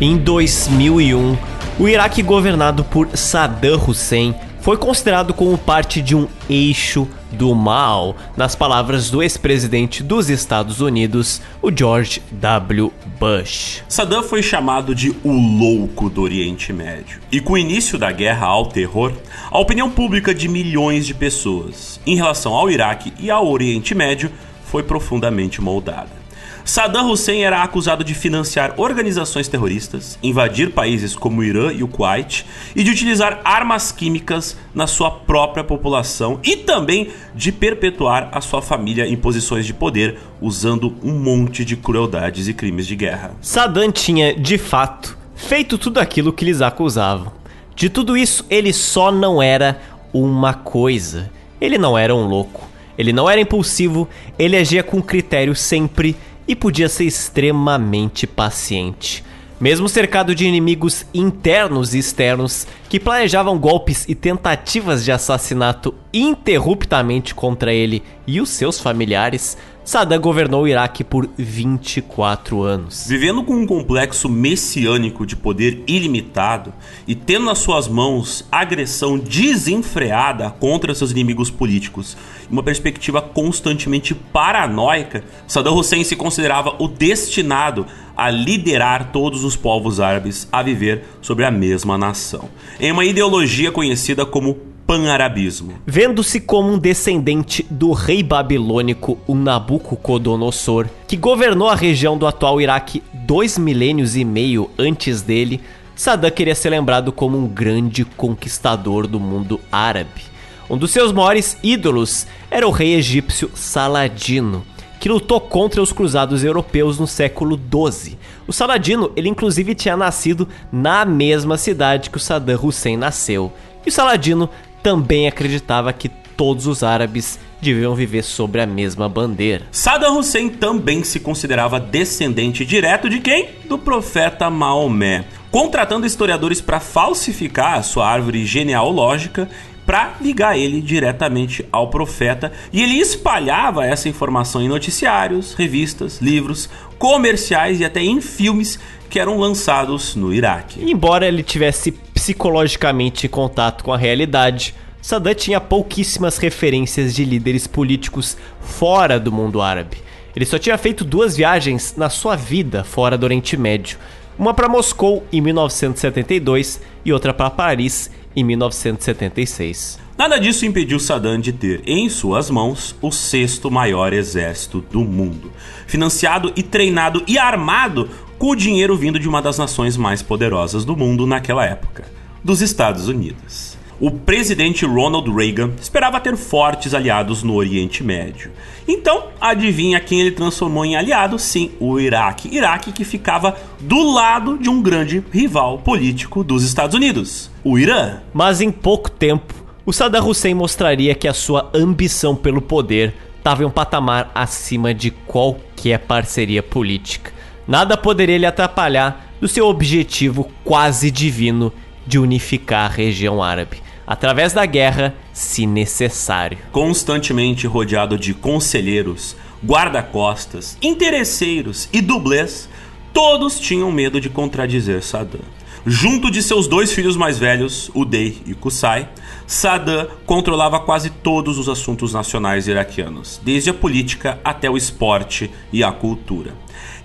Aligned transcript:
Em 0.00 0.16
2001, 0.16 1.36
o 1.78 1.86
Iraque 1.86 2.22
governado 2.22 2.82
por 2.82 3.06
Saddam 3.14 3.78
Hussein 3.86 4.34
foi 4.62 4.78
considerado 4.78 5.34
como 5.34 5.58
parte 5.58 6.00
de 6.00 6.16
um 6.16 6.26
eixo 6.48 7.06
do 7.30 7.54
mal, 7.54 8.16
nas 8.34 8.54
palavras 8.54 9.10
do 9.10 9.22
ex-presidente 9.22 10.02
dos 10.02 10.30
Estados 10.30 10.80
Unidos, 10.80 11.42
o 11.60 11.70
George 11.70 12.22
W. 12.32 12.90
Bush. 13.18 13.82
Saddam 13.90 14.22
foi 14.22 14.42
chamado 14.42 14.94
de 14.94 15.14
o 15.22 15.32
louco 15.32 16.08
do 16.08 16.22
Oriente 16.22 16.72
Médio. 16.72 17.20
E 17.30 17.38
com 17.38 17.52
o 17.52 17.58
início 17.58 17.98
da 17.98 18.10
guerra 18.10 18.46
ao 18.46 18.64
terror, 18.64 19.12
a 19.50 19.58
opinião 19.58 19.90
pública 19.90 20.34
de 20.34 20.48
milhões 20.48 21.06
de 21.06 21.12
pessoas 21.12 22.00
em 22.06 22.16
relação 22.16 22.54
ao 22.54 22.70
Iraque 22.70 23.12
e 23.20 23.30
ao 23.30 23.46
Oriente 23.46 23.94
Médio 23.94 24.32
foi 24.64 24.82
profundamente 24.82 25.60
moldada. 25.60 26.19
Saddam 26.64 27.10
Hussein 27.10 27.42
era 27.42 27.62
acusado 27.62 28.04
de 28.04 28.14
financiar 28.14 28.74
organizações 28.76 29.48
terroristas, 29.48 30.18
invadir 30.22 30.70
países 30.70 31.16
como 31.16 31.40
o 31.40 31.44
Irã 31.44 31.72
e 31.72 31.82
o 31.82 31.88
Kuwait 31.88 32.46
e 32.74 32.82
de 32.82 32.90
utilizar 32.90 33.40
armas 33.44 33.90
químicas 33.92 34.56
na 34.74 34.86
sua 34.86 35.10
própria 35.10 35.64
população 35.64 36.38
e 36.44 36.56
também 36.56 37.10
de 37.34 37.50
perpetuar 37.50 38.28
a 38.32 38.40
sua 38.40 38.62
família 38.62 39.06
em 39.06 39.16
posições 39.16 39.66
de 39.66 39.74
poder 39.74 40.18
usando 40.40 40.96
um 41.02 41.18
monte 41.18 41.64
de 41.64 41.76
crueldades 41.76 42.48
e 42.48 42.54
crimes 42.54 42.86
de 42.86 42.96
guerra. 42.96 43.32
Saddam 43.40 43.90
tinha, 43.90 44.34
de 44.34 44.58
fato, 44.58 45.16
feito 45.34 45.78
tudo 45.78 45.98
aquilo 45.98 46.32
que 46.32 46.44
lhes 46.44 46.60
acusavam. 46.60 47.32
De 47.74 47.88
tudo 47.88 48.16
isso, 48.16 48.44
ele 48.50 48.72
só 48.72 49.10
não 49.10 49.42
era 49.42 49.80
uma 50.12 50.52
coisa. 50.52 51.30
Ele 51.60 51.78
não 51.78 51.96
era 51.96 52.14
um 52.14 52.26
louco. 52.26 52.68
Ele 52.98 53.12
não 53.12 53.30
era 53.30 53.40
impulsivo, 53.40 54.06
ele 54.38 54.54
agia 54.54 54.82
com 54.82 55.00
critério 55.00 55.54
sempre 55.54 56.14
e 56.50 56.56
podia 56.56 56.88
ser 56.88 57.04
extremamente 57.04 58.26
paciente. 58.26 59.22
Mesmo 59.60 59.88
cercado 59.88 60.34
de 60.34 60.44
inimigos 60.44 61.06
internos 61.14 61.94
e 61.94 61.98
externos 62.00 62.66
que 62.88 62.98
planejavam 62.98 63.56
golpes 63.56 64.04
e 64.08 64.16
tentativas 64.16 65.04
de 65.04 65.12
assassinato 65.12 65.94
interruptamente 66.12 67.36
contra 67.36 67.72
ele 67.72 68.02
e 68.26 68.40
os 68.40 68.48
seus 68.48 68.80
familiares, 68.80 69.56
Saddam 69.90 70.20
governou 70.20 70.62
o 70.62 70.68
Iraque 70.68 71.02
por 71.02 71.28
24 71.36 72.62
anos. 72.62 73.08
Vivendo 73.08 73.42
com 73.42 73.54
um 73.54 73.66
complexo 73.66 74.28
messiânico 74.28 75.26
de 75.26 75.34
poder 75.34 75.82
ilimitado 75.84 76.72
e 77.08 77.16
tendo 77.16 77.46
nas 77.46 77.58
suas 77.58 77.88
mãos 77.88 78.46
agressão 78.52 79.18
desenfreada 79.18 80.48
contra 80.48 80.94
seus 80.94 81.10
inimigos 81.10 81.50
políticos, 81.50 82.16
uma 82.48 82.62
perspectiva 82.62 83.20
constantemente 83.20 84.14
paranoica, 84.14 85.24
Saddam 85.48 85.76
Hussein 85.76 86.04
se 86.04 86.14
considerava 86.14 86.76
o 86.78 86.86
destinado 86.86 87.84
a 88.16 88.30
liderar 88.30 89.10
todos 89.10 89.42
os 89.42 89.56
povos 89.56 89.98
árabes 89.98 90.46
a 90.52 90.62
viver 90.62 91.02
sobre 91.20 91.44
a 91.44 91.50
mesma 91.50 91.98
nação, 91.98 92.48
em 92.78 92.92
uma 92.92 93.04
ideologia 93.04 93.72
conhecida 93.72 94.24
como 94.24 94.69
panarabismo. 94.90 95.74
Vendo-se 95.86 96.40
como 96.40 96.72
um 96.72 96.76
descendente 96.76 97.64
do 97.70 97.92
rei 97.92 98.24
babilônico, 98.24 99.16
o 99.24 99.36
Nabucodonosor, 99.36 100.88
que 101.06 101.16
governou 101.16 101.68
a 101.68 101.76
região 101.76 102.18
do 102.18 102.26
atual 102.26 102.60
Iraque 102.60 103.00
dois 103.12 103.56
milênios 103.56 104.16
e 104.16 104.24
meio 104.24 104.68
antes 104.76 105.22
dele, 105.22 105.60
Saddam 105.94 106.28
queria 106.32 106.56
ser 106.56 106.70
lembrado 106.70 107.12
como 107.12 107.38
um 107.38 107.46
grande 107.46 108.04
conquistador 108.04 109.06
do 109.06 109.20
mundo 109.20 109.60
árabe. 109.70 110.22
Um 110.68 110.76
dos 110.76 110.90
seus 110.90 111.12
maiores 111.12 111.56
ídolos 111.62 112.26
era 112.50 112.66
o 112.66 112.72
rei 112.72 112.94
egípcio 112.94 113.48
Saladino, 113.54 114.64
que 114.98 115.08
lutou 115.08 115.40
contra 115.40 115.80
os 115.80 115.92
cruzados 115.92 116.42
europeus 116.42 116.98
no 116.98 117.06
século 117.06 117.56
XII. 117.56 118.18
O 118.44 118.52
Saladino, 118.52 119.12
ele 119.14 119.28
inclusive 119.28 119.72
tinha 119.72 119.96
nascido 119.96 120.48
na 120.72 121.04
mesma 121.04 121.56
cidade 121.56 122.10
que 122.10 122.16
o 122.16 122.20
Saddam 122.20 122.58
Hussein 122.60 122.96
nasceu. 122.96 123.52
E 123.84 123.88
o 123.88 123.92
Saladino 123.92 124.50
também 124.82 125.28
acreditava 125.28 125.92
que 125.92 126.08
todos 126.08 126.66
os 126.66 126.82
árabes 126.82 127.38
deviam 127.60 127.94
viver 127.94 128.22
sobre 128.22 128.60
a 128.60 128.66
mesma 128.66 129.08
bandeira. 129.08 129.66
Saddam 129.70 130.18
Hussein 130.18 130.48
também 130.48 131.04
se 131.04 131.20
considerava 131.20 131.78
descendente 131.78 132.64
direto 132.64 133.08
de 133.08 133.20
quem? 133.20 133.50
Do 133.68 133.78
profeta 133.78 134.48
Maomé, 134.48 135.24
contratando 135.50 136.06
historiadores 136.06 136.60
para 136.60 136.80
falsificar 136.80 137.74
a 137.74 137.82
sua 137.82 138.08
árvore 138.08 138.46
genealógica 138.46 139.48
para 139.84 140.14
ligar 140.20 140.56
ele 140.56 140.80
diretamente 140.80 141.66
ao 141.72 141.90
profeta, 141.90 142.52
e 142.72 142.80
ele 142.80 142.94
espalhava 142.94 143.84
essa 143.84 144.08
informação 144.08 144.62
em 144.62 144.68
noticiários, 144.68 145.52
revistas, 145.54 146.20
livros, 146.20 146.70
comerciais 146.96 147.80
e 147.80 147.84
até 147.84 148.00
em 148.00 148.20
filmes 148.20 148.78
que 149.08 149.18
eram 149.18 149.36
lançados 149.36 150.14
no 150.14 150.32
Iraque. 150.32 150.80
Embora 150.88 151.26
ele 151.26 151.42
tivesse 151.42 151.90
psicologicamente 152.20 153.26
em 153.26 153.30
contato 153.30 153.82
com 153.82 153.94
a 153.94 153.96
realidade, 153.96 154.74
Saddam 155.00 155.32
tinha 155.32 155.58
pouquíssimas 155.58 156.36
referências 156.36 157.14
de 157.14 157.24
líderes 157.24 157.66
políticos 157.66 158.36
fora 158.60 159.18
do 159.18 159.32
mundo 159.32 159.62
árabe. 159.62 159.96
Ele 160.36 160.44
só 160.44 160.58
tinha 160.58 160.76
feito 160.76 161.02
duas 161.02 161.34
viagens 161.34 161.94
na 161.96 162.10
sua 162.10 162.36
vida 162.36 162.84
fora 162.84 163.16
do 163.16 163.24
Oriente 163.24 163.56
Médio, 163.56 163.98
uma 164.38 164.52
para 164.52 164.68
Moscou 164.68 165.24
em 165.32 165.40
1972 165.40 166.82
e 167.06 167.10
outra 167.10 167.32
para 167.32 167.48
Paris 167.48 168.10
em 168.36 168.44
1976. 168.44 169.98
Nada 170.18 170.38
disso 170.38 170.66
impediu 170.66 171.00
Saddam 171.00 171.40
de 171.40 171.54
ter 171.54 171.80
em 171.86 172.10
suas 172.10 172.50
mãos 172.50 172.94
o 173.00 173.10
sexto 173.10 173.70
maior 173.70 174.12
exército 174.12 174.84
do 174.92 175.00
mundo, 175.00 175.50
financiado 175.86 176.52
e 176.54 176.62
treinado 176.62 177.24
e 177.26 177.38
armado 177.38 178.10
com 178.40 178.52
o 178.52 178.56
dinheiro 178.56 178.96
vindo 178.96 179.18
de 179.18 179.28
uma 179.28 179.42
das 179.42 179.58
nações 179.58 179.98
mais 179.98 180.22
poderosas 180.22 180.82
do 180.82 180.96
mundo 180.96 181.26
naquela 181.26 181.66
época, 181.66 182.06
dos 182.42 182.62
Estados 182.62 183.06
Unidos. 183.06 183.76
O 184.00 184.10
presidente 184.10 184.86
Ronald 184.86 185.30
Reagan 185.30 185.72
esperava 185.78 186.18
ter 186.18 186.34
fortes 186.38 186.94
aliados 186.94 187.42
no 187.42 187.54
Oriente 187.54 188.02
Médio. 188.02 188.50
Então, 188.88 189.24
adivinha 189.38 190.00
quem 190.00 190.22
ele 190.22 190.30
transformou 190.30 190.86
em 190.86 190.96
aliado? 190.96 191.38
Sim, 191.38 191.72
o 191.78 192.00
Iraque. 192.00 192.48
Iraque 192.50 192.92
que 192.92 193.04
ficava 193.04 193.58
do 193.78 194.10
lado 194.10 194.56
de 194.56 194.70
um 194.70 194.80
grande 194.80 195.22
rival 195.30 195.76
político 195.76 196.42
dos 196.42 196.64
Estados 196.64 196.96
Unidos, 196.96 197.50
o 197.62 197.78
Irã. 197.78 198.20
Mas 198.32 198.62
em 198.62 198.70
pouco 198.70 199.10
tempo, 199.10 199.52
o 199.84 199.92
Saddam 199.92 200.26
Hussein 200.26 200.54
mostraria 200.54 201.14
que 201.14 201.28
a 201.28 201.34
sua 201.34 201.68
ambição 201.74 202.34
pelo 202.34 202.62
poder 202.62 203.12
estava 203.36 203.62
em 203.62 203.66
um 203.66 203.70
patamar 203.70 204.30
acima 204.34 204.94
de 204.94 205.10
qualquer 205.10 205.98
parceria 205.98 206.62
política. 206.62 207.38
Nada 207.70 207.96
poderia 207.96 208.36
lhe 208.36 208.46
atrapalhar 208.46 209.32
do 209.40 209.46
seu 209.46 209.68
objetivo 209.68 210.50
quase 210.64 211.08
divino 211.08 211.72
de 212.04 212.18
unificar 212.18 212.90
a 212.90 212.92
região 212.92 213.40
árabe, 213.40 213.80
através 214.04 214.52
da 214.52 214.66
guerra, 214.66 215.14
se 215.32 215.66
necessário. 215.66 216.58
Constantemente 216.72 217.68
rodeado 217.68 218.18
de 218.18 218.34
conselheiros, 218.34 219.36
guarda-costas, 219.64 220.76
interesseiros 220.82 221.88
e 221.92 222.00
dublês, 222.00 222.68
todos 223.12 223.60
tinham 223.60 223.92
medo 223.92 224.20
de 224.20 224.28
contradizer 224.28 225.00
Saddam. 225.00 225.40
Junto 225.86 226.28
de 226.28 226.42
seus 226.42 226.66
dois 226.66 226.92
filhos 226.92 227.16
mais 227.16 227.38
velhos, 227.38 227.88
Uday 227.94 228.36
e 228.46 228.52
Qusay, 228.52 229.06
Saddam 229.46 230.08
controlava 230.26 230.80
quase 230.80 231.08
todos 231.08 231.56
os 231.56 231.68
assuntos 231.68 232.12
nacionais 232.14 232.66
iraquianos, 232.66 233.40
desde 233.44 233.70
a 233.70 233.74
política 233.74 234.40
até 234.42 234.68
o 234.68 234.76
esporte 234.76 235.48
e 235.72 235.84
a 235.84 235.92
cultura. 235.92 236.52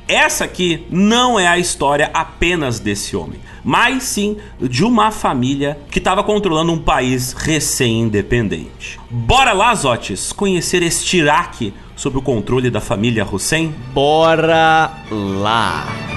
Essa 0.07 0.45
aqui 0.45 0.85
não 0.89 1.39
é 1.39 1.47
a 1.47 1.57
história 1.57 2.11
apenas 2.13 2.79
desse 2.79 3.15
homem, 3.15 3.39
mas 3.63 4.03
sim 4.03 4.37
de 4.61 4.83
uma 4.83 5.09
família 5.09 5.79
que 5.89 5.97
estava 5.97 6.23
controlando 6.23 6.71
um 6.71 6.77
país 6.77 7.33
recém-independente. 7.33 8.99
Bora 9.09 9.51
lá, 9.51 9.73
Zotes, 9.73 10.31
conhecer 10.31 10.83
este 10.83 11.17
Iraque 11.17 11.73
sob 11.95 12.19
o 12.19 12.21
controle 12.21 12.69
da 12.69 12.81
família 12.81 13.25
Hussein? 13.25 13.73
Bora 13.93 14.91
lá! 15.09 16.14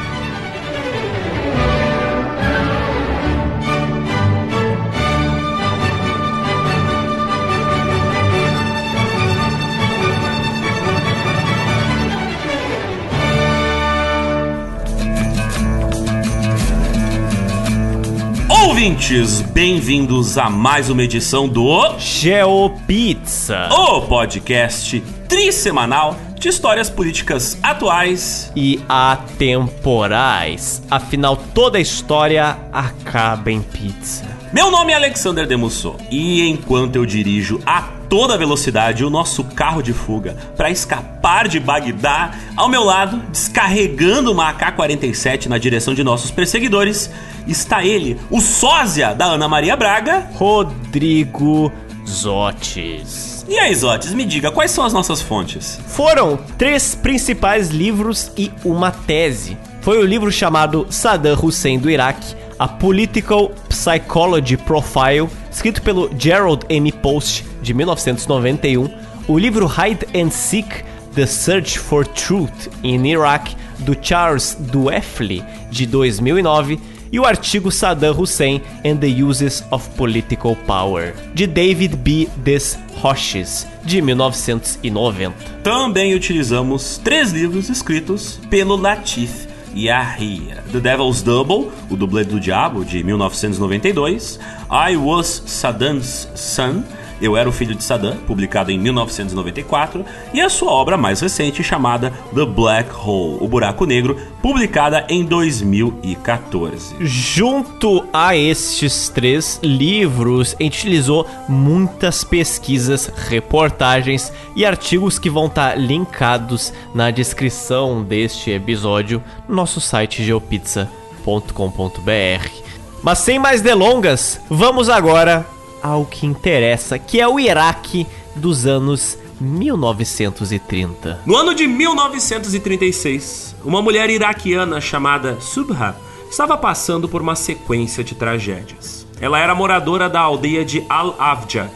Ouvintes, 18.79 19.41
bem-vindos 19.41 20.39
a 20.39 20.49
mais 20.49 20.89
uma 20.89 21.03
edição 21.03 21.49
do 21.49 21.99
GeoPizza, 21.99 23.69
o 23.73 24.03
podcast 24.03 25.01
trissemanal 25.29 26.17
de 26.37 26.49
histórias 26.49 26.89
políticas 26.89 27.59
atuais 27.61 28.53
e 28.55 28.79
atemporais. 28.89 30.81
Afinal, 30.89 31.37
toda 31.53 31.81
história 31.81 32.57
acaba 32.73 33.51
em 33.51 33.61
pizza. 33.61 34.25
Meu 34.53 34.71
nome 34.71 34.93
é 34.93 34.95
Alexander 34.95 35.45
Demusso 35.45 35.97
e 36.09 36.49
enquanto 36.49 36.95
eu 36.95 37.05
dirijo 37.05 37.61
a 37.67 37.98
toda 38.09 38.39
velocidade 38.39 39.05
o 39.05 39.11
nosso 39.11 39.45
carro 39.45 39.83
de 39.83 39.93
fuga 39.93 40.37
para 40.57 40.71
escapar 40.71 41.49
de 41.49 41.61
Bagdá. 41.61 42.33
Ao 42.57 42.69
meu 42.69 42.83
lado, 42.85 43.19
descarregando 43.31 44.33
uma 44.33 44.49
AK-47 44.51 45.47
na 45.47 45.59
direção 45.59 45.95
de 45.95 46.03
nossos 46.03 46.31
perseguidores, 46.31 47.11
está 47.47 47.85
ele, 47.85 48.19
o 48.31 48.41
sósia 48.41 49.15
da 49.15 49.27
Ana 49.27 49.49
Maria 49.49 49.77
Braga, 49.77 50.29
Rodrigo 50.35 51.73
Zotes. 52.07 53.45
E 53.49 53.59
aí, 53.59 53.75
Zotes, 53.75 54.13
me 54.13 54.27
diga, 54.27 54.51
quais 54.51 54.71
são 54.71 54.85
as 54.85 54.93
nossas 54.93 55.23
fontes? 55.23 55.81
Foram 55.87 56.39
três 56.59 56.95
principais 56.95 57.71
livros 57.71 58.31
e 58.37 58.53
uma 58.65 58.91
tese. 58.91 59.57
Foi 59.81 59.99
o 59.99 60.05
livro 60.05 60.31
chamado 60.31 60.87
Saddam 60.91 61.39
Hussein 61.43 61.79
do 61.79 61.89
Iraque, 61.89 62.37
A 62.59 62.67
Political 62.67 63.53
Psychology 63.71 64.57
Profile, 64.57 65.29
escrito 65.51 65.81
pelo 65.81 66.11
Gerald 66.19 66.65
M. 66.69 66.91
Post, 66.91 67.45
de 67.63 67.73
1991, 67.73 68.91
o 69.29 69.39
livro 69.39 69.67
Hide 69.67 70.07
and 70.13 70.31
Seek, 70.31 70.85
The 71.15 71.27
Search 71.27 71.79
for 71.79 72.05
Truth 72.05 72.69
in 72.83 73.07
Iraq, 73.07 73.55
do 73.79 73.95
Charles 73.95 74.57
Dueffley, 74.59 75.45
de 75.71 75.87
2009, 75.87 76.81
e 77.13 77.19
o 77.19 77.25
artigo 77.25 77.71
Saddam 77.71 78.19
Hussein 78.19 78.61
and 78.85 78.97
the 78.97 79.23
Uses 79.23 79.65
of 79.71 79.89
Political 79.91 80.57
Power, 80.67 81.15
de 81.35 81.47
David 81.47 81.97
B. 81.97 82.29
Des 82.39 82.77
Roches, 83.01 83.67
de 83.85 84.03
1990. 84.03 85.33
Também 85.63 86.15
utilizamos 86.15 86.99
três 86.99 87.33
livros 87.33 87.71
escritos 87.71 88.41
pelo 88.51 88.77
Latif 88.77 89.48
Yahya. 89.79 90.65
The 90.73 90.81
Devil's 90.81 91.23
Double, 91.23 91.71
o 91.89 91.97
dublê 91.97 92.25
do 92.25 92.41
diabo, 92.41 92.85
de 92.85 93.05
1992. 93.05 94.41
I 94.69 94.97
Was 94.97 95.45
Saddam's 95.47 96.29
Son, 96.35 96.83
eu 97.21 97.37
Era 97.37 97.49
o 97.49 97.53
Filho 97.53 97.75
de 97.75 97.83
Saddam, 97.83 98.17
publicado 98.27 98.71
em 98.71 98.79
1994, 98.79 100.05
e 100.33 100.41
a 100.41 100.49
sua 100.49 100.73
obra 100.73 100.97
mais 100.97 101.21
recente 101.21 101.63
chamada 101.63 102.13
The 102.35 102.45
Black 102.45 102.91
Hole, 102.93 103.39
O 103.41 103.49
Buraco 103.49 103.85
Negro, 103.85 104.17
publicada 104.43 105.05
em 105.09 105.25
2014. 105.25 106.97
Junto 107.01 108.05
a 108.13 108.37
estes 108.37 109.09
três 109.09 109.59
livros, 109.63 110.57
a 110.59 110.63
gente 110.63 110.79
utilizou 110.79 111.27
muitas 111.49 112.25
pesquisas, 112.25 113.11
reportagens 113.29 114.33
e 114.55 114.65
artigos 114.65 115.19
que 115.19 115.31
vão 115.31 115.47
estar 115.47 115.79
linkados 115.79 116.73
na 116.95 117.11
descrição 117.11 118.03
deste 118.03 118.51
episódio 118.51 119.23
no 119.49 119.57
nosso 119.57 119.81
site 119.81 120.25
geopizza.com.br. 120.25 122.69
Mas 123.03 123.19
sem 123.19 123.39
mais 123.39 123.61
delongas, 123.61 124.41
vamos 124.49 124.89
agora 124.89 125.47
ao 125.83 126.05
que 126.05 126.27
interessa, 126.27 126.99
que 126.99 127.21
é 127.21 127.29
o 127.29 127.39
Iraque 127.39 128.07
dos 128.35 128.67
anos 128.67 129.19
1930. 129.41 131.21
No 131.25 131.37
ano 131.37 131.55
de 131.55 131.67
1936, 131.67 133.57
uma 133.65 133.81
mulher 133.81 134.11
iraquiana 134.11 134.81
chamada 134.81 135.41
Subha 135.41 135.97
estava 136.31 136.57
passando 136.57 137.09
por 137.09 137.23
uma 137.23 137.37
sequência 137.37 138.05
de 138.05 138.15
tragédias. 138.15 139.07
Ela 139.21 139.39
era 139.39 139.55
moradora 139.55 140.09
da 140.09 140.21
aldeia 140.21 140.65
de 140.65 140.85
Al-Avja, 140.89 141.71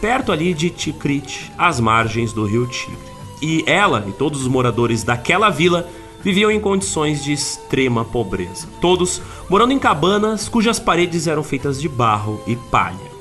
perto 0.00 0.30
ali 0.30 0.52
de 0.54 0.70
Tikrit, 0.70 1.52
às 1.56 1.80
margens 1.80 2.32
do 2.32 2.44
rio 2.44 2.66
Tigre. 2.66 3.14
E 3.40 3.64
ela 3.66 4.04
e 4.08 4.12
todos 4.12 4.42
os 4.42 4.48
moradores 4.48 5.02
daquela 5.02 5.50
vila 5.50 5.88
viviam 6.22 6.50
em 6.50 6.60
condições 6.60 7.22
de 7.22 7.32
extrema 7.32 8.04
pobreza. 8.04 8.66
Todos 8.80 9.20
morando 9.48 9.72
em 9.72 9.78
cabanas 9.78 10.48
cujas 10.48 10.78
paredes 10.78 11.26
eram 11.26 11.42
feitas 11.42 11.80
de 11.80 11.88
barro 11.88 12.40
e 12.46 12.56
palha. 12.56 13.13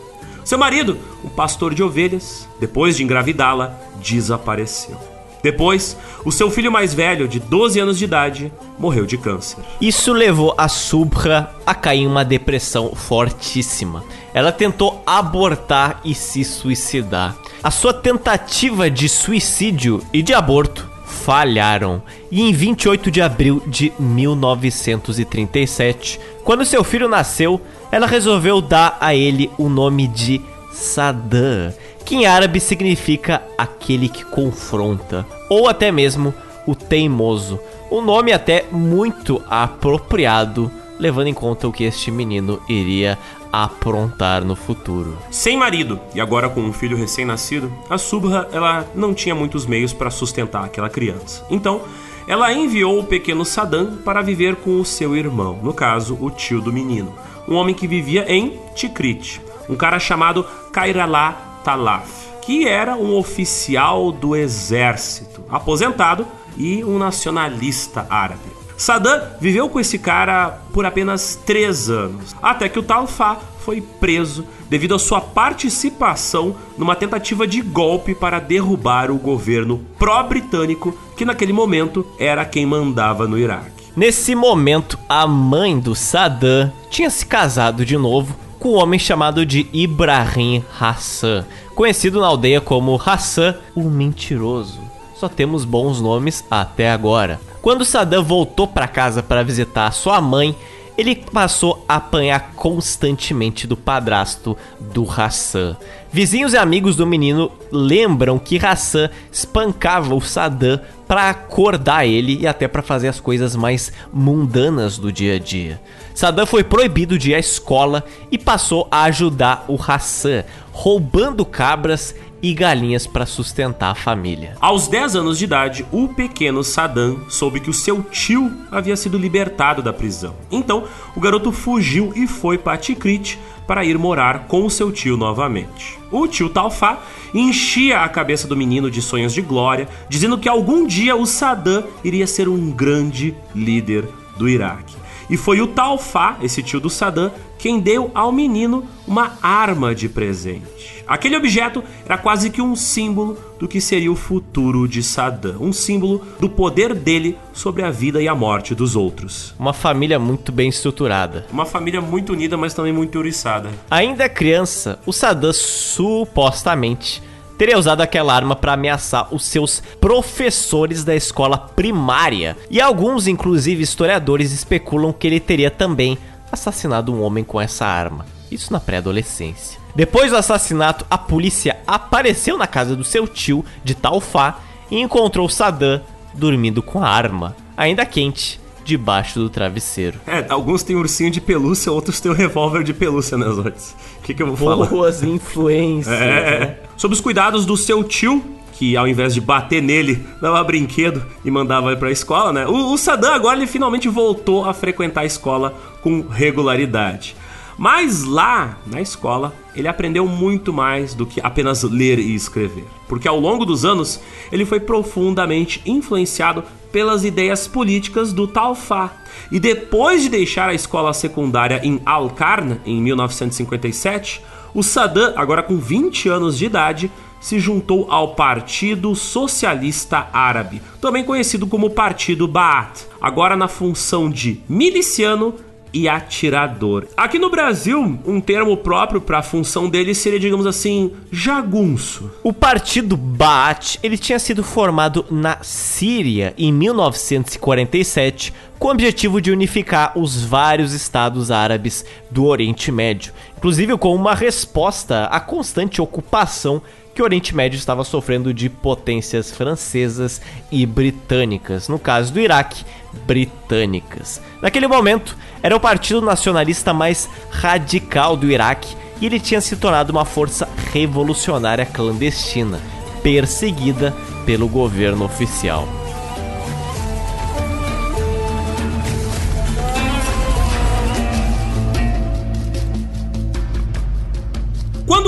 Seu 0.44 0.58
marido, 0.58 0.98
um 1.24 1.30
pastor 1.30 1.74
de 1.74 1.82
ovelhas, 1.82 2.48
depois 2.60 2.98
de 2.98 3.04
engravidá-la, 3.04 3.80
desapareceu. 4.02 4.98
Depois, 5.42 5.98
o 6.24 6.32
seu 6.32 6.50
filho 6.50 6.72
mais 6.72 6.94
velho, 6.94 7.28
de 7.28 7.38
12 7.38 7.78
anos 7.78 7.98
de 7.98 8.06
idade, 8.06 8.50
morreu 8.80 9.06
de 9.06 9.18
câncer. 9.18 9.60
Isso 9.82 10.14
levou 10.14 10.56
a 10.58 10.70
Subra 10.70 11.54
a 11.66 11.76
cair 11.76 12.04
em 12.04 12.08
uma 12.08 12.24
depressão 12.24 12.94
fortíssima. 12.96 14.06
Ela 14.34 14.54
tentou 14.54 15.04
abortar 15.06 16.00
e 16.06 16.16
se 16.16 16.46
suicidar. 16.46 17.36
A 17.62 17.70
sua 17.70 17.94
tentativa 17.94 18.90
de 18.90 19.10
suicídio 19.10 20.02
e 20.14 20.22
de 20.22 20.34
aborto 20.34 20.90
falharam. 21.06 22.02
E 22.32 22.42
em 22.42 22.54
28 22.54 23.12
de 23.12 23.22
abril 23.22 23.62
de 23.68 23.92
1937, 24.00 26.22
quando 26.44 26.66
seu 26.66 26.84
filho 26.84 27.08
nasceu, 27.08 27.62
ela 27.94 28.08
resolveu 28.08 28.60
dar 28.60 28.98
a 29.00 29.14
ele 29.14 29.52
o 29.56 29.70
nome 29.70 30.08
de 30.08 30.42
Saddam, 30.72 31.72
que 32.04 32.16
em 32.16 32.26
árabe 32.26 32.60
significa 32.60 33.44
aquele 33.56 34.10
que 34.10 34.26
confronta, 34.26 35.24
ou 35.48 35.68
até 35.68 35.92
mesmo 35.92 36.34
o 36.66 36.74
teimoso. 36.74 37.60
Um 37.92 38.02
nome 38.02 38.34
até 38.34 38.66
muito 38.72 39.40
apropriado, 39.48 40.72
levando 41.00 41.28
em 41.28 41.36
conta 41.36 41.68
o 41.68 41.72
que 41.72 41.84
este 41.84 42.10
menino 42.10 42.60
iria 42.68 43.16
aprontar 43.52 44.44
no 44.44 44.56
futuro. 44.56 45.16
Sem 45.30 45.56
marido 45.56 46.00
e 46.16 46.20
agora 46.20 46.50
com 46.50 46.62
um 46.62 46.74
filho 46.74 46.98
recém-nascido, 46.98 47.72
a 47.88 48.00
Subha 48.00 48.48
ela 48.52 48.88
não 48.96 49.14
tinha 49.14 49.36
muitos 49.36 49.68
meios 49.68 49.94
para 49.94 50.10
sustentar 50.10 50.66
aquela 50.66 50.90
criança. 50.90 51.46
Então, 51.48 51.84
ela 52.28 52.52
enviou 52.52 52.98
o 52.98 53.04
pequeno 53.04 53.46
Saddam 53.46 53.98
para 53.98 54.24
viver 54.24 54.56
com 54.56 54.82
o 54.82 54.86
seu 54.86 55.16
irmão, 55.16 55.60
no 55.62 55.76
caso, 55.76 56.18
o 56.20 56.32
tio 56.32 56.60
do 56.60 56.74
menino 56.74 57.14
um 57.48 57.56
homem 57.56 57.76
que 57.76 57.88
vivia 57.88 58.26
em 58.32 58.60
Tikrit, 58.76 59.42
um 59.70 59.76
cara 59.76 60.00
chamado 60.00 60.46
Kairalá 60.72 61.60
Talaf, 61.64 62.10
que 62.42 62.68
era 62.68 62.96
um 62.96 63.16
oficial 63.16 64.12
do 64.12 64.36
exército, 64.36 65.44
aposentado 65.50 66.28
e 66.58 66.84
um 66.84 66.98
nacionalista 66.98 68.06
árabe. 68.10 68.64
Saddam 68.78 69.22
viveu 69.40 69.70
com 69.70 69.80
esse 69.80 69.98
cara 69.98 70.62
por 70.74 70.86
apenas 70.86 71.40
três 71.46 71.90
anos, 71.90 72.36
até 72.42 72.68
que 72.68 72.80
o 72.80 72.84
Talfá 72.84 73.38
foi 73.60 73.80
preso 73.80 74.46
devido 74.70 74.96
à 74.96 75.00
sua 75.00 75.22
participação 75.22 76.56
numa 76.78 76.96
tentativa 76.96 77.48
de 77.48 77.62
golpe 77.62 78.14
para 78.14 78.40
derrubar 78.40 79.10
o 79.10 79.16
governo 79.16 79.86
pró-britânico, 79.98 80.98
que 81.16 81.24
naquele 81.24 81.54
momento 81.54 82.06
era 82.20 82.44
quem 82.44 82.66
mandava 82.66 83.28
no 83.28 83.38
Iraque. 83.38 83.83
Nesse 83.96 84.34
momento, 84.34 84.98
a 85.08 85.28
mãe 85.28 85.80
do 85.80 85.94
Saddam 85.94 86.72
tinha 86.90 87.12
se 87.12 87.24
casado 87.24 87.86
de 87.86 87.96
novo 87.96 88.36
com 88.60 88.70
um 88.70 88.76
homem 88.78 89.00
chamado 89.00 89.46
de 89.46 89.68
Ibrahim 89.72 90.64
Hassan, 90.80 91.46
conhecido 91.76 92.20
na 92.20 92.26
aldeia 92.26 92.60
como 92.60 93.00
Hassan 93.00 93.56
o 93.76 93.84
Mentiroso. 93.84 94.80
Só 95.16 95.30
temos 95.30 95.64
bons 95.64 96.02
nomes 96.02 96.44
até 96.50 96.90
agora. 96.90 97.40
Quando 97.62 97.86
Saddam 97.86 98.24
voltou 98.24 98.68
para 98.68 98.88
casa 98.88 99.22
para 99.22 99.44
visitar 99.44 99.92
sua 99.92 100.20
mãe, 100.20 100.56
ele 100.98 101.16
passou 101.16 101.86
a 101.88 101.96
apanhar 101.96 102.54
constantemente 102.56 103.68
do 103.68 103.78
padrasto 103.78 104.58
do 104.80 105.08
Hassan. 105.10 105.78
Vizinhos 106.12 106.54
e 106.54 106.58
amigos 106.58 106.96
do 106.96 107.06
menino 107.06 107.52
lembram 107.72 108.40
que 108.40 108.64
Hassan 108.64 109.10
espancava 109.32 110.16
o 110.16 110.22
Saddam 110.22 110.80
para 111.14 111.30
acordar 111.30 112.08
ele 112.08 112.40
e 112.42 112.48
até 112.48 112.68
para 112.68 112.82
fazer 112.82 113.08
as 113.08 113.20
coisas 113.20 113.56
mais 113.56 113.94
mundanas 114.12 114.98
do 114.98 115.12
dia 115.12 115.36
a 115.36 115.40
dia. 115.40 115.80
Saddam 116.16 116.44
foi 116.44 116.64
proibido 116.64 117.20
de 117.20 117.30
ir 117.30 117.36
à 117.36 117.40
escola 117.40 118.04
e 118.32 118.38
passou 118.40 118.88
a 118.90 119.04
ajudar 119.04 119.64
o 119.68 119.78
Hassan, 119.80 120.44
roubando 120.72 121.46
cabras 121.46 122.16
e 122.42 122.52
galinhas 122.52 123.06
para 123.06 123.28
sustentar 123.28 123.92
a 123.92 123.96
família. 123.96 124.58
Aos 124.60 124.88
10 124.88 125.18
anos 125.18 125.38
de 125.38 125.46
idade, 125.46 125.86
o 125.92 126.08
pequeno 126.08 126.64
Saddam 126.64 127.20
soube 127.30 127.60
que 127.60 127.70
o 127.70 127.74
seu 127.76 128.02
tio 128.02 128.52
havia 128.72 128.98
sido 128.98 129.16
libertado 129.16 129.84
da 129.84 129.94
prisão. 129.94 130.34
Então, 130.50 130.86
o 131.16 131.20
garoto 131.20 131.52
fugiu 131.52 132.12
e 132.16 132.26
foi 132.26 132.58
para 132.58 132.76
Tikrit 132.76 133.40
para 133.68 133.86
ir 133.86 134.00
morar 134.00 134.48
com 134.48 134.66
o 134.66 134.70
seu 134.70 134.92
tio 134.92 135.16
novamente. 135.16 136.03
O 136.14 136.28
tio 136.28 136.48
Talfá 136.48 137.00
enchia 137.34 138.02
a 138.02 138.08
cabeça 138.08 138.48
do 138.48 138.56
menino 138.56 138.92
de 138.92 139.02
sonhos 139.02 139.34
de 139.34 139.42
glória, 139.42 139.90
dizendo 140.08 140.38
que 140.38 140.48
algum 140.48 140.86
dia 140.86 141.16
o 141.16 141.26
Saddam 141.26 141.84
iria 142.04 142.28
ser 142.28 142.48
um 142.48 142.70
grande 142.70 143.36
líder 143.56 144.08
do 144.38 144.48
Iraque. 144.48 145.03
E 145.30 145.38
foi 145.38 145.62
o 145.62 145.68
Talfá, 145.68 146.38
esse 146.42 146.62
tio 146.62 146.80
do 146.80 146.90
Saddam, 146.90 147.32
quem 147.58 147.80
deu 147.80 148.12
ao 148.14 148.32
menino 148.32 148.86
uma 149.08 149.38
arma 149.42 149.96
de 149.96 150.10
presente. 150.10 151.04
Aquele 151.08 151.36
objeto 151.36 151.84
era 152.06 152.18
quase 152.18 152.50
que 152.50 152.62
um 152.62 152.76
símbolo 152.76 153.38
do 153.60 153.68
que 153.68 153.80
seria 153.82 154.12
o 154.12 154.16
futuro 154.16 154.88
de 154.88 155.04
Saddam, 155.04 155.58
um 155.60 155.74
símbolo 155.74 156.22
do 156.40 156.50
poder 156.50 156.94
dele 156.94 157.38
sobre 157.54 157.84
a 157.84 157.92
vida 157.92 158.22
e 158.22 158.28
a 158.28 158.36
morte 158.36 158.74
dos 158.74 158.96
outros. 158.96 159.54
Uma 159.60 159.74
família 159.74 160.18
muito 160.18 160.52
bem 160.52 160.70
estruturada. 160.70 161.46
Uma 161.52 161.66
família 161.66 162.02
muito 162.02 162.34
unida, 162.34 162.58
mas 162.58 162.74
também 162.74 162.94
muito 162.94 163.18
oriçada. 163.18 163.70
Ainda 163.90 164.30
criança, 164.30 165.00
o 165.06 165.12
Saddam 165.12 165.54
supostamente 165.54 167.22
teria 167.58 167.78
usado 167.78 168.02
aquela 168.02 168.34
arma 168.34 168.56
para 168.56 168.74
ameaçar 168.74 169.34
os 169.34 169.46
seus 169.46 169.82
professores 170.00 171.04
da 171.04 171.16
escola 171.16 171.58
primária. 171.58 172.58
E 172.70 172.82
alguns, 172.82 173.28
inclusive 173.28 173.84
historiadores, 173.84 174.52
especulam 174.52 175.14
que 175.14 175.28
ele 175.28 175.40
teria 175.40 175.72
também 175.72 176.18
assassinado 176.52 177.14
um 177.14 177.22
homem 177.22 177.44
com 177.44 177.60
essa 177.60 177.86
arma. 177.86 178.26
Isso 178.52 178.72
na 178.72 178.80
pré-adolescência. 178.80 179.80
Depois 179.96 180.32
do 180.32 180.38
assassinato, 180.38 181.06
a 181.10 181.18
polícia 181.18 181.78
apareceu 181.86 182.58
na 182.58 182.68
casa 182.68 182.96
do 182.96 183.04
seu 183.04 183.28
tio, 183.28 183.64
de 183.84 183.94
Taufá, 183.94 184.60
e 184.90 185.00
encontrou 185.00 185.48
Saddam 185.50 186.02
dormindo 186.34 186.82
com 186.82 187.04
a 187.04 187.08
arma, 187.08 187.56
ainda 187.78 188.06
quente, 188.06 188.60
debaixo 188.84 189.40
do 189.40 189.50
travesseiro. 189.50 190.20
É, 190.28 190.46
alguns 190.50 190.84
têm 190.84 190.96
ursinho 190.96 191.32
de 191.32 191.40
pelúcia, 191.40 191.92
outros 191.92 192.20
têm 192.20 192.32
o 192.32 192.34
um 192.34 192.38
revólver 192.38 192.84
de 192.84 192.94
pelúcia 192.94 193.38
nas 193.38 193.58
olhos. 193.58 193.96
O 194.20 194.24
que, 194.24 194.34
que 194.34 194.44
eu 194.44 194.48
vou 194.48 194.58
falar? 194.58 194.88
Boas 194.88 195.24
influências. 195.24 196.14
É. 196.14 196.60
Né? 196.60 196.78
Sob 196.98 197.14
os 197.14 197.22
cuidados 197.22 197.66
do 197.66 197.78
seu 197.78 198.04
tio, 198.04 198.44
que 198.74 198.98
ao 198.98 199.08
invés 199.08 199.34
de 199.34 199.42
bater 199.42 199.82
nele, 199.82 200.26
dava 200.42 200.64
brinquedo 200.64 201.26
e 201.44 201.52
mandava 201.52 201.92
ele 201.92 202.00
pra 202.00 202.12
escola, 202.12 202.52
né? 202.52 202.66
O, 202.66 202.94
o 202.94 202.98
Saddam 202.98 203.34
agora 203.34 203.58
ele 203.58 203.68
finalmente 203.68 204.10
voltou 204.10 204.66
a 204.66 204.74
frequentar 204.74 205.22
a 205.22 205.26
escola 205.26 205.74
com 206.02 206.22
regularidade. 206.22 207.36
Mas 207.78 208.24
lá, 208.24 208.78
na 208.86 209.02
escola, 209.02 209.54
ele 209.76 209.88
aprendeu 209.88 210.28
muito 210.28 210.72
mais 210.72 211.14
do 211.14 211.26
que 211.26 211.42
apenas 211.42 211.84
ler 211.84 212.20
e 212.20 212.36
escrever. 212.36 212.86
Porque 213.08 213.28
ao 213.28 213.40
longo 213.40 213.66
dos 213.66 213.84
anos, 213.84 214.20
ele 214.52 214.66
foi 214.66 214.80
profundamente 214.80 215.82
influenciado 215.86 216.64
pelas 216.94 217.26
ideias 217.26 217.68
políticas 217.68 218.32
do 218.32 218.48
Talfá. 218.48 219.12
E 219.52 219.60
depois 219.60 220.22
de 220.22 220.30
deixar 220.30 220.70
a 220.70 220.74
escola 220.74 221.12
secundária 221.12 221.82
em 221.84 222.00
Al-Qarn, 222.06 222.78
em 222.86 223.02
1957, 223.02 224.42
o 224.74 224.82
Saddam, 224.82 225.34
agora 225.36 225.64
com 225.64 225.78
20 225.78 226.30
anos 226.30 226.58
de 226.58 226.66
idade, 226.66 227.12
se 227.42 227.60
juntou 227.60 228.10
ao 228.10 228.36
Partido 228.36 229.14
Socialista 229.16 230.30
Árabe, 230.32 230.82
também 231.02 231.26
conhecido 231.26 231.68
como 231.68 231.90
Partido 231.90 232.48
Baath, 232.48 233.08
agora 233.20 233.58
na 233.58 233.68
função 233.68 234.30
de 234.30 234.62
miliciano 234.70 235.56
e 235.94 236.10
atirador. 236.10 237.06
Aqui 237.16 237.38
no 237.38 237.50
Brasil, 237.50 238.20
um 238.26 238.42
termo 238.42 238.76
próprio 238.76 239.22
para 239.22 239.40
a 239.40 239.44
função 239.44 239.88
dele 239.88 240.16
seria, 240.16 240.40
digamos 240.40 240.66
assim, 240.66 241.12
jagunço. 241.32 242.32
O 242.44 242.52
partido 242.52 243.16
Baath, 243.16 243.98
ele 244.02 244.18
tinha 244.18 244.40
sido 244.40 244.64
formado 244.64 245.26
na 245.30 245.60
Síria 245.62 246.54
em 246.58 246.74
1947 246.74 248.54
com 248.80 248.88
o 248.90 248.92
objetivo 248.92 249.40
de 249.40 249.52
unificar 249.52 250.18
os 250.18 250.44
vários 250.44 250.94
estados 250.94 251.52
árabes 251.52 252.06
do 252.30 252.46
Oriente 252.46 252.92
Médio, 252.92 253.32
inclusive 253.58 253.96
com 253.98 254.14
uma 254.14 254.36
resposta 254.36 255.26
à 255.26 255.40
constante 255.40 256.02
ocupação 256.02 256.82
que 257.14 257.22
o 257.22 257.26
Oriente 257.26 257.56
Médio 257.56 257.78
estava 257.78 258.04
sofrendo 258.04 258.54
de 258.54 258.70
potências 258.70 259.52
francesas 259.52 260.42
e 260.72 260.86
britânicas, 260.86 261.88
no 261.88 262.00
caso 262.00 262.34
do 262.34 262.40
Iraque, 262.40 262.84
britânicas. 263.26 264.42
Naquele 264.62 264.88
momento, 264.88 265.38
era 265.62 265.76
o 265.76 265.80
partido 265.80 266.22
nacionalista 266.22 266.94
mais 266.94 267.30
radical 267.52 268.36
do 268.36 268.52
Iraque 268.52 268.96
e 269.22 269.26
ele 269.26 269.40
tinha 269.40 269.62
se 269.62 269.76
tornado 269.76 270.12
uma 270.12 270.26
força 270.26 270.68
revolucionária 270.92 271.86
clandestina, 271.86 272.80
perseguida 273.22 274.14
pelo 274.46 274.68
governo 274.68 275.26
oficial. 275.26 275.88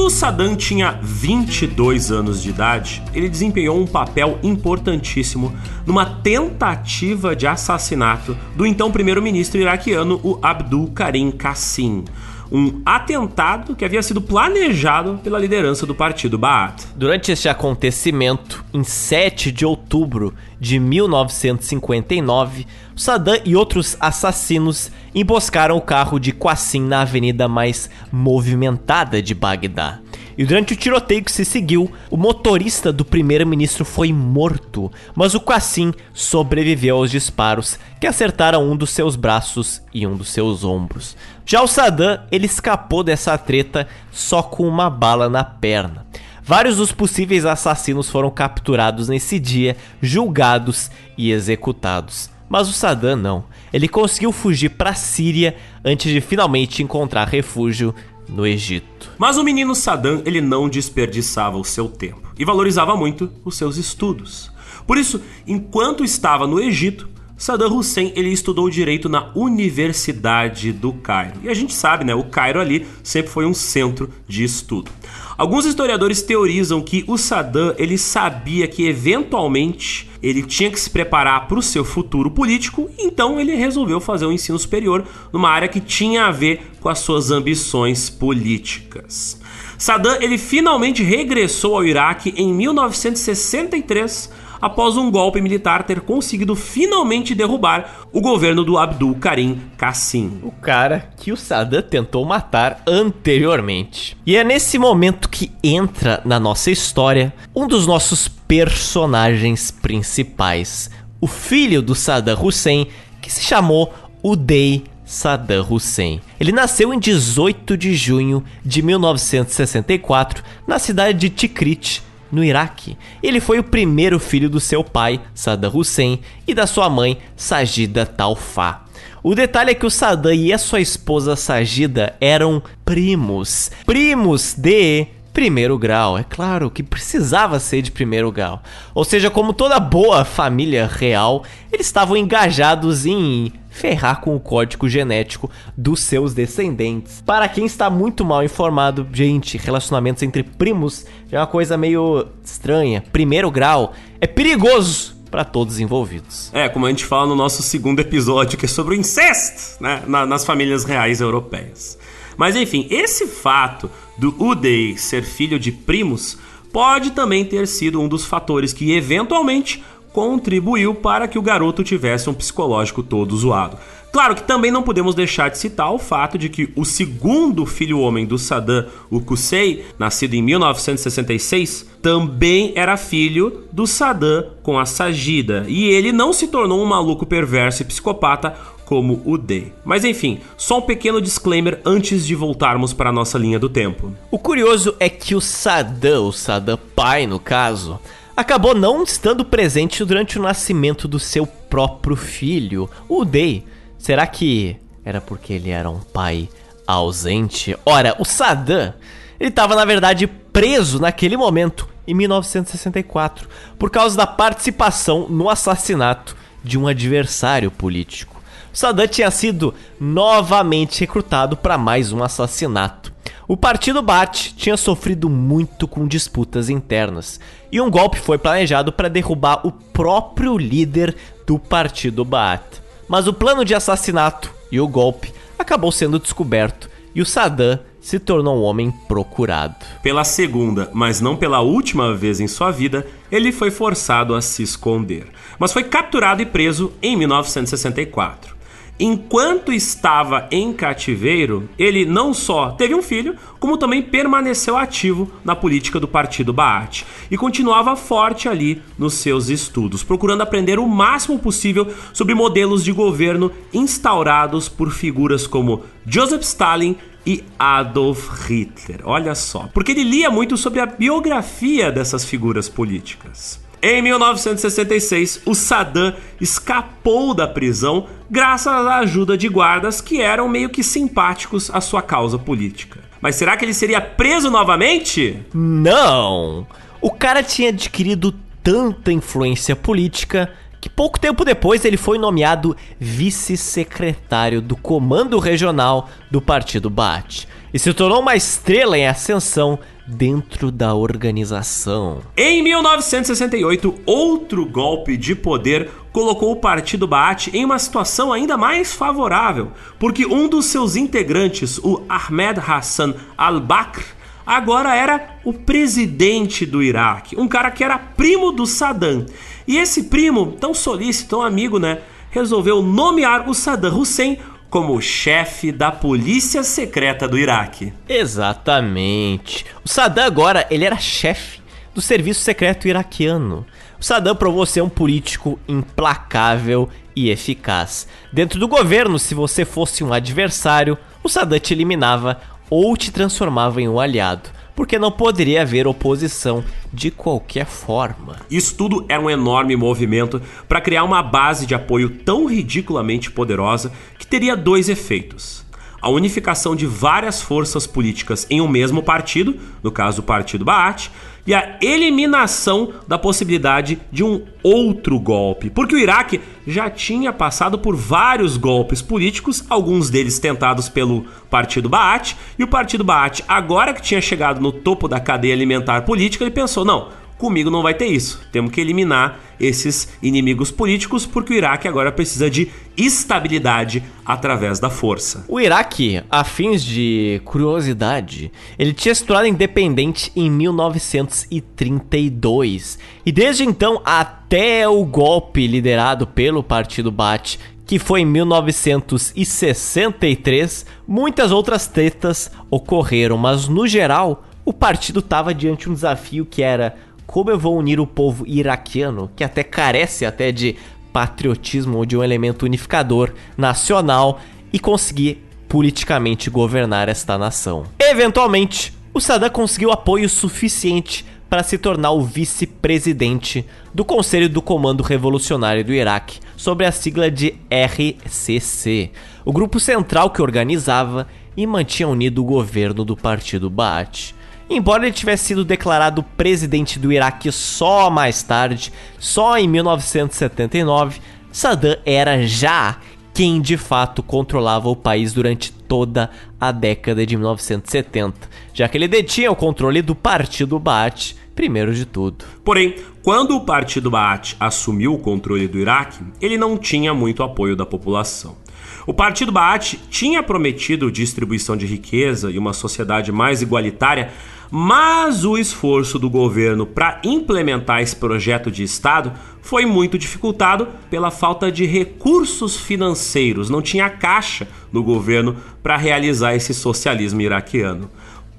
Quando 0.06 0.14
Saddam 0.14 0.56
tinha 0.56 1.00
22 1.02 2.12
anos 2.12 2.44
de 2.44 2.52
idade, 2.52 3.02
ele 3.12 3.28
desempenhou 3.28 3.76
um 3.82 3.88
papel 3.88 4.38
importantíssimo 4.44 5.52
numa 5.84 6.06
tentativa 6.06 7.36
de 7.36 7.48
assassinato 7.48 8.38
do 8.56 8.68
então 8.68 8.92
primeiro-ministro 8.92 9.60
iraquiano, 9.60 10.20
o 10.24 10.38
Abdul 10.44 10.92
Karim 10.92 11.32
Qassim 11.32 12.06
um 12.52 12.82
atentado 12.86 13.76
que 13.76 13.84
havia 13.86 14.02
sido 14.04 14.22
planejado 14.22 15.20
pela 15.24 15.40
liderança 15.40 15.86
do 15.86 15.96
partido 15.96 16.38
Baath. 16.38 16.88
Durante 16.96 17.32
este 17.32 17.50
acontecimento, 17.50 18.64
em 18.74 18.84
7 18.84 19.52
de 19.52 19.66
outubro 19.66 20.34
de 20.60 20.80
1959, 20.80 22.66
Saddam 22.96 23.40
e 23.44 23.56
outros 23.56 23.98
assassinos 24.00 24.90
emboscaram 25.14 25.76
o 25.76 25.82
carro 25.82 26.18
de 26.18 26.32
Qassim 26.32 26.82
na 26.82 27.02
avenida 27.02 27.48
mais 27.48 27.90
movimentada 28.12 29.22
de 29.22 29.34
Bagdá. 29.36 30.00
E 30.38 30.46
durante 30.46 30.74
o 30.74 30.76
tiroteio 30.76 31.24
que 31.24 31.32
se 31.32 31.46
seguiu, 31.46 31.90
o 32.10 32.18
motorista 32.18 32.92
do 32.92 33.06
primeiro-ministro 33.06 33.86
foi 33.86 34.12
morto, 34.12 34.92
mas 35.14 35.34
o 35.34 35.40
Qassim 35.40 35.94
sobreviveu 36.14 36.98
aos 36.98 37.12
disparos 37.12 37.80
que 38.00 38.08
acertaram 38.08 38.70
um 38.70 38.76
dos 38.76 38.90
seus 38.90 39.16
braços 39.16 39.82
e 39.94 40.06
um 40.06 40.16
dos 40.16 40.30
seus 40.30 40.64
ombros. 40.64 41.16
Já 41.48 41.62
o 41.62 41.68
Saddam, 41.68 42.20
ele 42.32 42.48
escapou 42.48 43.04
dessa 43.04 43.38
treta 43.38 43.88
só 44.12 44.42
com 44.42 44.68
uma 44.68 44.90
bala 44.90 45.30
na 45.30 45.44
perna. 45.44 46.08
Vários 46.44 46.78
dos 46.78 46.92
possíveis 46.92 47.46
assassinos 47.46 48.10
foram 48.10 48.32
capturados 48.32 49.08
nesse 49.10 49.38
dia, 49.38 49.78
julgados 50.02 50.90
e 51.16 51.32
executados. 51.32 52.32
Mas 52.50 52.68
o 52.68 52.74
Saddam 52.74 53.16
não. 53.16 53.46
Ele 53.72 53.88
conseguiu 53.88 54.32
fugir 54.32 54.70
para 54.70 54.90
a 54.90 54.96
Síria 54.96 55.56
antes 55.84 56.12
de 56.12 56.20
finalmente 56.20 56.82
encontrar 56.82 57.28
refúgio 57.28 57.94
no 58.28 58.46
Egito. 58.46 59.12
Mas 59.18 59.38
o 59.38 59.44
menino 59.44 59.76
Saddam, 59.76 60.24
ele 60.26 60.42
não 60.42 60.68
desperdiçava 60.68 61.58
o 61.58 61.64
seu 61.64 61.88
tempo 61.88 62.34
e 62.40 62.44
valorizava 62.44 62.98
muito 62.98 63.32
os 63.44 63.56
seus 63.56 63.78
estudos. 63.78 64.52
Por 64.88 64.98
isso, 64.98 65.22
enquanto 65.46 66.04
estava 66.04 66.48
no 66.48 66.60
Egito, 66.60 67.08
Saddam 67.38 67.76
Hussein 67.76 68.14
ele 68.16 68.30
estudou 68.30 68.70
direito 68.70 69.10
na 69.10 69.30
Universidade 69.36 70.72
do 70.72 70.94
Cairo. 70.94 71.34
E 71.44 71.50
a 71.50 71.54
gente 71.54 71.74
sabe, 71.74 72.06
né, 72.06 72.16
o 72.16 72.24
Cairo 72.24 72.62
ali 72.62 72.88
sempre 73.04 73.30
foi 73.30 73.46
um 73.46 73.54
centro 73.54 74.10
de 74.26 74.44
estudo. 74.44 74.90
Alguns 75.38 75.66
historiadores 75.66 76.22
teorizam 76.22 76.82
que 76.82 77.04
o 77.08 77.18
Saddam 77.18 77.76
ele 77.78 77.98
sabia 77.98 78.70
que 78.70 78.88
eventualmente 78.88 80.10
ele 80.24 80.42
tinha 80.42 80.72
que 80.72 80.80
se 80.80 80.90
preparar 80.90 81.46
para 81.48 81.60
o 81.60 81.62
seu 81.62 81.84
futuro 81.84 82.32
político, 82.32 82.90
então 82.98 83.38
ele 83.38 83.54
resolveu 83.54 84.00
fazer 84.00 84.26
um 84.26 84.32
ensino 84.32 84.58
superior 84.58 85.04
numa 85.34 85.50
área 85.50 85.68
que 85.68 85.82
tinha 85.82 86.28
a 86.28 86.32
ver 86.32 86.72
com 86.80 86.88
as 86.88 87.00
suas 87.00 87.32
ambições 87.32 88.10
políticas. 88.10 89.42
Saddam 89.78 90.22
ele 90.22 90.38
finalmente 90.38 91.04
regressou 91.04 91.76
ao 91.76 91.86
Iraque 91.86 92.34
em 92.38 92.54
1963 92.54 94.45
após 94.66 94.98
um 94.98 95.12
golpe 95.12 95.40
militar 95.40 95.84
ter 95.84 96.02
conseguido 96.02 96.56
finalmente 96.56 97.36
derrubar 97.36 98.08
o 98.12 98.20
governo 98.20 98.64
do 98.64 98.80
Abdul 98.80 99.14
Karim 99.14 99.62
Qassim. 99.78 100.40
O 100.42 100.50
cara 100.50 101.08
que 101.18 101.32
o 101.32 101.38
Saddam 101.38 101.84
tentou 101.84 102.26
matar 102.26 102.82
anteriormente. 102.88 104.18
E 104.26 104.36
é 104.36 104.44
nesse 104.44 104.80
momento 104.80 105.30
que 105.30 105.52
entra 105.64 106.20
na 106.26 106.40
nossa 106.40 106.72
história 106.72 107.32
um 107.56 107.68
dos 107.68 107.86
nossos 107.86 108.28
personagens 108.28 109.70
principais, 109.70 110.90
o 111.22 111.28
filho 111.28 111.80
do 111.80 111.94
Saddam 111.94 112.44
Hussein, 112.44 112.88
que 113.22 113.32
se 113.32 113.44
chamou 113.44 113.94
Uday 114.24 114.84
Saddam 115.06 115.64
Hussein. 115.70 116.22
Ele 116.40 116.52
nasceu 116.52 116.92
em 116.92 116.98
18 116.98 117.78
de 117.78 117.94
junho 117.94 118.44
de 118.66 118.82
1964 118.82 120.44
na 120.68 120.80
cidade 120.80 121.20
de 121.20 121.30
Tikrit, 121.30 122.02
no 122.32 122.44
Iraque. 122.44 122.98
Ele 123.22 123.40
foi 123.40 123.60
o 123.60 123.64
primeiro 123.64 124.20
filho 124.20 124.50
do 124.50 124.60
seu 124.60 124.84
pai, 124.84 125.22
Saddam 125.34 125.72
Hussein, 125.76 126.22
e 126.48 126.54
da 126.54 126.68
sua 126.68 126.90
mãe, 126.90 127.18
Sajida 127.36 128.06
Talfa. 128.06 128.82
O 129.24 129.34
detalhe 129.34 129.72
é 129.72 129.74
que 129.74 129.86
o 129.86 129.90
Saddam 129.90 130.34
e 130.34 130.54
a 130.54 130.58
sua 130.58 130.80
esposa 130.80 131.36
Sajida 131.36 132.16
eram 132.22 132.62
primos. 132.86 133.72
Primos 133.86 134.54
de 134.54 135.08
primeiro 135.36 135.78
grau. 135.78 136.18
É 136.18 136.24
claro 136.24 136.72
que 136.72 136.82
precisava 136.82 137.60
ser 137.60 137.82
de 137.82 137.92
primeiro 137.92 138.32
grau. 138.32 138.64
Ou 138.96 139.04
seja, 139.04 139.30
como 139.30 139.54
toda 139.54 139.78
boa 139.82 140.24
família 140.24 140.88
real, 140.88 141.44
eles 141.72 141.86
estavam 141.86 142.16
engajados 142.16 143.06
em 143.06 143.52
ferrar 143.70 144.22
com 144.22 144.34
o 144.34 144.40
código 144.40 144.88
genético 144.88 145.52
dos 145.76 146.00
seus 146.00 146.34
descendentes. 146.34 147.22
Para 147.22 147.50
quem 147.50 147.66
está 147.66 147.90
muito 147.90 148.24
mal 148.24 148.46
informado, 148.46 149.06
gente, 149.12 149.58
relacionamentos 149.58 150.24
entre 150.24 150.42
primos 150.42 151.06
é 151.30 151.38
uma 151.38 151.46
coisa 151.46 151.76
meio 151.76 152.28
estranha. 152.42 153.04
Primeiro 153.12 153.52
grau 153.52 153.94
é 154.22 154.26
perigoso 154.26 155.18
para 155.30 155.44
todos 155.44 155.82
envolvidos. 155.82 156.50
É, 156.54 156.70
como 156.70 156.86
a 156.86 156.90
gente 156.90 157.04
fala 157.04 157.28
no 157.28 157.36
nosso 157.36 157.62
segundo 157.62 158.00
episódio, 158.00 158.58
que 158.58 158.68
é 158.68 158.70
sobre 158.70 158.96
o 158.96 158.98
incesto 158.98 159.84
né, 159.84 160.02
nas 160.08 160.46
famílias 160.46 160.86
reais 160.86 161.20
europeias. 161.20 161.98
Mas 162.38 162.56
enfim, 162.56 162.88
esse 162.90 163.28
fato 163.28 163.90
do 164.18 164.36
Uday 164.40 164.98
ser 164.98 165.24
filho 165.24 165.60
de 165.60 165.72
primos 165.72 166.38
pode 166.72 167.12
também 167.12 167.46
ter 167.46 167.68
sido 167.68 168.02
um 168.02 168.08
dos 168.08 168.26
fatores 168.26 168.74
que 168.74 168.94
eventualmente 168.94 169.84
contribuiu 170.12 170.96
para 170.96 171.28
que 171.28 171.38
o 171.38 171.42
garoto 171.42 171.84
tivesse 171.84 172.30
um 172.30 172.34
psicológico 172.34 173.04
todo 173.04 173.36
zoado. 173.36 173.78
Claro 174.16 174.34
que 174.34 174.44
também 174.44 174.72
não 174.72 174.82
podemos 174.82 175.14
deixar 175.14 175.50
de 175.50 175.58
citar 175.58 175.92
o 175.92 176.00
fato 176.00 176.38
de 176.38 176.48
que 176.48 176.72
o 176.74 176.86
segundo 176.86 177.66
filho 177.66 178.00
homem 178.00 178.26
do 178.26 178.38
Saddam, 178.38 178.86
o 179.10 179.20
Qusay, 179.20 179.84
nascido 180.00 180.36
em 180.36 180.42
1966, 180.42 181.86
também 182.02 182.72
era 182.78 182.96
filho 182.96 183.66
do 183.74 183.86
Saddam 183.86 184.52
com 184.64 184.80
a 184.80 184.86
Sajida, 184.86 185.66
e 185.68 185.84
ele 185.90 186.14
não 186.14 186.32
se 186.32 186.48
tornou 186.48 186.82
um 186.82 186.86
maluco 186.86 187.26
perverso 187.26 187.82
e 187.82 187.86
psicopata 187.86 188.56
como 188.86 189.22
o 189.26 189.38
D. 189.38 189.68
Mas 189.84 190.06
enfim, 190.06 190.40
só 190.56 190.78
um 190.78 190.82
pequeno 190.82 191.20
disclaimer 191.20 191.82
antes 191.84 192.26
de 192.26 192.36
voltarmos 192.36 192.94
para 192.94 193.10
a 193.10 193.14
nossa 193.14 193.38
linha 193.38 193.60
do 193.60 193.68
tempo. 193.68 194.14
O 194.32 194.40
curioso 194.40 194.96
é 195.00 195.10
que 195.10 195.36
o 195.36 195.42
Saddam, 195.42 196.28
o 196.28 196.32
Saddam 196.32 196.80
pai 196.96 197.26
no 197.28 197.40
caso, 197.40 198.00
acabou 198.38 198.76
não 198.76 199.04
estando 199.04 199.44
presente 199.44 200.06
durante 200.06 200.38
o 200.38 200.42
nascimento 200.42 201.08
do 201.08 201.20
seu 201.20 201.46
próprio 201.48 202.16
filho, 202.16 202.90
o 203.10 203.26
Day. 203.26 203.66
Será 203.98 204.28
que 204.28 204.78
era 205.04 205.20
porque 205.20 205.54
ele 205.54 205.72
era 205.72 205.90
um 205.90 206.00
pai 206.00 206.48
ausente? 206.88 207.76
Ora, 207.86 208.16
o 208.20 208.26
Saddam, 208.26 208.94
ele 209.40 209.50
estava 209.50 209.76
na 209.76 209.84
verdade 209.84 210.28
preso 210.28 211.00
naquele 211.00 211.36
momento, 211.36 211.90
em 212.08 212.14
1964, 212.14 213.50
por 213.80 213.90
causa 213.90 214.16
da 214.16 214.28
participação 214.28 215.28
no 215.28 215.50
assassinato 215.50 216.36
de 216.64 216.78
um 216.78 216.88
adversário 216.88 217.72
político. 217.72 218.35
Saddam 218.76 219.08
tinha 219.08 219.32
sido 219.32 219.74
novamente 219.98 221.00
recrutado 221.00 221.56
para 221.56 221.78
mais 221.78 222.12
um 222.12 222.22
assassinato. 222.22 223.14
O 223.48 223.56
partido 223.56 224.02
Baath 224.02 224.54
tinha 224.58 224.76
sofrido 224.76 225.30
muito 225.30 225.88
com 225.88 226.06
disputas 226.06 226.70
internas 226.70 227.40
e 227.72 227.80
um 227.80 227.90
golpe 227.90 228.20
foi 228.20 228.38
planejado 228.38 228.92
para 228.92 229.08
derrubar 229.08 229.66
o 229.66 229.72
próprio 229.72 230.58
líder 230.58 231.16
do 231.48 231.58
partido 231.58 232.26
Baath. 232.26 232.82
Mas 233.08 233.28
o 233.28 233.34
plano 233.34 233.64
de 233.64 233.74
assassinato 233.74 234.52
e 234.70 234.78
o 234.82 234.90
golpe 234.90 235.34
acabou 235.58 235.90
sendo 235.90 236.20
descoberto 236.20 236.90
e 237.16 237.22
o 237.22 237.26
Saddam 237.26 237.80
se 238.02 238.20
tornou 238.20 238.58
um 238.58 238.64
homem 238.64 238.92
procurado. 239.08 239.86
Pela 240.04 240.26
segunda, 240.26 240.90
mas 240.94 241.22
não 241.22 241.38
pela 241.38 241.62
última 241.62 242.14
vez 242.14 242.42
em 242.42 242.48
sua 242.48 242.72
vida, 242.72 243.08
ele 243.32 243.54
foi 243.54 243.72
forçado 243.72 244.36
a 244.36 244.42
se 244.42 244.62
esconder, 244.62 245.28
mas 245.58 245.72
foi 245.72 245.86
capturado 245.86 246.42
e 246.42 246.46
preso 246.46 246.92
em 247.02 247.16
1964. 247.16 248.55
Enquanto 248.98 249.74
estava 249.74 250.48
em 250.50 250.72
cativeiro, 250.72 251.68
ele 251.78 252.06
não 252.06 252.34
só 252.34 252.72
teve 252.72 252.96
um 252.96 253.02
filho, 253.02 253.36
como 253.60 253.78
também 253.78 254.02
permaneceu 254.02 254.78
ativo 254.78 255.30
na 255.44 255.54
política 255.54 256.00
do 256.00 256.08
partido 256.08 256.54
Baath 256.54 257.04
e 257.30 257.38
continuava 257.38 257.98
forte 257.98 258.48
ali 258.48 258.82
nos 258.98 259.16
seus 259.16 259.50
estudos, 259.50 260.02
procurando 260.02 260.44
aprender 260.44 260.80
o 260.80 260.88
máximo 260.88 261.38
possível 261.38 261.94
sobre 262.14 262.34
modelos 262.34 262.86
de 262.86 262.94
governo 262.94 263.52
instaurados 263.74 264.70
por 264.70 264.90
figuras 264.92 265.46
como 265.46 265.84
Joseph 266.06 266.44
Stalin 266.44 266.96
e 267.26 267.44
Adolf 267.60 268.48
Hitler. 268.48 269.02
Olha 269.04 269.36
só, 269.36 269.68
porque 269.74 269.92
ele 269.92 270.04
lia 270.04 270.30
muito 270.30 270.56
sobre 270.56 270.80
a 270.80 270.86
biografia 270.86 271.92
dessas 271.92 272.24
figuras 272.24 272.70
políticas. 272.70 273.65
Em 273.88 274.02
1966, 274.02 275.44
o 275.46 275.54
Saddam 275.54 276.12
escapou 276.42 277.36
da 277.36 277.48
prisão 277.48 278.08
graças 278.28 278.74
à 278.74 278.98
ajuda 278.98 279.38
de 279.38 279.48
guardas 279.48 280.02
que 280.02 280.20
eram 280.20 280.50
meio 280.50 280.70
que 280.70 280.82
simpáticos 280.82 281.70
à 281.70 281.80
sua 281.80 282.02
causa 282.02 282.40
política. 282.40 283.00
Mas 283.22 283.36
será 283.36 283.56
que 283.56 283.64
ele 283.64 283.76
seria 283.76 284.02
preso 284.02 284.50
novamente? 284.50 285.40
Não! 285.54 286.66
O 287.00 287.12
cara 287.12 287.44
tinha 287.44 287.70
adquirido 287.70 288.34
tanta 288.64 289.12
influência 289.12 289.76
política 289.76 290.52
que 290.86 290.90
pouco 290.90 291.20
tempo 291.20 291.44
depois 291.44 291.84
ele 291.84 291.98
foi 291.98 292.20
nomeado 292.20 292.78
vice-secretário 293.00 294.62
do 294.62 294.76
Comando 294.76 295.40
Regional 295.40 296.08
do 296.30 296.40
Partido 296.40 296.92
Baath 296.92 297.48
e 297.74 297.80
se 297.80 297.92
tornou 297.92 298.20
uma 298.20 298.36
estrela 298.36 298.96
em 298.96 299.08
ascensão 299.08 299.80
dentro 300.06 300.70
da 300.70 300.94
organização. 300.94 302.22
Em 302.38 302.62
1968, 302.62 303.96
outro 304.06 304.64
golpe 304.68 305.18
de 305.18 305.34
poder 305.34 305.90
colocou 306.12 306.52
o 306.52 306.58
Partido 306.58 307.08
Baath 307.08 307.48
em 307.52 307.66
uma 307.66 307.80
situação 307.80 308.32
ainda 308.32 308.56
mais 308.56 308.94
favorável, 308.94 309.72
porque 309.98 310.24
um 310.24 310.48
dos 310.48 310.68
seus 310.68 310.96
integrantes, 310.96 311.80
o 311.80 312.04
Ahmed 312.08 312.60
Hassan 312.60 313.16
al-Bakr, 313.36 314.06
agora 314.46 314.96
era 314.96 315.40
o 315.44 315.52
presidente 315.52 316.64
do 316.64 316.84
Iraque, 316.84 317.36
um 317.36 317.48
cara 317.48 317.72
que 317.72 317.84
era 317.84 317.98
primo 317.98 318.52
do 318.52 318.68
Saddam. 318.68 319.26
E 319.68 319.78
esse 319.78 320.04
primo, 320.04 320.54
tão 320.54 320.74
solícito, 320.74 321.30
tão 321.30 321.42
amigo, 321.42 321.80
né, 321.80 322.00
resolveu 322.30 322.82
nomear 322.82 323.50
o 323.50 323.54
Saddam 323.54 323.98
Hussein 323.98 324.38
como 324.70 325.02
chefe 325.02 325.72
da 325.72 325.92
polícia 325.92 326.64
secreta 326.64 327.28
do 327.28 327.38
Iraque. 327.38 327.94
Exatamente. 328.10 329.66
O 329.84 329.90
Saddam 329.90 330.26
agora, 330.26 330.68
ele 330.70 330.86
era 330.86 330.98
chefe 330.98 331.62
do 331.94 332.02
serviço 332.02 332.42
secreto 332.42 332.88
iraquiano. 332.88 333.66
O 334.00 334.04
Saddam 334.04 334.36
provou 334.36 334.66
ser 334.66 334.82
um 334.82 334.90
político 334.90 335.58
implacável 335.68 336.90
e 337.16 337.30
eficaz. 337.30 338.08
Dentro 338.34 338.60
do 338.60 338.68
governo, 338.68 339.18
se 339.18 339.34
você 339.34 339.64
fosse 339.64 340.04
um 340.04 340.12
adversário, 340.12 340.98
o 341.24 341.30
Saddam 341.30 341.58
te 341.58 341.74
eliminava 341.74 342.42
ou 342.70 342.98
te 342.98 343.12
transformava 343.12 343.82
em 343.82 343.88
um 343.88 344.00
aliado 344.00 344.50
porque 344.76 345.00
não 345.00 345.12
poderia 345.12 345.62
haver 345.62 345.88
oposição 345.88 346.64
de 346.92 347.10
qualquer 347.10 347.66
forma. 347.66 348.38
Isso 348.50 348.76
tudo 348.76 349.06
era 349.08 349.22
um 349.22 349.30
enorme 349.30 349.76
movimento 349.76 350.42
para 350.68 350.82
criar 350.82 351.04
uma 351.04 351.24
base 351.24 351.66
de 351.66 351.74
apoio 351.74 352.10
tão 352.10 352.46
ridiculamente 352.46 353.32
poderosa 353.32 353.92
que 354.20 354.28
teria 354.28 354.56
dois 354.56 354.90
efeitos 354.90 355.66
a 356.06 356.10
unificação 356.10 356.76
de 356.76 356.86
várias 356.86 357.42
forças 357.42 357.88
políticas 357.88 358.46
em 358.48 358.62
um 358.62 358.68
mesmo 358.68 359.02
partido, 359.02 359.58
no 359.82 359.92
caso 359.92 360.22
o 360.22 360.24
Partido 360.24 360.64
Baath, 360.64 361.10
e 361.46 361.54
a 361.54 361.78
eliminação 361.82 362.94
da 363.08 363.18
possibilidade 363.18 364.00
de 364.12 364.24
um 364.24 364.42
outro 364.64 365.20
golpe, 365.20 365.70
porque 365.70 365.96
o 365.96 366.00
Iraque 366.00 366.42
já 366.66 366.90
tinha 366.90 367.32
passado 367.32 367.78
por 367.78 367.96
vários 367.96 368.58
golpes 368.58 369.02
políticos, 369.02 369.64
alguns 369.70 370.10
deles 370.10 370.40
tentados 370.40 370.90
pelo 370.90 371.26
Partido 371.50 371.88
Baath, 371.88 372.36
e 372.58 372.64
o 372.64 372.68
Partido 372.68 373.04
Baath, 373.04 373.42
agora 373.48 373.94
que 373.94 374.02
tinha 374.02 374.22
chegado 374.22 374.60
no 374.60 374.72
topo 374.72 375.08
da 375.08 375.20
cadeia 375.20 375.54
alimentar 375.54 376.02
política, 376.02 376.44
ele 376.44 376.52
pensou: 376.52 376.84
não, 376.84 377.10
Comigo 377.38 377.70
não 377.70 377.84
vai 377.84 377.94
ter 377.94 378.06
isso. 378.06 378.42
Temos 378.52 378.72
que 378.72 378.80
eliminar 378.80 379.40
esses 379.60 380.08
inimigos 380.22 380.70
políticos 380.72 381.26
porque 381.26 381.54
o 381.54 381.58
Iraque 381.58 381.86
agora 381.88 382.12
precisa 382.12 382.50
de 382.50 382.70
estabilidade 382.98 384.04
através 384.26 384.80
da 384.80 384.90
força. 384.90 385.46
O 385.48 385.60
Iraque, 385.60 386.24
a 386.30 386.46
fins 386.46 386.84
de 386.84 387.42
curiosidade, 387.44 388.52
ele 388.80 388.94
tinha 388.94 389.14
se 389.14 389.24
tornado 389.24 389.48
independente 389.48 390.32
em 390.36 390.50
1932 390.50 392.98
e 393.26 393.32
desde 393.32 393.64
então 393.66 394.02
até 394.06 394.88
o 394.88 395.04
golpe 395.04 395.68
liderado 395.68 396.26
pelo 396.26 396.64
Partido 396.64 397.12
Baath 397.12 397.58
que 397.86 398.00
foi 398.00 398.22
em 398.22 398.26
1963, 398.26 400.86
muitas 401.08 401.52
outras 401.52 401.86
tretas 401.86 402.50
ocorreram, 402.70 403.38
mas 403.38 403.68
no 403.68 403.86
geral 403.86 404.46
o 404.66 404.74
partido 404.74 405.20
estava 405.20 405.54
diante 405.54 405.84
de 405.84 405.92
um 405.92 405.94
desafio 405.94 406.46
que 406.46 406.64
era 406.64 406.98
como 407.36 407.52
eu 407.52 407.60
vou 407.60 407.78
unir 407.78 408.00
o 408.00 408.08
povo 408.08 408.48
iraquiano, 408.48 409.30
que 409.36 409.44
até 409.44 409.62
carece 409.62 410.26
até 410.26 410.54
de 410.54 410.78
patriotismo 411.12 411.98
ou 411.98 412.06
de 412.06 412.16
um 412.16 412.24
elemento 412.24 412.64
unificador 412.64 413.34
nacional, 413.58 414.40
e 414.72 414.80
conseguir 414.80 415.44
politicamente 415.68 416.50
governar 416.50 417.10
esta 417.10 417.38
nação. 417.38 417.88
Eventualmente, 418.00 418.94
o 419.14 419.20
Saddam 419.20 419.50
conseguiu 419.50 419.92
apoio 419.92 420.30
suficiente 420.30 421.26
para 421.50 421.62
se 421.62 421.78
tornar 421.78 422.12
o 422.12 422.24
vice-presidente 422.24 423.66
do 423.94 424.06
Conselho 424.06 424.48
do 424.48 424.62
Comando 424.62 425.04
Revolucionário 425.04 425.84
do 425.84 425.94
Iraque, 425.94 426.40
sob 426.56 426.86
a 426.86 426.92
sigla 426.94 427.30
de 427.30 427.56
RCC, 427.70 429.12
o 429.44 429.52
grupo 429.52 429.78
central 429.78 430.30
que 430.30 430.42
organizava 430.42 431.28
e 431.58 431.68
mantinha 431.68 432.08
unido 432.08 432.42
o 432.42 432.46
governo 432.46 433.04
do 433.04 433.18
Partido 433.18 433.70
Baath. 433.70 434.34
Embora 434.70 435.06
ele 435.06 435.14
tivesse 435.14 435.46
sido 435.46 435.64
declarado 435.64 436.24
presidente 436.24 436.98
do 436.98 437.12
Iraque 437.12 437.52
só 437.52 438.10
mais 438.10 438.42
tarde, 438.42 438.92
só 439.20 439.58
em 439.58 439.68
1979, 439.68 441.20
Saddam 441.52 441.98
era 442.06 442.46
já 442.46 442.98
quem 443.34 443.62
de 443.62 443.78
fato 443.78 444.24
controlava 444.24 444.90
o 444.90 444.96
país 444.96 445.34
durante 445.34 445.72
toda 445.72 446.32
a 446.60 446.72
década 446.72 447.26
de 447.26 447.36
1970, 447.36 448.50
já 448.74 448.88
que 448.88 448.98
ele 448.98 449.08
detinha 449.08 449.52
o 449.52 449.56
controle 449.56 450.02
do 450.02 450.16
Partido 450.16 450.80
Baath, 450.80 451.36
primeiro 451.54 451.94
de 451.94 452.06
tudo. 452.06 452.46
Porém, 452.64 452.96
quando 453.22 453.56
o 453.56 453.66
Partido 453.66 454.10
Baath 454.10 454.56
assumiu 454.60 455.14
o 455.14 455.20
controle 455.20 455.68
do 455.68 455.78
Iraque, 455.78 456.24
ele 456.42 456.58
não 456.58 456.78
tinha 456.78 457.14
muito 457.14 457.44
apoio 457.44 457.76
da 457.76 457.86
população. 457.86 458.58
O 459.06 459.14
Partido 459.14 459.52
Baath 459.52 459.96
tinha 460.10 460.42
prometido 460.42 461.12
distribuição 461.12 461.78
de 461.78 461.86
riqueza 461.86 462.50
e 462.50 462.58
uma 462.58 462.74
sociedade 462.74 463.32
mais 463.32 463.62
igualitária 463.62 464.32
mas 464.72 465.46
o 465.46 465.58
esforço 465.58 466.18
do 466.18 466.30
governo 466.30 466.86
para 466.86 467.22
implementar 467.24 468.02
esse 468.02 468.16
projeto 468.16 468.72
de 468.72 468.84
Estado 468.84 469.32
foi 469.62 469.86
muito 469.86 470.18
dificultado 470.18 470.88
pela 471.10 471.32
falta 471.32 471.72
de 471.72 471.86
recursos 471.86 472.78
financeiros. 472.78 473.70
Não 473.70 473.82
tinha 473.82 474.10
caixa 474.10 474.68
no 474.92 475.04
governo 475.04 475.56
para 475.82 475.98
realizar 475.98 476.56
esse 476.56 476.74
socialismo 476.74 477.42
iraquiano. 477.42 478.10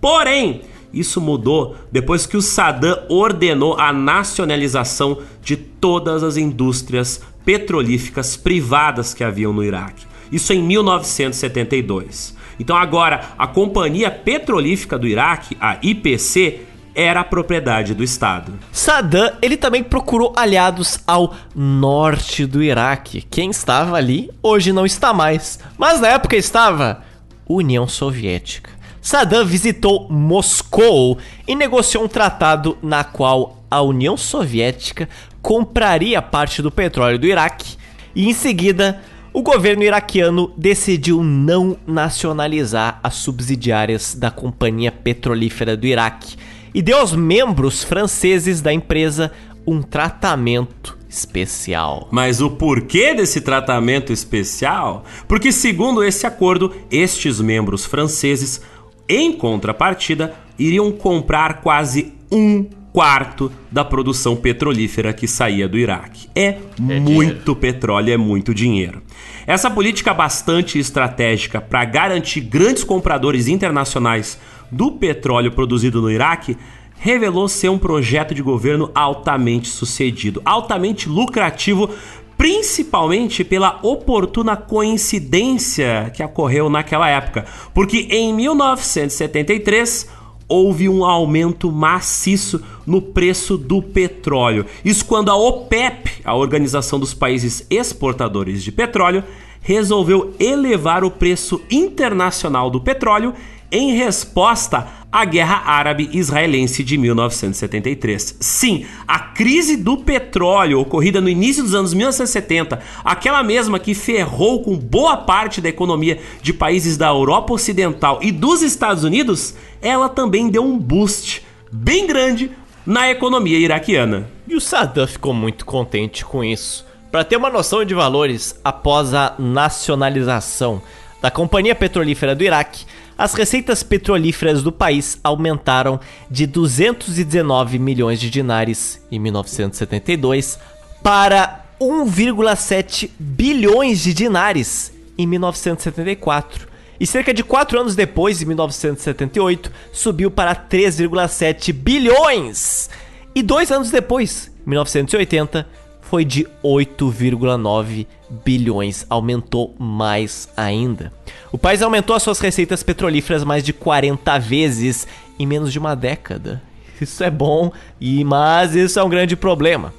Porém, 0.01 0.63
isso 0.93 1.21
mudou 1.21 1.77
depois 1.91 2.27
que 2.27 2.37
o 2.37 2.43
Saddam 2.43 2.99
ordenou 3.09 3.79
a 3.79 3.93
nacionalização 3.93 5.19
de 5.43 5.57
todas 5.57 6.23
as 6.23 6.37
indústrias 6.37 7.21
petrolíficas 7.45 8.37
privadas 8.37 9.15
que 9.15 9.23
haviam 9.23 9.53
no 9.53 9.63
Iraque. 9.63 10.07
Isso 10.31 10.53
em 10.53 10.63
1972. 10.63 12.36
Então 12.59 12.77
agora 12.77 13.31
a 13.39 13.47
Companhia 13.47 14.11
Petrolífica 14.11 14.99
do 14.99 15.07
Iraque, 15.07 15.57
a 15.61 15.79
IPC, 15.83 16.61
era 16.95 17.23
propriedade 17.23 17.95
do 17.95 18.03
Estado. 18.03 18.55
Saddam, 18.73 19.31
ele 19.43 19.59
também 19.59 19.85
procurou 19.85 20.33
aliados 20.35 20.99
ao 21.07 21.35
norte 21.55 22.47
do 22.47 22.63
Iraque. 22.63 23.21
Quem 23.31 23.51
estava 23.51 23.97
ali 23.97 24.31
hoje 24.43 24.73
não 24.73 24.87
está 24.87 25.13
mais, 25.13 25.61
mas 25.77 26.01
na 26.01 26.09
época 26.09 26.37
estava 26.37 27.03
União 27.47 27.87
Soviética. 27.87 28.71
Saddam 29.03 29.45
visitou 29.45 30.09
Moscou 30.09 31.19
e 31.47 31.55
negociou 31.55 32.03
um 32.03 32.09
tratado 32.09 32.79
na 32.83 33.05
qual 33.05 33.63
a 33.71 33.83
União 33.83 34.17
Soviética 34.17 35.07
compraria 35.43 36.23
parte 36.23 36.63
do 36.63 36.71
petróleo 36.71 37.19
do 37.19 37.27
Iraque 37.27 37.77
e 38.15 38.29
em 38.29 38.33
seguida 38.33 39.01
o 39.37 39.43
governo 39.43 39.83
iraquiano 39.83 40.51
decidiu 40.57 41.23
não 41.23 41.77
nacionalizar 41.87 42.99
as 43.03 43.17
subsidiárias 43.17 44.15
da 44.15 44.31
Companhia 44.31 44.91
Petrolífera 44.91 45.77
do 45.77 45.87
Iraque 45.87 46.39
e 46.73 46.81
deu 46.81 46.97
aos 46.97 47.15
membros 47.15 47.85
franceses 47.85 48.63
da 48.63 48.73
empresa 48.73 49.31
um 49.67 49.83
tratamento 49.83 50.97
especial. 51.07 52.09
Mas 52.11 52.41
o 52.41 52.49
porquê 52.49 53.13
desse 53.13 53.43
tratamento 53.43 54.11
especial? 54.11 55.05
Porque, 55.29 55.53
segundo 55.53 56.03
esse 56.03 56.27
acordo, 56.27 56.73
estes 56.91 57.39
membros 57.39 57.85
franceses, 57.85 58.63
em 59.07 59.35
contrapartida, 59.35 60.33
iriam 60.59 60.91
comprar 60.91 61.61
quase 61.61 62.15
um 62.33 62.65
quarto 62.97 63.53
da 63.71 63.85
produção 63.85 64.35
petrolífera 64.35 65.13
que 65.13 65.29
saía 65.29 65.69
do 65.69 65.77
Iraque. 65.77 66.31
É, 66.35 66.47
é 66.47 66.59
muito 66.99 67.05
dinheiro. 67.05 67.57
petróleo, 67.57 68.15
é 68.15 68.17
muito 68.17 68.55
dinheiro. 68.55 69.03
Essa 69.47 69.71
política 69.71 70.15
bastante 70.15 70.79
estratégica 70.79 71.61
para 71.61 71.85
garantir 71.85 72.41
grandes 72.41 72.83
compradores 72.83 73.49
internacionais 73.49 74.39
do 74.73 74.93
petróleo 74.93 75.53
produzido 75.53 76.01
no 76.01 76.11
Iraque 76.11 76.57
revelou 76.97 77.47
ser 77.49 77.69
um 77.69 77.77
projeto 77.77 78.35
de 78.35 78.41
governo 78.41 78.91
altamente 78.95 79.69
sucedido, 79.69 80.41
altamente 80.43 81.07
lucrativo, 81.07 81.91
principalmente 82.39 83.45
pela 83.45 83.79
oportuna 83.83 84.57
coincidência 84.57 86.11
que 86.15 86.25
ocorreu 86.25 86.71
naquela 86.71 87.11
época, 87.11 87.45
porque 87.75 88.09
em 88.11 88.33
1973 88.33 90.16
houve 90.49 90.89
um 90.89 91.05
aumento 91.05 91.71
maciço 91.73 92.63
no 92.87 93.03
preço 93.03 93.57
do 93.57 93.83
petróleo. 93.83 94.67
Isso 94.85 95.05
quando 95.05 95.31
a 95.31 95.37
OPEP, 95.37 96.23
a 96.25 96.35
Organização 96.35 96.99
dos 96.99 97.13
Países 97.13 97.67
Exportadores 97.69 98.63
de 98.63 98.71
Petróleo, 98.71 99.25
resolveu 99.61 100.33
elevar 100.39 101.03
o 101.03 101.11
preço 101.11 101.61
internacional 101.71 102.71
do 102.71 102.81
petróleo 102.81 103.35
em 103.71 103.93
resposta 103.93 104.87
à 105.11 105.25
Guerra 105.25 105.63
Árabe-Israelense 105.65 106.85
de 106.85 106.99
1973. 106.99 108.37
Sim, 108.41 108.87
a 109.07 109.19
crise 109.19 109.77
do 109.77 109.97
petróleo 109.99 110.81
ocorrida 110.81 111.21
no 111.21 111.29
início 111.29 111.63
dos 111.63 111.75
anos 111.75 111.95
1970, 111.95 112.81
aquela 113.05 113.43
mesma 113.43 113.79
que 113.79 113.95
ferrou 113.95 114.63
com 114.63 114.77
boa 114.77 115.17
parte 115.17 115.61
da 115.61 115.69
economia 115.69 116.21
de 116.43 116.53
países 116.53 116.97
da 116.97 117.09
Europa 117.09 117.55
Ocidental 117.55 118.19
e 118.23 118.31
dos 118.31 118.63
Estados 118.63 119.05
Unidos, 119.05 119.55
ela 119.81 120.09
também 120.09 120.49
deu 120.49 120.65
um 120.65 120.79
boost 120.79 121.43
bem 121.73 122.07
grande 122.07 122.51
na 122.85 123.11
economia 123.11 123.59
iraquiana. 123.59 124.29
E 124.47 124.55
o 124.55 124.61
Saddam 124.61 125.07
ficou 125.07 125.35
muito 125.35 125.65
contente 125.65 126.25
com 126.25 126.45
isso. 126.45 126.87
Para 127.11 127.25
ter 127.25 127.37
uma 127.37 127.51
noção 127.51 127.85
de 127.85 127.95
valores, 127.95 128.61
após 128.63 129.15
a 129.15 129.35
nacionalização 129.39 130.83
da 131.23 131.31
Companhia 131.31 131.75
Petrolífera 131.75 132.35
do 132.35 132.45
Iraque, 132.45 132.85
as 133.19 133.33
receitas 133.35 133.83
petrolíferas 133.83 134.63
do 134.63 134.71
país 134.71 135.19
aumentaram 135.25 135.99
de 136.31 136.47
219 136.47 137.79
milhões 137.79 138.21
de 138.21 138.29
dinares 138.29 139.01
em 139.11 139.19
1972 139.19 140.59
para 141.03 141.65
1,7 141.81 143.11
bilhões 143.19 144.01
de 144.01 144.13
dinares 144.13 144.93
em 145.17 145.27
1974. 145.27 146.69
E 146.99 147.07
cerca 147.07 147.33
de 147.33 147.43
4 147.43 147.79
anos 147.79 147.95
depois, 147.95 148.41
em 148.41 148.47
1978, 148.47 149.71
subiu 149.93 150.31
para 150.31 150.55
3,7 150.55 151.73
bilhões. 151.73 152.89
E 153.35 153.43
dois 153.43 153.71
anos 153.71 153.91
depois, 153.91 154.51
1980, 154.65 155.67
foi 156.11 156.25
de 156.25 156.47
8,9 156.63 158.07
bilhões, 158.45 159.05
aumentou 159.11 159.75
mais 159.79 160.49
ainda. 160.57 161.13
O 161.51 161.59
país 161.59 161.83
aumentou 161.83 162.15
as 162.15 162.23
suas 162.23 162.39
receitas 162.39 162.83
petrolíferas 162.83 163.45
mais 163.45 163.65
de 163.65 163.73
40 163.73 164.39
vezes 164.39 165.07
em 165.39 165.47
menos 165.47 165.73
de 165.73 165.79
uma 165.79 165.95
década. 165.95 166.63
Isso 167.01 167.23
é 167.23 167.31
bom, 167.31 167.73
e 168.01 168.25
mas 168.25 168.75
isso 168.75 168.99
é 168.99 169.05
um 169.05 169.09
grande 169.09 169.37
problema. 169.37 169.93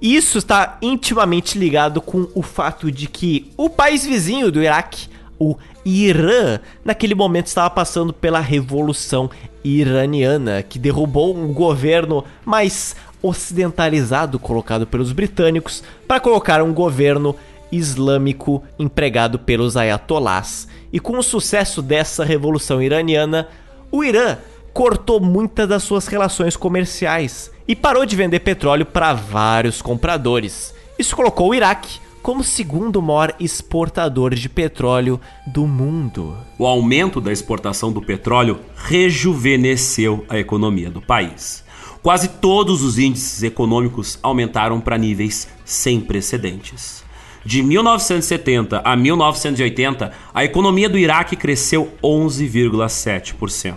Isso 0.00 0.38
está 0.38 0.78
intimamente 0.82 1.56
ligado 1.56 2.00
com 2.00 2.26
o 2.34 2.42
fato 2.42 2.90
de 2.90 3.06
que 3.06 3.52
o 3.56 3.70
país 3.70 4.04
vizinho 4.04 4.50
do 4.50 4.60
Iraque, 4.60 5.08
o 5.38 5.56
Irã, 5.84 6.58
naquele 6.84 7.14
momento 7.14 7.46
estava 7.46 7.70
passando 7.70 8.12
pela 8.12 8.40
revolução 8.40 9.30
iraniana, 9.62 10.62
que 10.62 10.78
derrubou 10.78 11.36
um 11.36 11.52
governo 11.52 12.24
mais 12.44 12.96
ocidentalizado 13.22 14.38
colocado 14.38 14.86
pelos 14.86 15.12
britânicos 15.12 15.82
para 16.06 16.20
colocar 16.20 16.62
um 16.62 16.72
governo 16.72 17.36
islâmico 17.70 18.62
empregado 18.78 19.38
pelos 19.38 19.76
ayatolás. 19.76 20.68
E 20.92 21.00
com 21.00 21.18
o 21.18 21.22
sucesso 21.22 21.80
dessa 21.80 22.24
revolução 22.24 22.82
iraniana, 22.82 23.48
o 23.90 24.04
Irã 24.04 24.36
cortou 24.72 25.20
muitas 25.20 25.68
das 25.68 25.82
suas 25.82 26.06
relações 26.06 26.56
comerciais 26.56 27.50
e 27.66 27.76
parou 27.76 28.04
de 28.04 28.16
vender 28.16 28.40
petróleo 28.40 28.84
para 28.84 29.14
vários 29.14 29.80
compradores. 29.80 30.74
Isso 30.98 31.16
colocou 31.16 31.50
o 31.50 31.54
Iraque 31.54 32.00
como 32.22 32.44
segundo 32.44 33.02
maior 33.02 33.34
exportador 33.40 34.34
de 34.34 34.48
petróleo 34.48 35.20
do 35.46 35.66
mundo. 35.66 36.36
O 36.56 36.66
aumento 36.66 37.20
da 37.20 37.32
exportação 37.32 37.92
do 37.92 38.00
petróleo 38.00 38.60
rejuvenesceu 38.76 40.24
a 40.28 40.38
economia 40.38 40.88
do 40.88 41.02
país. 41.02 41.61
Quase 42.02 42.28
todos 42.28 42.82
os 42.82 42.98
índices 42.98 43.44
econômicos 43.44 44.18
aumentaram 44.20 44.80
para 44.80 44.98
níveis 44.98 45.46
sem 45.64 46.00
precedentes. 46.00 47.04
De 47.44 47.62
1970 47.62 48.82
a 48.84 48.96
1980, 48.96 50.12
a 50.34 50.44
economia 50.44 50.88
do 50.88 50.98
Iraque 50.98 51.36
cresceu 51.36 51.92
11,7%. 52.02 53.74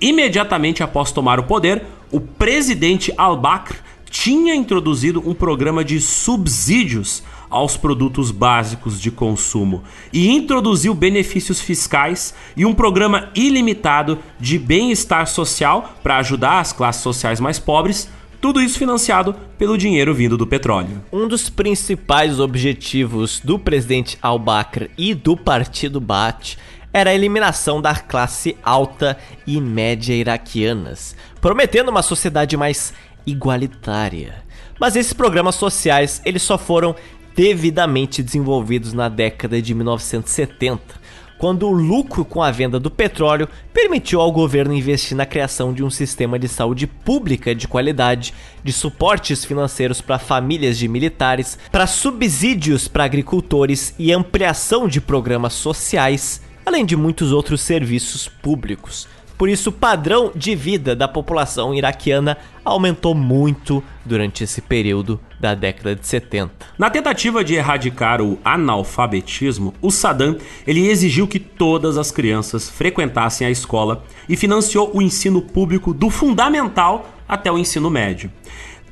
Imediatamente 0.00 0.82
após 0.82 1.12
tomar 1.12 1.38
o 1.38 1.44
poder, 1.44 1.84
o 2.10 2.20
presidente 2.20 3.14
al-Bakr 3.16 3.76
tinha 4.10 4.54
introduzido 4.54 5.22
um 5.24 5.32
programa 5.32 5.84
de 5.84 6.00
subsídios 6.00 7.22
aos 7.52 7.76
produtos 7.76 8.30
básicos 8.30 9.00
de 9.00 9.10
consumo 9.10 9.84
e 10.12 10.30
introduziu 10.30 10.94
benefícios 10.94 11.60
fiscais 11.60 12.34
e 12.56 12.64
um 12.64 12.74
programa 12.74 13.30
ilimitado 13.34 14.18
de 14.40 14.58
bem-estar 14.58 15.26
social 15.26 15.94
para 16.02 16.16
ajudar 16.16 16.58
as 16.60 16.72
classes 16.72 17.02
sociais 17.02 17.38
mais 17.38 17.58
pobres. 17.58 18.08
Tudo 18.40 18.60
isso 18.60 18.78
financiado 18.78 19.36
pelo 19.56 19.78
dinheiro 19.78 20.12
vindo 20.12 20.36
do 20.36 20.46
petróleo. 20.46 21.00
Um 21.12 21.28
dos 21.28 21.48
principais 21.48 22.40
objetivos 22.40 23.38
do 23.38 23.58
presidente 23.58 24.18
al-Bakr 24.20 24.88
e 24.98 25.14
do 25.14 25.36
partido 25.36 26.00
Baath 26.00 26.56
era 26.92 27.10
a 27.10 27.14
eliminação 27.14 27.80
da 27.80 27.94
classe 27.94 28.56
alta 28.62 29.16
e 29.46 29.60
média 29.60 30.12
iraquianas, 30.12 31.14
prometendo 31.40 31.90
uma 31.90 32.02
sociedade 32.02 32.56
mais 32.56 32.92
igualitária. 33.26 34.42
Mas 34.78 34.96
esses 34.96 35.12
programas 35.12 35.54
sociais, 35.54 36.20
eles 36.24 36.42
só 36.42 36.58
foram 36.58 36.94
devidamente 37.34 38.22
desenvolvidos 38.22 38.92
na 38.92 39.08
década 39.08 39.60
de 39.60 39.74
1970, 39.74 41.02
quando 41.38 41.66
o 41.66 41.72
lucro 41.72 42.24
com 42.24 42.40
a 42.40 42.52
venda 42.52 42.78
do 42.78 42.88
petróleo 42.88 43.48
permitiu 43.74 44.20
ao 44.20 44.30
governo 44.30 44.72
investir 44.72 45.16
na 45.16 45.26
criação 45.26 45.72
de 45.72 45.82
um 45.82 45.90
sistema 45.90 46.38
de 46.38 46.46
saúde 46.46 46.86
pública 46.86 47.52
de 47.52 47.66
qualidade, 47.66 48.32
de 48.62 48.72
suportes 48.72 49.44
financeiros 49.44 50.00
para 50.00 50.20
famílias 50.20 50.78
de 50.78 50.86
militares, 50.86 51.58
para 51.72 51.88
subsídios 51.88 52.86
para 52.86 53.02
agricultores 53.02 53.92
e 53.98 54.12
ampliação 54.12 54.86
de 54.86 55.00
programas 55.00 55.54
sociais, 55.54 56.40
além 56.64 56.86
de 56.86 56.96
muitos 56.96 57.32
outros 57.32 57.60
serviços 57.60 58.28
públicos. 58.28 59.08
Por 59.36 59.48
isso, 59.48 59.70
o 59.70 59.72
padrão 59.72 60.30
de 60.34 60.54
vida 60.54 60.94
da 60.94 61.08
população 61.08 61.74
iraquiana 61.74 62.38
aumentou 62.64 63.14
muito 63.14 63.82
durante 64.04 64.44
esse 64.44 64.60
período 64.60 65.20
da 65.40 65.54
década 65.54 65.96
de 65.96 66.06
70. 66.06 66.52
Na 66.78 66.88
tentativa 66.88 67.42
de 67.42 67.54
erradicar 67.54 68.20
o 68.20 68.38
analfabetismo, 68.44 69.74
o 69.82 69.90
Saddam 69.90 70.36
ele 70.66 70.88
exigiu 70.88 71.26
que 71.26 71.40
todas 71.40 71.98
as 71.98 72.10
crianças 72.10 72.68
frequentassem 72.68 73.46
a 73.46 73.50
escola 73.50 74.04
e 74.28 74.36
financiou 74.36 74.90
o 74.94 75.02
ensino 75.02 75.42
público 75.42 75.92
do 75.92 76.08
fundamental 76.08 77.10
até 77.28 77.50
o 77.50 77.58
ensino 77.58 77.90
médio. 77.90 78.30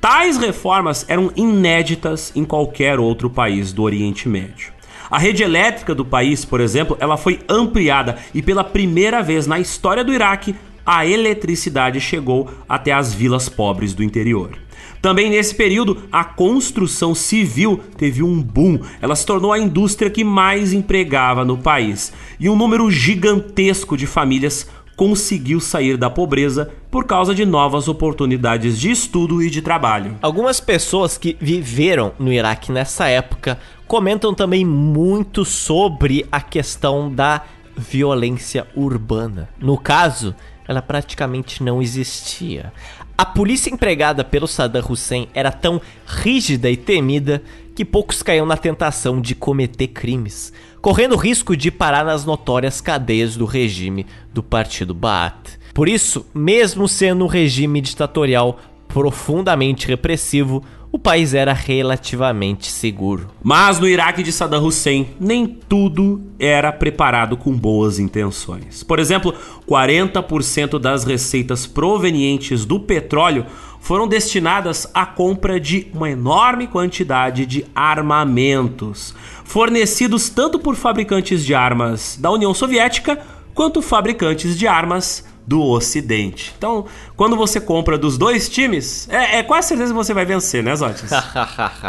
Tais 0.00 0.38
reformas 0.38 1.05
eram 1.09 1.31
inéditas 1.37 2.33
em 2.35 2.44
qualquer 2.44 2.98
outro 2.98 3.29
país 3.29 3.70
do 3.72 3.83
Oriente 3.83 4.29
Médio. 4.29 4.72
A 5.11 5.18
rede 5.18 5.42
elétrica 5.42 5.92
do 5.92 6.05
país, 6.05 6.44
por 6.44 6.61
exemplo, 6.61 6.96
ela 7.01 7.16
foi 7.16 7.40
ampliada 7.49 8.16
e 8.33 8.40
pela 8.40 8.62
primeira 8.62 9.23
vez 9.23 9.44
na 9.44 9.59
história 9.59 10.05
do 10.05 10.12
Iraque, 10.12 10.55
a 10.87 11.05
eletricidade 11.05 12.01
chegou 12.01 12.49
até 12.68 12.92
as 12.92 13.12
vilas 13.12 13.49
pobres 13.49 13.92
do 13.92 14.05
interior. 14.05 14.53
Também 15.03 15.31
nesse 15.31 15.55
período, 15.55 16.03
a 16.12 16.23
construção 16.23 17.14
civil 17.14 17.81
teve 17.96 18.23
um 18.23 18.40
boom. 18.40 18.81
Ela 19.01 19.16
se 19.16 19.27
tornou 19.27 19.53
a 19.53 19.59
indústria 19.59 20.11
que 20.11 20.23
mais 20.23 20.73
empregava 20.73 21.44
no 21.44 21.59
país. 21.59 22.12
E 22.38 22.49
um 22.49 22.57
número 22.57 22.90
gigantesco 22.90 23.96
de 23.96 24.07
famílias 24.07 24.68
conseguiu 24.94 25.61
sair 25.61 25.96
da 25.96 26.11
pobreza 26.11 26.70
por 26.90 27.07
causa 27.07 27.35
de 27.35 27.46
novas 27.46 27.88
oportunidades 27.88 28.79
de 28.79 28.90
estudo 28.90 29.42
e 29.42 29.49
de 29.49 29.62
trabalho. 29.62 30.16
Algumas 30.20 30.61
pessoas 30.61 31.16
que 31.16 31.37
viveram 31.40 32.12
no 32.18 32.31
Iraque 32.31 32.70
nessa 32.70 33.09
época 33.09 33.59
comentam 33.90 34.33
também 34.33 34.64
muito 34.64 35.44
sobre 35.44 36.24
a 36.31 36.40
questão 36.40 37.12
da 37.12 37.42
violência 37.76 38.64
urbana. 38.76 39.48
No 39.59 39.76
caso, 39.76 40.33
ela 40.68 40.81
praticamente 40.81 41.61
não 41.61 41.83
existia. 41.83 42.72
A 43.18 43.24
polícia 43.24 43.68
empregada 43.68 44.22
pelo 44.22 44.46
Saddam 44.46 44.85
Hussein 44.88 45.29
era 45.35 45.50
tão 45.50 45.81
rígida 46.07 46.70
e 46.70 46.76
temida 46.76 47.42
que 47.74 47.85
poucos 47.85 48.22
caíam 48.22 48.46
na 48.46 48.57
tentação 48.57 49.20
de 49.20 49.35
cometer 49.35 49.88
crimes, 49.88 50.53
correndo 50.81 51.16
o 51.16 51.18
risco 51.18 51.57
de 51.57 51.72
parar 51.72 52.05
nas 52.05 52.24
notórias 52.24 52.81
cadeias 52.81 53.37
do 53.37 53.44
regime 53.44 54.07
do 54.33 54.40
Partido 54.40 54.94
Baath. 54.94 55.59
Por 55.74 55.88
isso, 55.88 56.24
mesmo 56.33 56.87
sendo 56.87 57.24
um 57.24 57.29
regime 57.29 57.81
ditatorial 57.81 58.57
profundamente 58.87 59.88
repressivo, 59.88 60.62
o 60.92 60.98
país 60.98 61.35
era 61.35 61.53
relativamente 61.53 62.70
seguro. 62.70 63.29
Mas 63.42 63.79
no 63.79 63.87
Iraque 63.87 64.22
de 64.22 64.33
Saddam 64.33 64.64
Hussein, 64.64 65.11
nem 65.20 65.46
tudo 65.46 66.20
era 66.38 66.72
preparado 66.72 67.37
com 67.37 67.53
boas 67.53 67.98
intenções. 67.98 68.83
Por 68.83 68.98
exemplo, 68.98 69.33
40% 69.68 70.79
das 70.79 71.05
receitas 71.05 71.66
provenientes 71.66 72.64
do 72.64 72.81
petróleo 72.81 73.46
foram 73.81 74.07
destinadas 74.07 74.87
à 74.92 75.07
compra 75.07 75.61
de 75.61 75.87
uma 75.94 76.11
enorme 76.11 76.66
quantidade 76.66 77.46
de 77.46 77.64
armamentos, 77.74 79.14
fornecidos 79.44 80.29
tanto 80.29 80.59
por 80.59 80.74
fabricantes 80.74 81.44
de 81.44 81.55
armas 81.55 82.18
da 82.20 82.31
União 82.31 82.53
Soviética 82.53 83.18
quanto 83.55 83.81
fabricantes 83.81 84.59
de 84.59 84.66
armas 84.66 85.24
do 85.46 85.62
Ocidente. 85.62 86.55
Então, 86.57 86.87
quando 87.16 87.37
você 87.37 87.61
compra 87.61 87.98
dos 87.98 88.16
dois 88.16 88.48
times, 88.48 89.09
é, 89.09 89.38
é 89.38 89.42
quase 89.42 89.68
certeza 89.68 89.92
que 89.92 89.96
você 89.96 90.14
vai 90.14 90.24
vencer, 90.24 90.62
né, 90.62 90.74
Zotis? 90.76 91.11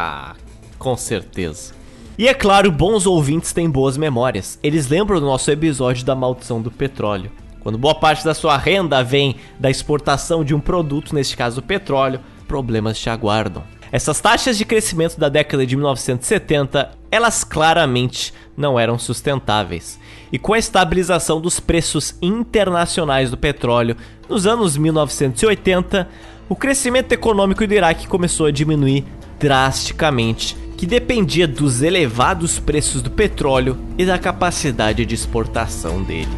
Com 0.78 0.98
certeza. 0.98 1.74
E 2.18 2.28
é 2.28 2.34
claro, 2.34 2.72
bons 2.72 3.06
ouvintes 3.06 3.54
têm 3.54 3.70
boas 3.70 3.98
memórias. 3.98 4.60
Eles 4.62 4.88
lembram 4.88 5.20
do 5.20 5.26
nosso 5.26 5.50
episódio 5.50 6.06
da 6.06 6.16
maldição 6.16 6.62
do 6.62 6.70
petróleo. 6.70 7.32
Quando 7.62 7.78
boa 7.78 7.96
parte 7.96 8.26
da 8.26 8.34
sua 8.34 8.58
renda 8.58 9.04
vem 9.04 9.36
da 9.60 9.70
exportação 9.70 10.44
de 10.44 10.54
um 10.54 10.60
produto, 10.60 11.14
neste 11.14 11.38
caso 11.38 11.60
o 11.60 11.64
petróleo, 11.64 12.20
problemas 12.48 12.98
te 12.98 13.10
aguardam. 13.10 13.64
Essas 13.92 14.20
taxas 14.20 14.58
de 14.58 14.66
crescimento 14.66 15.20
da 15.20 15.30
década 15.30 15.66
de 15.66 15.76
1970, 15.76 16.92
elas 17.12 17.44
claramente 17.44 18.34
não 18.58 18.80
eram 18.80 18.98
sustentáveis 18.98 20.00
e 20.32 20.40
com 20.40 20.54
a 20.54 20.60
estabilização 20.60 21.42
dos 21.42 21.60
preços 21.60 22.16
internacionais 22.22 23.30
do 23.30 23.38
petróleo 23.38 23.98
nos 24.30 24.48
anos 24.48 24.78
1980, 24.78 26.08
o 26.48 26.56
crescimento 26.56 27.12
econômico 27.12 27.66
do 27.66 27.74
Iraque 27.74 28.08
começou 28.08 28.46
a 28.46 28.52
diminuir 28.52 29.06
drasticamente, 29.40 30.56
que 30.78 30.86
dependia 30.86 31.48
dos 31.48 31.82
elevados 31.82 32.60
preços 32.60 33.02
do 33.02 33.10
petróleo 33.10 33.78
e 33.98 34.06
da 34.06 34.18
capacidade 34.18 35.06
de 35.06 35.16
exportação 35.16 36.02
dele. 36.04 36.30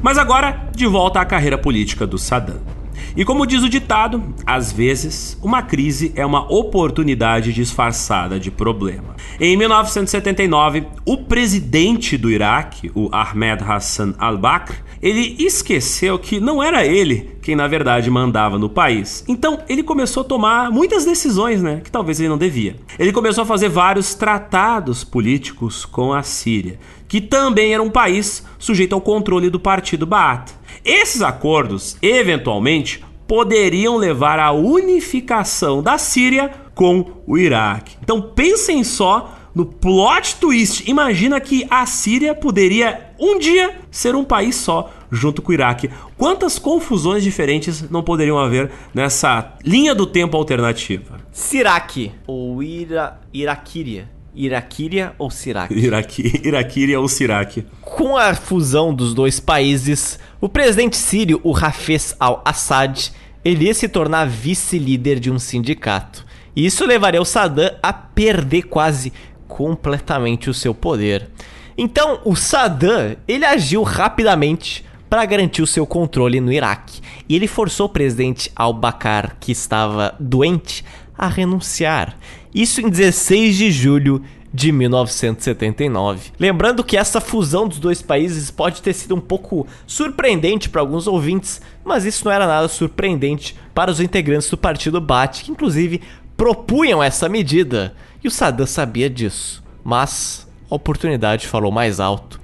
Mas 0.00 0.16
agora, 0.16 0.70
de 0.74 0.86
volta 0.86 1.20
à 1.20 1.24
carreira 1.24 1.58
política 1.58 2.06
do 2.06 2.16
Saddam. 2.18 2.77
E 3.16 3.24
como 3.24 3.46
diz 3.46 3.62
o 3.62 3.68
ditado, 3.68 4.34
às 4.46 4.72
vezes 4.72 5.38
uma 5.42 5.62
crise 5.62 6.12
é 6.14 6.24
uma 6.24 6.50
oportunidade 6.52 7.52
disfarçada 7.52 8.38
de 8.38 8.50
problema. 8.50 9.16
Em 9.40 9.56
1979, 9.56 10.86
o 11.04 11.18
presidente 11.18 12.16
do 12.16 12.30
Iraque, 12.30 12.90
o 12.94 13.08
Ahmed 13.12 13.62
Hassan 13.62 14.14
al-Bakr, 14.18 14.76
ele 15.00 15.36
esqueceu 15.38 16.18
que 16.18 16.40
não 16.40 16.62
era 16.62 16.84
ele 16.84 17.38
quem 17.40 17.56
na 17.56 17.66
verdade 17.66 18.10
mandava 18.10 18.58
no 18.58 18.68
país. 18.68 19.24
Então 19.26 19.60
ele 19.68 19.82
começou 19.82 20.22
a 20.22 20.24
tomar 20.24 20.70
muitas 20.70 21.04
decisões, 21.04 21.62
né, 21.62 21.80
que 21.82 21.90
talvez 21.90 22.20
ele 22.20 22.28
não 22.28 22.36
devia. 22.36 22.76
Ele 22.98 23.12
começou 23.12 23.42
a 23.42 23.46
fazer 23.46 23.68
vários 23.68 24.14
tratados 24.14 25.02
políticos 25.02 25.86
com 25.86 26.12
a 26.12 26.22
Síria, 26.22 26.78
que 27.08 27.20
também 27.20 27.72
era 27.72 27.82
um 27.82 27.88
país 27.88 28.44
sujeito 28.58 28.94
ao 28.94 29.00
controle 29.00 29.48
do 29.48 29.58
partido 29.58 30.04
Baath. 30.04 30.57
Esses 30.88 31.20
acordos, 31.20 31.98
eventualmente, 32.00 33.04
poderiam 33.26 33.98
levar 33.98 34.38
à 34.38 34.52
unificação 34.52 35.82
da 35.82 35.98
Síria 35.98 36.50
com 36.74 37.04
o 37.26 37.36
Iraque. 37.36 37.98
Então 38.02 38.22
pensem 38.22 38.82
só 38.82 39.34
no 39.54 39.66
plot 39.66 40.36
twist. 40.36 40.88
Imagina 40.88 41.38
que 41.42 41.66
a 41.68 41.84
Síria 41.84 42.34
poderia 42.34 43.12
um 43.20 43.38
dia 43.38 43.80
ser 43.90 44.14
um 44.14 44.24
país 44.24 44.56
só 44.56 44.90
junto 45.12 45.42
com 45.42 45.50
o 45.50 45.54
Iraque. 45.54 45.90
Quantas 46.16 46.58
confusões 46.58 47.22
diferentes 47.22 47.90
não 47.90 48.02
poderiam 48.02 48.38
haver 48.38 48.70
nessa 48.94 49.58
linha 49.62 49.94
do 49.94 50.06
tempo 50.06 50.38
alternativa? 50.38 51.20
Siraque 51.30 52.12
ou 52.26 52.62
Ira 52.62 53.20
Iraquíria. 53.30 54.08
Iraquíria 54.34 55.14
ou 55.18 55.30
Siraque? 55.30 55.74
Iraqui, 55.78 56.40
Iraquíria 56.44 57.00
ou 57.00 57.08
Siraque. 57.08 57.66
Com 57.80 58.16
a 58.16 58.34
fusão 58.34 58.94
dos 58.94 59.14
dois 59.14 59.40
países, 59.40 60.18
o 60.40 60.48
presidente 60.48 60.96
sírio, 60.96 61.40
o 61.42 61.56
Hafez 61.56 62.14
al-Assad, 62.18 63.12
ele 63.44 63.66
ia 63.66 63.74
se 63.74 63.88
tornar 63.88 64.26
vice-líder 64.26 65.18
de 65.18 65.30
um 65.30 65.38
sindicato. 65.38 66.24
E 66.54 66.66
isso 66.66 66.84
levaria 66.84 67.20
o 67.20 67.24
Saddam 67.24 67.70
a 67.82 67.92
perder 67.92 68.62
quase 68.62 69.12
completamente 69.46 70.50
o 70.50 70.54
seu 70.54 70.74
poder. 70.74 71.28
Então, 71.76 72.20
o 72.24 72.34
Saddam, 72.34 73.16
ele 73.26 73.44
agiu 73.44 73.82
rapidamente 73.82 74.84
para 75.08 75.24
garantir 75.24 75.62
o 75.62 75.66
seu 75.66 75.86
controle 75.86 76.40
no 76.40 76.52
Iraque. 76.52 77.00
E 77.28 77.34
ele 77.34 77.46
forçou 77.46 77.86
o 77.86 77.90
presidente 77.90 78.50
al-Bakr, 78.54 79.36
que 79.40 79.52
estava 79.52 80.14
doente, 80.18 80.84
a 81.16 81.28
renunciar. 81.28 82.16
Isso 82.54 82.80
em 82.80 82.88
16 82.88 83.56
de 83.56 83.70
julho 83.70 84.22
de 84.52 84.72
1979. 84.72 86.32
Lembrando 86.38 86.82
que 86.82 86.96
essa 86.96 87.20
fusão 87.20 87.68
dos 87.68 87.78
dois 87.78 88.00
países 88.00 88.50
pode 88.50 88.82
ter 88.82 88.92
sido 88.92 89.14
um 89.14 89.20
pouco 89.20 89.66
surpreendente 89.86 90.68
para 90.68 90.80
alguns 90.80 91.06
ouvintes, 91.06 91.60
mas 91.84 92.04
isso 92.04 92.24
não 92.24 92.32
era 92.32 92.46
nada 92.46 92.68
surpreendente 92.68 93.54
para 93.74 93.90
os 93.90 94.00
integrantes 94.00 94.50
do 94.50 94.56
partido 94.56 95.00
Baath, 95.00 95.42
que 95.42 95.50
inclusive 95.50 96.00
propunham 96.36 97.02
essa 97.02 97.28
medida. 97.28 97.94
E 98.22 98.28
o 98.28 98.30
Saddam 98.30 98.66
sabia 98.66 99.10
disso, 99.10 99.62
mas 99.84 100.48
a 100.70 100.74
oportunidade 100.74 101.46
falou 101.46 101.70
mais 101.70 102.00
alto. 102.00 102.37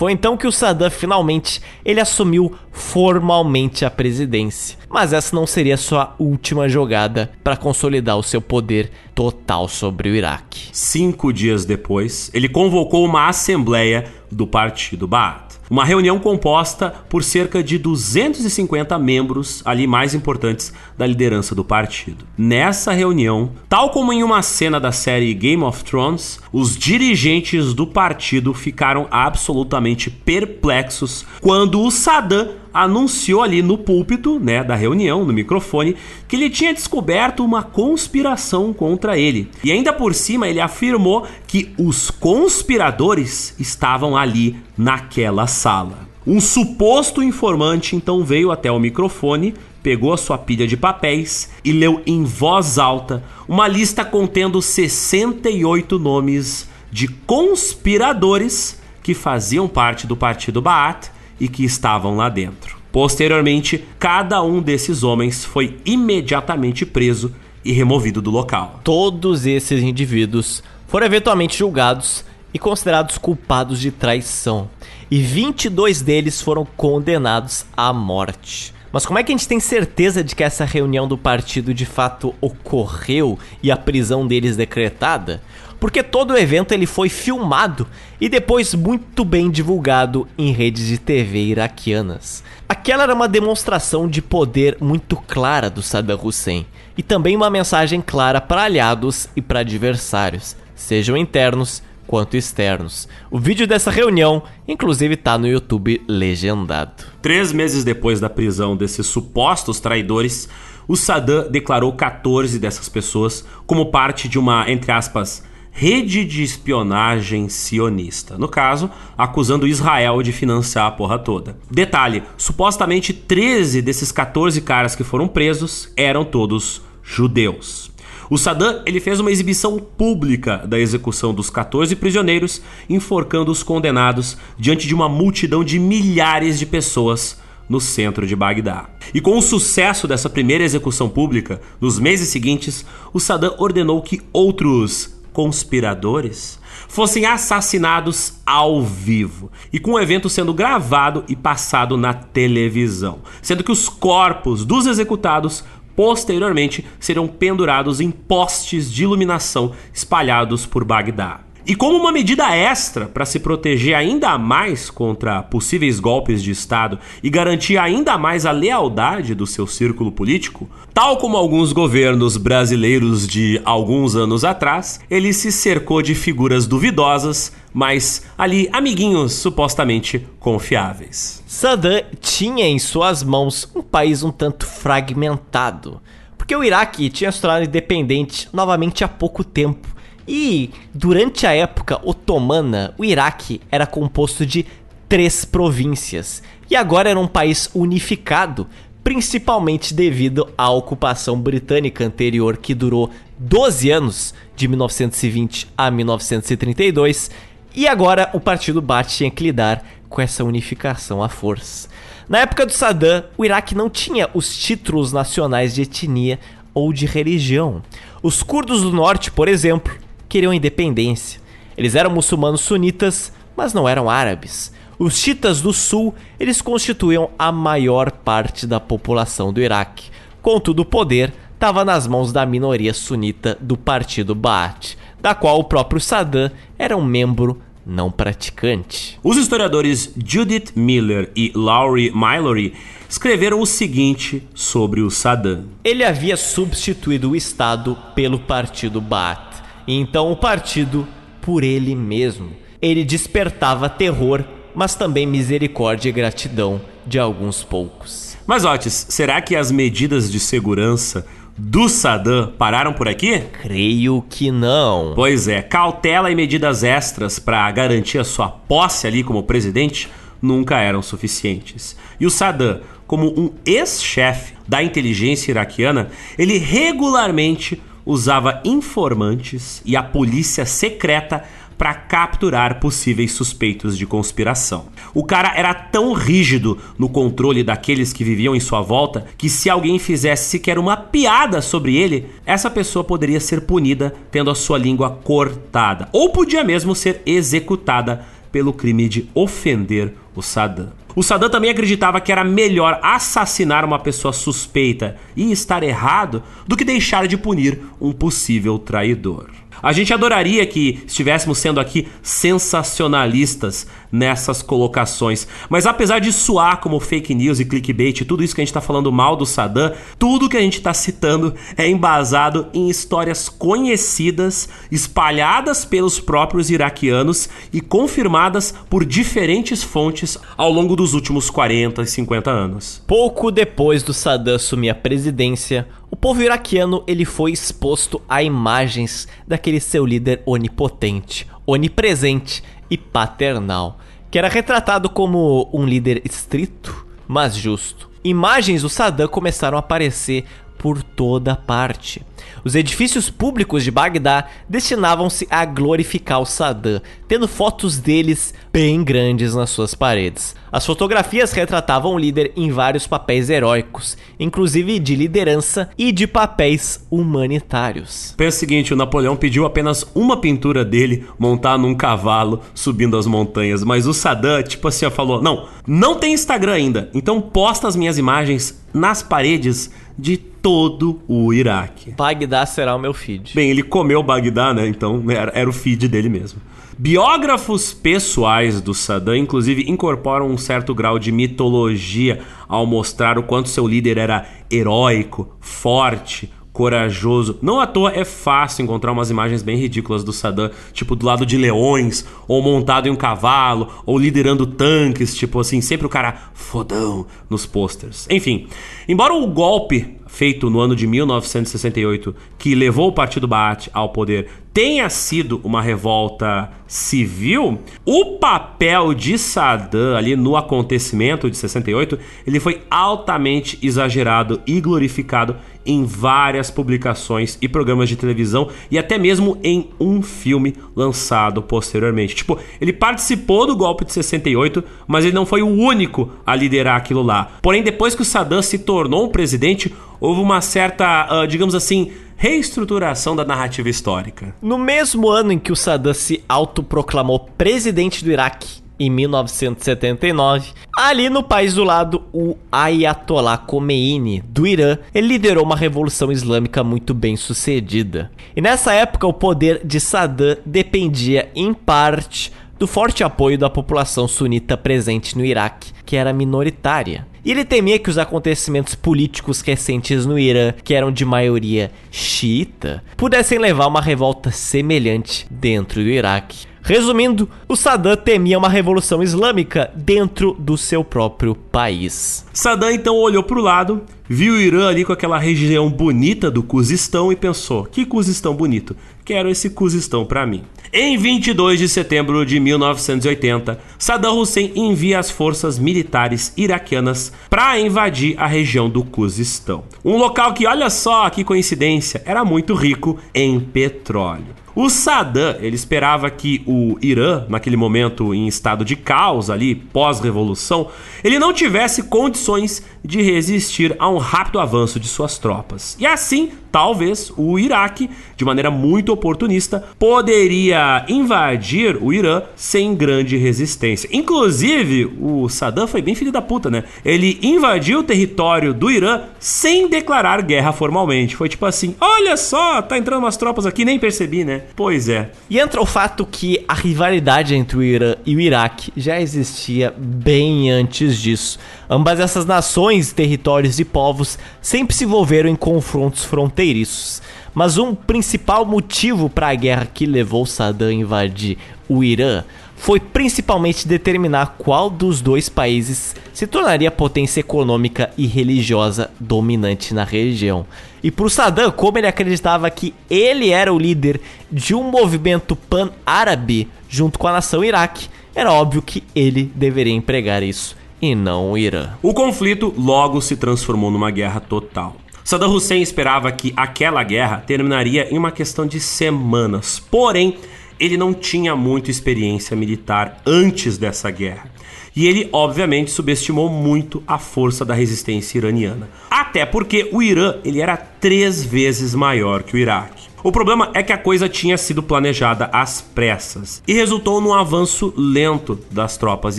Foi 0.00 0.12
então 0.12 0.34
que 0.34 0.46
o 0.46 0.50
Saddam 0.50 0.90
finalmente 0.90 1.60
ele 1.84 2.00
assumiu 2.00 2.54
formalmente 2.72 3.84
a 3.84 3.90
presidência. 3.90 4.78
Mas 4.88 5.12
essa 5.12 5.36
não 5.36 5.46
seria 5.46 5.76
sua 5.76 6.14
última 6.18 6.70
jogada 6.70 7.30
para 7.44 7.54
consolidar 7.54 8.16
o 8.16 8.22
seu 8.22 8.40
poder 8.40 8.90
total 9.14 9.68
sobre 9.68 10.08
o 10.08 10.14
Iraque. 10.14 10.70
Cinco 10.72 11.30
dias 11.30 11.66
depois, 11.66 12.30
ele 12.32 12.48
convocou 12.48 13.04
uma 13.04 13.28
assembleia 13.28 14.06
do 14.32 14.46
partido 14.46 15.06
Baath. 15.06 15.49
Uma 15.70 15.84
reunião 15.84 16.18
composta 16.18 16.92
por 17.08 17.22
cerca 17.22 17.62
de 17.62 17.78
250 17.78 18.98
membros 18.98 19.62
ali 19.64 19.86
mais 19.86 20.16
importantes 20.16 20.72
da 20.98 21.06
liderança 21.06 21.54
do 21.54 21.64
partido. 21.64 22.24
Nessa 22.36 22.90
reunião, 22.90 23.52
tal 23.68 23.90
como 23.90 24.12
em 24.12 24.24
uma 24.24 24.42
cena 24.42 24.80
da 24.80 24.90
série 24.90 25.32
Game 25.32 25.62
of 25.62 25.84
Thrones, 25.84 26.40
os 26.52 26.76
dirigentes 26.76 27.72
do 27.72 27.86
partido 27.86 28.52
ficaram 28.52 29.06
absolutamente 29.12 30.10
perplexos 30.10 31.24
quando 31.40 31.80
o 31.80 31.90
Saddam 31.92 32.48
anunciou 32.72 33.42
ali 33.42 33.62
no 33.62 33.76
púlpito, 33.76 34.38
né, 34.38 34.62
da 34.62 34.74
reunião, 34.74 35.24
no 35.24 35.32
microfone, 35.32 35.96
que 36.28 36.36
ele 36.36 36.50
tinha 36.50 36.74
descoberto 36.74 37.44
uma 37.44 37.62
conspiração 37.62 38.72
contra 38.72 39.18
ele. 39.18 39.48
E 39.62 39.72
ainda 39.72 39.92
por 39.92 40.14
cima 40.14 40.48
ele 40.48 40.60
afirmou 40.60 41.26
que 41.46 41.72
os 41.78 42.10
conspiradores 42.10 43.54
estavam 43.58 44.16
ali 44.16 44.56
naquela 44.76 45.46
sala. 45.46 46.08
Um 46.26 46.40
suposto 46.40 47.22
informante 47.22 47.96
então 47.96 48.22
veio 48.22 48.52
até 48.52 48.70
o 48.70 48.78
microfone, 48.78 49.54
pegou 49.82 50.12
a 50.12 50.18
sua 50.18 50.36
pilha 50.36 50.66
de 50.66 50.76
papéis 50.76 51.50
e 51.64 51.72
leu 51.72 52.02
em 52.06 52.24
voz 52.24 52.78
alta 52.78 53.24
uma 53.48 53.66
lista 53.66 54.04
contendo 54.04 54.60
68 54.60 55.98
nomes 55.98 56.68
de 56.92 57.08
conspiradores 57.08 58.78
que 59.02 59.14
faziam 59.14 59.66
parte 59.66 60.06
do 60.06 60.16
partido 60.16 60.60
Baath 60.60 61.10
e 61.40 61.48
que 61.48 61.64
estavam 61.64 62.16
lá 62.16 62.28
dentro. 62.28 62.78
Posteriormente, 62.92 63.84
cada 63.98 64.42
um 64.42 64.60
desses 64.60 65.02
homens 65.02 65.44
foi 65.44 65.78
imediatamente 65.84 66.84
preso 66.84 67.32
e 67.64 67.72
removido 67.72 68.20
do 68.20 68.30
local. 68.30 68.80
Todos 68.84 69.46
esses 69.46 69.82
indivíduos 69.82 70.62
foram 70.86 71.06
eventualmente 71.06 71.56
julgados 71.56 72.24
e 72.52 72.58
considerados 72.58 73.16
culpados 73.16 73.80
de 73.80 73.90
traição, 73.90 74.68
e 75.10 75.20
22 75.20 76.02
deles 76.02 76.40
foram 76.40 76.66
condenados 76.76 77.64
à 77.76 77.92
morte. 77.92 78.74
Mas 78.92 79.06
como 79.06 79.20
é 79.20 79.22
que 79.22 79.30
a 79.30 79.36
gente 79.36 79.46
tem 79.46 79.60
certeza 79.60 80.22
de 80.22 80.34
que 80.34 80.42
essa 80.42 80.64
reunião 80.64 81.06
do 81.06 81.16
partido 81.16 81.72
de 81.72 81.86
fato 81.86 82.34
ocorreu 82.40 83.38
e 83.62 83.70
a 83.70 83.76
prisão 83.76 84.26
deles 84.26 84.56
decretada? 84.56 85.40
Porque 85.80 86.02
todo 86.02 86.32
o 86.32 86.38
evento 86.38 86.72
ele 86.72 86.86
foi 86.86 87.08
filmado 87.08 87.86
e 88.20 88.28
depois 88.28 88.74
muito 88.74 89.24
bem 89.24 89.50
divulgado 89.50 90.28
em 90.36 90.52
redes 90.52 90.86
de 90.86 90.98
TV 90.98 91.38
iraquianas. 91.38 92.44
Aquela 92.68 93.04
era 93.04 93.14
uma 93.14 93.26
demonstração 93.26 94.06
de 94.06 94.20
poder 94.20 94.76
muito 94.78 95.16
clara 95.16 95.70
do 95.70 95.82
Saddam 95.82 96.20
Hussein 96.22 96.66
e 96.96 97.02
também 97.02 97.34
uma 97.34 97.48
mensagem 97.48 98.02
clara 98.02 98.42
para 98.42 98.64
aliados 98.64 99.26
e 99.34 99.40
para 99.40 99.60
adversários, 99.60 100.54
sejam 100.74 101.16
internos 101.16 101.82
quanto 102.06 102.36
externos. 102.36 103.08
O 103.30 103.38
vídeo 103.38 103.66
dessa 103.66 103.90
reunião, 103.90 104.42
inclusive, 104.66 105.16
tá 105.16 105.38
no 105.38 105.46
YouTube 105.46 106.02
legendado. 106.08 107.04
Três 107.22 107.52
meses 107.52 107.84
depois 107.84 108.18
da 108.18 108.28
prisão 108.28 108.76
desses 108.76 109.06
supostos 109.06 109.78
traidores, 109.78 110.48
o 110.88 110.96
Saddam 110.96 111.48
declarou 111.48 111.92
14 111.92 112.58
dessas 112.58 112.88
pessoas 112.88 113.46
como 113.64 113.92
parte 113.92 114.28
de 114.28 114.40
uma, 114.40 114.68
entre 114.68 114.90
aspas, 114.90 115.44
rede 115.70 116.24
de 116.24 116.42
espionagem 116.42 117.48
sionista. 117.48 118.36
No 118.36 118.48
caso, 118.48 118.90
acusando 119.16 119.66
Israel 119.66 120.22
de 120.22 120.32
financiar 120.32 120.86
a 120.86 120.90
porra 120.90 121.18
toda. 121.18 121.56
Detalhe: 121.70 122.22
supostamente 122.36 123.12
13 123.12 123.80
desses 123.82 124.12
14 124.12 124.60
caras 124.60 124.94
que 124.94 125.04
foram 125.04 125.28
presos 125.28 125.92
eram 125.96 126.24
todos 126.24 126.82
judeus. 127.02 127.90
O 128.30 128.38
Saddam 128.38 128.82
ele 128.86 129.00
fez 129.00 129.18
uma 129.18 129.32
exibição 129.32 129.76
pública 129.78 130.58
da 130.58 130.78
execução 130.78 131.34
dos 131.34 131.50
14 131.50 131.96
prisioneiros, 131.96 132.62
enforcando 132.88 133.50
os 133.50 133.64
condenados 133.64 134.36
diante 134.56 134.86
de 134.86 134.94
uma 134.94 135.08
multidão 135.08 135.64
de 135.64 135.80
milhares 135.80 136.56
de 136.56 136.64
pessoas 136.64 137.40
no 137.68 137.80
centro 137.80 138.26
de 138.26 138.36
Bagdá. 138.36 138.88
E 139.12 139.20
com 139.20 139.36
o 139.36 139.42
sucesso 139.42 140.06
dessa 140.06 140.30
primeira 140.30 140.62
execução 140.62 141.08
pública, 141.08 141.60
nos 141.80 141.98
meses 141.98 142.28
seguintes, 142.28 142.84
o 143.12 143.18
Saddam 143.18 143.54
ordenou 143.58 144.00
que 144.00 144.22
outros 144.32 145.19
conspiradores 145.32 146.60
fossem 146.88 147.24
assassinados 147.24 148.40
ao 148.44 148.82
vivo 148.82 149.50
e 149.72 149.78
com 149.78 149.92
o 149.92 150.00
evento 150.00 150.28
sendo 150.28 150.52
gravado 150.52 151.24
e 151.28 151.36
passado 151.36 151.96
na 151.96 152.12
televisão, 152.12 153.20
sendo 153.40 153.62
que 153.62 153.72
os 153.72 153.88
corpos 153.88 154.64
dos 154.64 154.86
executados 154.86 155.64
posteriormente 155.94 156.84
serão 156.98 157.28
pendurados 157.28 158.00
em 158.00 158.10
postes 158.10 158.90
de 158.90 159.04
iluminação 159.04 159.72
espalhados 159.92 160.66
por 160.66 160.84
Bagdá. 160.84 161.49
E 161.70 161.74
como 161.76 161.96
uma 161.96 162.10
medida 162.10 162.52
extra 162.52 163.06
para 163.06 163.24
se 163.24 163.38
proteger 163.38 163.94
ainda 163.94 164.36
mais 164.36 164.90
contra 164.90 165.40
possíveis 165.40 166.00
golpes 166.00 166.42
de 166.42 166.50
Estado 166.50 166.98
e 167.22 167.30
garantir 167.30 167.78
ainda 167.78 168.18
mais 168.18 168.44
a 168.44 168.50
lealdade 168.50 169.36
do 169.36 169.46
seu 169.46 169.68
círculo 169.68 170.10
político, 170.10 170.68
tal 170.92 171.16
como 171.18 171.36
alguns 171.36 171.72
governos 171.72 172.36
brasileiros 172.36 173.24
de 173.24 173.62
alguns 173.64 174.16
anos 174.16 174.44
atrás, 174.44 174.98
ele 175.08 175.32
se 175.32 175.52
cercou 175.52 176.02
de 176.02 176.12
figuras 176.12 176.66
duvidosas, 176.66 177.52
mas 177.72 178.24
ali 178.36 178.68
amiguinhos 178.72 179.34
supostamente 179.34 180.26
confiáveis. 180.40 181.40
Saddam 181.46 182.02
tinha 182.20 182.66
em 182.66 182.80
suas 182.80 183.22
mãos 183.22 183.70
um 183.76 183.80
país 183.80 184.24
um 184.24 184.32
tanto 184.32 184.66
fragmentado, 184.66 186.02
porque 186.36 186.56
o 186.56 186.64
Iraque 186.64 187.08
tinha 187.10 187.30
se 187.30 187.40
tornado 187.40 187.64
independente 187.64 188.48
novamente 188.52 189.04
há 189.04 189.08
pouco 189.08 189.44
tempo 189.44 189.99
e 190.32 190.70
durante 190.94 191.44
a 191.44 191.52
época 191.52 192.00
otomana, 192.04 192.94
o 192.96 193.04
Iraque 193.04 193.60
era 193.68 193.84
composto 193.84 194.46
de 194.46 194.64
três 195.08 195.44
províncias 195.44 196.40
e 196.70 196.76
agora 196.76 197.10
era 197.10 197.18
um 197.18 197.26
país 197.26 197.68
unificado, 197.74 198.68
principalmente 199.02 199.92
devido 199.92 200.48
à 200.56 200.70
ocupação 200.70 201.36
britânica 201.36 202.04
anterior 202.04 202.58
que 202.58 202.76
durou 202.76 203.10
12 203.36 203.90
anos, 203.90 204.32
de 204.54 204.68
1920 204.68 205.66
a 205.76 205.90
1932, 205.90 207.28
e 207.74 207.88
agora 207.88 208.30
o 208.32 208.38
partido 208.38 208.80
Baath 208.80 209.08
tinha 209.08 209.30
que 209.32 209.42
lidar 209.42 209.84
com 210.08 210.22
essa 210.22 210.44
unificação 210.44 211.24
à 211.24 211.28
força. 211.28 211.88
Na 212.28 212.38
época 212.38 212.64
do 212.64 212.72
Saddam, 212.72 213.24
o 213.36 213.44
Iraque 213.44 213.74
não 213.74 213.90
tinha 213.90 214.30
os 214.32 214.56
títulos 214.56 215.12
nacionais 215.12 215.74
de 215.74 215.82
etnia 215.82 216.38
ou 216.72 216.92
de 216.92 217.04
religião. 217.04 217.82
Os 218.22 218.44
curdos 218.44 218.82
do 218.82 218.92
norte, 218.92 219.32
por 219.32 219.48
exemplo, 219.48 219.92
queriam 220.30 220.54
independência. 220.54 221.40
Eles 221.76 221.94
eram 221.94 222.10
muçulmanos 222.10 222.62
sunitas, 222.62 223.32
mas 223.56 223.74
não 223.74 223.86
eram 223.86 224.08
árabes. 224.08 224.72
Os 224.98 225.18
chiitas 225.18 225.60
do 225.60 225.72
sul, 225.72 226.14
eles 226.38 226.62
constituíam 226.62 227.30
a 227.38 227.50
maior 227.50 228.10
parte 228.10 228.66
da 228.66 228.78
população 228.78 229.52
do 229.52 229.60
Iraque. 229.60 230.10
Contudo, 230.40 230.82
o 230.82 230.84
poder 230.84 231.32
estava 231.54 231.84
nas 231.84 232.06
mãos 232.06 232.32
da 232.32 232.46
minoria 232.46 232.94
sunita 232.94 233.58
do 233.60 233.76
partido 233.76 234.34
Baath, 234.34 234.96
da 235.20 235.34
qual 235.34 235.58
o 235.58 235.64
próprio 235.64 236.00
Saddam 236.00 236.50
era 236.78 236.96
um 236.96 237.04
membro 237.04 237.60
não 237.84 238.10
praticante. 238.10 239.18
Os 239.24 239.36
historiadores 239.36 240.14
Judith 240.24 240.72
Miller 240.76 241.30
e 241.34 241.50
Laurie 241.54 242.10
Mallory 242.10 242.74
escreveram 243.08 243.60
o 243.60 243.66
seguinte 243.66 244.46
sobre 244.54 245.00
o 245.00 245.10
Saddam. 245.10 245.64
Ele 245.82 246.04
havia 246.04 246.36
substituído 246.36 247.30
o 247.30 247.36
Estado 247.36 247.96
pelo 248.14 248.38
partido 248.38 249.00
Baath 249.00 249.50
então 249.86 250.30
o 250.30 250.36
partido, 250.36 251.06
por 251.40 251.64
ele 251.64 251.94
mesmo, 251.94 252.50
ele 252.80 253.04
despertava 253.04 253.88
terror, 253.88 254.44
mas 254.74 254.94
também 254.94 255.26
misericórdia 255.26 256.08
e 256.08 256.12
gratidão 256.12 256.80
de 257.06 257.18
alguns 257.18 257.62
poucos. 257.62 258.36
Mas 258.46 258.64
Otis, 258.64 259.06
será 259.08 259.40
que 259.40 259.54
as 259.54 259.70
medidas 259.70 260.30
de 260.30 260.40
segurança 260.40 261.26
do 261.56 261.88
Saddam 261.88 262.52
pararam 262.56 262.92
por 262.92 263.06
aqui? 263.06 263.38
Creio 263.62 264.24
que 264.28 264.50
não. 264.50 265.12
Pois 265.14 265.46
é, 265.46 265.60
cautela 265.60 266.30
e 266.30 266.34
medidas 266.34 266.82
extras 266.82 267.38
para 267.38 267.70
garantir 267.70 268.18
a 268.18 268.24
sua 268.24 268.48
posse 268.48 269.06
ali 269.06 269.22
como 269.22 269.42
presidente 269.42 270.08
nunca 270.40 270.78
eram 270.78 271.02
suficientes. 271.02 271.96
E 272.18 272.26
o 272.26 272.30
Saddam, 272.30 272.80
como 273.06 273.28
um 273.28 273.50
ex-chefe 273.66 274.54
da 274.66 274.82
inteligência 274.82 275.50
iraquiana, 275.50 276.08
ele 276.38 276.58
regularmente 276.58 277.80
usava 278.04 278.60
informantes 278.64 279.82
e 279.84 279.96
a 279.96 280.02
polícia 280.02 280.64
secreta 280.64 281.44
para 281.80 281.94
capturar 281.94 282.78
possíveis 282.78 283.32
suspeitos 283.32 283.96
de 283.96 284.04
conspiração. 284.04 284.84
O 285.14 285.24
cara 285.24 285.54
era 285.56 285.72
tão 285.72 286.12
rígido 286.12 286.76
no 286.98 287.08
controle 287.08 287.64
daqueles 287.64 288.12
que 288.12 288.22
viviam 288.22 288.54
em 288.54 288.60
sua 288.60 288.82
volta 288.82 289.24
que 289.38 289.48
se 289.48 289.70
alguém 289.70 289.98
fizesse 289.98 290.50
sequer 290.50 290.78
uma 290.78 290.94
piada 290.94 291.62
sobre 291.62 291.96
ele, 291.96 292.26
essa 292.44 292.68
pessoa 292.68 293.02
poderia 293.02 293.40
ser 293.40 293.62
punida 293.62 294.14
tendo 294.30 294.50
a 294.50 294.54
sua 294.54 294.76
língua 294.76 295.08
cortada, 295.24 296.06
ou 296.12 296.28
podia 296.28 296.62
mesmo 296.62 296.94
ser 296.94 297.22
executada 297.24 298.26
pelo 298.52 298.74
crime 298.74 299.08
de 299.08 299.30
ofender 299.34 300.12
o 300.36 300.42
Saddam. 300.42 300.99
O 301.14 301.22
Saddam 301.22 301.50
também 301.50 301.70
acreditava 301.70 302.20
que 302.20 302.32
era 302.32 302.44
melhor 302.44 302.98
assassinar 303.02 303.84
uma 303.84 303.98
pessoa 303.98 304.32
suspeita 304.32 305.16
e 305.36 305.50
estar 305.50 305.82
errado 305.82 306.42
do 306.66 306.76
que 306.76 306.84
deixar 306.84 307.26
de 307.26 307.36
punir 307.36 307.80
um 308.00 308.12
possível 308.12 308.78
traidor. 308.78 309.59
A 309.82 309.92
gente 309.92 310.12
adoraria 310.12 310.66
que 310.66 311.02
estivéssemos 311.06 311.58
sendo 311.58 311.80
aqui 311.80 312.08
sensacionalistas 312.22 313.86
nessas 314.12 314.60
colocações, 314.60 315.46
mas 315.68 315.86
apesar 315.86 316.18
de 316.18 316.32
suar 316.32 316.80
como 316.80 316.98
fake 316.98 317.34
news 317.34 317.60
e 317.60 317.64
clickbait, 317.64 318.24
tudo 318.24 318.42
isso 318.42 318.54
que 318.54 318.60
a 318.60 318.64
gente 318.64 318.70
está 318.70 318.80
falando 318.80 319.12
mal 319.12 319.36
do 319.36 319.46
Saddam, 319.46 319.92
tudo 320.18 320.48
que 320.48 320.56
a 320.56 320.60
gente 320.60 320.78
está 320.78 320.92
citando 320.92 321.54
é 321.76 321.88
embasado 321.88 322.66
em 322.74 322.88
histórias 322.88 323.48
conhecidas, 323.48 324.68
espalhadas 324.90 325.84
pelos 325.84 326.18
próprios 326.18 326.70
iraquianos 326.70 327.48
e 327.72 327.80
confirmadas 327.80 328.74
por 328.88 329.04
diferentes 329.04 329.82
fontes 329.82 330.36
ao 330.56 330.72
longo 330.72 330.96
dos 330.96 331.14
últimos 331.14 331.48
40 331.48 332.02
e 332.02 332.06
50 332.06 332.50
anos. 332.50 333.02
Pouco 333.06 333.50
depois 333.50 334.02
do 334.02 334.12
Saddam 334.12 334.56
assumir 334.56 334.90
a 334.90 334.94
presidência, 334.94 335.86
o 336.10 336.16
povo 336.16 336.42
iraquiano 336.42 337.04
ele 337.06 337.24
foi 337.24 337.52
exposto 337.52 338.20
a 338.28 338.42
imagens 338.42 339.28
daquele 339.46 339.69
seu 339.78 340.06
líder 340.06 340.42
onipotente, 340.46 341.46
onipresente 341.66 342.64
e 342.90 342.96
paternal, 342.96 343.98
que 344.30 344.38
era 344.38 344.48
retratado 344.48 345.10
como 345.10 345.68
um 345.72 345.84
líder 345.84 346.22
estrito, 346.24 347.06
mas 347.28 347.54
justo. 347.54 348.10
Imagens 348.24 348.82
do 348.82 348.88
Saddam 348.88 349.28
começaram 349.28 349.76
a 349.76 349.80
aparecer 349.80 350.44
por 350.80 351.02
toda 351.02 351.54
parte. 351.54 352.22
Os 352.64 352.74
edifícios 352.74 353.28
públicos 353.28 353.84
de 353.84 353.90
Bagdá 353.90 354.46
destinavam-se 354.68 355.46
a 355.50 355.64
glorificar 355.64 356.40
o 356.40 356.46
Saddam, 356.46 357.02
tendo 357.28 357.46
fotos 357.46 357.98
deles 357.98 358.54
bem 358.72 359.04
grandes 359.04 359.54
nas 359.54 359.70
suas 359.70 359.94
paredes. 359.94 360.56
As 360.72 360.86
fotografias 360.86 361.52
retratavam 361.52 362.14
o 362.14 362.18
líder 362.18 362.52
em 362.56 362.70
vários 362.70 363.06
papéis 363.06 363.50
heróicos, 363.50 364.16
inclusive 364.38 364.98
de 364.98 365.16
liderança 365.16 365.90
e 365.98 366.12
de 366.12 366.26
papéis 366.26 367.06
humanitários. 367.10 368.34
Pensa 368.36 368.56
o 368.56 368.60
seguinte, 368.60 368.94
o 368.94 368.96
Napoleão 368.96 369.36
pediu 369.36 369.66
apenas 369.66 370.06
uma 370.14 370.40
pintura 370.40 370.84
dele 370.84 371.26
montar 371.38 371.76
num 371.76 371.94
cavalo 371.94 372.60
subindo 372.74 373.18
as 373.18 373.26
montanhas, 373.26 373.84
mas 373.84 374.06
o 374.06 374.14
Saddam, 374.14 374.62
tipo 374.62 374.88
assim, 374.88 375.10
falou: 375.10 375.42
"Não, 375.42 375.68
não 375.86 376.14
tem 376.14 376.32
Instagram 376.32 376.72
ainda, 376.72 377.10
então 377.12 377.40
posta 377.40 377.86
as 377.86 377.96
minhas 377.96 378.16
imagens 378.16 378.80
nas 378.94 379.22
paredes 379.22 379.90
de 380.18 380.36
todo 380.36 381.20
o 381.26 381.52
Iraque. 381.52 382.12
Bagdá 382.12 382.66
será 382.66 382.94
o 382.94 382.98
meu 382.98 383.14
feed. 383.14 383.54
Bem, 383.54 383.70
ele 383.70 383.82
comeu 383.82 384.22
Bagdá, 384.22 384.74
né? 384.74 384.86
Então 384.86 385.24
era, 385.28 385.52
era 385.54 385.68
o 385.68 385.72
feed 385.72 386.08
dele 386.08 386.28
mesmo. 386.28 386.60
Biógrafos 386.98 387.94
pessoais 387.94 388.82
do 388.82 388.92
Saddam, 388.92 389.34
inclusive, 389.34 389.88
incorporam 389.88 390.50
um 390.50 390.58
certo 390.58 390.94
grau 390.94 391.18
de 391.18 391.32
mitologia 391.32 392.40
ao 392.68 392.84
mostrar 392.84 393.38
o 393.38 393.42
quanto 393.42 393.70
seu 393.70 393.88
líder 393.88 394.18
era 394.18 394.46
heróico, 394.70 395.56
forte, 395.60 396.52
corajoso. 396.80 397.58
Não 397.60 397.78
à 397.78 397.86
toa 397.86 398.10
é 398.10 398.24
fácil 398.24 398.82
encontrar 398.82 399.12
umas 399.12 399.28
imagens 399.28 399.62
bem 399.62 399.76
ridículas 399.76 400.24
do 400.24 400.32
Saddam, 400.32 400.70
tipo 400.94 401.14
do 401.14 401.26
lado 401.26 401.44
de 401.44 401.58
leões, 401.58 402.24
ou 402.48 402.62
montado 402.62 403.06
em 403.06 403.10
um 403.10 403.16
cavalo, 403.16 403.88
ou 404.06 404.18
liderando 404.18 404.66
tanques, 404.66 405.36
tipo 405.36 405.60
assim, 405.60 405.82
sempre 405.82 406.06
o 406.06 406.08
cara 406.10 406.50
fodão 406.54 407.26
nos 407.50 407.66
posters. 407.66 408.26
Enfim, 408.30 408.66
embora 409.06 409.34
o 409.34 409.46
golpe 409.46 410.16
feito 410.26 410.70
no 410.70 410.80
ano 410.80 410.96
de 410.96 411.06
1968, 411.06 412.34
que 412.56 412.74
levou 412.74 413.08
o 413.08 413.12
Partido 413.12 413.48
Baath 413.48 413.88
ao 413.92 414.10
poder, 414.10 414.48
tenha 414.72 415.10
sido 415.10 415.60
uma 415.64 415.82
revolta 415.82 416.70
civil, 416.86 417.80
o 418.06 418.38
papel 418.38 419.12
de 419.12 419.36
Saddam 419.36 420.16
ali 420.16 420.36
no 420.36 420.56
acontecimento 420.56 421.50
de 421.50 421.56
68, 421.56 422.18
ele 422.46 422.60
foi 422.60 422.80
altamente 422.88 423.78
exagerado 423.82 424.62
e 424.66 424.80
glorificado 424.80 425.56
em 425.84 426.04
várias 426.04 426.70
publicações 426.70 427.58
e 427.60 427.68
programas 427.68 428.08
de 428.08 428.16
televisão 428.16 428.68
e 428.90 428.98
até 428.98 429.18
mesmo 429.18 429.58
em 429.62 429.88
um 429.98 430.22
filme 430.22 430.74
lançado 430.94 431.62
posteriormente. 431.62 432.34
Tipo, 432.34 432.58
ele 432.80 432.92
participou 432.92 433.66
do 433.66 433.76
golpe 433.76 434.04
de 434.04 434.12
68, 434.12 434.82
mas 435.06 435.24
ele 435.24 435.34
não 435.34 435.46
foi 435.46 435.62
o 435.62 435.68
único 435.68 436.30
a 436.46 436.54
liderar 436.54 436.96
aquilo 436.96 437.22
lá. 437.22 437.52
Porém, 437.62 437.82
depois 437.82 438.14
que 438.14 438.22
o 438.22 438.24
Saddam 438.24 438.62
se 438.62 438.78
tornou 438.78 439.26
um 439.26 439.28
presidente, 439.28 439.94
houve 440.20 440.40
uma 440.40 440.60
certa, 440.60 441.42
uh, 441.42 441.46
digamos 441.46 441.74
assim, 441.74 442.12
reestruturação 442.36 443.36
da 443.36 443.44
narrativa 443.44 443.88
histórica. 443.88 444.54
No 444.62 444.78
mesmo 444.78 445.28
ano 445.28 445.52
em 445.52 445.58
que 445.58 445.72
o 445.72 445.76
Saddam 445.76 446.14
se 446.14 446.42
autoproclamou 446.48 447.50
presidente 447.56 448.24
do 448.24 448.30
Iraque, 448.30 448.79
em 449.00 449.08
1979. 449.08 450.72
Ali 450.94 451.30
no 451.30 451.42
país 451.42 451.74
do 451.74 451.82
lado, 451.82 452.22
o 452.32 452.56
Ayatollah 452.70 453.56
Khomeini, 453.56 454.42
do 454.46 454.66
Irã, 454.66 454.98
ele 455.14 455.28
liderou 455.28 455.64
uma 455.64 455.74
revolução 455.74 456.30
islâmica 456.30 456.84
muito 456.84 457.14
bem 457.14 457.34
sucedida. 457.34 458.30
E 458.54 458.60
nessa 458.60 458.92
época, 458.92 459.26
o 459.26 459.32
poder 459.32 459.80
de 459.82 459.98
Saddam 459.98 460.58
dependia, 460.66 461.48
em 461.54 461.72
parte, 461.72 462.52
do 462.78 462.86
forte 462.86 463.24
apoio 463.24 463.58
da 463.58 463.70
população 463.70 464.28
sunita 464.28 464.76
presente 464.76 465.36
no 465.36 465.44
Iraque, 465.44 465.92
que 466.04 466.16
era 466.16 466.32
minoritária. 466.32 467.26
E 467.44 467.50
ele 467.50 467.64
temia 467.64 467.98
que 467.98 468.10
os 468.10 468.18
acontecimentos 468.18 468.94
políticos 468.94 469.62
recentes 469.62 470.26
no 470.26 470.38
Irã, 470.38 470.72
que 470.84 470.94
eram 470.94 471.10
de 471.10 471.24
maioria 471.24 471.90
xiita, 472.10 473.02
pudessem 473.16 473.58
levar 473.58 473.86
uma 473.86 474.00
revolta 474.00 474.50
semelhante 474.50 475.46
dentro 475.50 476.02
do 476.02 476.08
Iraque. 476.08 476.69
Resumindo, 476.90 477.48
o 477.68 477.76
Saddam 477.76 478.16
temia 478.16 478.58
uma 478.58 478.68
revolução 478.68 479.22
islâmica 479.22 479.92
dentro 479.94 480.56
do 480.58 480.76
seu 480.76 481.04
próprio 481.04 481.54
país. 481.54 482.44
Saddam 482.52 482.90
então 482.90 483.14
olhou 483.14 483.44
para 483.44 483.60
o 483.60 483.62
lado, 483.62 484.02
viu 484.28 484.54
o 484.54 484.60
Irã 484.60 484.88
ali 484.88 485.04
com 485.04 485.12
aquela 485.12 485.38
região 485.38 485.88
bonita 485.88 486.50
do 486.50 486.64
Cuzistão 486.64 487.30
e 487.30 487.36
pensou: 487.36 487.84
que 487.84 488.04
Cuzistão 488.04 488.56
bonito, 488.56 488.96
quero 489.24 489.48
esse 489.48 489.70
Cuzistão 489.70 490.26
para 490.26 490.44
mim. 490.44 490.64
Em 490.92 491.16
22 491.16 491.78
de 491.78 491.88
setembro 491.88 492.44
de 492.44 492.58
1980, 492.58 493.78
Saddam 493.96 494.40
Hussein 494.40 494.72
envia 494.74 495.20
as 495.20 495.30
forças 495.30 495.78
militares 495.78 496.52
iraquianas 496.56 497.32
para 497.48 497.78
invadir 497.78 498.34
a 498.36 498.48
região 498.48 498.90
do 498.90 499.04
Cuzistão. 499.04 499.84
Um 500.04 500.16
local 500.16 500.52
que, 500.52 500.66
olha 500.66 500.90
só 500.90 501.30
que 501.30 501.44
coincidência, 501.44 502.20
era 502.26 502.44
muito 502.44 502.74
rico 502.74 503.16
em 503.32 503.60
petróleo. 503.60 504.59
O 504.82 504.88
Saddam, 504.88 505.56
ele 505.60 505.76
esperava 505.76 506.30
que 506.30 506.62
o 506.66 506.96
Irã, 507.02 507.44
naquele 507.50 507.76
momento 507.76 508.32
em 508.32 508.48
estado 508.48 508.82
de 508.82 508.96
caos 508.96 509.50
ali, 509.50 509.74
pós-revolução, 509.74 510.88
ele 511.22 511.38
não 511.38 511.52
tivesse 511.52 512.04
condições 512.04 512.82
de 513.04 513.20
resistir 513.20 513.94
a 513.98 514.08
um 514.08 514.16
rápido 514.16 514.58
avanço 514.58 514.98
de 514.98 515.06
suas 515.06 515.36
tropas. 515.36 515.98
E 516.00 516.06
assim, 516.06 516.52
talvez 516.70 517.32
o 517.36 517.58
Iraque, 517.58 518.10
de 518.36 518.44
maneira 518.44 518.70
muito 518.70 519.12
oportunista, 519.12 519.84
poderia 519.98 521.04
invadir 521.08 521.98
o 522.00 522.12
Irã 522.12 522.42
sem 522.56 522.94
grande 522.94 523.36
resistência. 523.36 524.08
Inclusive, 524.12 525.12
o 525.20 525.48
Saddam 525.48 525.86
foi 525.86 526.02
bem 526.02 526.14
filho 526.14 526.32
da 526.32 526.42
puta, 526.42 526.70
né? 526.70 526.84
Ele 527.04 527.38
invadiu 527.42 528.00
o 528.00 528.02
território 528.02 528.72
do 528.72 528.90
Irã 528.90 529.22
sem 529.38 529.88
declarar 529.88 530.42
guerra 530.42 530.72
formalmente. 530.72 531.36
Foi 531.36 531.48
tipo 531.48 531.66
assim: 531.66 531.94
olha 532.00 532.36
só, 532.36 532.80
tá 532.82 532.96
entrando 532.96 533.20
umas 533.20 533.36
tropas 533.36 533.66
aqui, 533.66 533.84
nem 533.84 533.98
percebi, 533.98 534.44
né? 534.44 534.62
Pois 534.76 535.08
é. 535.08 535.30
E 535.48 535.58
entra 535.58 535.80
o 535.80 535.86
fato 535.86 536.26
que 536.26 536.64
a 536.66 536.74
rivalidade 536.74 537.54
entre 537.54 537.76
o 537.76 537.82
Irã 537.82 538.14
e 538.24 538.36
o 538.36 538.40
Iraque 538.40 538.92
já 538.96 539.20
existia 539.20 539.94
bem 539.96 540.70
antes 540.70 541.20
disso. 541.20 541.58
Ambas 541.88 542.20
essas 542.20 542.46
nações, 542.46 543.12
territórios 543.12 543.80
e 543.80 543.84
povos 543.84 544.38
sempre 544.60 544.94
se 544.94 545.04
envolveram 545.04 545.50
em 545.50 545.56
confrontos 545.56 546.24
fronteiriços. 546.60 547.22
Mas 547.54 547.78
um 547.78 547.94
principal 547.94 548.64
motivo 548.64 549.28
para 549.28 549.48
a 549.48 549.54
guerra 549.54 549.86
que 549.86 550.06
levou 550.06 550.46
Saddam 550.46 550.88
a 550.88 550.92
invadir 550.92 551.58
o 551.88 552.04
Irã 552.04 552.44
foi 552.76 553.00
principalmente 553.00 553.88
determinar 553.88 554.54
qual 554.56 554.88
dos 554.88 555.20
dois 555.20 555.48
países 555.48 556.14
se 556.32 556.46
tornaria 556.46 556.88
a 556.88 556.92
potência 556.92 557.40
econômica 557.40 558.10
e 558.16 558.26
religiosa 558.26 559.10
dominante 559.18 559.92
na 559.92 560.04
região. 560.04 560.64
E 561.02 561.10
por 561.10 561.30
Saddam, 561.30 561.70
como 561.72 561.98
ele 561.98 562.06
acreditava 562.06 562.70
que 562.70 562.94
ele 563.10 563.50
era 563.50 563.72
o 563.72 563.78
líder 563.78 564.20
de 564.50 564.74
um 564.74 564.84
movimento 564.84 565.56
pan-árabe 565.56 566.68
junto 566.88 567.18
com 567.18 567.26
a 567.26 567.32
nação 567.32 567.64
Iraque, 567.64 568.08
era 568.34 568.52
óbvio 568.52 568.80
que 568.80 569.02
ele 569.14 569.50
deveria 569.54 569.92
empregar 569.92 570.42
isso 570.42 570.76
e 571.02 571.14
não 571.14 571.52
o 571.52 571.58
Irã. 571.58 571.90
O 572.02 572.14
conflito 572.14 572.72
logo 572.78 573.20
se 573.20 573.36
transformou 573.36 573.90
numa 573.90 574.10
guerra 574.10 574.40
total. 574.40 574.96
Saddam 575.30 575.54
Hussein 575.54 575.80
esperava 575.80 576.32
que 576.32 576.52
aquela 576.56 577.04
guerra 577.04 577.36
terminaria 577.36 578.12
em 578.12 578.18
uma 578.18 578.32
questão 578.32 578.66
de 578.66 578.80
semanas, 578.80 579.78
porém, 579.78 580.36
ele 580.76 580.96
não 580.96 581.14
tinha 581.14 581.54
muita 581.54 581.88
experiência 581.88 582.56
militar 582.56 583.22
antes 583.24 583.78
dessa 583.78 584.10
guerra. 584.10 584.50
E 584.96 585.06
ele, 585.06 585.28
obviamente, 585.32 585.92
subestimou 585.92 586.48
muito 586.48 587.00
a 587.06 587.16
força 587.16 587.64
da 587.64 587.74
resistência 587.74 588.38
iraniana. 588.38 588.88
Até 589.08 589.46
porque 589.46 589.88
o 589.92 590.02
Irã 590.02 590.34
ele 590.44 590.60
era 590.60 590.76
três 590.76 591.44
vezes 591.44 591.94
maior 591.94 592.42
que 592.42 592.56
o 592.56 592.58
Iraque. 592.58 593.09
O 593.22 593.30
problema 593.30 593.70
é 593.74 593.82
que 593.82 593.92
a 593.92 593.98
coisa 593.98 594.30
tinha 594.30 594.56
sido 594.56 594.82
planejada 594.82 595.50
às 595.52 595.82
pressas 595.82 596.62
e 596.66 596.72
resultou 596.72 597.20
num 597.20 597.34
avanço 597.34 597.92
lento 597.94 598.58
das 598.70 598.96
tropas 598.96 599.38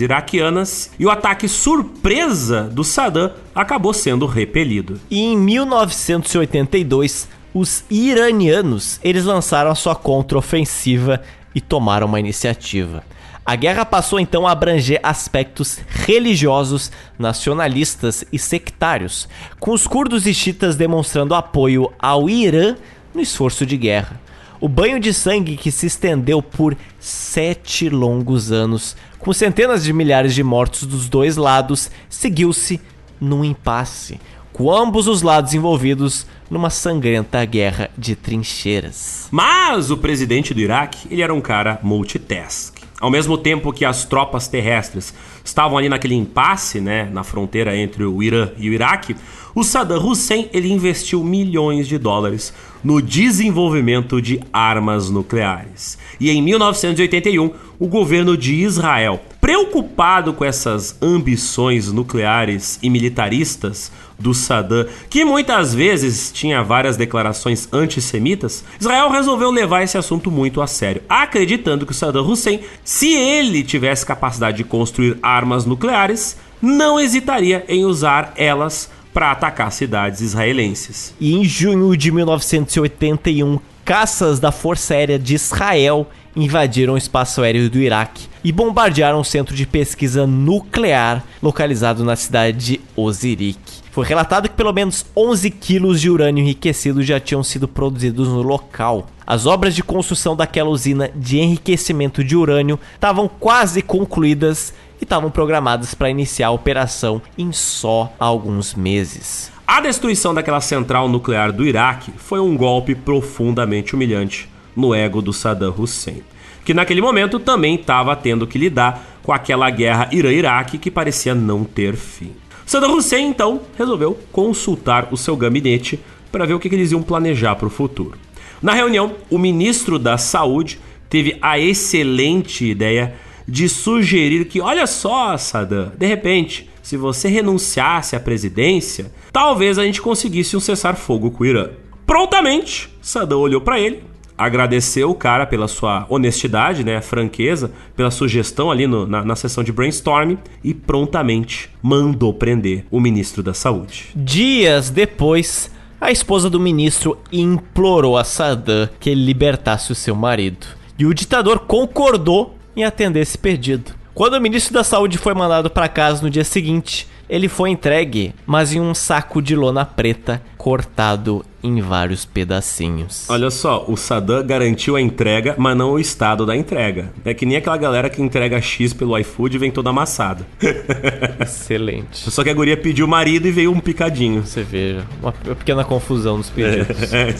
iraquianas 0.00 0.92
e 0.98 1.04
o 1.04 1.10
ataque 1.10 1.48
surpresa 1.48 2.62
do 2.62 2.84
Saddam 2.84 3.32
acabou 3.52 3.92
sendo 3.92 4.24
repelido. 4.24 5.00
E 5.10 5.20
em 5.20 5.36
1982, 5.36 7.28
os 7.52 7.84
iranianos 7.90 9.00
eles 9.02 9.24
lançaram 9.24 9.72
a 9.72 9.74
sua 9.74 9.96
contraofensiva 9.96 11.20
e 11.52 11.60
tomaram 11.60 12.06
uma 12.06 12.20
iniciativa. 12.20 13.02
A 13.44 13.56
guerra 13.56 13.84
passou 13.84 14.20
então 14.20 14.46
a 14.46 14.52
abranger 14.52 15.00
aspectos 15.02 15.80
religiosos, 15.88 16.92
nacionalistas 17.18 18.24
e 18.32 18.38
sectários, 18.38 19.28
com 19.58 19.72
os 19.72 19.88
curdos 19.88 20.28
e 20.28 20.32
chiitas 20.32 20.76
demonstrando 20.76 21.34
apoio 21.34 21.92
ao 21.98 22.30
Irã 22.30 22.76
no 23.14 23.20
esforço 23.20 23.64
de 23.66 23.76
guerra. 23.76 24.20
O 24.60 24.68
banho 24.68 25.00
de 25.00 25.12
sangue 25.12 25.56
que 25.56 25.72
se 25.72 25.86
estendeu 25.86 26.40
por 26.40 26.76
sete 27.00 27.88
longos 27.88 28.52
anos, 28.52 28.96
com 29.18 29.32
centenas 29.32 29.82
de 29.82 29.92
milhares 29.92 30.34
de 30.34 30.42
mortos 30.42 30.84
dos 30.84 31.08
dois 31.08 31.36
lados, 31.36 31.90
seguiu-se 32.08 32.80
num 33.20 33.44
impasse, 33.44 34.20
com 34.52 34.70
ambos 34.70 35.08
os 35.08 35.22
lados 35.22 35.54
envolvidos 35.54 36.26
numa 36.50 36.70
sangrenta 36.70 37.44
guerra 37.44 37.90
de 37.96 38.14
trincheiras. 38.14 39.26
Mas 39.30 39.90
o 39.90 39.96
presidente 39.96 40.52
do 40.52 40.60
Iraque, 40.60 41.08
ele 41.10 41.22
era 41.22 41.34
um 41.34 41.40
cara 41.40 41.80
multitask. 41.82 42.76
Ao 43.00 43.10
mesmo 43.10 43.36
tempo 43.36 43.72
que 43.72 43.84
as 43.84 44.04
tropas 44.04 44.46
terrestres 44.46 45.12
estavam 45.44 45.76
ali 45.76 45.88
naquele 45.88 46.14
impasse, 46.14 46.80
né, 46.80 47.08
na 47.10 47.24
fronteira 47.24 47.76
entre 47.76 48.04
o 48.04 48.22
Irã 48.22 48.50
e 48.56 48.70
o 48.70 48.72
Iraque, 48.72 49.16
o 49.54 49.62
Saddam 49.62 50.04
Hussein 50.04 50.48
ele 50.52 50.72
investiu 50.72 51.22
milhões 51.22 51.86
de 51.86 51.98
dólares 51.98 52.52
no 52.82 53.00
desenvolvimento 53.00 54.20
de 54.20 54.40
armas 54.52 55.10
nucleares. 55.10 55.98
E 56.18 56.30
em 56.30 56.42
1981, 56.42 57.52
o 57.78 57.86
governo 57.86 58.36
de 58.36 58.54
Israel, 58.54 59.20
preocupado 59.40 60.32
com 60.32 60.44
essas 60.44 60.96
ambições 61.02 61.92
nucleares 61.92 62.78
e 62.82 62.88
militaristas 62.88 63.92
do 64.18 64.32
Saddam, 64.32 64.86
que 65.10 65.24
muitas 65.24 65.74
vezes 65.74 66.30
tinha 66.32 66.62
várias 66.62 66.96
declarações 66.96 67.68
antissemitas, 67.72 68.64
Israel 68.80 69.10
resolveu 69.10 69.50
levar 69.50 69.82
esse 69.82 69.98
assunto 69.98 70.30
muito 70.30 70.62
a 70.62 70.66
sério, 70.66 71.02
acreditando 71.08 71.84
que 71.84 71.92
o 71.92 71.94
Saddam 71.94 72.26
Hussein, 72.26 72.60
se 72.84 73.12
ele 73.12 73.62
tivesse 73.62 74.06
capacidade 74.06 74.56
de 74.56 74.64
construir 74.64 75.18
armas 75.22 75.66
nucleares, 75.66 76.36
não 76.60 77.00
hesitaria 77.00 77.64
em 77.68 77.84
usar 77.84 78.32
elas 78.36 78.88
para 79.12 79.30
atacar 79.30 79.70
cidades 79.70 80.20
israelenses. 80.20 81.14
E 81.20 81.34
em 81.34 81.44
junho 81.44 81.96
de 81.96 82.10
1981, 82.10 83.58
caças 83.84 84.40
da 84.40 84.50
Força 84.50 84.94
Aérea 84.94 85.18
de 85.18 85.34
Israel 85.34 86.06
invadiram 86.34 86.94
o 86.94 86.98
espaço 86.98 87.42
aéreo 87.42 87.68
do 87.68 87.78
Iraque 87.78 88.26
e 88.42 88.50
bombardearam 88.50 89.20
um 89.20 89.24
centro 89.24 89.54
de 89.54 89.66
pesquisa 89.66 90.26
nuclear 90.26 91.22
localizado 91.42 92.04
na 92.04 92.16
cidade 92.16 92.58
de 92.58 92.80
Ozirik. 92.96 93.60
Foi 93.90 94.06
relatado 94.06 94.48
que 94.48 94.56
pelo 94.56 94.72
menos 94.72 95.04
11 95.14 95.50
quilos 95.50 96.00
de 96.00 96.08
urânio 96.08 96.42
enriquecido 96.42 97.02
já 97.02 97.20
tinham 97.20 97.42
sido 97.42 97.68
produzidos 97.68 98.28
no 98.28 98.40
local. 98.40 99.06
As 99.26 99.44
obras 99.44 99.74
de 99.74 99.82
construção 99.82 100.34
daquela 100.34 100.70
usina 100.70 101.10
de 101.14 101.38
enriquecimento 101.38 102.24
de 102.24 102.34
urânio 102.34 102.80
estavam 102.94 103.28
quase 103.28 103.82
concluídas 103.82 104.72
estavam 105.04 105.30
programadas 105.30 105.94
para 105.94 106.10
iniciar 106.10 106.48
a 106.48 106.52
operação 106.52 107.20
em 107.36 107.52
só 107.52 108.12
alguns 108.18 108.74
meses. 108.74 109.50
A 109.66 109.80
destruição 109.80 110.34
daquela 110.34 110.60
central 110.60 111.08
nuclear 111.08 111.52
do 111.52 111.64
Iraque 111.64 112.12
foi 112.16 112.40
um 112.40 112.56
golpe 112.56 112.94
profundamente 112.94 113.94
humilhante 113.94 114.48
no 114.76 114.94
ego 114.94 115.22
do 115.22 115.32
Saddam 115.32 115.74
Hussein, 115.76 116.22
que 116.64 116.74
naquele 116.74 117.00
momento 117.00 117.38
também 117.38 117.76
estava 117.76 118.14
tendo 118.16 118.46
que 118.46 118.58
lidar 118.58 119.20
com 119.22 119.32
aquela 119.32 119.70
guerra 119.70 120.08
Irã-Iraque 120.10 120.78
que 120.78 120.90
parecia 120.90 121.34
não 121.34 121.64
ter 121.64 121.94
fim. 121.94 122.32
Saddam 122.66 122.96
Hussein 122.96 123.28
então 123.28 123.60
resolveu 123.76 124.18
consultar 124.32 125.08
o 125.10 125.16
seu 125.16 125.36
gabinete 125.36 126.00
para 126.30 126.46
ver 126.46 126.54
o 126.54 126.60
que 126.60 126.68
eles 126.68 126.92
iam 126.92 127.02
planejar 127.02 127.54
para 127.56 127.66
o 127.66 127.70
futuro. 127.70 128.18
Na 128.62 128.72
reunião, 128.72 129.14
o 129.28 129.38
ministro 129.38 129.98
da 129.98 130.16
Saúde 130.16 130.78
teve 131.08 131.36
a 131.42 131.58
excelente 131.58 132.64
ideia 132.64 133.14
de 133.52 133.68
sugerir 133.68 134.46
que, 134.46 134.62
olha 134.62 134.86
só, 134.86 135.36
Saddam, 135.36 135.92
de 135.98 136.06
repente, 136.06 136.70
se 136.82 136.96
você 136.96 137.28
renunciasse 137.28 138.16
à 138.16 138.20
presidência, 138.20 139.12
talvez 139.30 139.78
a 139.78 139.84
gente 139.84 140.00
conseguisse 140.00 140.56
um 140.56 140.60
cessar-fogo 140.60 141.30
com 141.30 141.44
o 141.44 141.46
Irã. 141.46 141.68
Prontamente, 142.06 142.88
Saddam 143.02 143.38
olhou 143.38 143.60
para 143.60 143.78
ele, 143.78 144.04
agradeceu 144.38 145.10
o 145.10 145.14
cara 145.14 145.44
pela 145.44 145.68
sua 145.68 146.06
honestidade, 146.08 146.82
né, 146.82 147.02
franqueza, 147.02 147.70
pela 147.94 148.10
sugestão 148.10 148.70
ali 148.70 148.86
no, 148.86 149.06
na, 149.06 149.22
na 149.22 149.36
sessão 149.36 149.62
de 149.62 149.70
brainstorming 149.70 150.38
e 150.64 150.72
prontamente 150.72 151.68
mandou 151.82 152.32
prender 152.32 152.86
o 152.90 152.98
ministro 152.98 153.42
da 153.42 153.52
Saúde. 153.52 154.12
Dias 154.16 154.88
depois, 154.88 155.70
a 156.00 156.10
esposa 156.10 156.48
do 156.48 156.58
ministro 156.58 157.18
implorou 157.30 158.16
a 158.16 158.24
Saddam 158.24 158.88
que 158.98 159.10
ele 159.10 159.26
libertasse 159.26 159.92
o 159.92 159.94
seu 159.94 160.16
marido. 160.16 160.66
E 160.98 161.04
o 161.04 161.12
ditador 161.12 161.58
concordou 161.58 162.56
em 162.76 162.84
atender 162.84 163.20
esse 163.20 163.38
pedido. 163.38 163.92
Quando 164.14 164.34
o 164.34 164.40
ministro 164.40 164.74
da 164.74 164.84
Saúde 164.84 165.16
foi 165.16 165.32
mandado 165.32 165.70
para 165.70 165.88
casa 165.88 166.22
no 166.22 166.28
dia 166.28 166.44
seguinte, 166.44 167.08
ele 167.28 167.48
foi 167.48 167.70
entregue, 167.70 168.34
mas 168.44 168.74
em 168.74 168.80
um 168.80 168.94
saco 168.94 169.40
de 169.40 169.56
lona 169.56 169.86
preta 169.86 170.42
cortado 170.58 171.42
em 171.62 171.80
vários 171.80 172.26
pedacinhos. 172.26 173.24
Olha 173.30 173.50
só, 173.50 173.86
o 173.88 173.96
Saddam 173.96 174.46
garantiu 174.46 174.96
a 174.96 175.00
entrega, 175.00 175.54
mas 175.56 175.74
não 175.74 175.92
o 175.92 175.98
estado 175.98 176.44
da 176.44 176.54
entrega. 176.54 177.10
É 177.24 177.32
que 177.32 177.46
nem 177.46 177.56
aquela 177.56 177.78
galera 177.78 178.10
que 178.10 178.20
entrega 178.20 178.60
X 178.60 178.92
pelo 178.92 179.16
iFood 179.18 179.56
e 179.56 179.58
vem 179.58 179.70
toda 179.70 179.88
amassada. 179.88 180.46
Excelente. 181.40 182.30
Só 182.30 182.44
que 182.44 182.50
a 182.50 182.54
guria 182.54 182.76
pediu 182.76 183.06
o 183.06 183.08
marido 183.08 183.48
e 183.48 183.50
veio 183.50 183.72
um 183.72 183.80
picadinho. 183.80 184.44
Você 184.44 184.62
veja, 184.62 185.06
uma 185.22 185.32
pequena 185.32 185.84
confusão 185.84 186.36
nos 186.36 186.50
pedidos. 186.50 187.12
É, 187.14 187.30
é, 187.30 187.34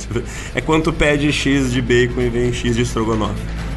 é 0.54 0.60
quando 0.62 0.84
tu 0.84 0.92
pede 0.92 1.30
X 1.30 1.70
de 1.70 1.82
bacon 1.82 2.22
e 2.22 2.30
vem 2.30 2.52
X 2.52 2.76
de 2.76 2.82
estrogonofe. 2.82 3.71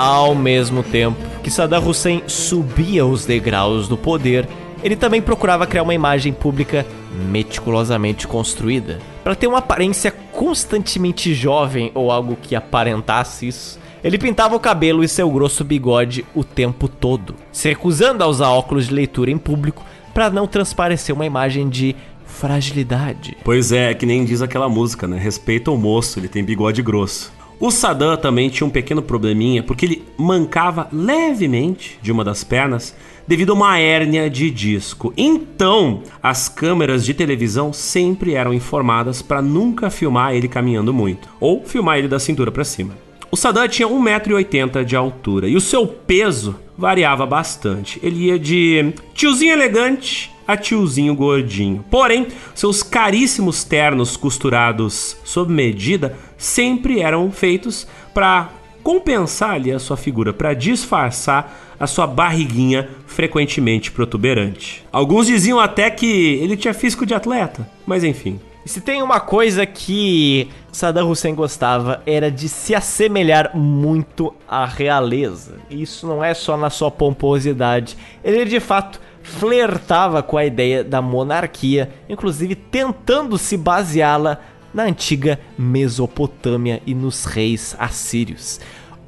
Ao 0.00 0.34
mesmo 0.34 0.82
tempo 0.82 1.18
que 1.42 1.50
Saddam 1.50 1.86
Hussein 1.86 2.22
subia 2.26 3.04
os 3.04 3.26
degraus 3.26 3.86
do 3.86 3.98
poder, 3.98 4.48
ele 4.82 4.96
também 4.96 5.20
procurava 5.20 5.66
criar 5.66 5.82
uma 5.82 5.92
imagem 5.92 6.32
pública 6.32 6.86
meticulosamente 7.28 8.26
construída, 8.26 8.98
para 9.22 9.34
ter 9.34 9.46
uma 9.46 9.58
aparência 9.58 10.10
constantemente 10.10 11.34
jovem 11.34 11.90
ou 11.94 12.10
algo 12.10 12.34
que 12.40 12.56
aparentasse 12.56 13.46
isso. 13.46 13.78
Ele 14.02 14.16
pintava 14.16 14.56
o 14.56 14.60
cabelo 14.60 15.04
e 15.04 15.08
seu 15.08 15.30
grosso 15.30 15.62
bigode 15.64 16.24
o 16.34 16.42
tempo 16.42 16.88
todo, 16.88 17.34
se 17.52 17.68
recusando 17.68 18.24
a 18.24 18.26
usar 18.26 18.48
óculos 18.48 18.86
de 18.86 18.94
leitura 18.94 19.30
em 19.30 19.36
público 19.36 19.84
para 20.14 20.30
não 20.30 20.46
transparecer 20.46 21.14
uma 21.14 21.26
imagem 21.26 21.68
de 21.68 21.94
fragilidade. 22.24 23.36
Pois 23.44 23.70
é, 23.70 23.92
que 23.92 24.06
nem 24.06 24.24
diz 24.24 24.40
aquela 24.40 24.66
música, 24.66 25.06
né? 25.06 25.18
Respeita 25.18 25.70
o 25.70 25.76
moço, 25.76 26.18
ele 26.18 26.28
tem 26.28 26.42
bigode 26.42 26.82
grosso. 26.82 27.38
O 27.60 27.70
Saddam 27.70 28.16
também 28.16 28.48
tinha 28.48 28.66
um 28.66 28.70
pequeno 28.70 29.02
probleminha 29.02 29.62
porque 29.62 29.84
ele 29.84 30.02
mancava 30.16 30.88
levemente 30.90 31.98
de 32.00 32.10
uma 32.10 32.24
das 32.24 32.42
pernas 32.42 32.96
devido 33.28 33.52
a 33.52 33.54
uma 33.54 33.78
hérnia 33.78 34.30
de 34.30 34.50
disco. 34.50 35.12
Então, 35.14 36.02
as 36.22 36.48
câmeras 36.48 37.04
de 37.04 37.12
televisão 37.12 37.70
sempre 37.70 38.32
eram 38.32 38.54
informadas 38.54 39.20
para 39.20 39.42
nunca 39.42 39.90
filmar 39.90 40.34
ele 40.34 40.48
caminhando 40.48 40.94
muito 40.94 41.28
ou 41.38 41.62
filmar 41.62 41.98
ele 41.98 42.08
da 42.08 42.18
cintura 42.18 42.50
para 42.50 42.64
cima. 42.64 42.96
O 43.30 43.36
Saddam 43.36 43.68
tinha 43.68 43.86
1,80m 43.86 44.82
de 44.82 44.96
altura 44.96 45.46
e 45.46 45.54
o 45.54 45.60
seu 45.60 45.86
peso 45.86 46.56
variava 46.78 47.26
bastante. 47.26 48.00
Ele 48.02 48.24
ia 48.24 48.38
de 48.38 48.94
tiozinho 49.12 49.52
elegante 49.52 50.32
a 50.50 50.56
tiozinho 50.56 51.14
gordinho. 51.14 51.84
Porém, 51.88 52.26
seus 52.56 52.82
caríssimos 52.82 53.62
ternos 53.62 54.16
costurados 54.16 55.16
sob 55.22 55.52
medida 55.52 56.18
sempre 56.40 57.00
eram 57.00 57.30
feitos 57.30 57.86
para 58.14 58.48
compensar 58.82 59.50
ali 59.50 59.70
a 59.70 59.78
sua 59.78 59.96
figura, 59.96 60.32
para 60.32 60.54
disfarçar 60.54 61.76
a 61.78 61.86
sua 61.86 62.06
barriguinha 62.06 62.88
frequentemente 63.06 63.92
protuberante. 63.92 64.84
Alguns 64.90 65.26
diziam 65.26 65.60
até 65.60 65.90
que 65.90 66.06
ele 66.06 66.56
tinha 66.56 66.72
físico 66.72 67.04
de 67.04 67.14
atleta, 67.14 67.68
mas 67.86 68.02
enfim. 68.02 68.40
Se 68.64 68.80
tem 68.80 69.02
uma 69.02 69.20
coisa 69.20 69.66
que 69.66 70.48
Saddam 70.72 71.10
Hussein 71.10 71.34
gostava 71.34 72.02
era 72.06 72.30
de 72.30 72.48
se 72.48 72.74
assemelhar 72.74 73.54
muito 73.54 74.34
à 74.48 74.64
realeza. 74.64 75.56
Isso 75.70 76.06
não 76.06 76.24
é 76.24 76.32
só 76.34 76.56
na 76.56 76.70
sua 76.70 76.90
pomposidade. 76.90 77.96
Ele 78.22 78.44
de 78.44 78.60
fato 78.60 79.00
flertava 79.22 80.22
com 80.22 80.36
a 80.36 80.44
ideia 80.44 80.82
da 80.84 81.02
monarquia, 81.02 81.90
inclusive 82.08 82.54
tentando 82.54 83.36
se 83.36 83.56
baseá-la 83.56 84.40
na 84.72 84.84
antiga 84.84 85.40
Mesopotâmia 85.58 86.82
e 86.86 86.94
nos 86.94 87.24
reis 87.24 87.74
assírios. 87.78 88.60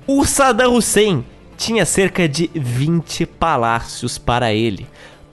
O 0.07 0.25
Saddam 0.25 0.75
Hussein 0.75 1.25
tinha 1.57 1.85
cerca 1.85 2.29
de 2.29 2.51
20 2.55 3.25
palácios 3.27 4.19
para 4.19 4.53
ele, 4.53 4.87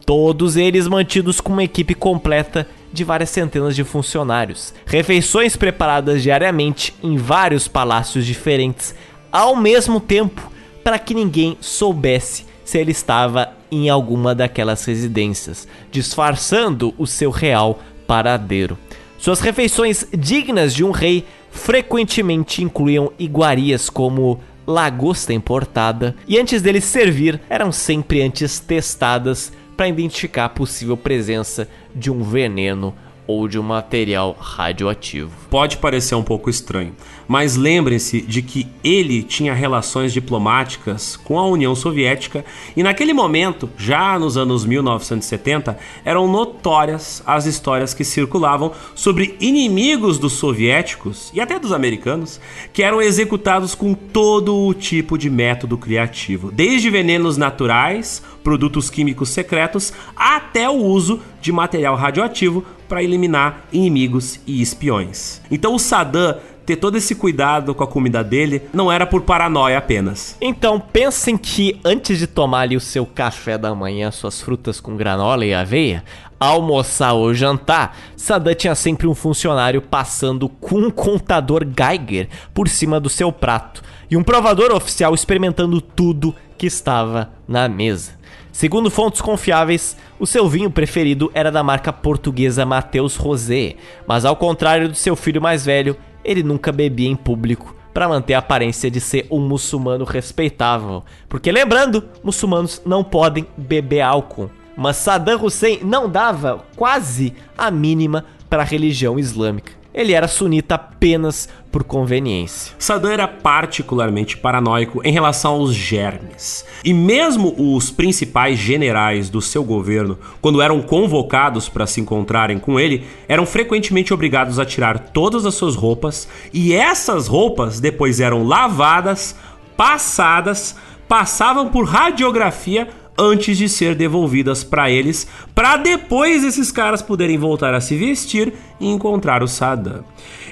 todos 0.05 0.55
eles 0.55 0.87
mantidos 0.87 1.41
com 1.41 1.53
uma 1.53 1.63
equipe 1.63 1.95
completa 1.95 2.67
de 2.91 3.03
várias 3.03 3.29
centenas 3.29 3.75
de 3.75 3.83
funcionários, 3.83 4.73
refeições 4.85 5.55
preparadas 5.55 6.23
diariamente 6.23 6.93
em 7.03 7.17
vários 7.17 7.67
palácios 7.67 8.25
diferentes, 8.25 8.95
ao 9.31 9.55
mesmo 9.55 9.99
tempo, 9.99 10.51
para 10.83 10.97
que 10.97 11.13
ninguém 11.13 11.57
soubesse 11.61 12.45
se 12.65 12.77
ele 12.77 12.91
estava 12.91 13.53
em 13.71 13.89
alguma 13.89 14.33
daquelas 14.33 14.83
residências, 14.85 15.67
disfarçando 15.91 16.93
o 16.97 17.05
seu 17.05 17.29
real 17.29 17.79
paradeiro. 18.07 18.77
Suas 19.19 19.41
refeições 19.41 20.05
dignas 20.17 20.73
de 20.73 20.81
um 20.81 20.91
rei 20.91 21.25
frequentemente 21.51 22.63
incluíam 22.63 23.11
iguarias 23.19 23.89
como 23.89 24.39
lagosta 24.65 25.33
importada, 25.33 26.15
e 26.25 26.39
antes 26.39 26.61
dele 26.61 26.79
servir, 26.79 27.41
eram 27.49 27.69
sempre 27.69 28.21
antes 28.21 28.59
testadas 28.59 29.51
para 29.75 29.89
identificar 29.89 30.45
a 30.45 30.49
possível 30.49 30.95
presença 30.95 31.67
de 31.93 32.09
um 32.09 32.23
veneno 32.23 32.95
ou 33.29 33.47
de 33.47 33.59
um 33.59 33.63
material 33.63 34.35
radioativo. 34.39 35.29
Pode 35.51 35.77
parecer 35.77 36.15
um 36.15 36.23
pouco 36.23 36.49
estranho, 36.49 36.95
mas 37.27 37.55
lembrem-se 37.55 38.21
de 38.21 38.41
que 38.41 38.65
ele 38.83 39.21
tinha 39.21 39.53
relações 39.53 40.11
diplomáticas 40.11 41.15
com 41.15 41.37
a 41.37 41.45
União 41.45 41.75
Soviética 41.75 42.43
e 42.75 42.81
naquele 42.81 43.13
momento, 43.13 43.69
já 43.77 44.17
nos 44.17 44.35
anos 44.35 44.65
1970, 44.65 45.77
eram 46.03 46.27
notórias 46.27 47.21
as 47.23 47.45
histórias 47.45 47.93
que 47.93 48.03
circulavam 48.03 48.71
sobre 48.95 49.37
inimigos 49.39 50.17
dos 50.17 50.33
soviéticos 50.33 51.29
e 51.31 51.39
até 51.39 51.59
dos 51.59 51.71
americanos 51.71 52.41
que 52.73 52.81
eram 52.81 52.99
executados 52.99 53.75
com 53.75 53.93
todo 53.93 54.57
o 54.57 54.73
tipo 54.73 55.19
de 55.19 55.29
método 55.29 55.77
criativo, 55.77 56.51
desde 56.51 56.89
venenos 56.89 57.37
naturais, 57.37 58.23
produtos 58.43 58.89
químicos 58.89 59.29
secretos, 59.29 59.93
até 60.15 60.67
o 60.67 60.73
uso 60.73 61.19
de 61.39 61.51
material 61.51 61.95
radioativo 61.95 62.65
para 62.89 63.03
eliminar 63.03 63.65
inimigos 63.71 64.39
e 64.45 64.61
espiões. 64.61 65.41
Então 65.49 65.75
o 65.75 65.79
Saddam 65.79 66.35
ter 66.65 66.75
todo 66.75 66.97
esse 66.97 67.15
cuidado 67.15 67.73
com 67.73 67.83
a 67.83 67.87
comida 67.87 68.23
dele 68.23 68.61
não 68.73 68.91
era 68.91 69.07
por 69.07 69.21
paranoia 69.21 69.77
apenas. 69.77 70.35
Então 70.41 70.79
pensem 70.79 71.37
que 71.37 71.79
antes 71.85 72.19
de 72.19 72.27
tomar 72.27 72.61
ali 72.61 72.75
o 72.75 72.81
seu 72.81 73.05
café 73.05 73.57
da 73.57 73.73
manhã, 73.73 74.11
suas 74.11 74.41
frutas 74.41 74.79
com 74.79 74.97
granola 74.97 75.45
e 75.45 75.53
aveia, 75.53 76.03
almoçar 76.39 77.13
ou 77.13 77.33
jantar, 77.33 77.97
Saddam 78.15 78.53
tinha 78.53 78.75
sempre 78.75 79.07
um 79.07 79.15
funcionário 79.15 79.81
passando 79.81 80.49
com 80.49 80.77
um 80.77 80.91
contador 80.91 81.63
Geiger 81.65 82.27
por 82.53 82.67
cima 82.67 82.99
do 82.99 83.09
seu 83.09 83.31
prato 83.31 83.81
e 84.09 84.17
um 84.17 84.23
provador 84.23 84.71
oficial 84.71 85.13
experimentando 85.13 85.79
tudo 85.79 86.35
que 86.57 86.67
estava 86.67 87.31
na 87.47 87.67
mesa. 87.67 88.18
Segundo 88.51 88.89
fontes 88.89 89.21
confiáveis, 89.21 89.95
o 90.19 90.25
seu 90.25 90.47
vinho 90.49 90.71
preferido 90.71 91.31
era 91.33 91.51
da 91.51 91.63
marca 91.63 91.93
portuguesa 91.93 92.65
Mateus 92.65 93.15
Rosé, 93.15 93.75
mas 94.07 94.25
ao 94.25 94.35
contrário 94.35 94.89
do 94.89 94.95
seu 94.95 95.15
filho 95.15 95.41
mais 95.41 95.65
velho, 95.65 95.95
ele 96.23 96.43
nunca 96.43 96.71
bebia 96.71 97.07
em 97.07 97.15
público 97.15 97.75
para 97.93 98.09
manter 98.09 98.33
a 98.33 98.39
aparência 98.39 98.89
de 98.89 98.99
ser 98.99 99.27
um 99.31 99.39
muçulmano 99.39 100.03
respeitável. 100.03 101.03
Porque 101.27 101.51
lembrando, 101.51 102.03
muçulmanos 102.23 102.81
não 102.85 103.03
podem 103.03 103.47
beber 103.57 104.01
álcool. 104.01 104.49
Mas 104.75 104.97
Saddam 104.97 105.43
Hussein 105.43 105.79
não 105.83 106.09
dava 106.09 106.65
quase 106.75 107.33
a 107.57 107.69
mínima 107.69 108.25
para 108.49 108.61
a 108.61 108.65
religião 108.65 109.19
islâmica 109.19 109.78
ele 109.93 110.13
era 110.13 110.27
sunita 110.27 110.75
apenas 110.75 111.49
por 111.71 111.83
conveniência. 111.83 112.73
Saddam 112.79 113.11
era 113.11 113.27
particularmente 113.27 114.37
paranoico 114.37 115.01
em 115.03 115.11
relação 115.11 115.53
aos 115.53 115.73
germes. 115.73 116.65
E 116.83 116.93
mesmo 116.93 117.53
os 117.57 117.91
principais 117.91 118.57
generais 118.57 119.29
do 119.29 119.41
seu 119.41 119.63
governo, 119.63 120.17
quando 120.41 120.61
eram 120.61 120.81
convocados 120.81 121.69
para 121.69 121.87
se 121.87 122.01
encontrarem 122.01 122.59
com 122.59 122.79
ele, 122.79 123.05
eram 123.27 123.45
frequentemente 123.45 124.13
obrigados 124.13 124.59
a 124.59 124.65
tirar 124.65 124.99
todas 124.99 125.45
as 125.45 125.55
suas 125.55 125.75
roupas, 125.75 126.27
e 126.53 126.73
essas 126.73 127.27
roupas 127.27 127.79
depois 127.79 128.19
eram 128.19 128.43
lavadas, 128.43 129.35
passadas, 129.75 130.75
passavam 131.07 131.69
por 131.69 131.85
radiografia 131.85 132.87
antes 133.19 133.57
de 133.57 133.67
ser 133.67 133.93
devolvidas 133.95 134.63
para 134.63 134.89
eles, 134.89 135.27
para 135.53 135.75
depois 135.75 136.43
esses 136.43 136.71
caras 136.71 137.01
poderem 137.01 137.37
voltar 137.37 137.73
a 137.73 137.81
se 137.81 137.97
vestir 137.97 138.53
e 138.79 138.87
encontrar 138.87 139.43
o 139.43 139.47
Saddam. 139.47 140.05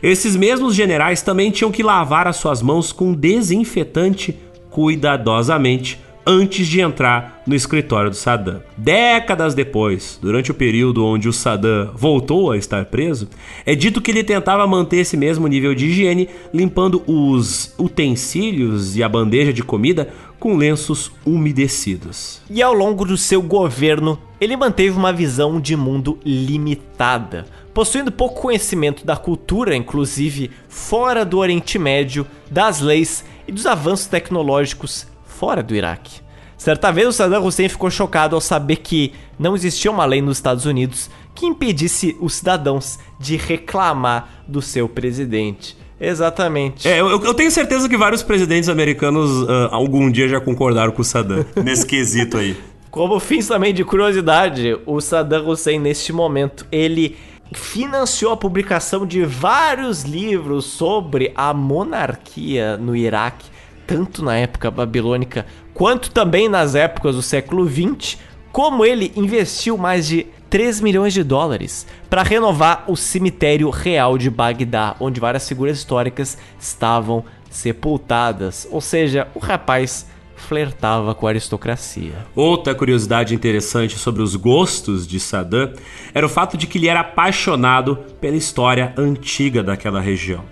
Esses 0.03 0.36
mesmos 0.36 0.76
generais 0.76 1.22
também 1.22 1.49
tinham 1.49 1.72
que 1.72 1.82
lavar 1.82 2.28
as 2.28 2.36
suas 2.36 2.61
mãos 2.61 2.91
com 2.91 3.13
desinfetante 3.13 4.38
cuidadosamente 4.70 5.99
antes 6.28 6.68
de 6.68 6.82
entrar 6.82 7.41
no 7.47 7.55
escritório 7.55 8.09
do 8.09 8.15
Saddam. 8.15 8.61
Décadas 8.76 9.55
depois, 9.55 10.20
durante 10.22 10.51
o 10.51 10.53
período 10.53 11.05
onde 11.05 11.30
o 11.30 11.34
Saddam 11.34 11.91
voltou 11.95 12.51
a 12.51 12.57
estar 12.57 12.84
preso, 12.86 13.30
é 13.65 13.74
dito 13.74 14.01
que 14.01 14.11
ele 14.11 14.26
tentava 14.26 14.68
manter 14.68 14.97
esse 14.97 15.15
mesmo 15.15 15.47
nível 15.47 15.74
de 15.74 15.86
higiene, 15.86 16.28
limpando 16.53 17.01
os 17.07 17.74
utensílios 17.80 18.97
e 18.97 19.03
a 19.03 19.07
bandeja 19.07 19.53
de 19.53 19.63
comida 19.63 20.09
com 20.39 20.55
lenços 20.55 21.11
umedecidos. 21.25 22.41
E 22.49 22.61
ao 22.61 22.73
longo 22.73 23.05
do 23.05 23.17
seu 23.17 23.41
governo, 23.41 24.19
ele 24.39 24.55
manteve 24.55 24.95
uma 24.95 25.11
visão 25.11 25.59
de 25.59 25.75
mundo 25.75 26.19
limitada, 26.23 27.45
possuindo 27.73 28.11
pouco 28.11 28.41
conhecimento 28.41 29.05
da 29.05 29.15
cultura, 29.15 29.75
inclusive 29.75 30.51
fora 30.69 31.25
do 31.25 31.39
Oriente 31.39 31.79
Médio, 31.79 32.27
das 32.49 32.79
leis 32.81 33.25
e 33.47 33.51
dos 33.51 33.65
avanços 33.65 34.07
tecnológicos 34.07 35.07
fora 35.25 35.63
do 35.63 35.75
Iraque. 35.75 36.21
Certa 36.57 36.91
vez 36.91 37.07
o 37.07 37.13
Saddam 37.13 37.45
Hussein 37.45 37.69
ficou 37.69 37.89
chocado 37.89 38.35
ao 38.35 38.41
saber 38.41 38.77
que 38.77 39.13
não 39.38 39.55
existia 39.55 39.91
uma 39.91 40.05
lei 40.05 40.21
nos 40.21 40.38
Estados 40.38 40.65
Unidos 40.65 41.09
que 41.35 41.45
impedisse 41.45 42.17
os 42.19 42.33
cidadãos 42.33 42.97
de 43.19 43.38
reclamar 43.38 44.43
do 44.47 44.59
seu 44.59 44.89
presidente. 44.89 45.77
Exatamente. 45.99 46.87
É, 46.87 46.99
eu, 46.99 47.09
eu, 47.09 47.33
tenho 47.33 47.49
certeza 47.49 47.89
que 47.89 47.97
vários 47.97 48.21
presidentes 48.21 48.69
americanos 48.69 49.43
uh, 49.43 49.69
algum 49.71 50.11
dia 50.11 50.27
já 50.27 50.39
concordaram 50.39 50.91
com 50.91 51.01
o 51.01 51.05
Saddam 51.05 51.45
nesse 51.63 51.85
quesito 51.85 52.37
aí. 52.37 52.55
Como 52.91 53.19
fins 53.19 53.47
também 53.47 53.73
de 53.73 53.83
curiosidade, 53.83 54.77
o 54.85 55.01
Saddam 55.01 55.47
Hussein 55.49 55.79
neste 55.79 56.13
momento 56.13 56.65
ele 56.71 57.17
financiou 57.53 58.33
a 58.33 58.37
publicação 58.37 59.05
de 59.05 59.23
vários 59.23 60.03
livros 60.03 60.65
sobre 60.65 61.31
a 61.35 61.53
monarquia 61.53 62.77
no 62.77 62.95
Iraque 62.95 63.57
tanto 63.87 64.23
na 64.23 64.35
época 64.35 64.69
babilônica 64.69 65.45
quanto 65.73 66.11
também 66.11 66.49
nas 66.49 66.75
épocas 66.75 67.15
do 67.15 67.21
século 67.21 67.67
XX, 67.67 68.17
como 68.51 68.83
ele 68.83 69.13
investiu 69.15 69.77
mais 69.77 70.05
de 70.05 70.27
3 70.49 70.81
milhões 70.81 71.13
de 71.13 71.23
dólares 71.23 71.85
para 72.09 72.23
renovar 72.23 72.85
o 72.87 72.95
cemitério 72.95 73.69
real 73.69 74.17
de 74.17 74.29
Bagdá, 74.29 74.95
onde 74.99 75.19
várias 75.19 75.47
figuras 75.47 75.77
históricas 75.77 76.37
estavam 76.59 77.23
sepultadas. 77.49 78.67
Ou 78.71 78.81
seja, 78.81 79.27
o 79.33 79.39
rapaz 79.39 80.07
flertava 80.35 81.13
com 81.15 81.27
a 81.27 81.31
aristocracia. 81.31 82.13
Outra 82.35 82.73
curiosidade 82.73 83.33
interessante 83.33 83.97
sobre 83.97 84.21
os 84.21 84.35
gostos 84.35 85.07
de 85.07 85.19
Saddam 85.19 85.73
era 86.13 86.25
o 86.25 86.29
fato 86.29 86.55
de 86.55 86.67
que 86.67 86.77
ele 86.77 86.87
era 86.87 87.01
apaixonado 87.01 87.97
pela 88.21 88.35
história 88.35 88.93
antiga 88.97 89.63
daquela 89.63 89.99
região. 89.99 90.43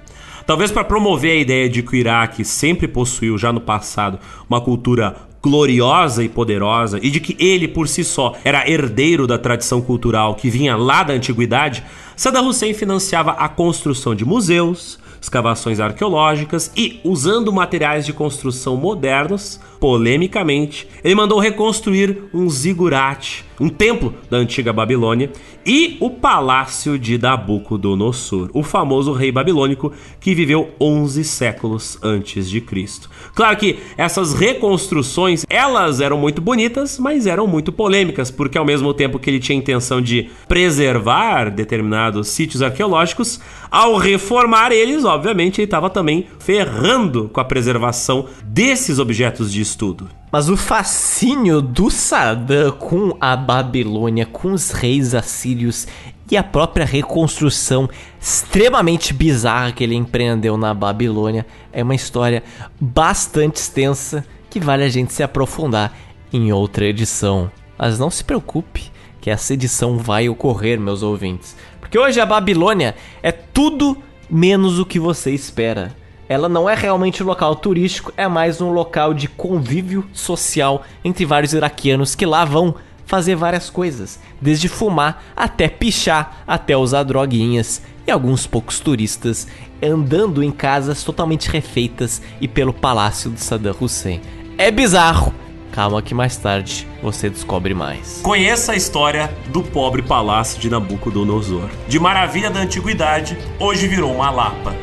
Talvez 0.46 0.72
para 0.72 0.84
promover 0.84 1.32
a 1.32 1.42
ideia 1.42 1.70
de 1.70 1.82
que 1.82 1.94
o 1.94 1.96
Iraque 1.96 2.46
sempre 2.46 2.88
possuiu, 2.88 3.38
já 3.38 3.52
no 3.52 3.62
passado, 3.62 4.20
uma 4.48 4.62
cultura 4.62 5.16
gloriosa 5.46 6.24
e 6.24 6.28
poderosa 6.28 7.00
e 7.00 7.12
de 7.12 7.20
que 7.20 7.38
ele 7.38 7.68
por 7.68 7.88
si 7.88 8.04
só 8.04 8.34
era 8.44 8.68
herdeiro 8.68 9.28
da 9.28 9.38
tradição 9.38 9.80
cultural 9.80 10.34
que 10.34 10.50
vinha 10.50 10.76
lá 10.76 11.04
da 11.04 11.14
antiguidade, 11.14 11.84
Saddam 12.16 12.48
Hussein 12.48 12.74
financiava 12.74 13.34
a 13.34 13.48
construção 13.48 14.16
de 14.16 14.26
museus, 14.26 14.98
escavações 15.22 15.80
arqueológicas 15.80 16.72
e, 16.76 17.00
usando 17.04 17.54
materiais 17.54 18.08
de 18.08 18.12
construção 18.12 18.76
modernos, 18.76 19.60
polemicamente, 19.80 20.88
ele 21.04 21.14
mandou 21.14 21.38
reconstruir 21.38 22.24
um 22.34 22.50
zigurate, 22.50 23.45
um 23.60 23.70
templo 23.70 24.14
da 24.30 24.38
antiga 24.38 24.72
Babilônia, 24.72 25.32
e 25.66 25.98
o 26.00 26.10
palácio 26.10 27.00
de 27.00 27.18
Nabucodonosor, 27.18 28.50
o 28.54 28.62
famoso 28.62 29.12
rei 29.14 29.32
babilônico 29.32 29.92
que 30.20 30.36
viveu 30.36 30.70
11 30.80 31.24
séculos 31.24 31.98
antes 32.04 32.50
de 32.50 32.62
Cristo. 32.62 33.10
Claro 33.34 33.58
que 33.58 33.80
essas 33.98 34.34
reconstruções, 34.34 35.46
elas 35.50 36.02
eram 36.02 36.18
muito 36.18 36.42
bonitas, 36.42 37.00
mas 37.00 37.26
eram 37.26 37.48
muito 37.48 37.72
polêmicas, 37.72 38.30
porque 38.30 38.58
ao 38.58 38.66
mesmo 38.66 38.94
tempo 38.94 39.18
que 39.18 39.30
ele 39.30 39.40
tinha 39.40 39.58
intenção 39.58 40.02
de 40.02 40.30
preservar 40.48 41.50
determinados 41.50 42.28
sítios 42.28 42.62
arqueológicos, 42.62 43.40
ao 43.72 43.98
reformar 43.98 44.72
eles, 44.72 45.04
obviamente, 45.04 45.60
ele 45.60 45.66
estava 45.66 45.90
também 45.90 46.28
ferrando 46.40 47.30
com 47.34 47.42
a 47.42 47.46
preservação 47.46 48.26
desses 48.44 49.00
objetos 49.00 49.52
de 49.52 49.62
estudo. 49.62 50.08
Mas 50.36 50.50
o 50.50 50.58
fascínio 50.58 51.62
do 51.62 51.90
Saddam 51.90 52.70
com 52.74 53.16
a 53.22 53.38
Babilônia, 53.38 54.26
com 54.26 54.52
os 54.52 54.70
reis 54.70 55.16
assírios 55.16 55.88
e 56.30 56.36
a 56.36 56.44
própria 56.44 56.86
reconstrução 56.86 57.90
extremamente 58.20 59.14
bizarra 59.14 59.72
que 59.72 59.82
ele 59.82 59.96
empreendeu 59.96 60.58
na 60.58 60.74
Babilônia 60.74 61.46
é 61.72 61.82
uma 61.84 61.96
história 61.96 62.44
bastante 62.78 63.62
extensa 63.62 64.26
que 64.50 64.60
vale 64.60 64.84
a 64.84 64.90
gente 64.90 65.14
se 65.14 65.24
aprofundar 65.24 65.98
em 66.34 66.52
outra 66.52 66.84
edição. 66.84 67.50
Mas 67.78 67.98
não 67.98 68.10
se 68.10 68.22
preocupe, 68.22 68.92
que 69.22 69.30
essa 69.30 69.54
edição 69.54 69.98
vai 69.98 70.28
ocorrer, 70.28 70.78
meus 70.78 71.02
ouvintes. 71.02 71.56
Porque 71.80 71.98
hoje 71.98 72.20
a 72.20 72.26
Babilônia 72.26 72.94
é 73.24 73.32
tudo 73.32 73.98
menos 74.30 74.80
o 74.80 74.86
que 74.86 75.00
você 75.00 75.32
espera 75.32 75.96
ela 76.28 76.50
não 76.50 76.70
é 76.70 76.74
realmente 76.74 77.24
um 77.24 77.26
local 77.26 77.56
turístico, 77.56 78.12
é 78.18 78.28
mais 78.28 78.62
um 78.62 78.72
local 78.72 79.14
de 79.14 79.28
convívio 79.28 80.08
social 80.12 80.84
entre 81.04 81.26
vários 81.26 81.54
iraquianos 81.54 82.16
que 82.16 82.26
lá 82.26 82.44
vão 82.44 82.76
fazer 83.06 83.36
várias 83.36 83.70
coisas, 83.70 84.20
desde 84.42 84.68
fumar 84.68 85.24
até 85.36 85.68
pichar, 85.68 86.44
até 86.48 86.76
usar 86.76 87.04
droguinhas 87.04 87.82
e 88.08 88.12
alguns 88.12 88.48
poucos 88.48 88.80
turistas 88.80 89.48
andando 89.82 90.42
em 90.42 90.52
casas 90.52 91.04
totalmente 91.04 91.50
refeitas 91.50 92.22
e 92.42 92.48
pelo 92.48 92.74
palácio 92.74 93.30
de 93.30 93.40
Saddam 93.40 93.76
Hussein. 93.80 94.22
É 94.58 94.72
bizarro, 94.72 95.34
Calma 95.76 96.02
que 96.02 96.14
mais 96.14 96.38
tarde 96.38 96.88
você 97.04 97.30
descobre 97.30 97.74
mais. 97.74 98.22
Conheça 98.24 98.72
a 98.72 98.76
história 98.78 99.30
do 99.50 99.62
pobre 99.62 100.02
palácio 100.02 100.58
de 100.58 100.70
Nabucodonosor. 100.70 101.70
De 101.90 102.00
maravilha 102.00 102.50
da 102.50 102.62
antiguidade, 102.62 103.38
hoje 103.60 103.86
virou 103.86 104.16
uma 104.16 104.32
lapa. 104.32 104.74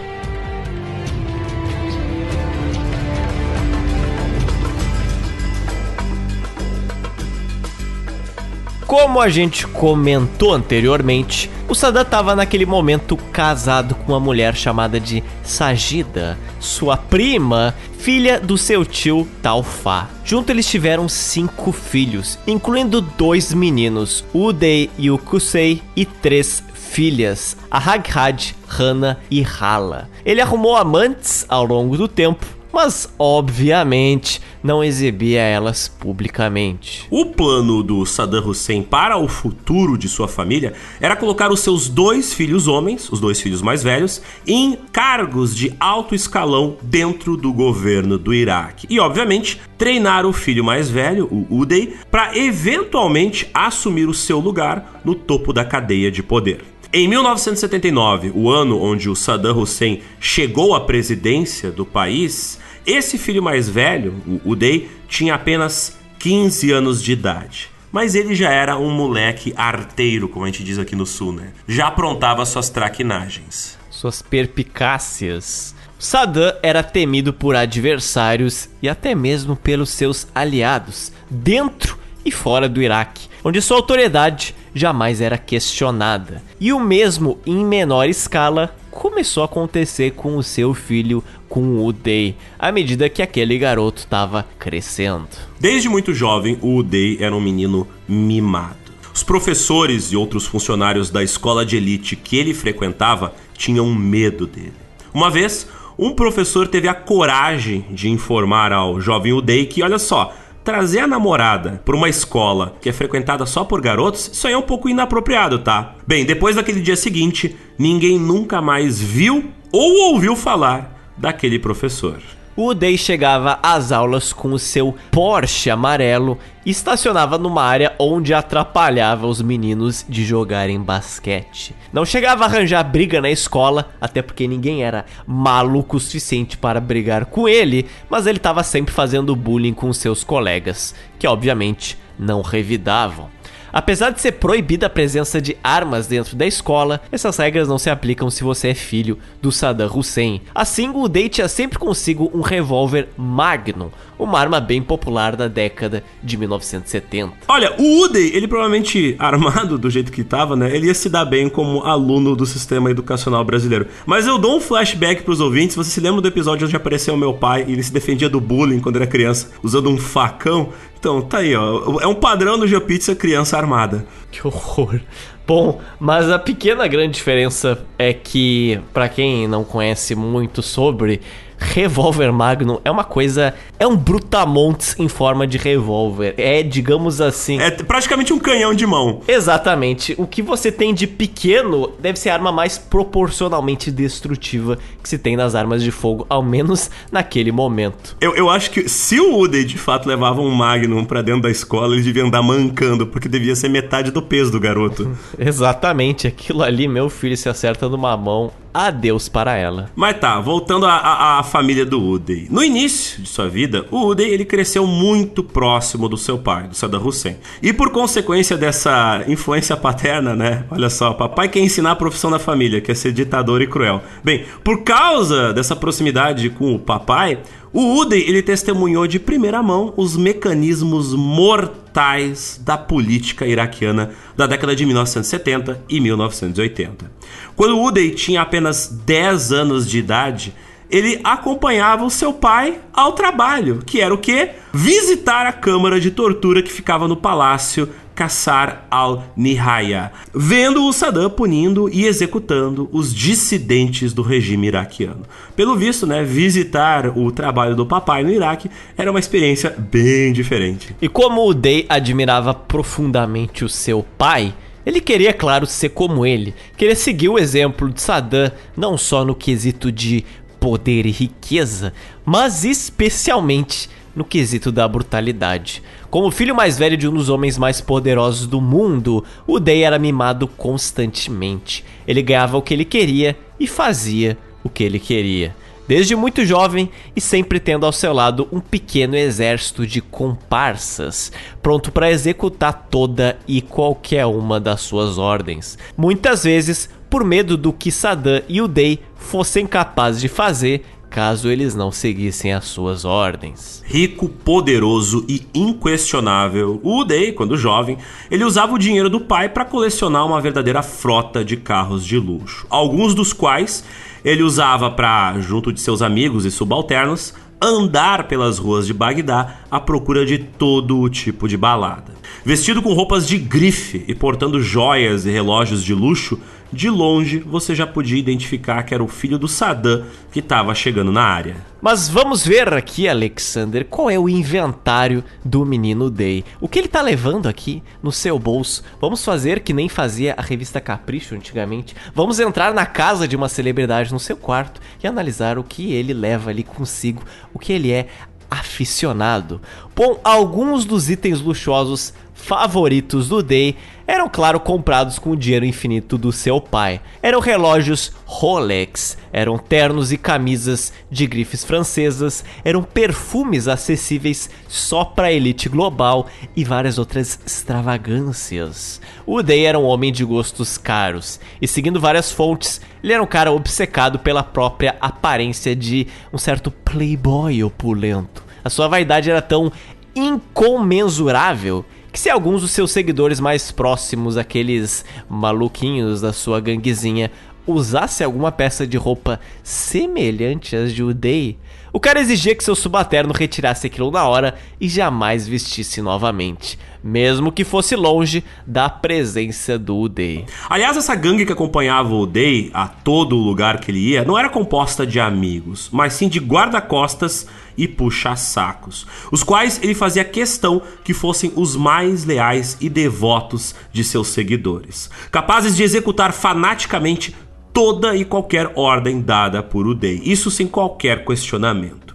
Como 8.93 9.23
a 9.23 9.31
gente 9.31 9.67
comentou 9.67 10.53
anteriormente, 10.53 11.51
o 11.67 11.75
Saddam 11.75 12.03
estava 12.03 12.37
naquele 12.37 12.67
momento 12.67 13.17
casado 13.17 13.95
com 13.95 14.13
uma 14.13 14.21
mulher 14.21 14.55
chamada 14.55 15.01
de 15.01 15.25
Sajida, 15.43 16.39
sua 16.61 16.99
prima, 16.99 17.75
filha 17.99 18.39
do 18.39 18.59
seu 18.59 18.85
tio 18.85 19.27
Talfa. 19.41 20.11
Junto 20.27 20.51
eles 20.51 20.69
tiveram 20.69 21.09
cinco 21.09 21.73
filhos, 21.73 22.39
incluindo 22.47 23.01
dois 23.01 23.55
meninos, 23.55 24.27
Uday 24.35 24.91
e 24.99 25.11
o 25.11 25.17
Kusei, 25.17 25.81
e 25.97 26.05
três 26.05 26.63
filhas, 26.75 27.57
a 27.71 27.79
Haghad, 27.79 28.55
Hana 28.79 29.19
e 29.31 29.43
Hala. 29.43 30.11
Ele 30.23 30.43
arrumou 30.43 30.77
amantes 30.77 31.47
ao 31.49 31.65
longo 31.65 31.97
do 31.97 32.07
tempo, 32.07 32.45
mas 32.73 33.13
obviamente 33.19 34.41
não 34.63 34.83
exibia 34.83 35.41
elas 35.41 35.89
publicamente. 35.89 37.07
O 37.11 37.27
plano 37.27 37.83
do 37.83 38.07
Saddam 38.07 38.49
Hussein 38.49 38.83
para 38.83 39.19
o 39.19 39.29
futuro 39.29 39.99
de 39.99 40.09
sua 40.09 40.29
família 40.29 40.73
era 41.01 41.17
colocar 41.17 41.51
os 41.51 41.61
seus 41.61 41.89
dois 41.89 42.33
filhos 42.33 42.67
homens, 42.69 43.11
os 43.11 43.21
dois 43.21 43.41
filhos 43.41 43.61
mais 43.61 43.83
velhos, 43.83 44.23
em 44.47 44.79
cargos 44.93 45.55
de 45.55 45.75
alto 45.79 46.15
escalão 46.15 46.77
dentro 46.83 47.37
do 47.37 47.53
governo 47.53 48.17
do 48.17 48.33
Iraque. 48.33 48.87
E, 48.89 48.99
obviamente, 48.99 49.61
treinar 49.77 50.25
o 50.25 50.33
filho 50.33 50.65
mais 50.65 50.89
velho, 50.89 51.27
o 51.27 51.61
Uday, 51.61 51.95
para 52.11 52.37
eventualmente 52.39 53.49
assumir 53.53 54.09
o 54.09 54.15
seu 54.15 54.39
lugar 54.39 55.01
no 55.05 55.15
topo 55.15 55.53
da 55.53 55.65
cadeia 55.65 56.11
de 56.11 56.23
poder. 56.23 56.73
Em 56.95 57.09
1979, 57.09 58.33
o 58.35 58.51
ano 58.51 58.79
onde 58.79 59.09
o 59.09 59.17
Saddam 59.17 59.59
Hussein 59.59 60.03
chegou 60.21 60.75
à 60.75 60.81
presidência 60.81 61.71
do 61.71 61.87
país, 61.87 62.59
esse 62.87 63.19
filho 63.19 63.43
mais 63.43 63.69
velho, 63.69 64.15
o 64.27 64.53
Uday, 64.53 64.89
tinha 65.09 65.35
apenas 65.35 65.99
15 66.19 66.71
anos 66.71 67.03
de 67.03 67.13
idade. 67.13 67.71
Mas 67.91 68.15
ele 68.15 68.35
já 68.35 68.51
era 68.51 68.79
um 68.79 68.91
moleque 68.91 69.53
arteiro, 69.57 70.29
como 70.29 70.45
a 70.45 70.49
gente 70.49 70.65
diz 70.65 70.79
aqui 70.79 70.97
no 70.97 71.05
sul, 71.05 71.33
né? 71.33 71.53
Já 71.69 71.89
aprontava 71.89 72.47
suas 72.47 72.71
traquinagens. 72.71 73.79
Suas 73.91 74.23
perpicácias. 74.23 75.75
Saddam 75.99 76.55
era 76.63 76.83
temido 76.83 77.33
por 77.33 77.55
adversários 77.55 78.69
e 78.81 78.89
até 78.89 79.15
mesmo 79.15 79.55
pelos 79.55 79.91
seus 79.91 80.27
aliados, 80.35 81.13
dentro 81.31 81.99
e 82.25 82.31
fora 82.31 82.69
do 82.69 82.83
Iraque, 82.83 83.29
onde 83.45 83.61
sua 83.61 83.77
autoridade 83.77 84.55
jamais 84.75 85.21
era 85.21 85.39
questionada. 85.39 86.43
E 86.61 86.73
o 86.73 86.81
mesmo, 86.81 87.39
em 87.47 87.65
menor 87.65 88.09
escala, 88.09 88.75
começou 88.91 89.43
a 89.43 89.47
acontecer 89.47 90.13
com 90.13 90.37
o 90.37 90.43
seu 90.43 90.75
filho, 90.75 91.25
com 91.49 91.85
o 91.85 91.93
Day, 91.93 92.37
à 92.59 92.71
medida 92.71 93.09
que 93.09 93.23
aquele 93.23 93.59
garoto 93.59 94.01
estava 94.01 94.47
crescendo. 94.59 95.29
Desde 95.59 95.89
muito 95.89 96.13
jovem, 96.15 96.59
o 96.63 96.83
Day 96.83 97.19
era 97.21 97.35
um 97.35 97.41
menino 97.41 97.87
mimado. 98.09 98.77
Os 99.15 99.23
professores 99.23 100.13
e 100.13 100.17
outros 100.17 100.47
funcionários 100.47 101.11
da 101.11 101.23
escola 101.23 101.67
de 101.67 101.77
elite 101.77 102.17
que 102.17 102.37
ele 102.37 102.55
frequentava 102.55 103.35
tinham 103.57 103.95
medo 103.95 104.47
dele. 104.47 104.73
Uma 105.13 105.31
vez, 105.31 105.69
um 105.99 106.15
professor 106.15 106.67
teve 106.67 106.89
a 106.89 106.95
coragem 106.95 107.85
de 107.91 108.09
informar 108.09 108.73
ao 108.73 109.01
jovem 109.01 109.33
Uday 109.33 109.67
que, 109.67 109.83
olha 109.83 109.99
só, 109.99 110.35
trazer 110.65 111.01
a 111.01 111.07
namorada 111.07 111.81
para 111.85 111.97
uma 111.97 112.09
escola 112.09 112.77
que 112.81 112.89
é 112.89 112.93
frequentada 112.93 113.47
só 113.47 113.65
por 113.65 113.81
garotos, 113.81 114.31
isso 114.33 114.47
aí 114.47 114.53
é 114.53 114.59
um 114.59 114.63
pouco 114.63 114.89
inapropriado, 114.89 115.59
tá? 115.59 115.95
Bem, 116.07 116.25
depois 116.25 116.57
daquele 116.57 116.81
dia 116.81 116.97
seguinte, 116.97 117.57
ninguém 117.79 118.19
nunca 118.19 118.61
mais 118.61 119.01
viu 119.01 119.51
ou 119.73 120.13
ouviu 120.13 120.37
falar 120.37 121.13
daquele 121.17 121.59
professor. 121.59 122.19
O 122.55 122.75
Day 122.75 122.99
chegava 122.99 123.59
às 123.63 123.93
aulas 123.93 124.31
com 124.31 124.49
o 124.49 124.59
seu 124.59 124.95
Porsche 125.11 125.71
amarelo 125.71 126.39
e 126.67 126.71
estacionava 126.71 127.39
numa 127.39 127.63
área 127.63 127.95
onde 127.99 128.35
atrapalhava 128.35 129.27
os 129.27 129.41
meninos 129.41 130.05
de 130.07 130.23
jogarem 130.23 130.79
basquete. 130.79 131.75
Não 131.91 132.05
chegava 132.05 132.45
a 132.45 132.47
arranjar 132.47 132.85
briga 132.85 133.23
na 133.23 133.31
escola, 133.31 133.89
até 133.99 134.21
porque 134.21 134.47
ninguém 134.47 134.85
era 134.85 135.07
maluco 135.27 135.97
o 135.97 136.01
suficiente 136.01 136.59
para 136.59 136.79
brigar 136.79 137.25
com 137.25 137.49
ele, 137.49 137.89
mas 138.11 138.27
ele 138.27 138.37
estava 138.37 138.63
sempre 138.63 138.93
fazendo 138.93 139.35
bullying 139.35 139.73
com 139.73 139.91
seus 139.91 140.23
colegas, 140.23 140.95
que 141.19 141.27
obviamente 141.27 141.99
não 142.19 142.43
revidavam. 142.43 143.31
Apesar 143.73 144.11
de 144.11 144.21
ser 144.21 144.33
proibida 144.33 144.87
a 144.87 144.91
presença 144.91 145.41
de 145.41 145.57
armas 145.65 146.07
dentro 146.07 146.37
da 146.37 146.47
escola, 146.47 147.01
essas 147.11 147.39
regras 147.39 147.69
não 147.69 147.79
se 147.79 147.89
aplicam 147.89 148.29
se 148.29 148.45
você 148.45 148.69
é 148.69 148.75
filho 148.75 149.19
do 149.41 149.51
Saddam 149.51 149.91
Hussein. 149.93 150.43
Assim, 150.55 150.91
o 150.95 151.09
Day 151.09 151.29
tinha 151.29 151.49
sempre 151.49 151.79
consigo 151.79 152.31
um 152.35 152.43
revólver 152.43 153.09
Magnum, 153.17 153.91
uma 154.25 154.39
arma 154.39 154.61
bem 154.61 154.83
popular 154.83 155.37
da 155.37 155.49
década 155.49 156.03
de 156.23 156.37
1970. 156.37 157.33
Olha, 157.49 157.75
o 157.79 158.05
Uday, 158.05 158.31
ele 158.35 158.49
provavelmente 158.49 159.17
armado 159.19 159.79
do 159.79 159.91
jeito 159.91 160.13
que 160.13 160.23
estava, 160.23 160.57
né? 160.57 160.75
Ele 160.75 160.87
ia 160.87 160.95
se 160.95 161.09
dar 161.09 161.25
bem 161.25 161.49
como 161.49 161.83
aluno 161.83 162.35
do 162.35 162.47
sistema 162.47 162.91
educacional 162.91 163.45
brasileiro. 163.45 163.87
Mas 164.07 164.27
eu 164.27 164.39
dou 164.39 164.57
um 164.57 164.61
flashback 164.61 165.23
para 165.23 165.33
os 165.33 165.41
ouvintes. 165.41 165.77
Você 165.77 165.91
se 165.91 166.01
lembra 166.01 166.21
do 166.21 166.29
episódio 166.29 166.67
onde 166.67 166.77
apareceu 166.77 167.17
meu 167.17 167.35
pai 167.35 167.65
e 167.67 167.73
ele 167.73 167.83
se 167.83 167.93
defendia 167.93 168.29
do 168.29 168.41
bullying 168.41 168.81
quando 168.81 168.97
era 168.97 169.07
criança, 169.07 169.51
usando 169.63 169.89
um 169.89 169.99
facão? 169.99 170.71
Então, 170.99 171.21
tá 171.21 171.39
aí, 171.39 171.55
ó. 171.57 172.01
É 172.01 172.07
um 172.07 172.15
padrão 172.15 172.57
do 172.59 172.67
GeoPizza 172.67 173.17
criança 173.17 173.57
armada. 173.57 174.07
Que 174.31 174.47
horror. 174.47 175.01
Bom, 175.45 175.81
mas 175.99 176.31
a 176.31 176.39
pequena 176.39 176.87
grande 176.87 177.15
diferença 177.15 177.85
é 177.99 178.13
que, 178.13 178.79
para 178.93 179.09
quem 179.09 179.49
não 179.49 179.65
conhece 179.65 180.15
muito 180.15 180.63
sobre, 180.63 181.21
revólver 181.63 182.33
Magnum 182.33 182.79
é 182.85 182.91
uma 182.91 183.05
coisa. 183.05 183.55
É 183.79 183.87
um 183.87 183.97
brutamontes 183.97 184.95
em 184.99 185.09
forma 185.09 185.47
de 185.47 185.59
revólver. 185.59 186.35
É, 186.37 186.63
digamos 186.63 187.21
assim. 187.21 187.61
É 187.61 187.71
praticamente 187.71 188.33
um 188.33 188.39
canhão 188.39 188.75
de 188.75 188.87
mão. 188.87 189.21
Exatamente. 189.27 190.15
O 190.19 190.27
que 190.27 190.43
você 190.43 190.71
tem 190.71 190.93
de 190.93 191.07
pequeno 191.07 191.93
deve 191.99 192.19
ser 192.19 192.31
a 192.31 192.35
arma 192.35 192.53
mais 192.53 192.79
proporcionalmente 192.79 193.91
destrutiva 193.91 194.79
que 195.03 195.09
se 195.09 195.19
tem 195.19 195.37
nas 195.37 195.55
armas 195.55 195.83
de 195.83 195.91
fogo, 195.91 196.27
ao 196.29 196.43
menos 196.43 196.91
naquele 197.11 197.51
momento. 197.51 198.17
Eu, 198.21 198.35
eu 198.35 198.49
acho 198.49 198.71
que 198.71 198.89
se 198.89 199.21
o 199.21 199.37
Woody 199.37 199.65
de 199.65 199.79
fato 199.79 200.09
levava 200.09 200.41
um 200.41 200.51
Magnum 200.51 201.05
pra 201.05 201.23
dentro 201.23 201.43
da 201.43 201.51
escola, 201.51 201.95
ele 201.95 202.03
devia 202.03 202.25
andar 202.25 202.43
mancando, 202.43 203.07
porque 203.07 203.29
devia 203.29 203.57
ser 203.57 203.69
metade 203.69 204.11
do 204.11 204.23
peso 204.23 204.53
do 204.53 204.61
garoto. 204.61 205.17
Exatamente. 205.39 206.27
Aquilo 206.27 206.63
ali, 206.63 206.87
meu 206.87 207.09
filho, 207.09 207.37
se 207.37 207.49
acerta 207.49 207.89
numa 207.89 208.17
mão, 208.17 208.53
adeus 208.73 209.29
para 209.29 209.57
ela. 209.57 209.91
Mas 209.95 210.19
tá, 210.19 210.41
voltando 210.41 210.87
à 210.87 211.43
família 211.53 211.85
do 211.85 212.03
Uday. 212.03 212.47
No 212.49 212.65
início 212.65 213.21
de 213.21 213.29
sua 213.29 213.47
vida, 213.47 213.85
o 213.91 214.07
Uday 214.07 214.31
ele 214.31 214.43
cresceu 214.43 214.87
muito 214.87 215.45
próximo 215.45 216.09
do 216.09 216.17
seu 216.17 216.39
pai, 216.39 216.67
do 216.67 216.75
Saddam 216.75 217.07
Hussein. 217.07 217.37
E 217.63 217.75
por 217.75 217.91
consequência 217.91 218.57
dessa 218.57 219.23
influência 219.29 219.77
paterna, 219.77 220.35
né? 220.35 220.65
Olha 220.71 220.89
só, 220.89 221.13
papai 221.13 221.51
quer 221.51 221.61
ensinar 221.61 221.91
a 221.91 221.97
profissão 221.97 222.31
da 222.31 222.39
família, 222.39 222.81
que 222.81 222.91
é 222.91 222.95
ser 222.95 223.13
ditador 223.13 223.61
e 223.61 223.67
cruel. 223.67 224.03
Bem, 224.25 224.47
por 224.65 224.83
causa 224.83 225.53
dessa 225.53 225.77
proximidade 225.77 226.49
com 226.49 226.75
o 226.75 226.79
papai, 226.79 227.39
o 227.71 228.01
Uday 228.01 228.23
ele 228.27 228.41
testemunhou 228.41 229.07
de 229.07 229.19
primeira 229.19 229.63
mão 229.63 229.93
os 229.95 230.17
mecanismos 230.17 231.13
mortais 231.13 232.59
da 232.65 232.79
política 232.79 233.47
iraquiana 233.47 234.13
da 234.35 234.47
década 234.47 234.75
de 234.75 234.87
1970 234.87 235.83
e 235.87 236.01
1980. 236.01 237.13
Quando 237.55 237.79
Uday 237.79 238.11
tinha 238.13 238.41
apenas 238.41 238.89
10 238.89 239.53
anos 239.53 239.87
de 239.87 239.99
idade, 239.99 240.55
ele 240.93 241.19
acompanhava 241.25 242.05
o 242.05 242.11
seu 242.11 242.35
pai 242.35 242.79
ao 242.93 243.13
trabalho, 243.13 243.83
que 243.85 244.01
era 244.01 244.13
o 244.13 244.19
quê? 244.19 244.51
Visitar 244.75 245.47
a 245.47 245.53
câmara 245.53 245.99
de 245.99 246.11
tortura 246.11 246.63
que 246.63 246.71
ficava 246.71 247.09
no 247.09 247.17
palácio 247.17 247.89
Qassar 248.15 248.87
al-Nihaya, 248.91 250.13
vendo 250.35 250.85
o 250.85 250.93
Saddam 250.93 251.31
punindo 251.31 251.89
e 251.91 252.05
executando 252.05 252.87
os 252.93 253.15
dissidentes 253.15 254.13
do 254.13 254.21
regime 254.21 254.67
iraquiano. 254.67 255.23
Pelo 255.57 255.75
visto, 255.77 256.07
né, 256.07 256.23
visitar 256.23 257.17
o 257.17 257.33
trabalho 257.33 257.75
do 257.75 257.87
papai 257.87 258.23
no 258.23 258.31
Iraque 258.31 258.71
era 258.99 259.11
uma 259.11 259.19
experiência 259.19 259.71
bem 259.71 260.31
diferente. 260.31 260.95
E 261.01 261.09
como 261.09 261.49
o 261.49 261.55
Day 261.55 261.87
admirava 261.89 262.53
profundamente 262.53 263.65
o 263.65 263.69
seu 263.69 264.05
pai, 264.19 264.53
ele 264.85 265.01
queria, 265.01 265.33
claro, 265.33 265.65
ser 265.65 265.91
como 265.91 266.27
ele. 266.27 266.55
Queria 266.77 266.97
seguir 266.97 267.29
o 267.29 267.39
exemplo 267.39 267.89
de 267.89 268.01
Saddam, 268.03 268.51
não 268.77 268.99
só 268.99 269.25
no 269.25 269.35
quesito 269.35 269.93
de 269.93 270.25
poder 270.63 271.07
e 271.07 271.11
riqueza, 271.11 271.93
mas 272.25 272.65
especialmente 272.65 273.91
no 274.15 274.25
quesito 274.25 274.71
da 274.71 274.87
brutalidade. 274.87 275.83
Como 276.09 276.31
filho 276.31 276.55
mais 276.55 276.79
velho 276.79 276.97
de 276.97 277.09
um 277.09 277.15
dos 277.15 277.29
homens 277.29 277.59
mais 277.59 277.81
poderosos 277.81 278.47
do 278.47 278.61
mundo, 278.61 279.25
o 279.45 279.59
Day 279.59 279.83
era 279.83 279.99
mimado 279.99 280.47
constantemente. 280.47 281.85
Ele 282.07 282.23
ganhava 282.23 282.57
o 282.57 282.63
que 282.63 282.73
ele 282.73 282.85
queria 282.85 283.37
e 283.59 283.67
fazia 283.67 284.39
o 284.63 284.69
que 284.69 284.85
ele 284.85 285.01
queria. 285.01 285.53
desde 285.89 286.15
muito 286.15 286.45
jovem 286.47 286.89
e 287.15 287.21
sempre 287.21 287.59
tendo 287.59 287.85
ao 287.85 287.93
seu 287.93 288.13
lado 288.13 288.49
um 288.53 288.61
pequeno 288.61 289.17
exército 289.17 289.85
de 289.85 290.01
comparsas, 290.01 291.33
pronto 291.61 291.91
para 291.91 292.11
executar 292.11 292.87
toda 292.89 293.37
e 293.49 293.61
qualquer 293.61 294.25
uma 294.27 294.61
das 294.61 294.81
suas 294.81 295.19
ordens. 295.19 295.77
Muitas 295.97 296.45
vezes, 296.45 296.89
por 297.13 297.25
medo 297.25 297.59
do 297.59 297.75
que 297.75 297.93
Saddam 297.93 298.41
e 298.49 298.63
o 298.63 298.67
Day 298.67 298.99
fossem 299.17 299.67
capazes 299.67 300.19
de 300.19 300.29
fazer 300.29 300.83
caso 301.11 301.51
eles 301.51 301.75
não 301.75 301.93
seguissem 301.93 302.55
as 302.55 302.65
suas 302.65 303.05
ordens. 303.05 303.83
Rico, 303.85 304.31
poderoso 304.31 305.23
e 305.29 305.43
inquestionável, 305.53 306.81
o 306.83 307.05
Day, 307.05 307.33
quando 307.33 307.55
jovem, 307.55 307.99
ele 308.31 308.45
usava 308.45 308.73
o 308.73 308.79
dinheiro 308.79 309.11
do 309.11 309.21
pai 309.21 309.51
para 309.51 309.67
colecionar 309.67 310.27
uma 310.27 310.41
verdadeira 310.41 310.83
frota 310.83 311.45
de 311.45 311.59
carros 311.59 312.03
de 312.03 312.19
luxo, 312.19 312.67
alguns 312.71 313.15
dos 313.15 313.35
quais 313.35 313.85
ele 314.25 314.43
usava 314.43 314.91
para, 314.91 315.39
junto 315.39 315.71
de 315.71 315.83
seus 315.83 316.01
amigos 316.01 316.47
e 316.47 316.51
subalternos, 316.51 317.35
andar 317.61 318.27
pelas 318.27 318.59
ruas 318.59 318.87
de 318.87 318.95
Bagdá 318.95 319.61
à 319.71 319.79
procura 319.79 320.25
de 320.25 320.39
todo 320.39 320.99
o 320.99 321.11
tipo 321.11 321.47
de 321.47 321.59
balada. 321.59 322.15
Vestido 322.45 322.83
com 322.83 322.93
roupas 322.93 323.29
de 323.29 323.39
grife 323.39 324.03
e 324.09 324.15
portando 324.15 324.61
joias 324.61 325.27
e 325.27 325.31
relógios 325.31 325.85
de 325.85 325.95
luxo, 325.95 326.41
de 326.73 326.89
longe 326.89 327.39
você 327.39 327.75
já 327.75 327.87
podia 327.87 328.19
identificar 328.19 328.83
que 328.83 328.95
era 328.95 329.05
o 329.05 329.09
filho 329.09 329.39
do 329.39 329.47
Saddam 329.47 330.05
que 330.31 330.41
estava 330.41 330.75
chegando 330.75 331.13
na 331.13 331.23
área. 331.23 331.57
Mas 331.81 332.09
vamos 332.09 332.47
ver 332.47 332.73
aqui, 332.73 333.09
Alexander, 333.09 333.85
qual 333.85 334.09
é 334.09 334.19
o 334.19 334.29
inventário 334.29 335.23
do 335.45 335.67
menino 335.67 336.09
Day. 336.09 336.45
O 336.61 336.69
que 336.69 336.79
ele 336.79 336.89
tá 336.89 337.03
levando 337.03 337.49
aqui 337.49 337.83
no 338.03 338.13
seu 338.13 338.39
bolso? 338.39 338.83
Vamos 339.01 339.25
fazer 339.25 339.61
que 339.61 339.73
nem 339.73 339.89
fazia 339.89 340.35
a 340.39 340.43
revista 340.43 340.81
Capricho 340.81 341.35
antigamente. 341.35 341.95
Vamos 342.15 342.39
entrar 342.39 342.73
na 342.73 342.87
casa 342.87 343.27
de 343.27 343.37
uma 343.37 343.49
celebridade 343.49 344.13
no 344.13 344.21
seu 344.21 344.37
quarto 344.37 344.81
e 345.03 345.07
analisar 345.07 345.59
o 345.59 345.65
que 345.65 345.93
ele 345.93 346.15
leva 346.15 346.51
ali 346.51 346.63
consigo, 346.63 347.23
o 347.53 347.59
que 347.59 347.73
ele 347.73 347.91
é 347.91 348.07
aficionado. 348.49 349.61
Bom, 349.97 350.21
alguns 350.23 350.85
dos 350.85 351.09
itens 351.09 351.41
luxuosos 351.41 352.13
favoritos 352.43 353.29
do 353.29 353.41
Day 353.41 353.77
eram, 354.05 354.29
claro, 354.29 354.59
comprados 354.59 355.17
com 355.17 355.31
o 355.31 355.37
dinheiro 355.37 355.65
infinito 355.65 356.19
do 356.19 356.33
seu 356.33 356.61
pai. 356.61 357.01
Eram 357.23 357.39
relógios 357.39 358.13
Rolex, 358.27 359.17
eram 359.33 359.57
ternos 359.57 360.13
e 360.13 360.19
camisas 360.19 360.93
de 361.09 361.25
grifes 361.27 361.65
francesas, 361.65 362.45
eram 362.65 362.83
perfumes 362.83 363.69
acessíveis 363.69 364.51
só 364.69 365.05
para 365.05 365.29
a 365.29 365.33
elite 365.33 365.69
global 365.69 366.27
e 366.57 366.65
várias 366.65 366.99
outras 366.99 367.39
extravagâncias. 367.47 369.01
O 369.25 369.41
Day 369.41 369.65
era 369.65 369.79
um 369.79 369.85
homem 369.85 370.13
de 370.13 370.25
gostos 370.25 370.77
caros 370.77 371.39
e, 371.61 371.69
seguindo 371.69 372.01
várias 372.01 372.33
fontes, 372.33 372.81
ele 373.05 373.13
era 373.13 373.23
um 373.23 373.27
cara 373.27 373.53
obcecado 373.53 374.19
pela 374.19 374.43
própria 374.43 374.97
aparência 375.01 375.77
de 375.77 376.09
um 376.33 376.39
certo 376.39 376.73
playboy 376.73 377.63
opulento. 377.63 378.43
A 378.65 378.69
sua 378.69 378.89
vaidade 378.89 379.31
era 379.31 379.41
tão 379.41 379.73
incomensurável 380.15 381.85
que 382.13 382.21
se 382.21 382.29
alguns 382.29 382.61
dos 382.61 382.71
seus 382.71 382.91
seguidores 382.91 383.41
mais 383.41 383.73
próximos, 383.73 384.37
aqueles 384.37 385.05
maluquinhos 385.29 386.21
da 386.21 386.33
sua 386.33 386.61
ganguezinha, 386.61 387.31
usasse 387.67 388.23
alguma 388.23 388.53
peça 388.53 388.87
de 388.87 388.97
roupa 388.99 389.41
semelhante 389.63 390.77
às 390.77 390.93
de 390.93 391.03
Uday, 391.03 391.57
o 391.93 392.01
cara 392.01 392.21
exigia 392.21 392.55
que 392.55 392.65
seu 392.65 392.75
subalterno 392.75 393.35
retirasse 393.35 393.87
aquilo 393.87 394.11
na 394.11 394.27
hora 394.27 394.55
e 394.81 394.89
jamais 394.89 395.47
vestisse 395.47 396.01
novamente, 396.01 396.79
mesmo 397.05 397.53
que 397.53 397.65
fosse 397.65 397.95
longe 397.95 398.43
da 398.67 398.89
presença 398.89 399.79
do 399.79 399.99
Uday. 399.99 400.47
Aliás, 400.71 400.97
essa 400.97 401.15
gangue 401.15 401.45
que 401.45 401.53
acompanhava 401.53 402.15
o 402.15 402.23
Uday 402.23 402.71
a 402.73 402.89
todo 402.89 403.37
lugar 403.37 403.79
que 403.79 403.91
ele 403.91 403.99
ia 403.99 404.25
não 404.25 404.39
era 404.39 404.49
composta 404.49 405.07
de 405.07 405.21
amigos, 405.21 405.91
mas 405.93 406.15
sim 406.15 406.29
de 406.29 406.39
guarda-costas 406.39 407.47
e 407.77 407.87
puxa-sacos, 407.87 409.07
os 409.31 409.43
quais 409.43 409.81
ele 409.83 409.95
fazia 409.95 410.25
questão 410.25 410.83
que 411.05 411.15
fossem 411.15 411.53
os 411.57 411.77
mais 411.77 412.25
leais 412.25 412.77
e 412.81 412.89
devotos 412.89 413.75
de 413.93 414.05
seus 414.05 414.29
seguidores, 414.29 415.11
capazes 415.31 415.77
de 415.77 415.83
executar 415.83 416.33
fanaticamente 416.33 417.35
toda 417.73 418.15
e 418.15 418.25
qualquer 418.25 418.73
ordem 418.75 419.21
dada 419.21 419.63
por 419.63 419.87
Uday, 419.87 420.21
isso 420.25 420.51
sem 420.51 420.67
qualquer 420.67 421.25
questionamento. 421.25 422.13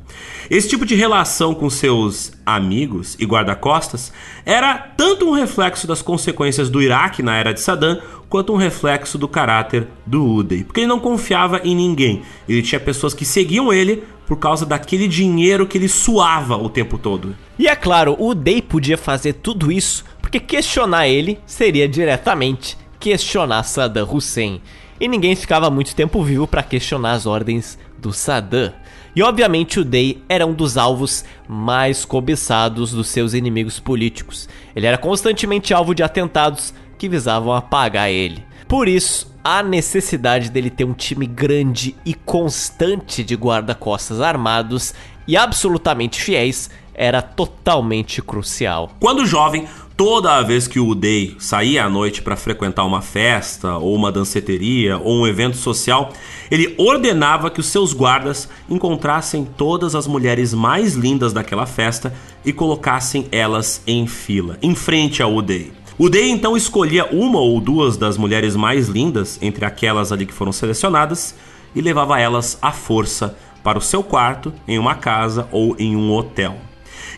Esse 0.49 0.70
tipo 0.70 0.86
de 0.86 0.95
relação 0.95 1.53
com 1.53 1.70
seus 1.70 2.32
amigos 2.45 3.18
e 3.20 3.26
guarda-costas 3.26 4.14
era 4.45 4.78
tanto 4.78 5.28
um 5.28 5.34
reflexo 5.34 5.86
das 5.86 6.01
consequências 6.01 6.70
do 6.70 6.82
Iraque 6.82 7.22
na 7.22 7.36
era 7.36 7.53
de 7.53 7.60
Saddam, 7.60 7.99
quanto 8.30 8.53
um 8.53 8.58
reflexo 8.58 9.18
do 9.18 9.28
caráter 9.28 9.88
do 10.05 10.24
Uday, 10.24 10.64
porque 10.64 10.82
ele 10.82 10.88
não 10.88 10.99
confiava 10.99 11.60
em 11.66 11.76
ninguém. 11.76 12.22
Ele 12.47 12.62
tinha 12.62 12.80
pessoas 12.80 13.14
que 13.14 13.26
seguiam 13.26 13.74
ele 13.74 14.03
por 14.26 14.38
causa 14.38 14.66
daquele 14.66 15.08
dinheiro 15.08 15.68
que 15.68 15.78
ele 15.78 15.89
suava 15.89 16.55
o 16.55 16.70
tempo 16.70 16.97
todo. 16.97 17.36
E 17.60 17.68
é 17.68 17.76
claro, 17.76 18.16
o 18.18 18.30
Uday 18.30 18.62
podia 18.62 18.97
fazer 18.97 19.34
tudo 19.34 19.70
isso 19.72 20.05
porque 20.22 20.39
questionar 20.39 21.08
ele 21.08 21.39
seria 21.45 21.88
diretamente 21.88 22.78
questionar 22.99 23.64
Saddam 23.64 24.08
Hussein 24.10 24.62
e 24.99 25.07
ninguém 25.07 25.35
ficava 25.35 25.69
muito 25.69 25.95
tempo 25.95 26.23
vivo 26.23 26.47
para 26.47 26.63
questionar 26.63 27.11
as 27.11 27.25
ordens 27.25 27.77
do 27.97 28.13
Saddam. 28.13 28.73
E 29.15 29.23
obviamente 29.23 29.79
o 29.79 29.83
Day 29.83 30.23
era 30.29 30.45
um 30.45 30.53
dos 30.53 30.77
alvos 30.77 31.25
mais 31.47 32.05
cobiçados 32.05 32.91
dos 32.91 33.07
seus 33.07 33.33
inimigos 33.33 33.79
políticos. 33.79 34.47
Ele 34.75 34.85
era 34.85 34.97
constantemente 34.97 35.73
alvo 35.73 35.95
de 35.95 36.03
atentados 36.03 36.73
que 36.97 37.09
visavam 37.09 37.53
apagar 37.53 38.11
ele. 38.11 38.45
Por 38.67 38.87
isso, 38.87 39.33
a 39.43 39.63
necessidade 39.63 40.51
dele 40.51 40.69
ter 40.69 40.83
um 40.83 40.93
time 40.93 41.25
grande 41.25 41.95
e 42.05 42.13
constante 42.13 43.23
de 43.23 43.33
guarda-costas 43.33 44.21
armados 44.21 44.93
e 45.27 45.37
absolutamente 45.37 46.21
fiéis 46.21 46.69
era 46.93 47.21
totalmente 47.21 48.21
crucial. 48.21 48.91
Quando 48.99 49.25
jovem, 49.25 49.67
toda 49.97 50.43
vez 50.43 50.67
que 50.67 50.79
o 50.79 50.93
Day 50.93 51.35
saía 51.39 51.83
à 51.83 51.89
noite 51.89 52.21
para 52.21 52.35
frequentar 52.35 52.85
uma 52.85 53.01
festa, 53.01 53.77
ou 53.77 53.95
uma 53.95 54.11
danceteria, 54.11 54.99
ou 54.99 55.21
um 55.21 55.27
evento 55.27 55.57
social, 55.57 56.13
ele 56.51 56.75
ordenava 56.77 57.49
que 57.49 57.59
os 57.59 57.65
seus 57.65 57.93
guardas 57.93 58.47
encontrassem 58.69 59.43
todas 59.43 59.95
as 59.95 60.05
mulheres 60.05 60.53
mais 60.53 60.93
lindas 60.93 61.33
daquela 61.33 61.65
festa 61.65 62.13
e 62.45 62.53
colocassem 62.53 63.27
elas 63.31 63.81
em 63.87 64.05
fila, 64.05 64.59
em 64.61 64.75
frente 64.75 65.23
ao 65.23 65.41
Day. 65.41 65.73
O 65.97 66.09
Day 66.09 66.29
então 66.29 66.55
escolhia 66.55 67.07
uma 67.07 67.39
ou 67.39 67.59
duas 67.59 67.97
das 67.97 68.19
mulheres 68.19 68.55
mais 68.55 68.87
lindas 68.87 69.39
entre 69.41 69.65
aquelas 69.65 70.11
ali 70.11 70.27
que 70.27 70.33
foram 70.33 70.51
selecionadas 70.51 71.33
e 71.73 71.81
levava 71.81 72.19
elas 72.19 72.55
à 72.61 72.71
força 72.71 73.35
para 73.63 73.79
o 73.79 73.81
seu 73.81 74.03
quarto, 74.03 74.53
em 74.67 74.77
uma 74.77 74.93
casa 74.93 75.47
ou 75.51 75.75
em 75.79 75.95
um 75.95 76.13
hotel. 76.13 76.66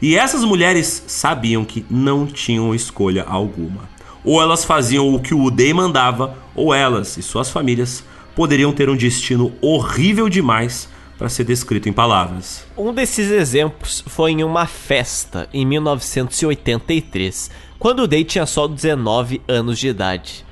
E 0.02 0.16
essas 0.16 0.44
mulheres 0.44 1.04
sabiam 1.08 1.66
que 1.66 1.86
não 1.90 2.26
tinham 2.26 2.74
escolha 2.74 3.24
alguma. 3.24 3.90
Ou 4.24 4.42
elas 4.42 4.64
faziam 4.64 5.14
o 5.14 5.20
que 5.20 5.34
o 5.34 5.44
Udei 5.44 5.74
mandava, 5.74 6.38
ou 6.56 6.74
elas 6.74 7.18
e 7.18 7.22
suas 7.22 7.50
famílias 7.50 8.04
poderiam 8.36 8.72
ter 8.72 8.90
um 8.90 8.96
destino 8.96 9.52
horrível 9.62 10.30
demais 10.30 10.88
para 11.18 11.28
ser 11.28 11.44
descrito 11.44 11.90
em 11.90 11.94
palavras. 11.94 12.66
Um 12.78 12.94
desses 12.94 13.30
exemplos 13.30 14.02
foi 14.08 14.32
em 14.32 14.44
uma 14.44 14.66
festa 14.66 15.50
em 15.54 15.66
1983, 15.66 17.52
quando 17.78 18.04
o 18.04 18.08
Day 18.08 18.24
tinha 18.24 18.46
só 18.46 18.68
19 18.68 19.42
anos 19.46 19.78
de 19.78 19.90
idade. 19.90 20.46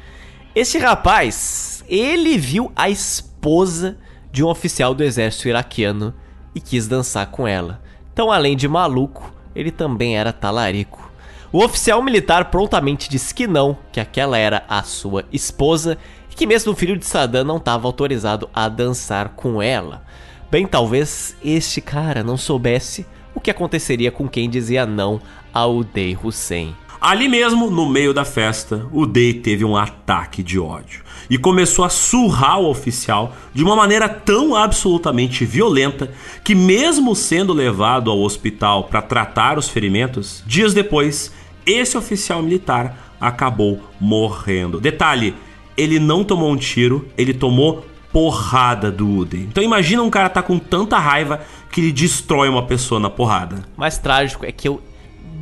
Esse 0.53 0.77
rapaz, 0.77 1.85
ele 1.87 2.37
viu 2.37 2.69
a 2.75 2.89
esposa 2.89 3.97
de 4.29 4.43
um 4.43 4.47
oficial 4.47 4.93
do 4.93 5.03
exército 5.03 5.47
iraquiano 5.47 6.13
e 6.53 6.59
quis 6.59 6.85
dançar 6.85 7.27
com 7.27 7.47
ela. 7.47 7.81
Então, 8.11 8.29
além 8.29 8.57
de 8.57 8.67
maluco, 8.67 9.31
ele 9.57 9.71
também 9.71 10.15
era 10.15 10.31
talarico. 10.31 11.11
O 11.51 11.63
oficial 11.63 12.01
militar 12.03 12.51
prontamente 12.51 13.09
disse 13.09 13.33
que 13.33 13.47
não, 13.47 13.75
que 13.91 13.99
aquela 13.99 14.37
era 14.37 14.63
a 14.69 14.83
sua 14.83 15.25
esposa 15.33 15.97
e 16.31 16.35
que 16.35 16.45
mesmo 16.45 16.73
o 16.73 16.75
filho 16.75 16.95
de 16.95 17.05
Saddam 17.05 17.43
não 17.43 17.57
estava 17.57 17.87
autorizado 17.87 18.47
a 18.53 18.69
dançar 18.69 19.29
com 19.29 19.61
ela. 19.61 20.03
Bem, 20.51 20.67
talvez 20.67 21.35
este 21.43 21.81
cara 21.81 22.23
não 22.23 22.37
soubesse 22.37 23.05
o 23.33 23.39
que 23.39 23.49
aconteceria 23.49 24.11
com 24.11 24.29
quem 24.29 24.49
dizia 24.49 24.85
não 24.85 25.19
ao 25.51 25.83
Day 25.83 26.17
Hussein. 26.21 26.75
Ali 26.99 27.27
mesmo, 27.27 27.69
no 27.69 27.87
meio 27.87 28.13
da 28.13 28.25
festa, 28.25 28.87
o 28.91 29.05
Day 29.05 29.33
teve 29.33 29.63
um 29.63 29.77
ataque 29.77 30.41
de 30.41 30.59
ódio 30.59 31.03
e 31.29 31.37
começou 31.37 31.85
a 31.85 31.89
surrar 31.89 32.59
o 32.59 32.69
oficial 32.69 33.35
de 33.53 33.63
uma 33.63 33.75
maneira 33.75 34.09
tão 34.09 34.55
absolutamente 34.55 35.45
violenta 35.45 36.11
que, 36.43 36.55
mesmo 36.55 37.15
sendo 37.15 37.53
levado 37.53 38.09
ao 38.09 38.19
hospital 38.19 38.85
para 38.85 39.01
tratar 39.01 39.57
os 39.57 39.69
ferimentos, 39.69 40.43
dias 40.45 40.73
depois, 40.73 41.31
esse 41.65 41.97
oficial 41.97 42.41
militar 42.41 43.15
acabou 43.21 43.79
morrendo. 43.99 44.79
Detalhe: 44.79 45.35
ele 45.75 45.99
não 45.99 46.23
tomou 46.23 46.51
um 46.51 46.57
tiro, 46.57 47.07
ele 47.17 47.33
tomou 47.33 47.85
porrada 48.11 48.91
do 48.91 49.07
Uden. 49.07 49.41
Então 49.41 49.63
imagina 49.63 50.01
um 50.01 50.09
cara 50.09 50.29
tá 50.29 50.41
com 50.41 50.57
tanta 50.57 50.97
raiva 50.97 51.41
que 51.71 51.81
ele 51.81 51.91
destrói 51.91 52.49
uma 52.49 52.63
pessoa 52.63 52.99
na 52.99 53.09
porrada. 53.09 53.57
O 53.75 53.79
mais 53.79 53.97
trágico 53.99 54.45
é 54.45 54.51
que 54.51 54.67
eu 54.67 54.81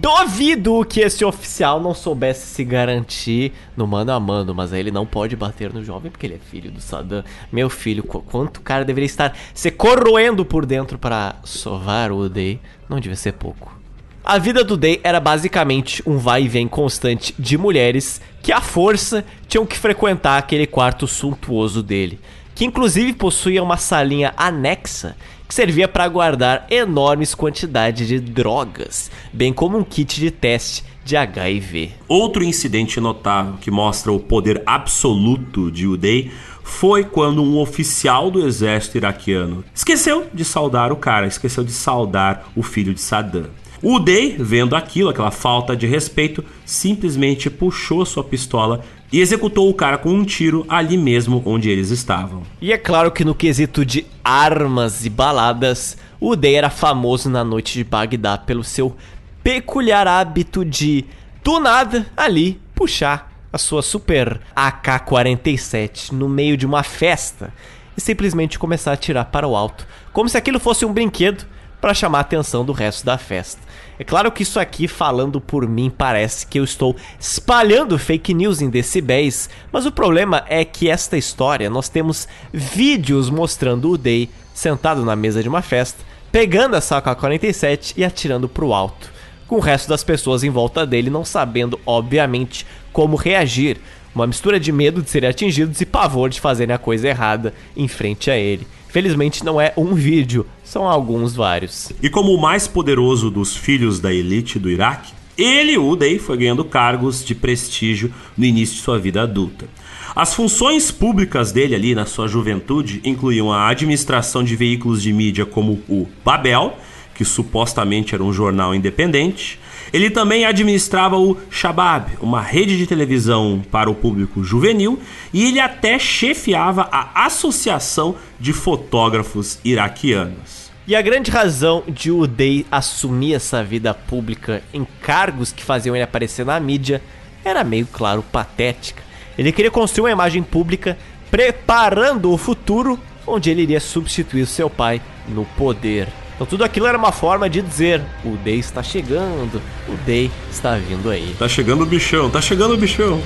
Duvido 0.06 0.86
que 0.86 1.00
esse 1.00 1.26
oficial 1.26 1.82
não 1.82 1.92
soubesse 1.92 2.46
se 2.46 2.64
garantir 2.64 3.52
no 3.76 3.88
mano 3.88 4.12
a 4.12 4.20
mano, 4.20 4.54
mas 4.54 4.72
aí 4.72 4.80
ele 4.80 4.92
não 4.92 5.04
pode 5.04 5.36
bater 5.36 5.74
no 5.74 5.84
jovem 5.84 6.12
porque 6.12 6.28
ele 6.28 6.36
é 6.36 6.38
filho 6.38 6.70
do 6.70 6.80
Saddam. 6.80 7.24
Meu 7.52 7.72
filho, 7.72 8.04
qu 8.04 8.22
quanto 8.22 8.62
cara 8.62 8.86
deveria 8.86 9.08
estar 9.08 9.36
se 9.52 9.72
corroendo 9.72 10.46
por 10.46 10.64
dentro 10.64 11.00
para 11.00 11.38
sovar 11.44 12.12
o 12.12 12.30
Day? 12.30 12.60
Não 12.88 13.00
devia 13.00 13.16
ser 13.16 13.32
pouco. 13.32 13.76
A 14.24 14.38
vida 14.38 14.64
do 14.64 14.78
Day 14.78 15.02
era 15.04 15.20
basicamente 15.20 16.04
um 16.06 16.20
vai 16.20 16.44
e 16.44 16.48
vem 16.48 16.68
constante 16.68 17.34
de 17.40 17.58
mulheres 17.58 18.22
que, 18.44 18.52
à 18.52 18.62
força, 18.62 19.26
tinham 19.48 19.66
que 19.66 19.76
frequentar 19.76 20.38
aquele 20.38 20.68
quarto 20.68 21.08
suntuoso 21.08 21.82
dele, 21.82 22.20
que 22.54 22.64
inclusive 22.64 23.12
possuía 23.14 23.64
uma 23.64 23.78
salinha 23.78 24.36
anexa 24.38 25.16
que 25.48 25.54
servia 25.54 25.88
para 25.88 26.08
guardar 26.08 26.66
enormes 26.70 27.36
quantidades 27.36 28.08
de 28.08 28.20
drogas, 28.20 29.12
bem 29.32 29.54
como 29.54 29.78
um 29.78 29.84
kit 29.84 30.20
de 30.20 30.32
teste 30.32 30.84
de 31.04 31.16
HIV. 31.16 31.92
Outro 32.08 32.44
incidente 32.44 33.00
notável 33.00 33.54
que 33.62 33.70
mostra 33.70 34.12
o 34.12 34.20
poder 34.20 34.64
absoluto 34.66 35.72
de 35.72 35.86
Uday 35.86 36.32
foi 36.64 37.04
quando 37.04 37.44
um 37.44 37.60
oficial 37.60 38.32
do 38.32 38.46
exército 38.46 38.98
iraquiano 38.98 39.64
esqueceu 39.74 40.28
de 40.34 40.44
saudar 40.44 40.92
o 40.92 40.96
cara, 40.96 41.28
esqueceu 41.28 41.64
de 41.64 41.72
saudar 41.72 42.50
o 42.56 42.64
filho 42.64 42.94
de 42.94 43.02
Saddam. 43.02 43.46
Uday, 43.84 44.36
vendo 44.40 44.76
aquilo, 44.76 45.10
aquela 45.10 45.30
falta 45.30 45.76
de 45.76 45.86
respeito, 45.86 46.44
simplesmente 46.66 47.52
puxou 47.52 48.04
sua 48.04 48.24
pistola 48.24 48.84
e 49.12 49.20
executou 49.20 49.70
o 49.70 49.74
cara 49.74 49.98
com 49.98 50.10
um 50.10 50.24
tiro 50.24 50.66
ali 50.68 50.98
mesmo 50.98 51.42
onde 51.46 51.70
eles 51.70 51.90
estavam. 51.90 52.44
E 52.62 52.74
é 52.74 52.78
claro 52.78 53.12
que 53.12 53.24
no 53.24 53.36
quesito 53.36 53.86
de 53.86 54.06
armas 54.24 55.06
e 55.06 55.10
baladas, 55.10 55.98
o 56.20 56.32
Uday 56.32 56.56
era 56.56 56.70
famoso 56.70 57.30
na 57.30 57.44
noite 57.44 57.74
de 57.74 57.84
Bagdá 57.84 58.38
pelo 58.38 58.64
seu 58.64 58.96
peculiar 59.44 60.08
hábito 60.08 60.66
de, 60.66 61.06
do 61.44 61.60
nada, 61.60 62.06
ali, 62.18 62.60
puxar 62.74 63.32
a 63.54 63.58
sua 63.58 63.82
super 63.82 64.42
AK-47 64.56 66.12
no 66.12 66.28
meio 66.28 66.58
de 66.58 66.66
uma 66.66 66.84
festa 66.84 67.54
e 67.96 68.02
simplesmente 68.02 68.60
começar 68.60 68.92
a 68.92 68.98
tirar 68.98 69.26
para 69.26 69.48
o 69.48 69.56
alto, 69.56 69.88
como 70.12 70.28
se 70.28 70.38
aquilo 70.38 70.60
fosse 70.60 70.86
um 70.86 70.92
brinquedo 70.92 71.46
para 71.80 71.94
chamar 71.94 72.18
a 72.18 72.22
atenção 72.22 72.66
do 72.66 72.74
resto 72.74 73.06
da 73.06 73.18
festa. 73.18 73.62
É 73.98 74.04
claro 74.04 74.32
que 74.32 74.44
isso 74.44 74.60
aqui, 74.60 74.88
falando 74.88 75.40
por 75.40 75.68
mim, 75.68 75.90
parece 75.96 76.46
que 76.46 76.60
eu 76.60 76.64
estou 76.64 76.96
espalhando 77.20 77.98
fake 77.98 78.34
news 78.34 78.62
em 78.62 78.70
decibéis, 78.70 79.50
mas 79.72 79.86
o 79.86 79.92
problema 79.92 80.44
é 80.50 80.66
que 80.66 80.90
esta 80.90 81.18
história 81.18 81.70
nós 81.70 81.88
temos 81.88 82.28
vídeos 82.52 83.30
mostrando 83.30 83.90
o 83.92 83.98
Day 83.98 84.30
sentado 84.54 85.06
na 85.06 85.16
mesa 85.16 85.42
de 85.42 85.48
uma 85.48 85.62
festa, 85.62 86.04
pegando 86.32 86.76
a 86.76 86.82
saca 86.82 87.16
47 87.16 87.94
e 87.96 88.04
atirando 88.04 88.50
para 88.50 88.66
o 88.66 88.74
alto, 88.74 89.10
com 89.48 89.56
o 89.56 89.62
resto 89.62 89.88
das 89.88 90.04
pessoas 90.04 90.44
em 90.44 90.50
volta 90.50 90.86
dele 90.86 91.10
não 91.10 91.24
sabendo, 91.24 91.80
obviamente, 91.86 92.66
como 92.92 93.16
reagir. 93.16 93.80
Uma 94.14 94.28
mistura 94.28 94.58
de 94.60 94.72
medo 94.72 95.02
de 95.02 95.10
serem 95.10 95.30
atingidos 95.30 95.80
e 95.82 95.86
pavor 95.86 96.30
de 96.30 96.40
fazerem 96.40 96.74
a 96.74 96.80
coisa 96.80 97.08
errada 97.08 97.54
em 97.76 97.88
frente 97.88 98.32
a 98.32 98.38
ele. 98.38 98.66
Felizmente 98.96 99.44
não 99.44 99.60
é 99.60 99.74
um 99.76 99.94
vídeo, 99.94 100.46
são 100.64 100.88
alguns 100.88 101.36
vários. 101.36 101.92
E 102.02 102.10
como 102.10 102.34
o 102.34 102.42
mais 102.42 102.66
poderoso 102.66 103.30
dos 103.30 103.54
filhos 103.54 104.00
da 104.00 104.14
elite 104.14 104.58
do 104.58 104.70
Iraque, 104.70 105.12
ele, 105.38 105.78
Uday, 105.78 106.18
foi 106.18 106.38
ganhando 106.38 106.64
cargos 106.64 107.22
de 107.26 107.36
prestígio 107.36 108.10
no 108.38 108.46
início 108.46 108.76
de 108.78 108.82
sua 108.82 108.98
vida 108.98 109.22
adulta. 109.22 109.68
As 110.16 110.34
funções 110.34 110.92
públicas 110.92 111.52
dele 111.52 111.76
ali 111.76 111.94
na 111.94 112.06
sua 112.06 112.30
juventude 112.30 113.02
incluíam 113.04 113.52
a 113.52 113.68
administração 113.68 114.46
de 114.46 114.56
veículos 114.56 115.04
de 115.04 115.12
mídia 115.12 115.46
como 115.46 115.74
o 115.90 116.08
Babel, 116.24 116.78
que 117.14 117.26
supostamente 117.26 118.16
era 118.16 118.24
um 118.24 118.32
jornal 118.32 118.74
independente, 118.74 119.60
ele 119.96 120.10
também 120.10 120.44
administrava 120.44 121.18
o 121.18 121.38
Shabab, 121.50 122.18
uma 122.20 122.42
rede 122.42 122.78
de 122.78 122.86
televisão 122.86 123.64
para 123.72 123.90
o 123.90 123.96
público 123.96 124.44
juvenil, 124.44 125.00
e 125.32 125.46
ele 125.46 125.58
até 125.58 125.98
chefiava 125.98 126.90
a 126.92 127.26
Associação 127.26 128.18
de 128.38 128.52
Fotógrafos 128.52 129.58
Iraquianos. 129.64 130.70
E 130.86 130.98
a 130.98 131.02
grande 131.02 131.32
razão 131.32 131.82
de 131.88 132.12
Uday 132.12 132.66
assumir 132.70 133.36
essa 133.36 133.64
vida 133.64 133.94
pública 133.94 134.62
em 134.74 134.86
cargos 135.02 135.54
que 135.54 135.64
faziam 135.64 135.96
ele 135.96 136.04
aparecer 136.04 136.46
na 136.46 136.60
mídia 136.60 137.02
era 137.42 137.64
meio 137.64 137.88
claro 137.88 138.22
patética. 138.22 139.02
Ele 139.38 139.54
queria 139.54 139.72
construir 139.72 140.10
uma 140.10 140.12
imagem 140.12 140.44
pública 140.44 140.98
preparando 141.32 142.34
o 142.34 142.38
futuro 142.38 143.00
onde 143.26 143.50
ele 143.50 143.62
iria 143.62 143.80
substituir 143.80 144.46
seu 144.46 144.70
pai 144.70 145.02
no 145.30 145.46
poder. 145.58 146.10
Então 146.36 146.46
tudo 146.46 146.64
aquilo 146.64 146.86
era 146.86 146.98
uma 146.98 147.12
forma 147.12 147.50
de 147.50 147.62
dizer: 147.62 148.02
o 148.24 148.36
Day 148.38 148.60
está 148.60 148.84
chegando, 148.84 149.62
o 149.88 149.96
Day 150.06 150.30
está 150.52 150.76
vindo 150.76 151.10
aí. 151.10 151.34
Tá 151.40 151.48
chegando 151.48 151.84
o 151.84 151.86
bichão, 151.86 152.30
tá 152.30 152.42
chegando 152.42 152.74
o 152.74 152.78
bichão. 152.78 153.22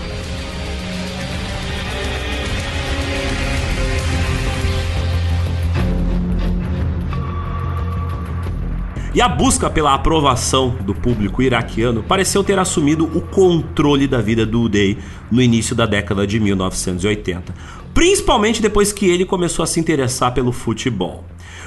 E 9.11 9.21
a 9.21 9.27
busca 9.27 9.71
pela 9.71 9.95
aprovação 9.95 10.69
do 10.81 10.93
público 10.93 11.41
iraquiano 11.41 12.03
pareceu 12.03 12.43
ter 12.43 12.59
assumido 12.59 13.05
o 13.05 13.19
controle 13.19 14.07
da 14.07 14.21
vida 14.21 14.45
do 14.45 14.61
Uday 14.61 14.97
no 15.31 15.41
início 15.41 15.75
da 15.75 15.87
década 15.87 16.27
de 16.27 16.39
1980, 16.39 17.53
principalmente 17.91 18.61
depois 18.61 18.93
que 18.93 19.07
ele 19.07 19.25
começou 19.25 19.63
a 19.63 19.67
se 19.67 19.79
interessar 19.79 20.31
pelo 20.31 20.51
futebol. 20.51 21.25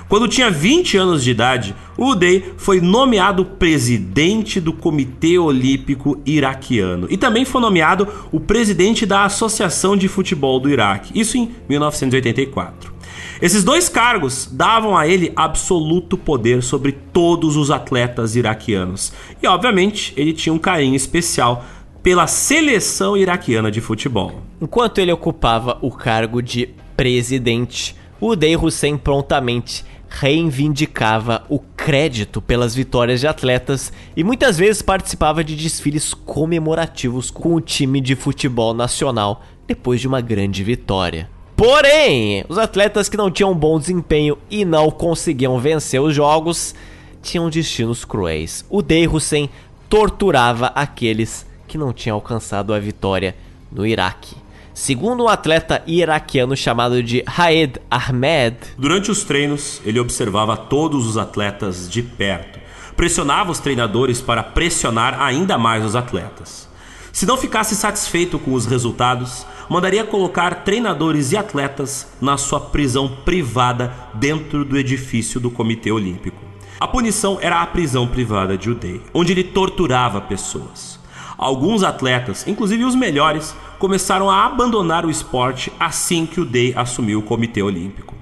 Quando 0.08 0.28
tinha 0.28 0.50
20 0.50 0.96
anos 0.96 1.24
de 1.24 1.30
idade, 1.30 1.74
Uday 1.98 2.52
foi 2.56 2.80
nomeado 2.80 3.44
presidente 3.44 4.60
do 4.60 4.72
Comitê 4.72 5.38
Olímpico 5.38 6.20
Iraquiano 6.26 7.06
e 7.10 7.16
também 7.16 7.44
foi 7.44 7.60
nomeado 7.60 8.06
o 8.30 8.38
presidente 8.38 9.06
da 9.06 9.24
Associação 9.24 9.96
de 9.96 10.08
Futebol 10.08 10.60
do 10.60 10.68
Iraque, 10.68 11.18
isso 11.18 11.36
em 11.38 11.50
1984. 11.68 12.92
Esses 13.40 13.64
dois 13.64 13.88
cargos 13.88 14.48
davam 14.50 14.96
a 14.96 15.08
ele 15.08 15.32
absoluto 15.34 16.16
poder 16.16 16.62
sobre 16.62 16.92
todos 16.92 17.56
os 17.56 17.70
atletas 17.70 18.36
iraquianos 18.36 19.12
e, 19.42 19.46
obviamente, 19.48 20.12
ele 20.16 20.32
tinha 20.32 20.52
um 20.52 20.58
carinho 20.58 20.94
especial 20.94 21.64
pela 22.02 22.26
seleção 22.26 23.16
iraquiana 23.16 23.70
de 23.70 23.80
futebol. 23.80 24.42
Enquanto 24.60 24.98
ele 24.98 25.12
ocupava 25.12 25.78
o 25.80 25.90
cargo 25.90 26.40
de 26.40 26.68
presidente, 26.96 27.96
Uday 28.22 28.56
Hussein 28.56 28.96
prontamente 28.96 29.84
reivindicava 30.08 31.42
o 31.48 31.58
crédito 31.58 32.40
pelas 32.40 32.72
vitórias 32.72 33.18
de 33.18 33.26
atletas 33.26 33.92
e 34.16 34.22
muitas 34.22 34.56
vezes 34.56 34.80
participava 34.80 35.42
de 35.42 35.56
desfiles 35.56 36.14
comemorativos 36.14 37.32
com 37.32 37.56
o 37.56 37.60
time 37.60 38.00
de 38.00 38.14
futebol 38.14 38.74
nacional 38.74 39.42
depois 39.66 40.00
de 40.00 40.06
uma 40.06 40.20
grande 40.20 40.62
vitória. 40.62 41.28
Porém, 41.56 42.44
os 42.48 42.58
atletas 42.58 43.08
que 43.08 43.16
não 43.16 43.28
tinham 43.28 43.52
bom 43.56 43.76
desempenho 43.76 44.38
e 44.48 44.64
não 44.64 44.88
conseguiam 44.88 45.58
vencer 45.58 46.00
os 46.00 46.14
jogos 46.14 46.76
tinham 47.20 47.50
destinos 47.50 48.04
cruéis. 48.04 48.64
O 48.70 48.82
Dey 48.82 49.08
Hussein 49.08 49.50
torturava 49.88 50.66
aqueles 50.68 51.44
que 51.66 51.76
não 51.76 51.92
tinham 51.92 52.14
alcançado 52.14 52.72
a 52.72 52.78
vitória 52.78 53.34
no 53.70 53.84
Iraque. 53.84 54.41
Segundo 54.82 55.22
um 55.22 55.28
atleta 55.28 55.80
iraquiano 55.86 56.56
chamado 56.56 57.04
de 57.04 57.22
Haed 57.24 57.76
Ahmed, 57.88 58.56
durante 58.76 59.12
os 59.12 59.22
treinos 59.22 59.80
ele 59.84 60.00
observava 60.00 60.56
todos 60.56 61.06
os 61.06 61.16
atletas 61.16 61.88
de 61.88 62.02
perto, 62.02 62.58
pressionava 62.96 63.52
os 63.52 63.60
treinadores 63.60 64.20
para 64.20 64.42
pressionar 64.42 65.22
ainda 65.22 65.56
mais 65.56 65.84
os 65.84 65.94
atletas. 65.94 66.68
Se 67.12 67.24
não 67.24 67.36
ficasse 67.36 67.76
satisfeito 67.76 68.40
com 68.40 68.54
os 68.54 68.66
resultados, 68.66 69.46
mandaria 69.68 70.02
colocar 70.02 70.64
treinadores 70.64 71.30
e 71.30 71.36
atletas 71.36 72.08
na 72.20 72.36
sua 72.36 72.58
prisão 72.58 73.08
privada 73.24 73.94
dentro 74.14 74.64
do 74.64 74.76
edifício 74.76 75.38
do 75.38 75.48
Comitê 75.48 75.92
Olímpico. 75.92 76.42
A 76.80 76.88
punição 76.88 77.38
era 77.40 77.62
a 77.62 77.66
prisão 77.68 78.08
privada 78.08 78.58
de 78.58 78.68
Uday, 78.68 79.00
onde 79.14 79.30
ele 79.30 79.44
torturava 79.44 80.20
pessoas. 80.20 81.00
Alguns 81.36 81.82
atletas, 81.82 82.46
inclusive 82.46 82.84
os 82.84 82.94
melhores, 82.94 83.54
começaram 83.78 84.30
a 84.30 84.44
abandonar 84.44 85.04
o 85.04 85.10
esporte 85.10 85.72
assim 85.78 86.26
que 86.26 86.40
o 86.40 86.44
Day 86.44 86.72
assumiu 86.76 87.18
o 87.18 87.22
Comitê 87.22 87.62
Olímpico. 87.62 88.14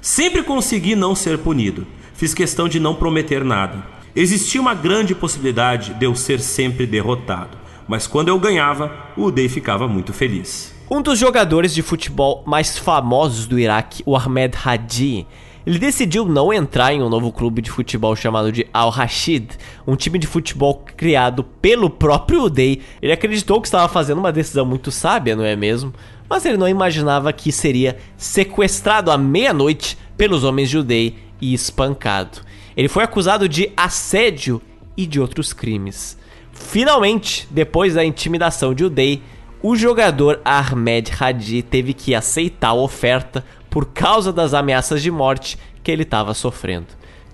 Sempre 0.00 0.42
consegui 0.42 0.94
não 0.94 1.14
ser 1.14 1.38
punido. 1.38 1.86
Fiz 2.14 2.34
questão 2.34 2.68
de 2.68 2.78
não 2.80 2.94
prometer 2.94 3.44
nada. 3.44 3.84
Existia 4.14 4.60
uma 4.60 4.74
grande 4.74 5.14
possibilidade 5.14 5.94
de 5.94 6.04
eu 6.04 6.14
ser 6.14 6.40
sempre 6.40 6.86
derrotado, 6.86 7.56
mas 7.86 8.06
quando 8.06 8.28
eu 8.28 8.38
ganhava, 8.38 8.92
o 9.16 9.30
Day 9.30 9.48
ficava 9.48 9.86
muito 9.86 10.12
feliz. 10.12 10.74
Um 10.90 11.02
dos 11.02 11.18
jogadores 11.18 11.74
de 11.74 11.82
futebol 11.82 12.42
mais 12.46 12.78
famosos 12.78 13.46
do 13.46 13.58
Iraque, 13.58 14.02
o 14.06 14.16
Ahmed 14.16 14.56
Hadi, 14.64 15.26
ele 15.68 15.78
decidiu 15.78 16.24
não 16.24 16.50
entrar 16.50 16.94
em 16.94 17.02
um 17.02 17.10
novo 17.10 17.30
clube 17.30 17.60
de 17.60 17.70
futebol 17.70 18.16
chamado 18.16 18.50
de 18.50 18.66
Al 18.72 18.88
Rashid, 18.88 19.50
um 19.86 19.96
time 19.96 20.18
de 20.18 20.26
futebol 20.26 20.82
criado 20.96 21.44
pelo 21.44 21.90
próprio 21.90 22.44
Uday. 22.44 22.80
Ele 23.02 23.12
acreditou 23.12 23.60
que 23.60 23.68
estava 23.68 23.86
fazendo 23.86 24.16
uma 24.16 24.32
decisão 24.32 24.64
muito 24.64 24.90
sábia, 24.90 25.36
não 25.36 25.44
é 25.44 25.54
mesmo? 25.54 25.92
Mas 26.26 26.46
ele 26.46 26.56
não 26.56 26.66
imaginava 26.66 27.30
que 27.34 27.52
seria 27.52 27.98
sequestrado 28.16 29.10
à 29.10 29.18
meia-noite 29.18 29.98
pelos 30.16 30.42
homens 30.42 30.70
de 30.70 30.78
Uday 30.78 31.16
e 31.38 31.52
espancado. 31.52 32.38
Ele 32.74 32.88
foi 32.88 33.04
acusado 33.04 33.46
de 33.46 33.70
assédio 33.76 34.62
e 34.96 35.04
de 35.04 35.20
outros 35.20 35.52
crimes. 35.52 36.16
Finalmente, 36.50 37.46
depois 37.50 37.92
da 37.92 38.02
intimidação 38.02 38.72
de 38.72 38.86
Uday, 38.86 39.20
o 39.62 39.76
jogador 39.76 40.40
Ahmed 40.44 41.12
Hadi 41.18 41.62
teve 41.62 41.92
que 41.92 42.14
aceitar 42.14 42.68
a 42.68 42.74
oferta 42.74 43.44
por 43.78 43.86
causa 43.86 44.32
das 44.32 44.54
ameaças 44.54 45.00
de 45.00 45.08
morte 45.08 45.56
que 45.84 45.92
ele 45.92 46.02
estava 46.02 46.34
sofrendo. 46.34 46.88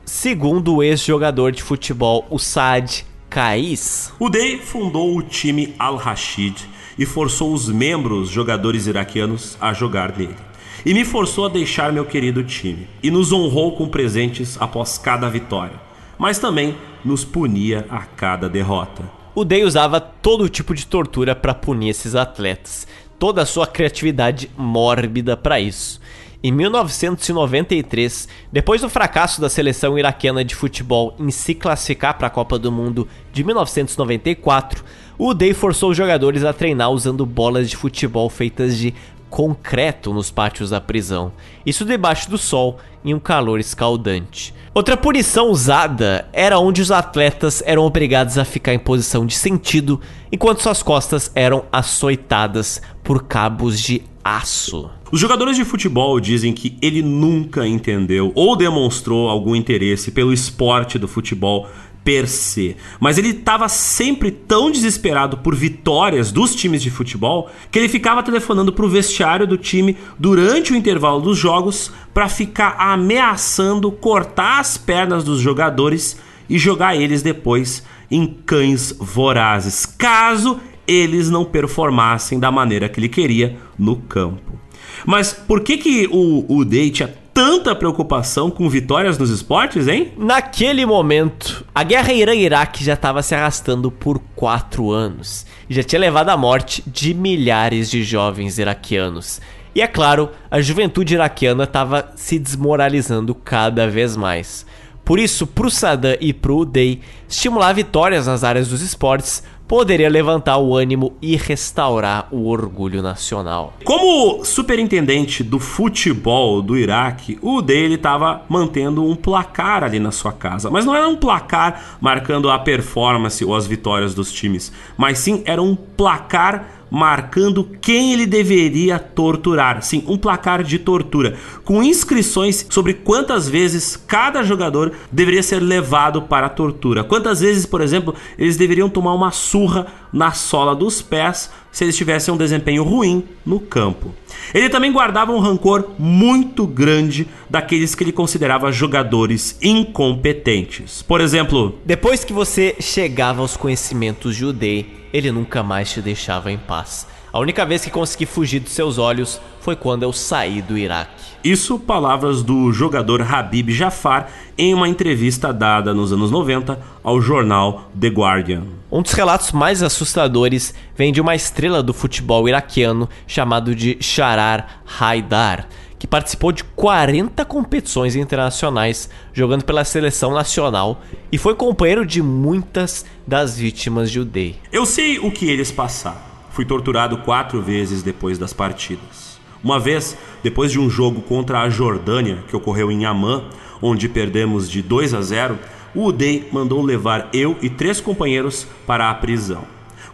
Segundo 0.05 0.74
o 0.74 0.82
ex-jogador 0.82 1.51
de 1.51 1.62
futebol, 1.62 2.26
o 2.28 2.38
Saad 2.38 3.07
Kais, 3.30 4.12
Uday 4.20 4.59
fundou 4.59 5.16
o 5.16 5.22
time 5.22 5.74
Al-Rashid 5.78 6.55
e 6.99 7.07
forçou 7.07 7.55
os 7.55 7.70
membros 7.70 8.28
jogadores 8.28 8.86
iraquianos 8.86 9.57
a 9.59 9.72
jogar 9.72 10.14
nele. 10.18 10.36
E 10.84 10.92
me 10.92 11.03
forçou 11.07 11.47
a 11.47 11.49
deixar 11.49 11.90
meu 11.90 12.05
querido 12.05 12.45
time. 12.45 12.86
E 13.03 13.11
nos 13.11 13.32
honrou 13.32 13.74
com 13.74 13.88
presentes 13.88 14.61
após 14.61 14.99
cada 14.99 15.30
vitória. 15.30 15.80
Mas 16.18 16.38
também 16.38 16.76
nos 17.03 17.24
punia 17.24 17.86
a 17.88 18.01
cada 18.01 18.51
derrota. 18.51 19.03
O 19.34 19.47
Day 19.47 19.64
usava 19.64 19.99
todo 19.99 20.47
tipo 20.51 20.74
de 20.74 20.86
tortura 20.86 21.34
para 21.34 21.55
punir 21.55 21.88
esses 21.88 22.14
atletas, 22.14 22.86
toda 23.18 23.40
a 23.40 23.47
sua 23.47 23.66
criatividade 23.66 24.51
mórbida 24.55 25.38
para 25.38 25.59
isso. 25.59 26.01
Em 26.47 26.53
1993, 26.53 28.28
depois 28.53 28.82
do 28.82 28.90
fracasso 28.90 29.40
da 29.40 29.49
seleção 29.49 29.99
iraquiana 29.99 30.45
de 30.45 30.55
futebol 30.55 31.16
em 31.18 31.30
se 31.30 31.55
classificar 31.55 32.18
para 32.18 32.26
a 32.26 32.30
Copa 32.30 32.59
do 32.59 32.70
Mundo 32.70 33.09
de 33.32 33.42
1994, 33.42 34.84
o 35.16 35.32
Day 35.32 35.55
forçou 35.55 35.92
os 35.92 35.97
jogadores 35.97 36.45
a 36.45 36.53
treinar 36.53 36.90
usando 36.90 37.24
bolas 37.24 37.70
de 37.70 37.78
futebol 37.78 38.28
feitas 38.28 38.76
de 38.76 38.92
concreto 39.35 40.14
nos 40.14 40.30
pátios 40.30 40.70
da 40.70 40.80
prisão, 40.80 41.32
isso 41.66 41.85
debaixo 41.85 42.30
do 42.30 42.39
sol 42.39 42.78
em 43.05 43.12
um 43.12 43.18
calor 43.18 43.59
escaldante. 43.59 44.55
Outra 44.72 44.97
punição 44.97 45.51
usada 45.51 46.28
era 46.32 46.61
onde 46.61 46.80
os 46.80 46.93
atletas 46.93 47.61
eram 47.66 47.82
obrigados 47.82 48.39
a 48.39 48.45
ficar 48.45 48.72
em 48.72 48.78
posição 48.78 49.26
de 49.26 49.35
sentido 49.35 50.01
enquanto 50.30 50.62
suas 50.62 50.85
costas 50.85 51.32
eram 51.35 51.64
açoitadas 51.72 52.80
por 53.03 53.24
cabos 53.24 53.80
de 53.80 54.03
aço. 54.22 54.89
Os 55.11 55.18
jogadores 55.18 55.57
de 55.57 55.64
futebol 55.64 56.20
dizem 56.20 56.53
que 56.53 56.78
ele 56.80 57.03
nunca 57.03 57.66
entendeu 57.66 58.30
ou 58.37 58.55
demonstrou 58.55 59.28
algum 59.28 59.57
interesse 59.57 60.12
pelo 60.12 60.32
esporte 60.32 60.97
do 60.97 61.09
futebol 61.09 61.68
per 62.05 62.29
se. 62.29 62.77
Mas 63.01 63.17
ele 63.17 63.31
estava 63.31 63.69
sempre 63.69 64.31
tão 64.31 64.71
desesperado 64.71 65.39
por 65.39 65.55
vitórias 65.55 66.31
dos 66.31 66.55
times 66.55 66.83
de 66.83 66.91
futebol 66.91 67.51
que 67.71 67.79
ele 67.79 67.89
ficava 67.89 68.23
telefonando 68.23 68.73
para 68.73 68.85
o 68.85 68.89
vestiário 68.89 69.47
do 69.47 69.57
time 69.57 69.97
durante 70.19 70.73
o 70.73 70.77
intervalo 70.77 71.21
dos 71.21 71.39
jogos 71.39 71.91
para 72.13 72.29
ficar 72.29 72.77
ameaçando 72.79 73.91
cortar 73.91 74.61
as 74.61 74.77
pernas 74.77 75.25
dos 75.25 75.41
jogadores 75.41 76.19
e 76.49 76.59
jogar 76.59 76.95
eles 76.95 77.23
depois 77.23 77.83
em 78.11 78.27
cães 78.27 78.95
vorazes, 78.99 79.87
caso 79.87 80.61
eles 80.87 81.31
não 81.31 81.45
performassem 81.45 82.39
da 82.39 82.53
maneira 82.53 82.89
que 82.89 83.01
ele 83.01 83.09
queria 83.09 83.57
no 83.79 83.97
campo. 83.97 84.59
Mas 85.07 85.33
por 85.33 85.63
que, 85.63 85.79
que 85.79 86.09
o, 86.13 86.45
o 86.49 86.65
Day 86.65 86.91
tinha 86.91 87.13
tanta 87.33 87.75
preocupação 87.75 88.51
com 88.51 88.69
vitórias 88.69 89.19
nos 89.19 89.31
esportes, 89.31 89.89
hein? 89.89 90.13
Naquele 90.17 90.87
momento, 90.87 91.64
a 91.75 91.83
guerra 91.83 92.12
Irã-Iraque 92.12 92.85
já 92.85 92.95
estava 92.95 93.20
se 93.20 93.35
arrastando 93.35 93.91
por 93.91 94.20
quatro 94.37 94.93
anos 94.93 95.45
e 95.68 95.75
já 95.75 95.83
tinha 95.83 95.99
levado 95.99 96.29
à 96.29 96.37
morte 96.37 96.85
de 96.87 97.12
milhares 97.12 97.91
de 97.91 98.05
jovens 98.05 98.59
iraquianos. 98.59 99.41
E 99.75 99.83
é 99.83 99.89
claro, 99.89 100.31
a 100.49 100.61
juventude 100.61 101.14
iraquiana 101.14 101.64
estava 101.64 102.12
se 102.14 102.39
desmoralizando 102.39 103.35
cada 103.35 103.89
vez 103.89 104.16
mais. 104.16 104.64
Por 105.05 105.18
isso, 105.18 105.49
para 105.49 105.66
o 105.66 105.70
Saddam 105.70 106.16
e 106.20 106.33
para 106.33 106.53
o 106.53 106.61
Uday, 106.61 107.01
estimular 107.29 107.72
vitórias 107.72 108.29
nas 108.29 108.45
áreas 108.45 108.68
dos 108.68 108.81
esportes 108.81 109.43
poderia 109.67 110.09
levantar 110.09 110.59
o 110.59 110.77
ânimo 110.77 111.15
e 111.21 111.37
restaurar 111.37 112.29
o 112.31 112.49
orgulho 112.49 113.03
nacional. 113.03 113.75
Como 113.85 114.45
superintendente 114.45 115.43
do 115.43 115.59
futebol 115.59 116.61
do 116.61 116.77
Iraque, 116.77 117.39
o 117.41 117.62
dele 117.62 117.95
estava 117.95 118.43
mantendo 118.49 119.05
um 119.05 119.17
placar 119.17 119.83
ali 119.83 119.99
na 119.99 120.11
sua 120.11 120.33
casa. 120.33 120.71
Mas 120.71 120.85
não 120.85 120.95
era 120.95 121.09
um 121.09 121.17
placar 121.17 121.99
marcando 122.01 122.51
a 122.51 122.59
performance 122.59 123.45
ou 123.45 123.55
as 123.55 123.67
vitórias 123.67 124.15
dos 124.15 124.33
times, 124.33 124.73
mas 124.97 125.19
sim 125.19 125.43
era 125.45 125.62
um 125.62 125.75
placar 125.75 126.84
marcando 126.95 127.68
quem 127.80 128.12
ele 128.12 128.24
deveria 128.24 129.01
torturar. 129.01 129.82
Sim, 129.82 130.05
um 130.07 130.16
placar 130.16 130.62
de 130.62 130.78
tortura, 130.78 131.36
com 131.64 131.82
inscrições 131.82 132.64
sobre 132.70 132.95
quantas 132.95 133.49
vezes 133.49 133.97
cada 133.97 134.45
jogador 134.45 134.92
deveria 135.11 135.42
ser 135.42 135.59
levado 135.59 136.22
para 136.22 136.47
a 136.47 136.51
tortura. 136.51 137.03
Quantas 137.03 137.40
vezes, 137.40 137.66
por 137.66 137.80
exemplo, 137.80 138.14
eles 138.38 138.57
deveriam 138.57 138.88
tomar 138.88 139.12
uma 139.12 139.32
surra 139.32 139.88
na 140.12 140.30
sola 140.30 140.72
dos 140.72 141.03
pés 141.03 141.51
se 141.72 141.82
eles 141.82 141.97
tivessem 141.97 142.32
um 142.32 142.36
desempenho 142.36 142.84
ruim 142.84 143.24
no 143.45 143.59
campo. 143.59 144.14
Ele 144.55 144.68
também 144.68 144.92
guardava 144.92 145.32
um 145.32 145.40
rancor 145.40 145.90
muito 145.99 146.64
grande 146.64 147.26
daqueles 147.51 147.97
que 147.97 148.05
ele 148.05 148.12
considerava 148.12 148.70
jogadores 148.70 149.59
incompetentes. 149.61 151.03
Por 151.03 151.20
exemplo, 151.20 151.76
depois 151.84 152.22
que 152.24 152.32
você 152.32 152.76
chegava 152.78 153.40
aos 153.40 153.57
conhecimentos 153.57 154.36
judei, 154.36 155.04
ele 155.15 155.31
nunca 155.31 155.62
mais 155.62 155.93
te 155.93 156.03
deixava 156.03 156.51
em 156.51 156.59
paz. 156.59 157.07
A 157.33 157.39
única 157.39 157.65
vez 157.65 157.85
que 157.85 157.91
consegui 157.91 158.27
fugir 158.27 158.59
dos 158.59 158.73
seus 158.73 158.99
olhos 158.99 159.41
foi 159.61 159.77
quando 159.77 160.03
eu 160.03 160.12
saí 160.12 160.61
do 160.61 160.77
Iraque. 160.77 161.35
Isso, 161.43 161.79
palavras 161.79 162.43
do 162.43 162.73
jogador 162.73 163.23
Habib 163.23 163.71
Jafar 163.71 164.29
em 164.59 164.75
uma 164.75 164.89
entrevista 164.89 165.53
dada 165.53 165.95
nos 165.95 166.12
anos 166.12 166.33
90 166.33 166.81
ao 167.03 167.21
jornal 167.21 167.91
The 167.99 168.09
Guardian. 168.09 168.65
Um 168.91 169.03
dos 169.03 169.12
relatos 169.12 169.53
mais 169.53 169.85
assustadores 169.85 170.75
vem 170.97 171.12
de 171.12 171.21
uma 171.21 171.37
estrela 171.37 171.81
do 171.81 171.95
futebol 171.95 172.49
iraquiano 172.49 173.09
chamado 173.27 173.73
de 173.73 173.97
Sharar 174.01 174.83
Haidar, 174.99 175.69
que 176.05 176.09
participou 176.09 176.53
de 176.53 176.63
40 176.63 177.47
competições 177.47 178.15
internacionais 178.15 179.09
jogando 179.33 179.65
pela 179.65 179.87
seleção 179.87 180.35
nacional 180.35 181.01
e 181.33 181.39
foi 181.39 181.55
companheiro 181.55 182.05
de 182.05 182.23
muitas 182.23 183.07
das 183.27 183.57
vítimas 183.57 184.11
de 184.11 184.21
Udei. 184.21 184.57
Eu 184.71 184.85
sei 184.85 185.19
o 185.19 185.31
que 185.31 185.49
eles 185.49 185.73
passaram. 185.73 186.21
Fui 186.51 186.67
torturado 186.67 187.17
quatro 187.17 187.63
vezes 187.63 188.03
depois 188.03 188.37
das 188.37 188.53
partidas. 188.53 189.39
Uma 189.63 189.81
vez, 189.81 190.15
depois 190.43 190.71
de 190.71 190.79
um 190.79 190.91
jogo 190.91 191.23
contra 191.23 191.63
a 191.63 191.71
Jordânia, 191.71 192.45
que 192.49 192.55
ocorreu 192.55 192.93
em 192.93 193.07
Amman, 193.07 193.43
onde 193.81 194.07
perdemos 194.07 194.71
de 194.71 194.83
2 194.83 195.15
a 195.15 195.23
0, 195.23 195.59
o 195.95 196.05
Udei 196.05 196.47
mandou 196.53 196.83
levar 196.83 197.31
eu 197.33 197.57
e 197.63 197.71
três 197.71 197.99
companheiros 197.99 198.67
para 198.87 199.09
a 199.09 199.15
prisão. 199.15 199.65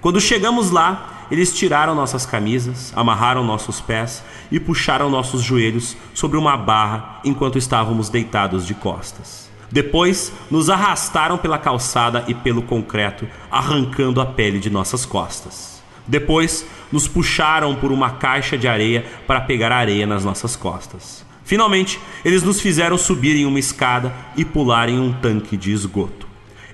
Quando 0.00 0.20
chegamos 0.20 0.70
lá, 0.70 1.19
eles 1.30 1.54
tiraram 1.54 1.94
nossas 1.94 2.26
camisas, 2.26 2.92
amarraram 2.96 3.44
nossos 3.44 3.80
pés 3.80 4.22
e 4.50 4.58
puxaram 4.58 5.08
nossos 5.08 5.42
joelhos 5.42 5.96
sobre 6.12 6.36
uma 6.36 6.56
barra 6.56 7.20
enquanto 7.24 7.58
estávamos 7.58 8.08
deitados 8.08 8.66
de 8.66 8.74
costas. 8.74 9.48
Depois, 9.70 10.32
nos 10.50 10.68
arrastaram 10.68 11.38
pela 11.38 11.56
calçada 11.56 12.24
e 12.26 12.34
pelo 12.34 12.62
concreto, 12.62 13.28
arrancando 13.50 14.20
a 14.20 14.26
pele 14.26 14.58
de 14.58 14.68
nossas 14.68 15.06
costas. 15.06 15.80
Depois, 16.06 16.66
nos 16.90 17.06
puxaram 17.06 17.76
por 17.76 17.92
uma 17.92 18.10
caixa 18.10 18.58
de 18.58 18.66
areia 18.66 19.04
para 19.28 19.40
pegar 19.40 19.70
areia 19.70 20.06
nas 20.06 20.24
nossas 20.24 20.56
costas. 20.56 21.24
Finalmente, 21.44 22.00
eles 22.24 22.42
nos 22.42 22.60
fizeram 22.60 22.98
subir 22.98 23.36
em 23.36 23.46
uma 23.46 23.60
escada 23.60 24.12
e 24.36 24.44
pular 24.44 24.88
em 24.88 24.98
um 24.98 25.12
tanque 25.12 25.56
de 25.56 25.70
esgoto. 25.70 26.26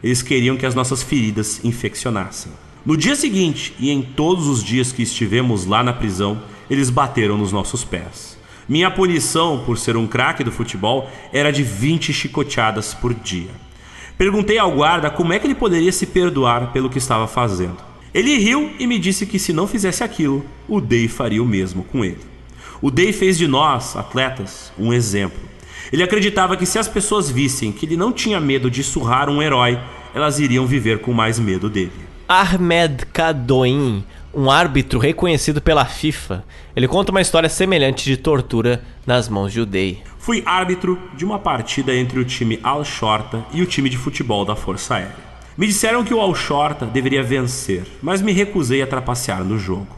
Eles 0.02 0.22
queriam 0.22 0.56
que 0.56 0.64
as 0.64 0.74
nossas 0.74 1.02
feridas 1.02 1.62
infeccionassem. 1.64 2.52
No 2.86 2.96
dia 2.96 3.16
seguinte 3.16 3.74
e 3.80 3.90
em 3.90 4.00
todos 4.00 4.46
os 4.46 4.62
dias 4.62 4.92
que 4.92 5.02
estivemos 5.02 5.66
lá 5.66 5.82
na 5.82 5.92
prisão, 5.92 6.40
eles 6.70 6.88
bateram 6.88 7.36
nos 7.36 7.50
nossos 7.50 7.82
pés. 7.82 8.38
Minha 8.68 8.92
punição 8.92 9.64
por 9.66 9.76
ser 9.76 9.96
um 9.96 10.06
craque 10.06 10.44
do 10.44 10.52
futebol 10.52 11.10
era 11.32 11.50
de 11.50 11.64
20 11.64 12.12
chicoteadas 12.12 12.94
por 12.94 13.12
dia. 13.12 13.50
Perguntei 14.16 14.56
ao 14.56 14.70
guarda 14.70 15.10
como 15.10 15.32
é 15.32 15.38
que 15.40 15.48
ele 15.48 15.54
poderia 15.56 15.90
se 15.90 16.06
perdoar 16.06 16.72
pelo 16.72 16.88
que 16.88 16.98
estava 16.98 17.26
fazendo. 17.26 17.78
Ele 18.14 18.38
riu 18.38 18.70
e 18.78 18.86
me 18.86 19.00
disse 19.00 19.26
que 19.26 19.40
se 19.40 19.52
não 19.52 19.66
fizesse 19.66 20.04
aquilo, 20.04 20.46
o 20.68 20.80
Day 20.80 21.08
faria 21.08 21.42
o 21.42 21.46
mesmo 21.46 21.82
com 21.82 22.04
ele. 22.04 22.20
O 22.80 22.88
Day 22.88 23.12
fez 23.12 23.36
de 23.36 23.48
nós, 23.48 23.96
atletas, 23.96 24.72
um 24.78 24.92
exemplo. 24.92 25.40
Ele 25.92 26.04
acreditava 26.04 26.56
que 26.56 26.64
se 26.64 26.78
as 26.78 26.86
pessoas 26.86 27.28
vissem 27.28 27.72
que 27.72 27.84
ele 27.84 27.96
não 27.96 28.12
tinha 28.12 28.38
medo 28.38 28.70
de 28.70 28.84
surrar 28.84 29.28
um 29.28 29.42
herói, 29.42 29.76
elas 30.14 30.38
iriam 30.38 30.68
viver 30.68 31.00
com 31.00 31.12
mais 31.12 31.40
medo 31.40 31.68
dele. 31.68 32.05
Ahmed 32.28 33.06
Kadoin, 33.12 34.04
um 34.34 34.50
árbitro 34.50 34.98
reconhecido 34.98 35.62
pela 35.62 35.84
FIFA, 35.84 36.44
ele 36.74 36.88
conta 36.88 37.12
uma 37.12 37.20
história 37.20 37.48
semelhante 37.48 38.04
de 38.04 38.16
tortura 38.16 38.82
nas 39.06 39.28
mãos 39.28 39.52
de 39.52 39.60
Udei. 39.60 40.02
Fui 40.18 40.42
árbitro 40.44 41.00
de 41.14 41.24
uma 41.24 41.38
partida 41.38 41.94
entre 41.94 42.18
o 42.18 42.24
time 42.24 42.58
Al-Shorta 42.64 43.46
e 43.52 43.62
o 43.62 43.66
time 43.66 43.88
de 43.88 43.96
futebol 43.96 44.44
da 44.44 44.56
Força 44.56 44.96
Aérea. 44.96 45.14
Me 45.56 45.68
disseram 45.68 46.02
que 46.02 46.12
o 46.12 46.20
Al-Shorta 46.20 46.84
deveria 46.84 47.22
vencer, 47.22 47.84
mas 48.02 48.20
me 48.20 48.32
recusei 48.32 48.82
a 48.82 48.88
trapacear 48.88 49.44
no 49.44 49.56
jogo. 49.56 49.96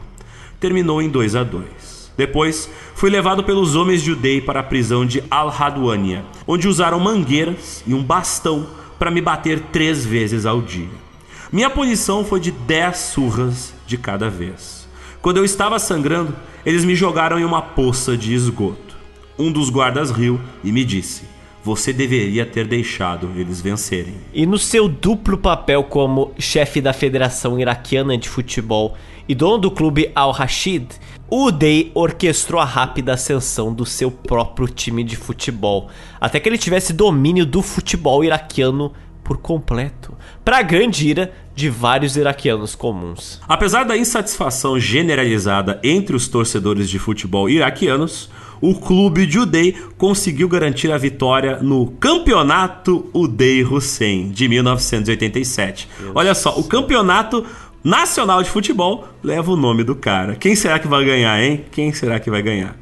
Terminou 0.59 1.01
em 1.01 1.09
2 1.09 1.35
a 1.35 1.43
2. 1.43 2.11
Depois, 2.15 2.69
fui 2.93 3.09
levado 3.09 3.43
pelos 3.43 3.75
homens 3.75 4.03
de 4.03 4.11
Udei 4.11 4.39
para 4.39 4.59
a 4.59 4.63
prisão 4.63 5.03
de 5.03 5.23
Al-Hadwania, 5.31 6.23
onde 6.45 6.67
usaram 6.67 6.99
mangueiras 6.99 7.83
e 7.87 7.93
um 7.95 8.03
bastão 8.03 8.67
para 8.99 9.09
me 9.09 9.19
bater 9.19 9.59
três 9.71 10.05
vezes 10.05 10.45
ao 10.45 10.61
dia. 10.61 11.08
Minha 11.51 11.71
punição 11.71 12.23
foi 12.23 12.39
de 12.39 12.51
10 12.51 12.95
surras 12.95 13.73
de 13.87 13.97
cada 13.97 14.29
vez. 14.29 14.87
Quando 15.19 15.37
eu 15.37 15.43
estava 15.43 15.79
sangrando, 15.79 16.35
eles 16.63 16.85
me 16.85 16.93
jogaram 16.93 17.39
em 17.39 17.43
uma 17.43 17.59
poça 17.59 18.15
de 18.15 18.35
esgoto. 18.35 18.95
Um 19.37 19.51
dos 19.51 19.71
guardas 19.71 20.11
riu 20.11 20.39
e 20.63 20.71
me 20.71 20.85
disse: 20.85 21.23
Você 21.63 21.91
deveria 21.91 22.45
ter 22.45 22.67
deixado 22.67 23.31
eles 23.35 23.61
vencerem. 23.61 24.13
E 24.31 24.45
no 24.45 24.59
seu 24.59 24.87
duplo 24.87 25.39
papel 25.39 25.83
como 25.83 26.33
chefe 26.37 26.79
da 26.81 26.93
Federação 26.93 27.59
Iraquiana 27.59 28.15
de 28.15 28.29
Futebol 28.29 28.95
e 29.27 29.33
dono 29.33 29.57
do 29.57 29.71
clube 29.71 30.11
Al-Rashid, 30.13 30.87
o 31.31 31.49
orquestrou 31.95 32.61
a 32.61 32.65
rápida 32.65 33.13
ascensão 33.13 33.73
do 33.73 33.87
seu 33.87 34.11
próprio 34.11 34.67
time 34.67 35.03
de 35.03 35.15
futebol, 35.15 35.89
até 36.21 36.39
que 36.39 36.47
ele 36.47 36.59
tivesse 36.59 36.93
domínio 36.93 37.45
do 37.45 37.63
futebol 37.63 38.23
iraquiano 38.23 38.91
por 39.29 39.37
completo, 39.37 40.17
para 40.43 40.63
grande 40.63 41.07
ira 41.07 41.31
de 41.55 41.69
vários 41.69 42.17
iraquianos 42.17 42.73
comuns. 42.73 43.39
Apesar 43.47 43.83
da 43.83 43.95
insatisfação 43.95 44.79
generalizada 44.79 45.79
entre 45.83 46.15
os 46.15 46.27
torcedores 46.27 46.89
de 46.89 46.97
futebol 46.97 47.47
iraquianos, 47.47 48.27
o 48.59 48.73
clube 48.73 49.27
de 49.27 49.37
Uday 49.37 49.75
conseguiu 49.99 50.49
garantir 50.49 50.91
a 50.91 50.97
vitória 50.97 51.59
no 51.61 51.91
Campeonato 51.99 53.07
Uday 53.13 53.63
Hussein 53.63 54.31
de 54.31 54.47
1987. 54.47 55.87
Olha 56.15 56.33
só, 56.33 56.57
o 56.57 56.63
campeonato 56.63 57.45
nacional 57.83 58.41
de 58.41 58.49
futebol 58.49 59.07
leva 59.21 59.51
o 59.51 59.55
nome 59.55 59.83
do 59.83 59.93
cara. 59.93 60.35
Quem 60.37 60.55
será 60.55 60.79
que 60.79 60.87
vai 60.87 61.05
ganhar, 61.05 61.39
hein? 61.39 61.65
Quem 61.71 61.93
será 61.93 62.19
que 62.19 62.31
vai 62.31 62.41
ganhar? 62.41 62.78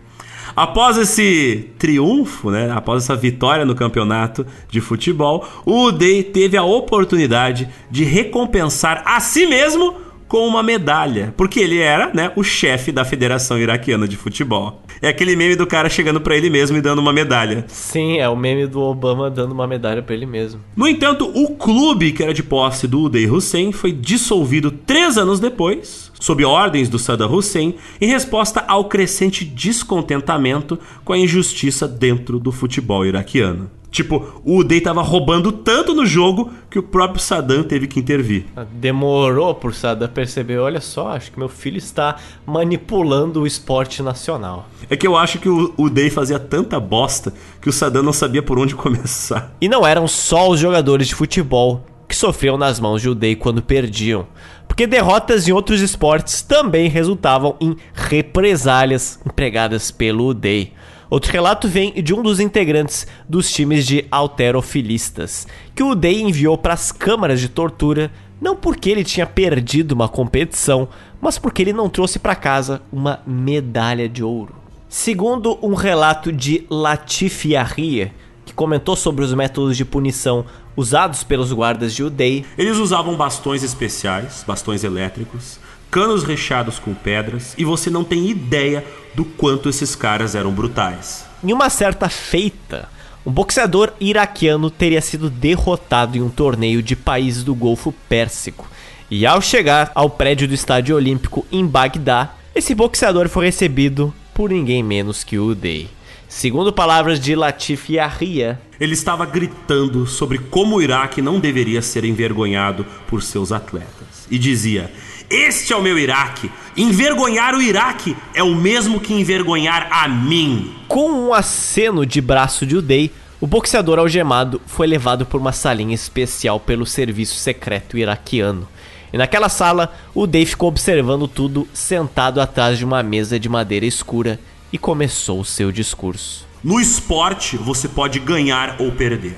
Após 0.58 0.98
esse 0.98 1.70
triunfo, 1.78 2.50
né, 2.50 2.72
após 2.72 3.04
essa 3.04 3.16
vitória 3.16 3.64
no 3.64 3.76
campeonato 3.76 4.44
de 4.68 4.82
futebol, 4.82 5.48
o 5.64 5.84
Uday 5.84 6.24
teve 6.24 6.58
a 6.58 6.64
oportunidade 6.64 7.70
de 7.92 8.04
recompensar 8.04 9.04
a 9.06 9.20
si 9.20 9.46
mesmo 9.46 9.94
com 10.28 10.48
uma 10.48 10.64
medalha, 10.64 11.32
porque 11.38 11.60
ele 11.60 11.78
era, 11.78 12.12
né, 12.12 12.32
o 12.36 12.42
chefe 12.42 12.92
da 12.92 13.06
Federação 13.06 13.60
Iraquiana 13.60 14.08
de 14.08 14.18
Futebol. 14.18 14.82
É 15.00 15.10
aquele 15.10 15.36
meme 15.36 15.56
do 15.56 15.68
cara 15.68 15.90
chegando 15.90 16.20
para 16.20 16.36
ele 16.36 16.50
mesmo 16.50 16.76
e 16.76 16.82
dando 16.82 17.00
uma 17.00 17.14
medalha. 17.14 17.64
Sim, 17.68 18.18
é 18.18 18.28
o 18.28 18.36
meme 18.36 18.66
do 18.66 18.82
Obama 18.82 19.30
dando 19.30 19.52
uma 19.52 19.68
medalha 19.68 20.02
para 20.02 20.16
ele 20.16 20.26
mesmo. 20.26 20.60
No 20.76 20.88
entanto, 20.88 21.32
o 21.36 21.56
clube 21.56 22.12
que 22.12 22.24
era 22.24 22.34
de 22.34 22.42
posse 22.42 22.88
do 22.88 23.04
Uday 23.04 23.30
Hussein 23.30 23.72
foi 23.72 23.92
dissolvido 23.92 24.72
três 24.72 25.20
anos 25.20 25.40
depois, 25.40 26.07
sob 26.20 26.44
ordens 26.44 26.90
do 26.90 27.00
Saddam 27.00 27.34
Hussein, 27.34 27.76
em 28.00 28.08
resposta 28.08 28.64
ao 28.68 28.86
crescente 28.86 29.46
descontentamento 29.46 30.80
com 31.04 31.14
a 31.14 31.18
injustiça 31.18 31.88
dentro 31.88 32.40
do 32.40 32.52
futebol 32.52 33.06
iraquiano. 33.06 33.70
Tipo, 33.90 34.42
o 34.44 34.60
Uday 34.60 34.82
tava 34.82 35.02
roubando 35.02 35.52
tanto 35.52 35.94
no 35.94 36.06
jogo 36.06 36.52
que 36.70 36.78
o 36.78 36.84
próprio 36.84 37.22
Saddam 37.22 37.64
teve 37.64 37.88
que 37.88 38.00
intervir. 38.00 38.46
Demorou 38.74 39.56
por 39.56 39.74
Saddam 39.74 40.10
perceber, 40.10 40.60
olha 40.60 40.82
só, 40.82 41.10
acho 41.10 41.32
que 41.32 41.40
meu 41.40 41.48
filho 41.48 41.78
está 41.78 42.18
manipulando 42.46 43.42
o 43.42 43.48
esporte 43.48 44.04
nacional. 44.04 44.68
É 44.90 44.96
que 44.96 45.08
eu 45.08 45.16
acho 45.16 45.40
que 45.40 45.50
o 45.50 45.74
Uday 45.78 46.10
fazia 46.10 46.38
tanta 46.38 46.80
bosta 46.80 47.34
que 47.62 47.70
o 47.70 47.74
Saddam 47.74 48.04
não 48.04 48.14
sabia 48.14 48.44
por 48.44 48.60
onde 48.60 48.76
começar. 48.78 49.56
E 49.60 49.70
não 49.70 49.88
eram 49.88 50.08
só 50.08 50.50
os 50.50 50.60
jogadores 50.60 51.08
de 51.08 51.16
futebol 51.16 51.84
que 52.08 52.16
sofriam 52.16 52.58
nas 52.58 52.80
mãos 52.80 53.02
de 53.02 53.10
Uday 53.10 53.36
quando 53.36 53.62
perdiam, 53.62 54.28
porque 54.68 54.88
derrotas 54.88 55.48
em 55.48 55.52
outros 55.52 55.82
esportes 55.82 56.42
também 56.42 56.90
resultavam 56.90 57.56
em 57.60 57.76
represálias 57.94 59.20
empregadas 59.26 59.92
pelo 59.92 60.28
Uday. 60.30 60.74
Outro 61.10 61.32
relato 61.32 61.68
vem 61.68 61.94
de 62.02 62.14
um 62.14 62.22
dos 62.22 62.40
integrantes 62.40 63.08
dos 63.28 63.52
times 63.52 63.86
de 63.86 64.06
alterofilistas, 64.12 65.48
que 65.74 65.82
o 65.82 65.96
Day 65.96 66.22
enviou 66.22 66.58
para 66.58 66.74
as 66.74 66.92
câmaras 66.92 67.40
de 67.40 67.48
tortura 67.48 68.12
não 68.40 68.56
porque 68.56 68.90
ele 68.90 69.04
tinha 69.04 69.26
perdido 69.26 69.94
uma 69.94 70.08
competição, 70.08 70.88
mas 71.20 71.40
porque 71.40 71.62
ele 71.62 71.74
não 71.74 71.90
trouxe 71.90 72.20
para 72.20 72.36
casa 72.36 72.82
uma 72.92 73.20
medalha 73.26 74.08
de 74.08 74.24
ouro. 74.24 74.56
Segundo 74.88 75.58
um 75.62 75.74
relato 75.74 76.32
de 76.32 76.66
Latif 76.70 77.46
Yahya, 77.46 78.14
que 78.46 78.54
comentou 78.54 78.96
sobre 78.96 79.24
os 79.24 79.34
métodos 79.34 79.76
de 79.76 79.84
punição 79.84 80.46
usados 80.78 81.24
pelos 81.24 81.52
guardas 81.52 81.94
de 81.94 82.04
Uday, 82.04 82.46
eles 82.56 82.78
usavam 82.78 83.18
bastões 83.18 83.64
especiais, 83.64 84.44
bastões 84.46 84.84
elétricos, 84.84 85.60
canos 85.90 86.24
recheados 86.24 86.78
com 86.78 86.94
pedras, 86.94 87.56
e 87.58 87.66
você 87.66 87.90
não 87.90 88.04
tem 88.04 88.30
ideia 88.30 88.86
do 89.16 89.26
quanto 89.26 89.68
esses 89.68 89.96
caras 89.96 90.36
eram 90.36 90.52
brutais. 90.52 91.26
Em 91.44 91.52
uma 91.52 91.72
certa 91.72 92.08
feita, 92.08 92.88
um 93.26 93.32
boxeador 93.32 93.92
iraquiano 94.00 94.70
teria 94.70 95.02
sido 95.02 95.30
derrotado 95.30 96.16
em 96.16 96.22
um 96.22 96.30
torneio 96.30 96.84
de 96.84 96.96
países 96.96 97.44
do 97.44 97.56
Golfo 97.56 97.92
Pérsico. 98.08 98.70
E 99.10 99.26
ao 99.26 99.42
chegar 99.42 99.92
ao 99.96 100.10
prédio 100.10 100.48
do 100.48 100.54
Estádio 100.54 100.96
Olímpico 100.96 101.46
em 101.52 101.66
Bagdá, 101.66 102.36
esse 102.54 102.76
boxeador 102.76 103.28
foi 103.28 103.46
recebido 103.46 104.14
por 104.34 104.52
ninguém 104.52 104.84
menos 104.84 105.24
que 105.24 105.40
o 105.40 105.48
Uday. 105.48 105.97
Segundo 106.30 106.74
palavras 106.74 107.22
de 107.22 107.36
Latif 107.36 107.90
Yahya, 107.90 108.60
ele 108.80 108.94
estava 108.94 109.26
gritando 109.26 110.06
sobre 110.06 110.38
como 110.38 110.76
o 110.76 110.82
Iraque 110.82 111.22
não 111.22 111.40
deveria 111.40 111.82
ser 111.82 112.04
envergonhado 112.04 112.86
por 113.08 113.24
seus 113.24 113.54
atletas. 113.54 114.28
E 114.30 114.38
dizia: 114.38 114.92
Este 115.30 115.72
é 115.72 115.76
o 115.76 115.82
meu 115.82 115.98
Iraque. 115.98 116.52
Envergonhar 116.76 117.56
o 117.56 117.62
Iraque 117.62 118.16
é 118.34 118.44
o 118.44 118.54
mesmo 118.54 119.00
que 119.00 119.14
envergonhar 119.14 119.88
a 119.90 120.08
mim. 120.10 120.76
Com 120.88 121.10
um 121.10 121.34
aceno 121.34 122.06
de 122.06 122.20
braço 122.20 122.66
de 122.66 122.76
Uday, 122.76 123.10
o 123.40 123.48
boxeador 123.48 123.98
algemado 123.98 124.62
foi 124.66 124.86
levado 124.86 125.26
por 125.26 125.40
uma 125.40 125.54
salinha 125.54 125.96
especial 125.96 126.60
pelo 126.60 126.86
serviço 126.86 127.36
secreto 127.36 127.98
iraquiano. 127.98 128.68
E 129.14 129.18
naquela 129.18 129.48
sala, 129.48 129.94
o 130.14 130.28
Day 130.28 130.46
ficou 130.46 130.68
observando 130.68 131.28
tudo 131.28 131.66
sentado 131.74 132.42
atrás 132.42 132.78
de 132.78 132.84
uma 132.84 133.02
mesa 133.02 133.40
de 133.40 133.48
madeira 133.48 133.86
escura 133.86 134.38
e 134.72 134.78
começou 134.78 135.40
o 135.40 135.46
seu 135.46 135.72
discurso. 135.72 136.46
No 136.64 136.80
esporte, 136.80 137.56
você 137.56 137.88
pode 137.88 138.20
ganhar 138.20 138.76
ou 138.80 138.92
perder. 138.92 139.38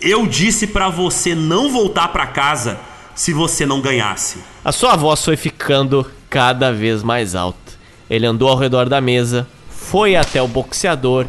Eu 0.00 0.26
disse 0.26 0.66
para 0.66 0.88
você 0.88 1.34
não 1.34 1.70
voltar 1.70 2.08
para 2.08 2.26
casa 2.26 2.78
se 3.14 3.32
você 3.32 3.66
não 3.66 3.80
ganhasse. 3.80 4.38
A 4.64 4.72
sua 4.72 4.96
voz 4.96 5.24
foi 5.24 5.36
ficando 5.36 6.10
cada 6.28 6.72
vez 6.72 7.02
mais 7.02 7.34
alta. 7.34 7.72
Ele 8.08 8.26
andou 8.26 8.48
ao 8.48 8.56
redor 8.56 8.88
da 8.88 9.00
mesa, 9.00 9.46
foi 9.70 10.16
até 10.16 10.40
o 10.40 10.48
boxeador 10.48 11.26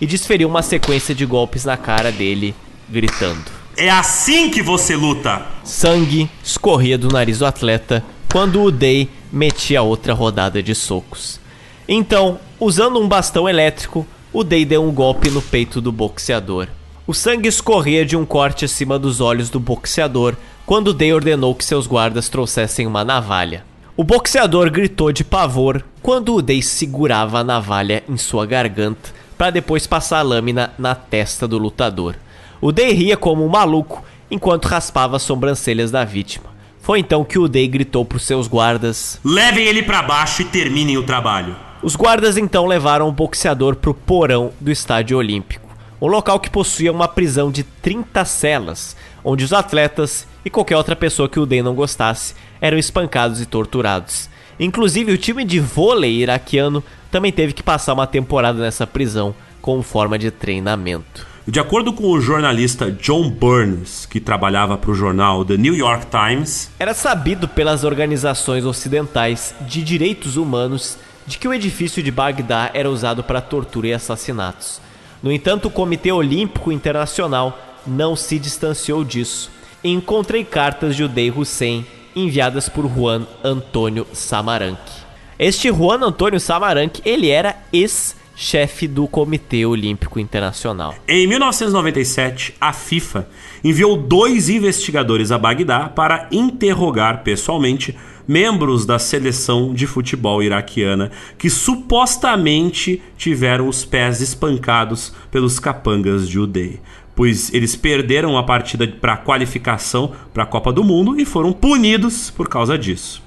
e 0.00 0.06
desferiu 0.06 0.48
uma 0.48 0.62
sequência 0.62 1.14
de 1.14 1.26
golpes 1.26 1.64
na 1.64 1.76
cara 1.76 2.10
dele, 2.10 2.54
gritando: 2.88 3.44
É 3.76 3.90
assim 3.90 4.50
que 4.50 4.62
você 4.62 4.96
luta! 4.96 5.46
Sangue 5.62 6.30
escorria 6.42 6.96
do 6.96 7.08
nariz 7.08 7.38
do 7.38 7.46
atleta 7.46 8.04
quando 8.30 8.62
o 8.62 8.70
Day 8.70 9.08
metia 9.32 9.82
outra 9.82 10.12
rodada 10.12 10.62
de 10.62 10.74
socos. 10.74 11.40
Então, 11.88 12.38
usando 12.58 12.98
um 12.98 13.06
bastão 13.06 13.48
elétrico, 13.48 14.06
o 14.32 14.42
Day 14.42 14.64
deu 14.64 14.82
um 14.82 14.92
golpe 14.92 15.30
no 15.30 15.42
peito 15.42 15.80
do 15.80 15.92
boxeador. 15.92 16.68
O 17.06 17.12
sangue 17.12 17.48
escorria 17.48 18.06
de 18.06 18.16
um 18.16 18.24
corte 18.24 18.64
acima 18.64 18.98
dos 18.98 19.20
olhos 19.20 19.50
do 19.50 19.60
boxeador 19.60 20.34
quando 20.64 20.94
Day 20.94 21.12
ordenou 21.12 21.54
que 21.54 21.64
seus 21.64 21.86
guardas 21.86 22.30
trouxessem 22.30 22.86
uma 22.86 23.04
navalha. 23.04 23.64
O 23.96 24.02
boxeador 24.02 24.70
gritou 24.70 25.12
de 25.12 25.22
pavor 25.22 25.84
quando 26.02 26.34
o 26.34 26.42
Day 26.42 26.62
segurava 26.62 27.40
a 27.40 27.44
navalha 27.44 28.02
em 28.08 28.16
sua 28.16 28.46
garganta 28.46 29.10
para 29.36 29.50
depois 29.50 29.86
passar 29.86 30.20
a 30.20 30.22
lâmina 30.22 30.72
na 30.78 30.94
testa 30.94 31.46
do 31.46 31.58
lutador. 31.58 32.16
O 32.60 32.72
Day 32.72 32.92
ria 32.92 33.16
como 33.16 33.44
um 33.44 33.48
maluco 33.48 34.02
enquanto 34.30 34.64
raspava 34.64 35.16
as 35.16 35.22
sobrancelhas 35.22 35.90
da 35.90 36.02
vítima. 36.02 36.46
Foi 36.80 36.98
então 36.98 37.24
que 37.24 37.38
o 37.38 37.46
Day 37.46 37.68
gritou 37.68 38.04
para 38.04 38.18
seus 38.18 38.48
guardas: 38.48 39.20
Levem 39.22 39.66
ele 39.66 39.82
para 39.82 40.02
baixo 40.02 40.42
e 40.42 40.44
terminem 40.46 40.96
o 40.96 41.02
trabalho. 41.02 41.54
Os 41.84 41.96
guardas 41.96 42.38
então 42.38 42.64
levaram 42.64 43.06
o 43.06 43.12
boxeador 43.12 43.76
para 43.76 43.90
o 43.90 43.94
porão 43.94 44.52
do 44.58 44.72
Estádio 44.72 45.18
Olímpico, 45.18 45.68
um 46.00 46.06
local 46.06 46.40
que 46.40 46.48
possuía 46.48 46.90
uma 46.90 47.06
prisão 47.06 47.52
de 47.52 47.62
30 47.62 48.24
celas, 48.24 48.96
onde 49.22 49.44
os 49.44 49.52
atletas 49.52 50.26
e 50.42 50.48
qualquer 50.48 50.78
outra 50.78 50.96
pessoa 50.96 51.28
que 51.28 51.38
o 51.38 51.44
Day 51.44 51.62
não 51.62 51.74
gostasse 51.74 52.34
eram 52.58 52.78
espancados 52.78 53.38
e 53.38 53.44
torturados. 53.44 54.30
Inclusive, 54.58 55.12
o 55.12 55.18
time 55.18 55.44
de 55.44 55.60
vôlei 55.60 56.22
iraquiano 56.22 56.82
também 57.10 57.30
teve 57.30 57.52
que 57.52 57.62
passar 57.62 57.92
uma 57.92 58.06
temporada 58.06 58.58
nessa 58.58 58.86
prisão 58.86 59.34
como 59.60 59.82
forma 59.82 60.18
de 60.18 60.30
treinamento. 60.30 61.26
De 61.46 61.60
acordo 61.60 61.92
com 61.92 62.04
o 62.04 62.18
jornalista 62.18 62.90
John 62.90 63.28
Burns, 63.28 64.06
que 64.06 64.20
trabalhava 64.20 64.78
para 64.78 64.90
o 64.90 64.94
jornal 64.94 65.44
The 65.44 65.58
New 65.58 65.74
York 65.74 66.06
Times, 66.06 66.70
era 66.78 66.94
sabido 66.94 67.46
pelas 67.46 67.84
organizações 67.84 68.64
ocidentais 68.64 69.54
de 69.68 69.82
direitos 69.82 70.38
humanos 70.38 70.96
de 71.26 71.38
que 71.38 71.48
o 71.48 71.54
edifício 71.54 72.02
de 72.02 72.10
Bagdá 72.10 72.70
era 72.74 72.90
usado 72.90 73.22
para 73.22 73.40
tortura 73.40 73.88
e 73.88 73.92
assassinatos. 73.92 74.80
No 75.22 75.32
entanto, 75.32 75.68
o 75.68 75.70
Comitê 75.70 76.12
Olímpico 76.12 76.70
Internacional 76.70 77.58
não 77.86 78.14
se 78.14 78.38
distanciou 78.38 79.04
disso. 79.04 79.50
Encontrei 79.82 80.44
cartas 80.44 80.96
de 80.96 81.04
Uday 81.04 81.30
Hussein 81.30 81.86
enviadas 82.14 82.68
por 82.68 82.86
Juan 82.86 83.26
Antônio 83.42 84.06
Samaranch. 84.12 85.04
Este 85.38 85.68
Juan 85.68 86.00
Antônio 86.02 86.38
Samaranch, 86.38 87.00
ele 87.04 87.28
era 87.28 87.56
ex 87.72 88.16
chefe 88.36 88.88
do 88.88 89.06
Comitê 89.06 89.64
Olímpico 89.64 90.18
Internacional. 90.18 90.94
Em 91.06 91.26
1997, 91.26 92.54
a 92.60 92.72
FIFA 92.72 93.28
enviou 93.62 93.96
dois 93.96 94.48
investigadores 94.48 95.30
a 95.30 95.38
Bagdá 95.38 95.88
para 95.88 96.28
interrogar 96.32 97.22
pessoalmente 97.22 97.96
membros 98.26 98.86
da 98.86 98.98
seleção 98.98 99.74
de 99.74 99.86
futebol 99.86 100.42
iraquiana 100.42 101.10
que 101.38 101.50
supostamente 101.50 103.02
tiveram 103.16 103.68
os 103.68 103.84
pés 103.84 104.20
espancados 104.20 105.12
pelos 105.30 105.58
capangas 105.58 106.28
de 106.28 106.38
Udei 106.38 106.80
pois 107.14 107.52
eles 107.54 107.76
perderam 107.76 108.36
a 108.36 108.42
partida 108.42 108.86
para 108.86 109.16
qualificação 109.16 110.12
para 110.32 110.42
a 110.42 110.46
Copa 110.46 110.72
do 110.72 110.82
Mundo 110.82 111.18
e 111.18 111.24
foram 111.24 111.52
punidos 111.52 112.30
por 112.30 112.48
causa 112.48 112.76
disso. 112.76 113.22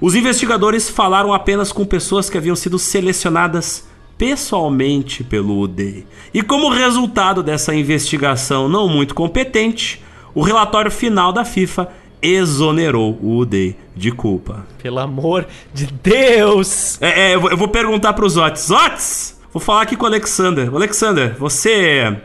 Os 0.00 0.14
investigadores 0.14 0.88
falaram 0.88 1.32
apenas 1.32 1.72
com 1.72 1.84
pessoas 1.84 2.28
que 2.28 2.38
haviam 2.38 2.56
sido 2.56 2.78
selecionadas 2.78 3.88
pessoalmente 4.16 5.24
pelo 5.24 5.58
UDEI. 5.60 6.06
E 6.32 6.42
como 6.42 6.68
resultado 6.68 7.42
dessa 7.42 7.74
investigação 7.74 8.68
não 8.68 8.88
muito 8.88 9.14
competente, 9.14 10.02
o 10.34 10.42
relatório 10.42 10.90
final 10.90 11.32
da 11.32 11.44
FIFA 11.44 11.88
exonerou 12.24 13.18
o 13.22 13.36
UDEI 13.36 13.76
de 13.94 14.10
culpa. 14.10 14.66
Pelo 14.82 14.98
amor 14.98 15.46
de 15.72 15.86
Deus! 15.86 17.00
É, 17.00 17.32
é 17.32 17.34
eu 17.34 17.56
vou 17.56 17.68
perguntar 17.68 18.14
para 18.14 18.24
os 18.24 18.36
Otis. 18.36 18.70
Otis! 18.70 19.40
Vou 19.52 19.60
falar 19.60 19.82
aqui 19.82 19.94
com 19.94 20.04
o 20.04 20.08
Alexander. 20.08 20.74
Alexander, 20.74 21.36
você 21.38 22.16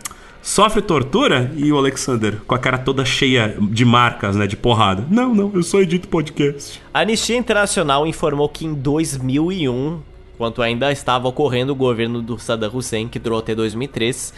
sofre 0.41 0.81
tortura? 0.81 1.51
E 1.55 1.71
o 1.71 1.77
Alexander, 1.77 2.37
com 2.47 2.55
a 2.55 2.57
cara 2.57 2.77
toda 2.77 3.03
cheia 3.05 3.55
de 3.59 3.85
marcas, 3.85 4.35
né? 4.35 4.47
De 4.47 4.55
porrada. 4.55 5.05
Não, 5.11 5.35
não, 5.35 5.51
eu 5.53 5.61
só 5.61 5.81
edito 5.81 6.07
podcast. 6.07 6.81
A 6.93 7.01
Anistia 7.01 7.37
Internacional 7.37 8.07
informou 8.07 8.49
que 8.49 8.65
em 8.65 8.73
2001, 8.73 9.99
quando 10.37 10.61
ainda 10.61 10.91
estava 10.91 11.27
ocorrendo 11.27 11.73
o 11.73 11.75
governo 11.75 12.21
do 12.21 12.39
Saddam 12.39 12.71
Hussein, 12.73 13.07
que 13.07 13.19
durou 13.19 13.39
até 13.39 13.53
2003, 13.53 14.33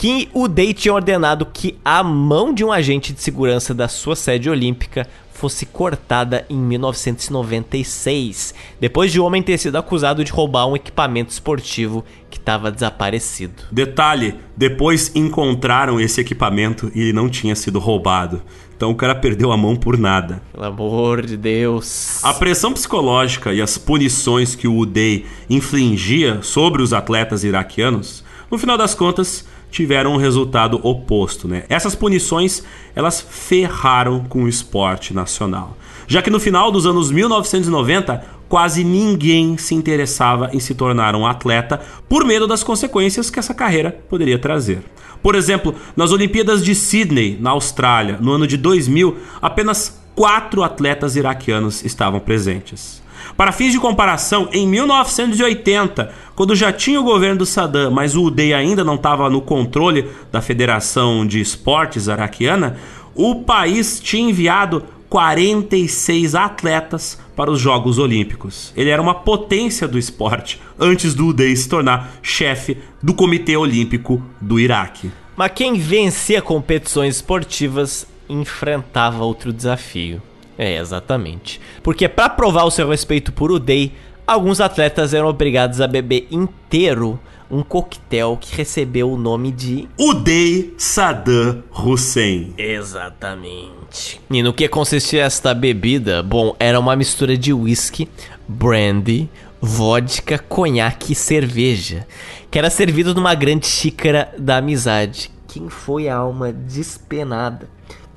que 0.00 0.30
o 0.32 0.48
Day 0.48 0.72
tinha 0.72 0.94
ordenado 0.94 1.44
que 1.44 1.78
a 1.84 2.02
mão 2.02 2.54
de 2.54 2.64
um 2.64 2.72
agente 2.72 3.12
de 3.12 3.20
segurança 3.20 3.74
da 3.74 3.86
sua 3.86 4.16
sede 4.16 4.48
olímpica 4.48 5.06
fosse 5.30 5.66
cortada 5.66 6.46
em 6.48 6.56
1996, 6.56 8.54
depois 8.80 9.12
de 9.12 9.20
o 9.20 9.26
homem 9.26 9.42
ter 9.42 9.58
sido 9.58 9.76
acusado 9.76 10.24
de 10.24 10.32
roubar 10.32 10.66
um 10.66 10.74
equipamento 10.74 11.30
esportivo 11.30 12.02
que 12.30 12.38
estava 12.38 12.72
desaparecido. 12.72 13.64
Detalhe: 13.70 14.36
depois 14.56 15.14
encontraram 15.14 16.00
esse 16.00 16.18
equipamento 16.18 16.90
e 16.94 17.02
ele 17.02 17.12
não 17.12 17.28
tinha 17.28 17.54
sido 17.54 17.78
roubado. 17.78 18.40
Então 18.74 18.90
o 18.92 18.94
cara 18.94 19.14
perdeu 19.14 19.52
a 19.52 19.56
mão 19.58 19.76
por 19.76 19.98
nada. 19.98 20.40
Pelo 20.50 20.64
amor 20.64 21.26
de 21.26 21.36
Deus. 21.36 22.24
A 22.24 22.32
pressão 22.32 22.72
psicológica 22.72 23.52
e 23.52 23.60
as 23.60 23.76
punições 23.76 24.54
que 24.54 24.66
o 24.66 24.78
Uday 24.78 25.26
infligia 25.50 26.40
sobre 26.40 26.80
os 26.80 26.94
atletas 26.94 27.44
iraquianos, 27.44 28.24
no 28.50 28.56
final 28.56 28.78
das 28.78 28.94
contas, 28.94 29.44
tiveram 29.70 30.12
um 30.12 30.16
resultado 30.16 30.80
oposto. 30.82 31.46
Né? 31.46 31.64
Essas 31.68 31.94
punições 31.94 32.62
elas 32.94 33.20
ferraram 33.20 34.24
com 34.24 34.44
o 34.44 34.48
esporte 34.48 35.14
nacional. 35.14 35.76
Já 36.06 36.20
que 36.20 36.30
no 36.30 36.40
final 36.40 36.72
dos 36.72 36.86
anos 36.86 37.10
1990, 37.10 38.24
quase 38.48 38.82
ninguém 38.82 39.56
se 39.56 39.74
interessava 39.76 40.50
em 40.52 40.58
se 40.58 40.74
tornar 40.74 41.14
um 41.14 41.24
atleta 41.24 41.80
por 42.08 42.24
medo 42.24 42.48
das 42.48 42.64
consequências 42.64 43.30
que 43.30 43.38
essa 43.38 43.54
carreira 43.54 43.92
poderia 44.08 44.38
trazer. 44.38 44.82
Por 45.22 45.34
exemplo, 45.34 45.74
nas 45.96 46.10
Olimpíadas 46.10 46.64
de 46.64 46.74
Sydney, 46.74 47.38
na 47.40 47.50
Austrália, 47.50 48.18
no 48.20 48.32
ano 48.32 48.46
de 48.46 48.56
2000, 48.56 49.16
apenas 49.40 50.00
quatro 50.14 50.62
atletas 50.62 51.14
iraquianos 51.14 51.84
estavam 51.84 52.18
presentes. 52.18 53.00
Para 53.36 53.52
fins 53.52 53.72
de 53.72 53.78
comparação, 53.78 54.48
em 54.52 54.66
1980, 54.66 56.12
quando 56.34 56.54
já 56.54 56.72
tinha 56.72 57.00
o 57.00 57.04
governo 57.04 57.38
do 57.38 57.46
Saddam, 57.46 57.90
mas 57.90 58.16
o 58.16 58.24
UDEI 58.24 58.52
ainda 58.52 58.84
não 58.84 58.94
estava 58.94 59.30
no 59.30 59.40
controle 59.40 60.08
da 60.30 60.40
Federação 60.40 61.26
de 61.26 61.40
Esportes 61.40 62.08
Araquiana, 62.08 62.76
o 63.14 63.36
país 63.36 64.00
tinha 64.00 64.30
enviado 64.30 64.84
46 65.08 66.34
atletas 66.34 67.18
para 67.34 67.50
os 67.50 67.60
Jogos 67.60 67.98
Olímpicos. 67.98 68.72
Ele 68.76 68.90
era 68.90 69.02
uma 69.02 69.14
potência 69.14 69.88
do 69.88 69.98
esporte 69.98 70.60
antes 70.78 71.14
do 71.14 71.26
UDEI 71.26 71.56
se 71.56 71.68
tornar 71.68 72.12
chefe 72.22 72.78
do 73.02 73.12
Comitê 73.12 73.56
Olímpico 73.56 74.22
do 74.40 74.60
Iraque. 74.60 75.10
Mas 75.36 75.52
quem 75.54 75.74
vencia 75.74 76.40
competições 76.40 77.16
esportivas 77.16 78.06
enfrentava 78.28 79.24
outro 79.24 79.52
desafio. 79.52 80.22
É, 80.60 80.76
exatamente. 80.76 81.58
Porque 81.82 82.06
para 82.06 82.28
provar 82.28 82.64
o 82.64 82.70
seu 82.70 82.86
respeito 82.86 83.32
por 83.32 83.50
Udei, 83.50 83.94
alguns 84.26 84.60
atletas 84.60 85.14
eram 85.14 85.26
obrigados 85.26 85.80
a 85.80 85.86
beber 85.86 86.28
inteiro 86.30 87.18
um 87.50 87.62
coquetel 87.62 88.36
que 88.38 88.54
recebeu 88.54 89.10
o 89.10 89.16
nome 89.16 89.50
de 89.52 89.88
Udei 89.98 90.74
Saddam 90.76 91.64
Hussein. 91.74 92.52
Exatamente. 92.58 94.20
E 94.30 94.42
no 94.42 94.52
que 94.52 94.68
consistia 94.68 95.22
esta 95.22 95.54
bebida? 95.54 96.22
Bom, 96.22 96.54
era 96.58 96.78
uma 96.78 96.94
mistura 96.94 97.38
de 97.38 97.54
whisky, 97.54 98.06
brandy, 98.46 99.30
vodka, 99.62 100.38
conhaque 100.38 101.14
e 101.14 101.16
cerveja, 101.16 102.06
que 102.50 102.58
era 102.58 102.68
servido 102.68 103.14
numa 103.14 103.34
grande 103.34 103.66
xícara 103.66 104.30
da 104.36 104.58
amizade. 104.58 105.30
Quem 105.48 105.70
foi 105.70 106.06
a 106.06 106.16
alma 106.16 106.52
despenada 106.52 107.66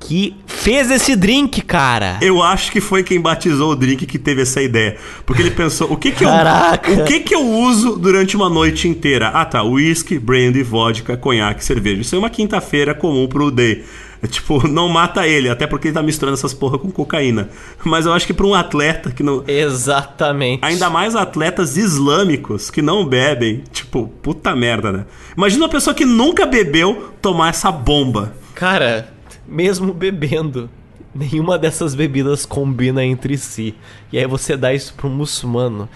que 0.04 0.36
fez 0.46 0.90
esse 0.90 1.16
drink, 1.16 1.62
cara. 1.62 2.18
Eu 2.20 2.42
acho 2.42 2.70
que 2.70 2.80
foi 2.80 3.02
quem 3.02 3.20
batizou 3.20 3.72
o 3.72 3.76
drink 3.76 4.04
que 4.04 4.18
teve 4.18 4.42
essa 4.42 4.60
ideia. 4.60 4.96
Porque 5.24 5.40
ele 5.40 5.50
pensou, 5.50 5.90
o 5.90 5.96
que 5.96 6.12
que 6.12 6.24
Caraca. 6.24 6.90
eu 6.90 7.00
o 7.00 7.04
que 7.04 7.20
que 7.20 7.34
eu 7.34 7.42
uso 7.42 7.96
durante 7.96 8.36
uma 8.36 8.50
noite 8.50 8.86
inteira? 8.86 9.28
Ah, 9.28 9.46
tá, 9.46 9.62
whisky, 9.62 10.18
brandy, 10.18 10.62
vodka, 10.62 11.16
conhaque, 11.16 11.64
cerveja. 11.64 12.02
Isso 12.02 12.14
é 12.14 12.18
uma 12.18 12.28
quinta-feira 12.28 12.94
comum 12.94 13.26
pro 13.26 13.50
day. 13.50 13.82
É, 14.22 14.26
tipo, 14.26 14.64
não 14.68 14.88
mata 14.88 15.26
ele, 15.26 15.48
até 15.48 15.66
porque 15.66 15.88
ele 15.88 15.94
tá 15.94 16.02
misturando 16.02 16.36
essas 16.36 16.52
porra 16.52 16.78
com 16.78 16.90
cocaína. 16.90 17.48
Mas 17.82 18.04
eu 18.04 18.12
acho 18.12 18.26
que 18.26 18.34
para 18.34 18.46
um 18.46 18.54
atleta 18.54 19.10
que 19.10 19.22
não. 19.22 19.42
Exatamente. 19.46 20.60
Ainda 20.62 20.90
mais 20.90 21.16
atletas 21.16 21.78
islâmicos 21.78 22.70
que 22.70 22.82
não 22.82 23.06
bebem. 23.06 23.64
Tipo, 23.72 24.08
puta 24.22 24.54
merda, 24.54 24.92
né? 24.92 25.04
Imagina 25.34 25.64
uma 25.64 25.70
pessoa 25.70 25.94
que 25.94 26.04
nunca 26.04 26.44
bebeu 26.44 27.14
tomar 27.22 27.48
essa 27.48 27.72
bomba. 27.72 28.34
Cara, 28.54 29.13
mesmo 29.46 29.92
bebendo. 29.92 30.68
Nenhuma 31.14 31.56
dessas 31.56 31.94
bebidas 31.94 32.44
combina 32.44 33.04
entre 33.04 33.38
si. 33.38 33.74
E 34.12 34.18
aí 34.18 34.26
você 34.26 34.56
dá 34.56 34.74
isso 34.74 34.94
pro 34.94 35.08
muçulmano. 35.08 35.88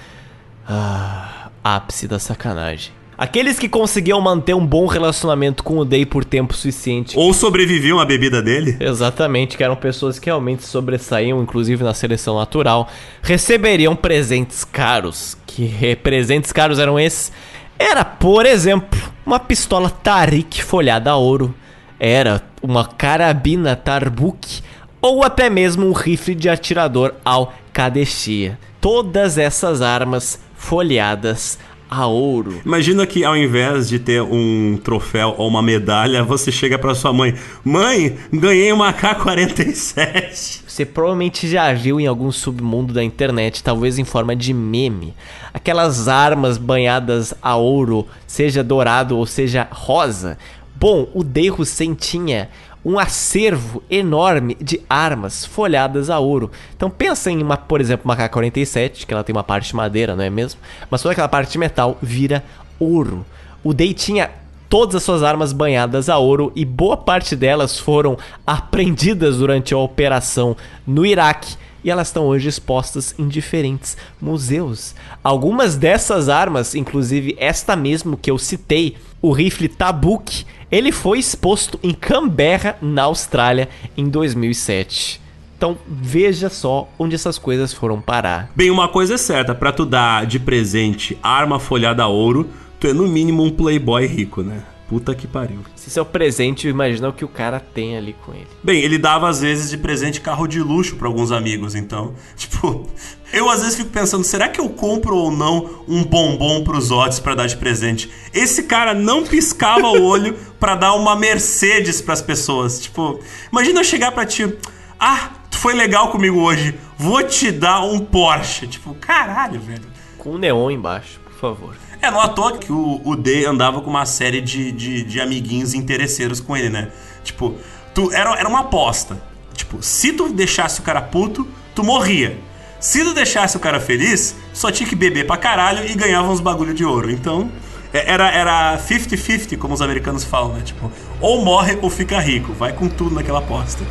Ah, 0.66 1.50
ápice 1.64 2.06
da 2.06 2.18
sacanagem. 2.18 2.92
Aqueles 3.18 3.58
que 3.58 3.68
conseguiam 3.68 4.20
manter 4.20 4.54
um 4.54 4.64
bom 4.64 4.86
relacionamento 4.86 5.64
com 5.64 5.78
o 5.78 5.84
Day 5.84 6.06
por 6.06 6.24
tempo 6.24 6.54
suficiente. 6.54 7.18
Ou 7.18 7.34
sobreviviam 7.34 7.98
à 7.98 8.04
bebida 8.04 8.40
dele. 8.40 8.76
Exatamente, 8.78 9.56
que 9.56 9.64
eram 9.64 9.74
pessoas 9.74 10.20
que 10.20 10.26
realmente 10.26 10.64
sobressaíam, 10.64 11.42
inclusive 11.42 11.82
na 11.82 11.92
seleção 11.92 12.38
natural, 12.38 12.88
receberiam 13.20 13.96
presentes 13.96 14.62
caros. 14.62 15.36
Que 15.48 15.96
presentes 15.96 16.52
caros 16.52 16.78
eram 16.78 16.96
esses? 16.96 17.32
Era, 17.76 18.04
por 18.04 18.46
exemplo, 18.46 19.00
uma 19.26 19.40
pistola 19.40 19.90
Tarik 19.90 20.62
folhada 20.62 21.10
a 21.10 21.16
ouro 21.16 21.52
era 21.98 22.42
uma 22.62 22.84
carabina 22.84 23.74
Tarbuk 23.74 24.62
ou 25.00 25.24
até 25.24 25.48
mesmo 25.48 25.86
um 25.86 25.92
rifle 25.92 26.34
de 26.34 26.48
atirador 26.48 27.14
ao 27.24 27.52
Kadeshia. 27.72 28.58
Todas 28.80 29.38
essas 29.38 29.82
armas 29.82 30.40
folheadas 30.56 31.58
a 31.90 32.06
ouro. 32.06 32.60
Imagina 32.64 33.06
que 33.06 33.24
ao 33.24 33.36
invés 33.36 33.88
de 33.88 33.98
ter 33.98 34.20
um 34.20 34.78
troféu 34.82 35.34
ou 35.38 35.48
uma 35.48 35.62
medalha, 35.62 36.22
você 36.22 36.52
chega 36.52 36.78
para 36.78 36.94
sua 36.94 37.12
mãe: 37.12 37.34
"Mãe, 37.64 38.16
ganhei 38.32 38.72
uma 38.72 38.92
K47". 38.92 40.62
Você 40.66 40.84
provavelmente 40.84 41.48
já 41.48 41.72
viu 41.72 41.98
em 41.98 42.06
algum 42.06 42.30
submundo 42.30 42.92
da 42.92 43.02
internet, 43.02 43.64
talvez 43.64 43.98
em 43.98 44.04
forma 44.04 44.36
de 44.36 44.52
meme, 44.52 45.12
aquelas 45.52 46.06
armas 46.06 46.56
banhadas 46.56 47.34
a 47.42 47.56
ouro, 47.56 48.06
seja 48.26 48.62
dourado 48.62 49.16
ou 49.16 49.26
seja 49.26 49.66
rosa, 49.72 50.38
Bom, 50.80 51.08
o 51.12 51.24
Dei 51.24 51.50
Hussein 51.50 51.92
tinha 51.92 52.48
um 52.84 53.00
acervo 53.00 53.82
enorme 53.90 54.56
de 54.60 54.80
armas 54.88 55.44
folhadas 55.44 56.08
a 56.08 56.20
ouro. 56.20 56.52
Então 56.76 56.88
pensa 56.88 57.32
em 57.32 57.42
uma, 57.42 57.56
por 57.56 57.80
exemplo, 57.80 58.04
uma 58.04 58.14
K-47, 58.14 59.04
que 59.04 59.12
ela 59.12 59.24
tem 59.24 59.34
uma 59.34 59.42
parte 59.42 59.70
de 59.70 59.74
madeira, 59.74 60.14
não 60.14 60.22
é 60.22 60.30
mesmo? 60.30 60.60
Mas 60.88 61.02
toda 61.02 61.12
aquela 61.12 61.26
parte 61.26 61.50
de 61.50 61.58
metal 61.58 61.98
vira 62.00 62.44
ouro. 62.78 63.26
O 63.64 63.74
Dei 63.74 63.92
tinha 63.92 64.30
todas 64.68 64.94
as 64.94 65.02
suas 65.02 65.24
armas 65.24 65.52
banhadas 65.52 66.08
a 66.08 66.16
ouro 66.16 66.52
e 66.54 66.64
boa 66.64 66.96
parte 66.96 67.34
delas 67.34 67.76
foram 67.76 68.16
apreendidas 68.46 69.38
durante 69.38 69.74
a 69.74 69.78
operação 69.78 70.56
no 70.86 71.04
Iraque 71.04 71.56
e 71.82 71.90
elas 71.90 72.08
estão 72.08 72.26
hoje 72.26 72.48
expostas 72.48 73.14
em 73.18 73.28
diferentes 73.28 73.96
museus. 74.20 74.94
Algumas 75.22 75.76
dessas 75.76 76.28
armas, 76.28 76.74
inclusive 76.74 77.36
esta 77.38 77.76
mesmo 77.76 78.16
que 78.16 78.30
eu 78.30 78.38
citei, 78.38 78.96
o 79.20 79.32
rifle 79.32 79.68
Tabuk, 79.68 80.44
ele 80.70 80.92
foi 80.92 81.18
exposto 81.18 81.78
em 81.82 81.92
Canberra, 81.92 82.76
na 82.80 83.04
Austrália, 83.04 83.68
em 83.96 84.08
2007. 84.08 85.20
Então 85.56 85.76
veja 85.88 86.48
só 86.48 86.88
onde 86.98 87.16
essas 87.16 87.36
coisas 87.36 87.72
foram 87.72 88.00
parar. 88.00 88.50
Bem, 88.54 88.70
uma 88.70 88.88
coisa 88.88 89.14
é 89.14 89.18
certa, 89.18 89.54
para 89.54 89.72
tu 89.72 89.84
dar 89.84 90.24
de 90.24 90.38
presente 90.38 91.18
arma 91.20 91.58
folhada 91.58 92.04
a 92.04 92.06
ouro, 92.06 92.48
tu 92.78 92.86
é 92.86 92.92
no 92.92 93.08
mínimo 93.08 93.42
um 93.42 93.50
playboy 93.50 94.06
rico, 94.06 94.42
né? 94.42 94.62
Puta 94.88 95.14
que 95.14 95.26
pariu. 95.26 95.60
Se 95.76 95.88
isso 95.88 95.98
é 95.98 96.02
o 96.02 96.06
presente, 96.06 96.66
imagina 96.66 97.10
o 97.10 97.12
que 97.12 97.24
o 97.24 97.28
cara 97.28 97.60
tem 97.60 97.98
ali 97.98 98.16
com 98.24 98.32
ele. 98.32 98.46
Bem, 98.62 98.80
ele 98.80 98.96
dava 98.96 99.28
às 99.28 99.42
vezes 99.42 99.68
de 99.68 99.76
presente 99.76 100.18
carro 100.18 100.46
de 100.46 100.60
luxo 100.60 100.96
para 100.96 101.06
alguns 101.06 101.30
amigos, 101.30 101.74
então, 101.74 102.14
tipo, 102.34 102.88
eu 103.30 103.50
às 103.50 103.60
vezes 103.60 103.76
fico 103.76 103.90
pensando, 103.90 104.24
será 104.24 104.48
que 104.48 104.58
eu 104.58 104.70
compro 104.70 105.14
ou 105.14 105.30
não 105.30 105.84
um 105.86 106.02
bombom 106.02 106.64
pros 106.64 106.90
Otis 106.90 107.20
para 107.20 107.34
dar 107.34 107.46
de 107.46 107.58
presente? 107.58 108.10
Esse 108.32 108.62
cara 108.62 108.94
não 108.94 109.24
piscava 109.24 109.88
o 109.88 110.02
olho 110.02 110.34
para 110.58 110.74
dar 110.74 110.94
uma 110.94 111.14
Mercedes 111.14 112.00
para 112.00 112.14
as 112.14 112.22
pessoas. 112.22 112.80
Tipo, 112.80 113.20
imagina 113.52 113.80
eu 113.80 113.84
chegar 113.84 114.12
para 114.12 114.24
ti, 114.24 114.50
ah, 114.98 115.32
tu 115.50 115.58
foi 115.58 115.74
legal 115.74 116.10
comigo 116.10 116.40
hoje, 116.40 116.74
vou 116.96 117.22
te 117.22 117.52
dar 117.52 117.82
um 117.82 117.98
Porsche. 117.98 118.66
Tipo, 118.66 118.94
caralho, 118.94 119.60
velho. 119.60 119.84
Com 120.16 120.38
neon 120.38 120.70
embaixo, 120.70 121.20
por 121.24 121.34
favor. 121.34 121.87
É, 122.00 122.10
não 122.10 122.20
à 122.20 122.28
toa 122.28 122.56
que 122.58 122.72
o, 122.72 123.00
o 123.04 123.16
D 123.16 123.44
andava 123.44 123.80
com 123.80 123.90
uma 123.90 124.06
série 124.06 124.40
de, 124.40 124.70
de, 124.70 125.02
de, 125.02 125.20
amiguinhos 125.20 125.74
interesseiros 125.74 126.40
com 126.40 126.56
ele, 126.56 126.68
né? 126.68 126.88
Tipo, 127.24 127.56
tu, 127.94 128.12
era, 128.12 128.38
era 128.38 128.48
uma 128.48 128.60
aposta. 128.60 129.20
Tipo, 129.54 129.82
se 129.82 130.12
tu 130.12 130.28
deixasse 130.28 130.80
o 130.80 130.82
cara 130.82 131.00
puto, 131.00 131.46
tu 131.74 131.82
morria. 131.82 132.38
Se 132.78 133.04
tu 133.04 133.12
deixasse 133.12 133.56
o 133.56 133.60
cara 133.60 133.80
feliz, 133.80 134.36
só 134.52 134.70
tinha 134.70 134.88
que 134.88 134.94
beber 134.94 135.26
pra 135.26 135.36
caralho 135.36 135.84
e 135.84 135.94
ganhava 135.94 136.30
uns 136.30 136.40
bagulho 136.40 136.72
de 136.72 136.84
ouro. 136.84 137.10
Então, 137.10 137.50
é, 137.92 138.10
era 138.12 138.78
50-50, 138.78 139.58
como 139.58 139.74
os 139.74 139.82
americanos 139.82 140.22
falam, 140.22 140.52
né? 140.52 140.62
Tipo, 140.64 140.92
ou 141.20 141.44
morre 141.44 141.76
ou 141.82 141.90
fica 141.90 142.20
rico. 142.20 142.52
Vai 142.52 142.72
com 142.72 142.88
tudo 142.88 143.16
naquela 143.16 143.40
aposta. 143.40 143.84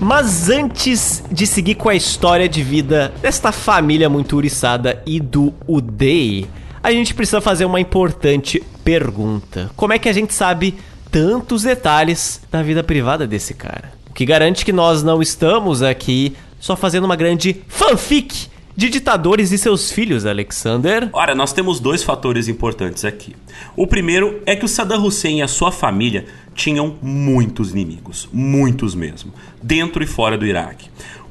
Mas 0.00 0.48
antes 0.48 1.24
de 1.30 1.44
seguir 1.44 1.74
com 1.74 1.88
a 1.88 1.94
história 1.94 2.48
de 2.48 2.62
vida 2.62 3.12
desta 3.20 3.50
família 3.50 4.08
muito 4.08 4.36
uriçada 4.36 5.02
e 5.04 5.18
do 5.18 5.52
Udei, 5.66 6.46
a 6.80 6.92
gente 6.92 7.14
precisa 7.14 7.40
fazer 7.40 7.64
uma 7.64 7.80
importante 7.80 8.62
pergunta. 8.84 9.70
Como 9.74 9.92
é 9.92 9.98
que 9.98 10.08
a 10.08 10.12
gente 10.12 10.32
sabe 10.32 10.76
tantos 11.10 11.64
detalhes 11.64 12.40
da 12.50 12.62
vida 12.62 12.84
privada 12.84 13.26
desse 13.26 13.54
cara? 13.54 13.92
O 14.08 14.12
que 14.12 14.24
garante 14.24 14.64
que 14.64 14.72
nós 14.72 15.02
não 15.02 15.20
estamos 15.20 15.82
aqui 15.82 16.36
só 16.60 16.76
fazendo 16.76 17.04
uma 17.04 17.16
grande 17.16 17.62
fanfic 17.66 18.48
de 18.78 18.88
ditadores 18.88 19.50
e 19.50 19.58
seus 19.58 19.90
filhos, 19.90 20.24
Alexander? 20.24 21.08
Ora, 21.12 21.34
nós 21.34 21.52
temos 21.52 21.80
dois 21.80 22.04
fatores 22.04 22.46
importantes 22.46 23.04
aqui. 23.04 23.34
O 23.74 23.88
primeiro 23.88 24.40
é 24.46 24.54
que 24.54 24.64
o 24.64 24.68
Saddam 24.68 25.04
Hussein 25.04 25.40
e 25.40 25.42
a 25.42 25.48
sua 25.48 25.72
família 25.72 26.26
tinham 26.54 26.96
muitos 27.02 27.72
inimigos, 27.72 28.28
muitos 28.32 28.94
mesmo, 28.94 29.34
dentro 29.60 30.00
e 30.04 30.06
fora 30.06 30.38
do 30.38 30.46
Iraque. 30.46 30.88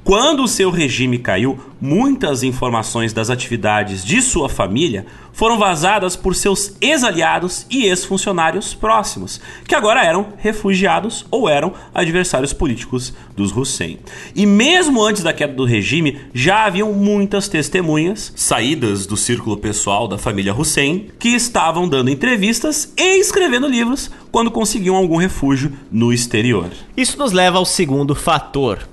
Quando 0.07 0.43
o 0.43 0.47
seu 0.47 0.71
regime 0.71 1.17
caiu, 1.19 1.59
muitas 1.81 2.41
informações 2.41 3.11
das 3.11 3.29
atividades 3.29 4.05
de 4.05 4.21
sua 4.21 4.47
família 4.47 5.05
foram 5.33 5.59
vazadas 5.59 6.15
por 6.15 6.33
seus 6.33 6.77
ex-aliados 6.79 7.65
e 7.69 7.83
ex-funcionários 7.83 8.73
próximos, 8.73 9.41
que 9.67 9.75
agora 9.75 10.01
eram 10.01 10.27
refugiados 10.37 11.25
ou 11.29 11.49
eram 11.49 11.73
adversários 11.93 12.53
políticos 12.53 13.13
dos 13.35 13.51
Hussein. 13.51 13.99
E 14.33 14.45
mesmo 14.45 15.03
antes 15.03 15.23
da 15.23 15.33
queda 15.33 15.51
do 15.51 15.65
regime, 15.65 16.17
já 16.33 16.63
haviam 16.63 16.93
muitas 16.93 17.49
testemunhas, 17.49 18.31
saídas 18.33 19.05
do 19.05 19.17
círculo 19.17 19.57
pessoal 19.57 20.07
da 20.07 20.17
família 20.17 20.55
Hussein, 20.55 21.09
que 21.19 21.35
estavam 21.35 21.85
dando 21.85 22.09
entrevistas 22.09 22.93
e 22.95 23.19
escrevendo 23.19 23.67
livros 23.67 24.09
quando 24.31 24.51
conseguiam 24.51 24.95
algum 24.95 25.17
refúgio 25.17 25.73
no 25.91 26.13
exterior. 26.13 26.69
Isso 26.95 27.19
nos 27.19 27.33
leva 27.33 27.57
ao 27.57 27.65
segundo 27.65 28.15
fator 28.15 28.87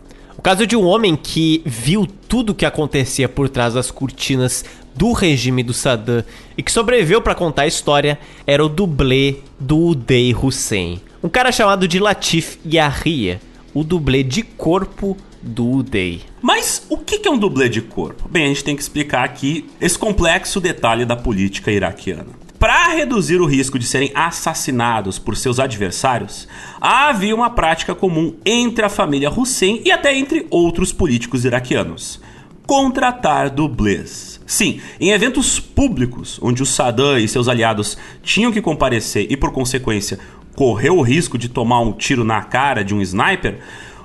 caso 0.44 0.66
de 0.66 0.76
um 0.76 0.84
homem 0.84 1.16
que 1.16 1.62
viu 1.64 2.06
tudo 2.28 2.50
o 2.50 2.54
que 2.54 2.66
acontecia 2.66 3.26
por 3.26 3.48
trás 3.48 3.72
das 3.72 3.90
cortinas 3.90 4.62
do 4.94 5.12
regime 5.12 5.62
do 5.62 5.72
Saddam 5.72 6.22
e 6.54 6.62
que 6.62 6.70
sobreviveu 6.70 7.22
para 7.22 7.34
contar 7.34 7.62
a 7.62 7.66
história 7.66 8.18
era 8.46 8.62
o 8.62 8.68
dublê 8.68 9.36
do 9.58 9.78
Uday 9.78 10.34
Hussein. 10.34 11.00
Um 11.22 11.30
cara 11.30 11.50
chamado 11.50 11.88
de 11.88 11.98
Latif 11.98 12.58
Yahya, 12.66 13.40
o 13.72 13.82
dublê 13.82 14.22
de 14.22 14.42
corpo 14.42 15.16
do 15.40 15.66
Uday. 15.78 16.20
Mas 16.42 16.84
o 16.90 16.98
que 16.98 17.26
é 17.26 17.30
um 17.30 17.38
dublê 17.38 17.70
de 17.70 17.80
corpo? 17.80 18.28
Bem, 18.28 18.44
a 18.44 18.48
gente 18.48 18.64
tem 18.64 18.76
que 18.76 18.82
explicar 18.82 19.24
aqui 19.24 19.64
esse 19.80 19.98
complexo 19.98 20.60
detalhe 20.60 21.06
da 21.06 21.16
política 21.16 21.72
iraquiana. 21.72 22.43
Para 22.64 22.94
reduzir 22.94 23.42
o 23.42 23.44
risco 23.44 23.78
de 23.78 23.84
serem 23.84 24.10
assassinados 24.14 25.18
por 25.18 25.36
seus 25.36 25.60
adversários, 25.60 26.48
havia 26.80 27.34
uma 27.34 27.50
prática 27.50 27.94
comum 27.94 28.36
entre 28.42 28.82
a 28.82 28.88
família 28.88 29.30
Hussein 29.30 29.82
e 29.84 29.92
até 29.92 30.16
entre 30.16 30.46
outros 30.48 30.90
políticos 30.90 31.44
iraquianos: 31.44 32.22
contratar 32.66 33.50
dublês. 33.50 34.40
Sim, 34.46 34.80
em 34.98 35.10
eventos 35.10 35.60
públicos, 35.60 36.38
onde 36.40 36.62
o 36.62 36.66
Saddam 36.66 37.18
e 37.18 37.28
seus 37.28 37.48
aliados 37.48 37.98
tinham 38.22 38.50
que 38.50 38.62
comparecer 38.62 39.26
e, 39.28 39.36
por 39.36 39.52
consequência, 39.52 40.18
correu 40.56 40.96
o 40.96 41.02
risco 41.02 41.36
de 41.36 41.50
tomar 41.50 41.80
um 41.80 41.92
tiro 41.92 42.24
na 42.24 42.40
cara 42.44 42.82
de 42.82 42.94
um 42.94 43.02
sniper, 43.02 43.58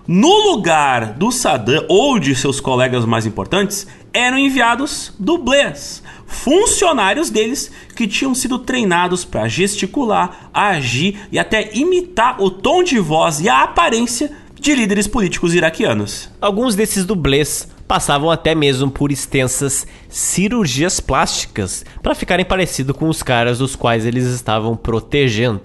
no 0.05 0.51
lugar 0.51 1.13
do 1.13 1.31
Saddam 1.31 1.85
ou 1.87 2.19
de 2.19 2.35
seus 2.35 2.59
colegas 2.59 3.05
mais 3.05 3.25
importantes, 3.25 3.87
eram 4.13 4.37
enviados 4.37 5.13
dublês 5.17 6.03
funcionários 6.29 7.29
deles 7.29 7.71
que 7.95 8.07
tinham 8.07 8.33
sido 8.33 8.59
treinados 8.59 9.25
para 9.25 9.47
gesticular, 9.47 10.49
agir 10.53 11.19
e 11.31 11.37
até 11.37 11.71
imitar 11.73 12.41
o 12.41 12.49
tom 12.49 12.83
de 12.83 12.99
voz 12.99 13.41
e 13.41 13.49
a 13.49 13.63
aparência 13.63 14.31
de 14.59 14.75
líderes 14.75 15.07
políticos 15.07 15.53
iraquianos. 15.53 16.29
Alguns 16.39 16.75
desses 16.75 17.05
dublês 17.05 17.67
passavam 17.87 18.29
até 18.29 18.53
mesmo 18.53 18.91
por 18.91 19.11
extensas 19.11 19.87
cirurgias 20.07 20.99
plásticas 20.99 21.83
para 22.03 22.13
ficarem 22.13 22.45
parecidos 22.45 22.95
com 22.95 23.09
os 23.09 23.23
caras 23.23 23.57
dos 23.57 23.75
quais 23.75 24.05
eles 24.05 24.25
estavam 24.25 24.77
protegendo. 24.77 25.61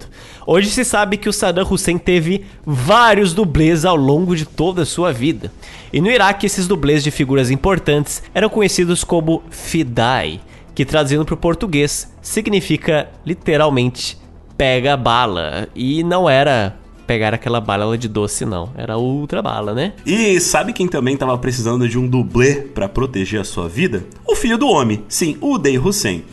Hoje 0.47 0.71
se 0.71 0.83
sabe 0.83 1.17
que 1.17 1.29
o 1.29 1.33
Saddam 1.33 1.67
Hussein 1.69 1.99
teve 1.99 2.45
vários 2.65 3.31
dublês 3.31 3.85
ao 3.85 3.95
longo 3.95 4.35
de 4.35 4.45
toda 4.45 4.81
a 4.81 4.85
sua 4.87 5.13
vida. 5.13 5.51
E 5.93 6.01
no 6.01 6.09
Iraque, 6.09 6.47
esses 6.47 6.67
dublês 6.67 7.03
de 7.03 7.11
figuras 7.11 7.51
importantes 7.51 8.23
eram 8.33 8.49
conhecidos 8.49 9.03
como 9.03 9.43
Fidai 9.51 10.41
que 10.75 10.85
traduzindo 10.85 11.25
para 11.25 11.33
o 11.33 11.37
português 11.37 12.13
significa 12.21 13.09
literalmente 13.25 14.17
pega 14.57 14.95
bala. 14.97 15.69
E 15.73 16.03
não 16.03 16.29
era 16.29 16.77
pegar 17.07 17.33
aquela 17.33 17.61
bala 17.61 17.97
de 17.97 18.07
doce, 18.07 18.45
não. 18.45 18.71
Era 18.75 18.97
outra 18.97 19.41
bala, 19.41 19.73
né? 19.73 19.93
E 20.05 20.39
sabe 20.39 20.73
quem 20.73 20.87
também 20.87 21.13
estava 21.13 21.37
precisando 21.37 21.87
de 21.87 21.97
um 21.97 22.07
dublê 22.07 22.55
para 22.55 22.89
proteger 22.89 23.39
a 23.39 23.43
sua 23.43 23.69
vida? 23.69 24.05
O 24.27 24.35
filho 24.35 24.57
do 24.57 24.67
homem, 24.67 25.03
sim, 25.07 25.37
o 25.39 25.57
Dey 25.57 25.77
Hussein. 25.77 26.23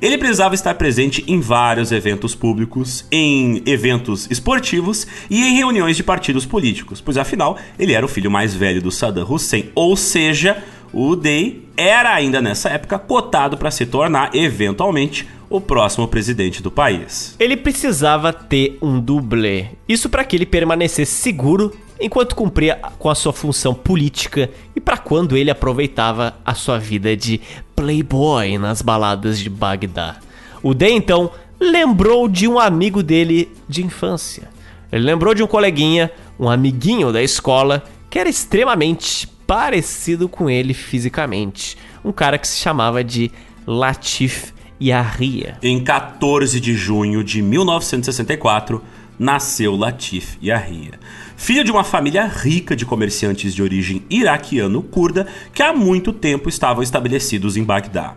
Ele 0.00 0.16
precisava 0.16 0.54
estar 0.54 0.74
presente 0.74 1.24
em 1.26 1.40
vários 1.40 1.90
eventos 1.90 2.32
públicos, 2.34 3.04
em 3.10 3.60
eventos 3.66 4.30
esportivos 4.30 5.06
e 5.28 5.42
em 5.42 5.56
reuniões 5.56 5.96
de 5.96 6.04
partidos 6.04 6.46
políticos, 6.46 7.00
pois 7.00 7.16
afinal 7.16 7.58
ele 7.76 7.92
era 7.92 8.06
o 8.06 8.08
filho 8.08 8.30
mais 8.30 8.54
velho 8.54 8.80
do 8.80 8.92
Saddam 8.92 9.26
Hussein, 9.28 9.68
ou 9.74 9.96
seja, 9.96 10.62
o 10.92 11.14
Day 11.14 11.68
era 11.76 12.12
ainda 12.12 12.40
nessa 12.40 12.68
época 12.68 12.98
cotado 12.98 13.56
para 13.56 13.70
se 13.70 13.86
tornar 13.86 14.34
eventualmente 14.34 15.26
o 15.48 15.60
próximo 15.60 16.06
presidente 16.06 16.62
do 16.62 16.70
país. 16.70 17.34
Ele 17.38 17.56
precisava 17.56 18.32
ter 18.32 18.78
um 18.80 19.00
dublê. 19.00 19.66
Isso 19.88 20.08
para 20.08 20.24
que 20.24 20.36
ele 20.36 20.46
permanecesse 20.46 21.12
seguro 21.12 21.76
enquanto 22.00 22.36
cumpria 22.36 22.78
com 22.98 23.10
a 23.10 23.14
sua 23.14 23.32
função 23.32 23.74
política 23.74 24.50
e 24.74 24.80
para 24.80 24.96
quando 24.96 25.36
ele 25.36 25.50
aproveitava 25.50 26.34
a 26.44 26.54
sua 26.54 26.78
vida 26.78 27.16
de 27.16 27.40
playboy 27.74 28.58
nas 28.58 28.80
baladas 28.80 29.38
de 29.38 29.50
Bagdá. 29.50 30.16
O 30.62 30.72
Day 30.72 30.92
então 30.92 31.30
lembrou 31.58 32.28
de 32.28 32.48
um 32.48 32.58
amigo 32.58 33.02
dele 33.02 33.50
de 33.68 33.84
infância. 33.84 34.48
Ele 34.90 35.04
lembrou 35.04 35.34
de 35.34 35.42
um 35.42 35.46
coleguinha, 35.46 36.10
um 36.38 36.48
amiguinho 36.48 37.12
da 37.12 37.22
escola 37.22 37.84
que 38.08 38.18
era 38.18 38.28
extremamente 38.28 39.28
parecido 39.50 40.28
com 40.28 40.48
ele 40.48 40.72
fisicamente. 40.72 41.76
Um 42.04 42.12
cara 42.12 42.38
que 42.38 42.46
se 42.46 42.60
chamava 42.60 43.02
de 43.02 43.32
Latif 43.66 44.52
Yahya. 44.80 45.58
Em 45.60 45.82
14 45.82 46.60
de 46.60 46.72
junho 46.76 47.24
de 47.24 47.42
1964, 47.42 48.80
nasceu 49.18 49.74
Latif 49.74 50.36
Yahya. 50.40 51.00
Filho 51.36 51.64
de 51.64 51.72
uma 51.72 51.82
família 51.82 52.28
rica 52.28 52.76
de 52.76 52.86
comerciantes 52.86 53.52
de 53.52 53.60
origem 53.60 54.04
iraquiano-curda 54.08 55.26
que 55.52 55.64
há 55.64 55.72
muito 55.72 56.12
tempo 56.12 56.48
estavam 56.48 56.80
estabelecidos 56.80 57.56
em 57.56 57.64
Bagdá. 57.64 58.16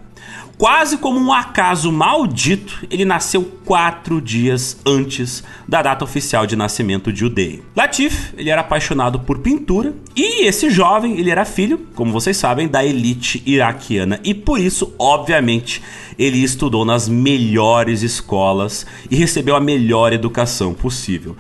Quase 0.57 0.97
como 0.97 1.19
um 1.19 1.33
acaso 1.33 1.91
maldito, 1.91 2.85
ele 2.89 3.03
nasceu 3.03 3.43
quatro 3.65 4.21
dias 4.21 4.77
antes 4.85 5.43
da 5.67 5.81
data 5.81 6.05
oficial 6.05 6.45
de 6.45 6.55
nascimento 6.55 7.11
de 7.11 7.25
Uday. 7.25 7.61
Latif, 7.75 8.33
ele 8.37 8.49
era 8.51 8.61
apaixonado 8.61 9.19
por 9.19 9.39
pintura 9.39 9.93
e 10.15 10.45
esse 10.45 10.69
jovem, 10.69 11.17
ele 11.19 11.31
era 11.31 11.43
filho, 11.43 11.87
como 11.95 12.11
vocês 12.11 12.37
sabem, 12.37 12.67
da 12.67 12.85
elite 12.85 13.41
iraquiana 13.45 14.19
e 14.23 14.33
por 14.33 14.59
isso, 14.59 14.93
obviamente, 14.99 15.81
ele 16.19 16.43
estudou 16.43 16.85
nas 16.85 17.09
melhores 17.09 18.03
escolas 18.03 18.85
e 19.09 19.15
recebeu 19.15 19.55
a 19.55 19.59
melhor 19.59 20.13
educação 20.13 20.73
possível. 20.73 21.35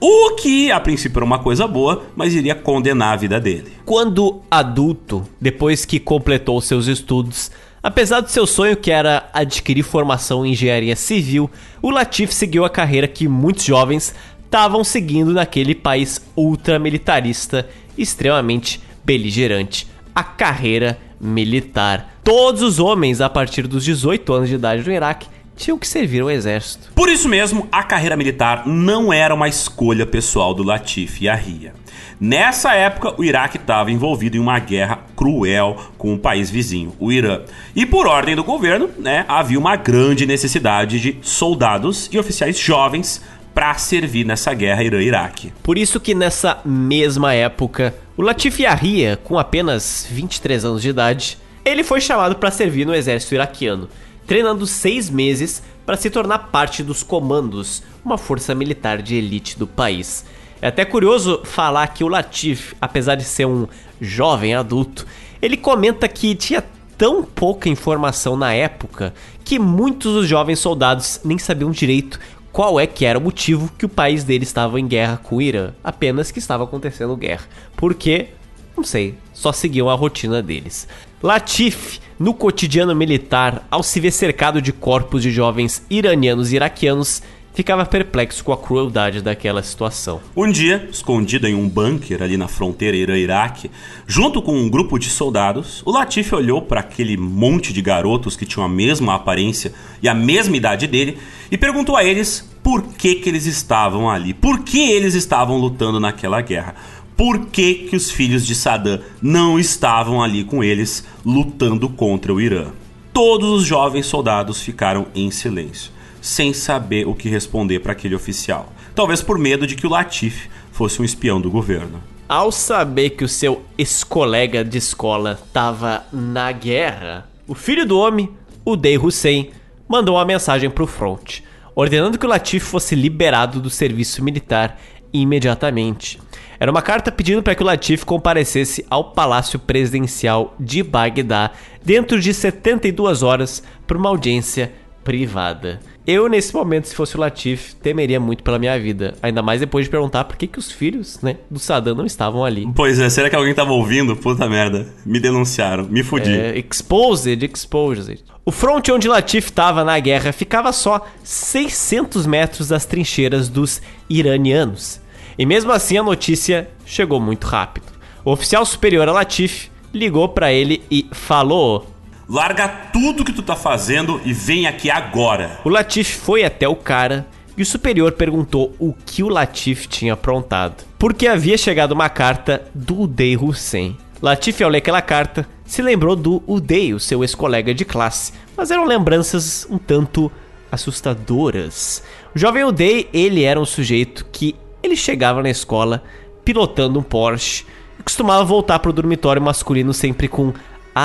O 0.00 0.36
que 0.36 0.70
a 0.70 0.78
princípio 0.78 1.18
era 1.18 1.24
uma 1.24 1.40
coisa 1.40 1.66
boa, 1.66 2.04
mas 2.14 2.32
iria 2.32 2.54
condenar 2.54 3.14
a 3.14 3.16
vida 3.16 3.40
dele. 3.40 3.72
Quando 3.84 4.40
adulto, 4.48 5.26
depois 5.40 5.84
que 5.84 5.98
completou 5.98 6.60
seus 6.60 6.86
estudos, 6.86 7.50
apesar 7.82 8.20
do 8.20 8.30
seu 8.30 8.46
sonho 8.46 8.76
que 8.76 8.90
era 8.90 9.28
adquirir 9.32 9.82
formação 9.82 10.44
em 10.44 10.52
engenharia 10.52 10.96
civil, 10.96 11.50
o 11.80 11.90
Latif 11.90 12.32
seguiu 12.32 12.64
a 12.64 12.70
carreira 12.70 13.08
que 13.08 13.28
muitos 13.28 13.64
jovens 13.64 14.14
estavam 14.44 14.82
seguindo 14.82 15.32
naquele 15.32 15.74
país 15.74 16.20
ultramilitarista, 16.36 17.68
extremamente 17.96 18.80
beligerante, 19.04 19.86
a 20.14 20.24
carreira 20.24 20.98
militar. 21.20 22.18
Todos 22.24 22.62
os 22.62 22.78
homens 22.78 23.20
a 23.20 23.28
partir 23.28 23.66
dos 23.66 23.84
18 23.84 24.32
anos 24.32 24.48
de 24.48 24.54
idade 24.54 24.84
no 24.84 24.92
Iraque 24.92 25.28
tinham 25.56 25.78
que 25.78 25.86
servir 25.86 26.22
ao 26.22 26.30
exército. 26.30 26.92
Por 26.94 27.08
isso 27.08 27.28
mesmo, 27.28 27.68
a 27.70 27.82
carreira 27.82 28.16
militar 28.16 28.66
não 28.66 29.12
era 29.12 29.34
uma 29.34 29.48
escolha 29.48 30.06
pessoal 30.06 30.54
do 30.54 30.62
Latif 30.62 31.20
e 31.20 31.28
a 31.28 31.34
Ria. 31.34 31.74
Nessa 32.20 32.74
época, 32.74 33.14
o 33.16 33.22
Iraque 33.22 33.58
estava 33.58 33.92
envolvido 33.92 34.36
em 34.36 34.40
uma 34.40 34.58
guerra 34.58 34.98
cruel 35.14 35.76
com 35.96 36.14
o 36.14 36.18
país 36.18 36.50
vizinho, 36.50 36.92
o 36.98 37.12
Irã. 37.12 37.42
E 37.76 37.86
por 37.86 38.08
ordem 38.08 38.34
do 38.34 38.42
governo, 38.42 38.90
né, 38.98 39.24
havia 39.28 39.58
uma 39.58 39.76
grande 39.76 40.26
necessidade 40.26 40.98
de 40.98 41.18
soldados 41.22 42.08
e 42.12 42.18
oficiais 42.18 42.58
jovens 42.58 43.22
para 43.54 43.72
servir 43.74 44.24
nessa 44.24 44.52
guerra 44.52 44.82
Irã-Iraque. 44.82 45.52
Por 45.62 45.78
isso 45.78 46.00
que 46.00 46.14
nessa 46.14 46.60
mesma 46.64 47.34
época, 47.34 47.94
o 48.16 48.22
Latif 48.22 48.60
Yahia, 48.60 49.16
com 49.22 49.38
apenas 49.38 50.06
23 50.10 50.64
anos 50.64 50.82
de 50.82 50.88
idade, 50.88 51.38
ele 51.64 51.84
foi 51.84 52.00
chamado 52.00 52.34
para 52.34 52.50
servir 52.50 52.84
no 52.84 52.94
exército 52.94 53.34
iraquiano, 53.34 53.88
treinando 54.26 54.66
seis 54.66 55.08
meses 55.08 55.62
para 55.86 55.96
se 55.96 56.10
tornar 56.10 56.38
parte 56.50 56.82
dos 56.82 57.02
comandos, 57.02 57.82
uma 58.04 58.18
força 58.18 58.54
militar 58.54 59.00
de 59.02 59.14
elite 59.14 59.58
do 59.58 59.66
país. 59.66 60.24
É 60.60 60.68
até 60.68 60.84
curioso 60.84 61.40
falar 61.44 61.86
que 61.88 62.02
o 62.02 62.08
Latif, 62.08 62.74
apesar 62.80 63.14
de 63.14 63.24
ser 63.24 63.46
um 63.46 63.68
jovem 64.00 64.54
adulto, 64.54 65.06
ele 65.40 65.56
comenta 65.56 66.08
que 66.08 66.34
tinha 66.34 66.64
tão 66.96 67.22
pouca 67.22 67.68
informação 67.68 68.36
na 68.36 68.52
época 68.52 69.14
que 69.44 69.58
muitos 69.58 70.12
dos 70.12 70.28
jovens 70.28 70.58
soldados 70.58 71.20
nem 71.24 71.38
sabiam 71.38 71.70
direito 71.70 72.18
qual 72.50 72.80
é 72.80 72.88
que 72.88 73.04
era 73.04 73.18
o 73.18 73.22
motivo 73.22 73.70
que 73.78 73.86
o 73.86 73.88
país 73.88 74.24
dele 74.24 74.42
estava 74.42 74.80
em 74.80 74.88
guerra 74.88 75.16
com 75.22 75.36
o 75.36 75.42
Irã, 75.42 75.70
apenas 75.84 76.32
que 76.32 76.40
estava 76.40 76.64
acontecendo 76.64 77.16
guerra. 77.16 77.44
Porque, 77.76 78.30
não 78.76 78.82
sei, 78.82 79.14
só 79.32 79.52
seguiam 79.52 79.88
a 79.88 79.94
rotina 79.94 80.42
deles. 80.42 80.88
Latif, 81.22 82.00
no 82.18 82.34
cotidiano 82.34 82.96
militar, 82.96 83.64
ao 83.70 83.82
se 83.82 84.00
ver 84.00 84.10
cercado 84.10 84.60
de 84.60 84.72
corpos 84.72 85.22
de 85.22 85.30
jovens 85.30 85.84
iranianos 85.88 86.52
e 86.52 86.56
iraquianos, 86.56 87.22
ficava 87.58 87.84
perplexo 87.84 88.44
com 88.44 88.52
a 88.52 88.56
crueldade 88.56 89.20
daquela 89.20 89.60
situação. 89.64 90.20
Um 90.36 90.48
dia, 90.48 90.88
escondido 90.92 91.44
em 91.44 91.56
um 91.56 91.68
bunker 91.68 92.22
ali 92.22 92.36
na 92.36 92.46
fronteira 92.46 92.96
Irã-Iraque, 92.96 93.68
junto 94.06 94.40
com 94.40 94.56
um 94.56 94.70
grupo 94.70 94.96
de 94.96 95.10
soldados, 95.10 95.82
o 95.84 95.90
Latif 95.90 96.32
olhou 96.32 96.62
para 96.62 96.78
aquele 96.78 97.16
monte 97.16 97.72
de 97.72 97.82
garotos 97.82 98.36
que 98.36 98.46
tinham 98.46 98.64
a 98.64 98.68
mesma 98.68 99.16
aparência 99.16 99.72
e 100.00 100.08
a 100.08 100.14
mesma 100.14 100.56
idade 100.56 100.86
dele 100.86 101.18
e 101.50 101.58
perguntou 101.58 101.96
a 101.96 102.04
eles 102.04 102.48
por 102.62 102.80
que, 102.92 103.16
que 103.16 103.28
eles 103.28 103.44
estavam 103.44 104.08
ali, 104.08 104.32
por 104.32 104.60
que 104.60 104.92
eles 104.92 105.14
estavam 105.16 105.58
lutando 105.58 105.98
naquela 105.98 106.40
guerra. 106.40 106.76
Por 107.16 107.46
que, 107.46 107.74
que 107.74 107.96
os 107.96 108.08
filhos 108.08 108.46
de 108.46 108.54
Saddam 108.54 109.00
não 109.20 109.58
estavam 109.58 110.22
ali 110.22 110.44
com 110.44 110.62
eles 110.62 111.04
lutando 111.26 111.88
contra 111.88 112.32
o 112.32 112.40
Irã? 112.40 112.66
Todos 113.12 113.50
os 113.50 113.64
jovens 113.64 114.06
soldados 114.06 114.62
ficaram 114.62 115.08
em 115.12 115.28
silêncio 115.32 115.97
sem 116.28 116.52
saber 116.52 117.08
o 117.08 117.14
que 117.14 117.26
responder 117.26 117.80
para 117.80 117.92
aquele 117.92 118.14
oficial. 118.14 118.70
Talvez 118.94 119.22
por 119.22 119.38
medo 119.38 119.66
de 119.66 119.74
que 119.74 119.86
o 119.86 119.90
Latif 119.90 120.46
fosse 120.70 121.00
um 121.00 121.04
espião 121.04 121.40
do 121.40 121.50
governo. 121.50 122.02
Ao 122.28 122.52
saber 122.52 123.10
que 123.10 123.24
o 123.24 123.28
seu 123.28 123.62
ex-colega 123.78 124.62
de 124.62 124.76
escola 124.76 125.38
estava 125.42 126.04
na 126.12 126.52
guerra, 126.52 127.26
o 127.46 127.54
filho 127.54 127.86
do 127.86 127.98
homem, 127.98 128.28
o 128.62 128.76
Dey 128.76 128.98
Hussein, 128.98 129.50
mandou 129.88 130.16
uma 130.16 130.24
mensagem 130.26 130.68
para 130.68 130.84
o 130.84 130.86
front, 130.86 131.40
ordenando 131.74 132.18
que 132.18 132.26
o 132.26 132.28
Latif 132.28 132.62
fosse 132.62 132.94
liberado 132.94 133.58
do 133.58 133.70
serviço 133.70 134.22
militar 134.22 134.78
imediatamente. 135.10 136.20
Era 136.60 136.70
uma 136.70 136.82
carta 136.82 137.10
pedindo 137.10 137.42
para 137.42 137.54
que 137.54 137.62
o 137.62 137.66
Latif 137.66 138.04
comparecesse 138.04 138.84
ao 138.90 139.12
Palácio 139.12 139.58
Presidencial 139.58 140.54
de 140.60 140.82
Bagdá 140.82 141.52
dentro 141.82 142.20
de 142.20 142.34
72 142.34 143.22
horas 143.22 143.62
para 143.86 143.96
uma 143.96 144.10
audiência 144.10 144.70
privada. 145.02 145.80
Eu, 146.10 146.26
nesse 146.26 146.54
momento, 146.54 146.88
se 146.88 146.94
fosse 146.94 147.16
o 147.16 147.20
Latif, 147.20 147.74
temeria 147.82 148.18
muito 148.18 148.42
pela 148.42 148.58
minha 148.58 148.80
vida. 148.80 149.14
Ainda 149.22 149.42
mais 149.42 149.60
depois 149.60 149.84
de 149.84 149.90
perguntar 149.90 150.24
por 150.24 150.38
que, 150.38 150.46
que 150.46 150.58
os 150.58 150.72
filhos, 150.72 151.20
né, 151.20 151.36
do 151.50 151.58
Saddam 151.58 151.94
não 151.94 152.06
estavam 152.06 152.42
ali. 152.42 152.66
Pois 152.74 152.98
é, 152.98 153.10
será 153.10 153.28
que 153.28 153.36
alguém 153.36 153.52
tava 153.52 153.72
ouvindo? 153.72 154.16
Puta 154.16 154.48
merda. 154.48 154.88
Me 155.04 155.20
denunciaram, 155.20 155.84
me 155.84 156.02
fudi. 156.02 156.32
É, 156.32 156.58
exposed, 156.58 157.44
exposed. 157.44 158.24
O 158.42 158.50
fronte 158.50 158.90
onde 158.90 159.06
Latif 159.06 159.48
estava 159.48 159.84
na 159.84 160.00
guerra 160.00 160.32
ficava 160.32 160.72
só 160.72 161.06
600 161.22 162.24
metros 162.24 162.68
das 162.68 162.86
trincheiras 162.86 163.50
dos 163.50 163.82
iranianos. 164.08 165.02
E 165.38 165.44
mesmo 165.44 165.72
assim 165.72 165.98
a 165.98 166.02
notícia 166.02 166.70
chegou 166.86 167.20
muito 167.20 167.46
rápido. 167.46 167.84
O 168.24 168.32
oficial 168.32 168.64
superior 168.64 169.06
a 169.10 169.12
Latif 169.12 169.68
ligou 169.92 170.30
para 170.30 170.50
ele 170.50 170.82
e 170.90 171.06
falou: 171.12 171.86
Larga 172.30 172.68
tudo 172.68 173.24
que 173.24 173.32
tu 173.32 173.42
tá 173.42 173.56
fazendo 173.56 174.20
e 174.22 174.34
vem 174.34 174.66
aqui 174.66 174.90
agora. 174.90 175.58
O 175.64 175.70
Latif 175.70 176.18
foi 176.18 176.44
até 176.44 176.68
o 176.68 176.76
cara 176.76 177.26
e 177.56 177.62
o 177.62 177.66
superior 177.66 178.12
perguntou 178.12 178.74
o 178.78 178.92
que 178.92 179.22
o 179.22 179.28
Latif 179.28 179.86
tinha 179.86 180.12
aprontado. 180.12 180.84
Porque 180.98 181.26
havia 181.26 181.56
chegado 181.56 181.92
uma 181.92 182.10
carta 182.10 182.70
do 182.74 183.00
Udey 183.00 183.34
Hussein. 183.34 183.96
Latif, 184.20 184.62
ao 184.62 184.68
ler 184.68 184.78
aquela 184.78 185.00
carta, 185.00 185.48
se 185.64 185.80
lembrou 185.80 186.14
do 186.14 186.42
Udey, 186.46 186.92
o 186.92 187.00
seu 187.00 187.24
ex-colega 187.24 187.72
de 187.72 187.86
classe, 187.86 188.34
mas 188.54 188.70
eram 188.70 188.84
lembranças 188.84 189.66
um 189.70 189.78
tanto 189.78 190.30
assustadoras. 190.70 192.02
O 192.36 192.38
jovem 192.38 192.62
Udey, 192.62 193.08
ele 193.10 193.42
era 193.42 193.58
um 193.58 193.64
sujeito 193.64 194.26
que 194.30 194.54
ele 194.82 194.96
chegava 194.96 195.42
na 195.42 195.48
escola 195.48 196.02
pilotando 196.44 196.98
um 196.98 197.02
Porsche 197.02 197.64
e 197.98 198.02
costumava 198.02 198.44
voltar 198.44 198.80
para 198.80 198.90
o 198.90 198.92
dormitório 198.92 199.40
masculino 199.40 199.94
sempre 199.94 200.28
com 200.28 200.52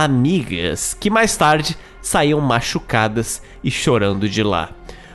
amigas, 0.02 0.96
que 1.00 1.10
mais 1.10 1.38
tarde 1.38 1.78
saíam 2.02 2.42
machucadas 2.42 3.42
e 3.64 3.70
chorando 3.70 4.28
de 4.28 4.42
lá. 4.42 4.72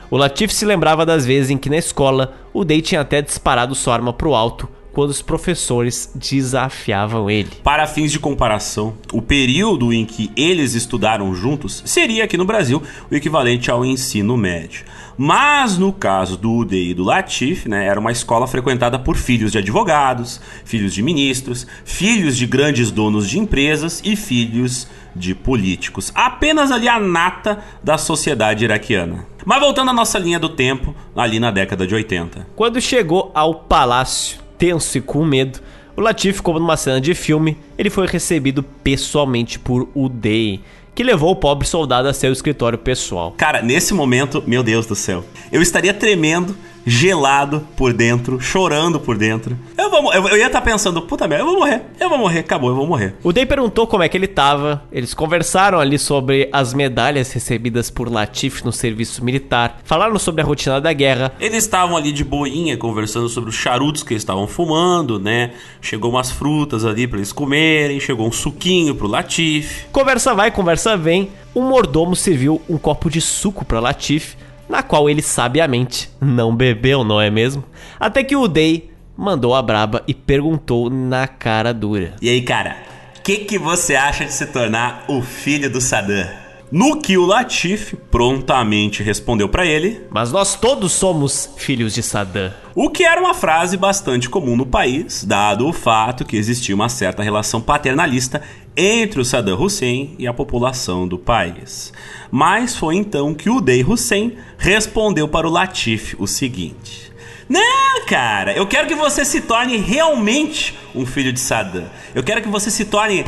O 0.09 0.15
Latif 0.15 0.53
se 0.53 0.65
lembrava 0.65 1.05
das 1.05 1.25
vezes 1.25 1.51
em 1.51 1.57
que 1.57 1.69
na 1.69 1.77
escola 1.77 2.33
o 2.53 2.63
Day 2.63 2.81
tinha 2.81 3.01
até 3.01 3.21
disparado 3.21 3.75
sua 3.75 3.93
arma 3.93 4.13
pro 4.13 4.33
alto 4.33 4.69
quando 4.93 5.11
os 5.11 5.21
professores 5.21 6.11
desafiavam 6.15 7.29
ele. 7.29 7.51
Para 7.63 7.85
fins 7.85 8.11
de 8.11 8.19
comparação, 8.19 8.95
o 9.13 9.21
período 9.21 9.93
em 9.93 10.05
que 10.05 10.31
eles 10.35 10.73
estudaram 10.73 11.35
juntos 11.35 11.83
seria 11.85 12.23
aqui 12.23 12.37
no 12.37 12.45
Brasil 12.45 12.81
o 13.11 13.15
equivalente 13.15 13.69
ao 13.69 13.85
ensino 13.85 14.35
médio. 14.35 14.85
Mas 15.21 15.77
no 15.77 15.91
caso 15.91 16.37
do 16.37 16.49
UDI 16.49 16.91
e 16.91 16.93
do 16.93 17.03
Latif, 17.03 17.67
né, 17.67 17.85
era 17.85 17.99
uma 17.99 18.09
escola 18.09 18.47
frequentada 18.47 18.97
por 18.97 19.17
filhos 19.17 19.51
de 19.51 19.57
advogados, 19.57 20.39
filhos 20.63 20.93
de 20.93 21.03
ministros, 21.03 21.67
filhos 21.83 22.37
de 22.37 22.47
grandes 22.47 22.89
donos 22.89 23.29
de 23.29 23.37
empresas 23.37 24.01
e 24.05 24.15
filhos 24.15 24.87
de 25.13 25.35
políticos. 25.35 26.09
Apenas 26.15 26.71
ali 26.71 26.87
a 26.87 27.01
nata 27.01 27.61
da 27.83 27.97
sociedade 27.97 28.63
iraquiana. 28.63 29.25
Mas 29.43 29.59
voltando 29.59 29.91
à 29.91 29.93
nossa 29.93 30.17
linha 30.17 30.39
do 30.39 30.47
tempo, 30.47 30.95
ali 31.13 31.37
na 31.37 31.51
década 31.51 31.85
de 31.85 31.93
80. 31.93 32.47
Quando 32.55 32.79
chegou 32.79 33.29
ao 33.35 33.55
palácio 33.55 34.39
tenso 34.57 34.97
e 34.97 35.01
com 35.01 35.25
medo, 35.25 35.59
o 35.97 36.01
Latif, 36.01 36.39
como 36.39 36.59
numa 36.59 36.77
cena 36.77 37.01
de 37.01 37.13
filme, 37.13 37.57
ele 37.77 37.89
foi 37.89 38.07
recebido 38.07 38.63
pessoalmente 38.63 39.59
por 39.59 39.89
Uday, 39.93 40.61
que 40.99 41.03
levou 41.05 41.31
o 41.31 41.35
pobre 41.37 41.65
soldado 41.65 42.09
a 42.09 42.13
seu 42.13 42.29
escritório 42.29 42.77
pessoal. 42.77 43.33
Cara, 43.37 43.61
nesse 43.61 43.93
momento, 43.93 44.43
meu 44.45 44.61
Deus 44.61 44.85
do 44.85 44.95
céu, 44.95 45.23
eu 45.49 45.61
estaria 45.61 45.93
tremendo 45.93 46.53
gelado 46.89 47.65
por 47.77 47.93
dentro, 47.93 48.41
chorando 48.41 48.99
por 48.99 49.17
dentro. 49.17 49.55
Eu, 49.77 49.89
vou, 49.89 50.11
eu, 50.11 50.27
eu 50.29 50.37
ia 50.37 50.47
estar 50.47 50.59
tá 50.59 50.65
pensando, 50.65 51.01
puta 51.03 51.27
merda, 51.27 51.43
eu 51.43 51.47
vou 51.47 51.59
morrer, 51.59 51.83
eu 51.99 52.09
vou 52.09 52.17
morrer, 52.17 52.39
acabou, 52.39 52.69
eu 52.71 52.75
vou 52.75 52.87
morrer. 52.87 53.15
O 53.23 53.31
Day 53.31 53.45
perguntou 53.45 53.85
como 53.85 54.01
é 54.01 54.09
que 54.09 54.17
ele 54.17 54.27
tava, 54.27 54.83
eles 54.91 55.13
conversaram 55.13 55.79
ali 55.79 55.99
sobre 55.99 56.49
as 56.51 56.73
medalhas 56.73 57.31
recebidas 57.31 57.91
por 57.91 58.11
Latif 58.11 58.63
no 58.65 58.71
serviço 58.71 59.23
militar, 59.23 59.79
falaram 59.83 60.17
sobre 60.17 60.41
a 60.41 60.45
rotina 60.45 60.81
da 60.81 60.91
guerra. 60.91 61.31
Eles 61.39 61.63
estavam 61.63 61.95
ali 61.95 62.11
de 62.11 62.23
boinha, 62.23 62.75
conversando 62.75 63.29
sobre 63.29 63.51
os 63.51 63.55
charutos 63.55 64.01
que 64.01 64.13
eles 64.13 64.23
estavam 64.23 64.47
fumando, 64.47 65.19
né? 65.19 65.51
Chegou 65.81 66.09
umas 66.09 66.31
frutas 66.31 66.83
ali 66.85 67.07
para 67.07 67.19
eles 67.19 67.31
comerem, 67.31 67.99
chegou 67.99 68.27
um 68.27 68.31
suquinho 68.31 68.95
pro 68.95 69.07
Latif. 69.07 69.85
Conversa 69.91 70.33
vai, 70.33 70.49
conversa 70.49 70.97
vem. 70.97 71.29
Um 71.55 71.61
mordomo 71.61 72.15
serviu 72.15 72.61
um 72.69 72.77
copo 72.77 73.09
de 73.09 73.21
suco 73.21 73.65
para 73.65 73.79
Latif 73.79 74.35
na 74.69 74.83
qual 74.83 75.09
ele 75.09 75.21
sabiamente 75.21 76.09
não 76.21 76.55
bebeu, 76.55 77.03
não 77.03 77.19
é 77.19 77.31
mesmo? 77.31 77.63
Até 77.99 78.23
que 78.23 78.35
o 78.35 78.47
Day 78.47 78.91
mandou 79.17 79.55
a 79.55 79.61
braba 79.61 80.03
e 80.07 80.13
perguntou 80.13 80.89
na 80.89 81.27
cara 81.27 81.73
dura: 81.73 82.13
E 82.21 82.29
aí, 82.29 82.41
cara, 82.41 82.77
o 83.17 83.21
que, 83.21 83.37
que 83.39 83.57
você 83.57 83.95
acha 83.95 84.25
de 84.25 84.31
se 84.31 84.45
tornar 84.45 85.03
o 85.07 85.21
filho 85.21 85.69
do 85.69 85.81
Saddam? 85.81 86.48
No 86.71 87.01
que 87.01 87.17
o 87.17 87.25
Latif 87.25 87.95
prontamente 88.11 89.01
respondeu 89.01 89.49
para 89.49 89.65
ele: 89.65 90.01
Mas 90.11 90.31
nós 90.31 90.55
todos 90.55 90.91
somos 90.91 91.49
filhos 91.57 91.95
de 91.95 92.03
Saddam. 92.03 92.53
O 92.75 92.91
que 92.91 93.03
era 93.03 93.19
uma 93.19 93.33
frase 93.33 93.75
bastante 93.75 94.29
comum 94.29 94.55
no 94.55 94.67
país, 94.67 95.23
dado 95.23 95.67
o 95.67 95.73
fato 95.73 96.23
que 96.23 96.37
existia 96.37 96.75
uma 96.75 96.87
certa 96.87 97.23
relação 97.23 97.59
paternalista 97.59 98.43
entre 98.77 99.19
o 99.19 99.25
Saddam 99.25 99.59
Hussein 99.59 100.15
e 100.19 100.27
a 100.27 100.33
população 100.33 101.07
do 101.07 101.17
país. 101.17 101.91
Mas 102.29 102.75
foi 102.75 102.95
então 102.97 103.33
que 103.33 103.49
o 103.49 103.59
Dey 103.59 103.83
Hussein 103.83 104.37
respondeu 104.55 105.27
para 105.27 105.47
o 105.47 105.51
Latif 105.51 106.13
o 106.19 106.27
seguinte: 106.27 107.11
Não, 107.49 108.05
cara, 108.05 108.53
eu 108.53 108.67
quero 108.67 108.87
que 108.87 108.95
você 108.95 109.25
se 109.25 109.41
torne 109.41 109.75
realmente 109.77 110.77
um 110.93 111.03
filho 111.03 111.33
de 111.33 111.39
Saddam. 111.39 111.85
Eu 112.13 112.21
quero 112.21 112.43
que 112.43 112.47
você 112.47 112.69
se 112.69 112.85
torne 112.85 113.25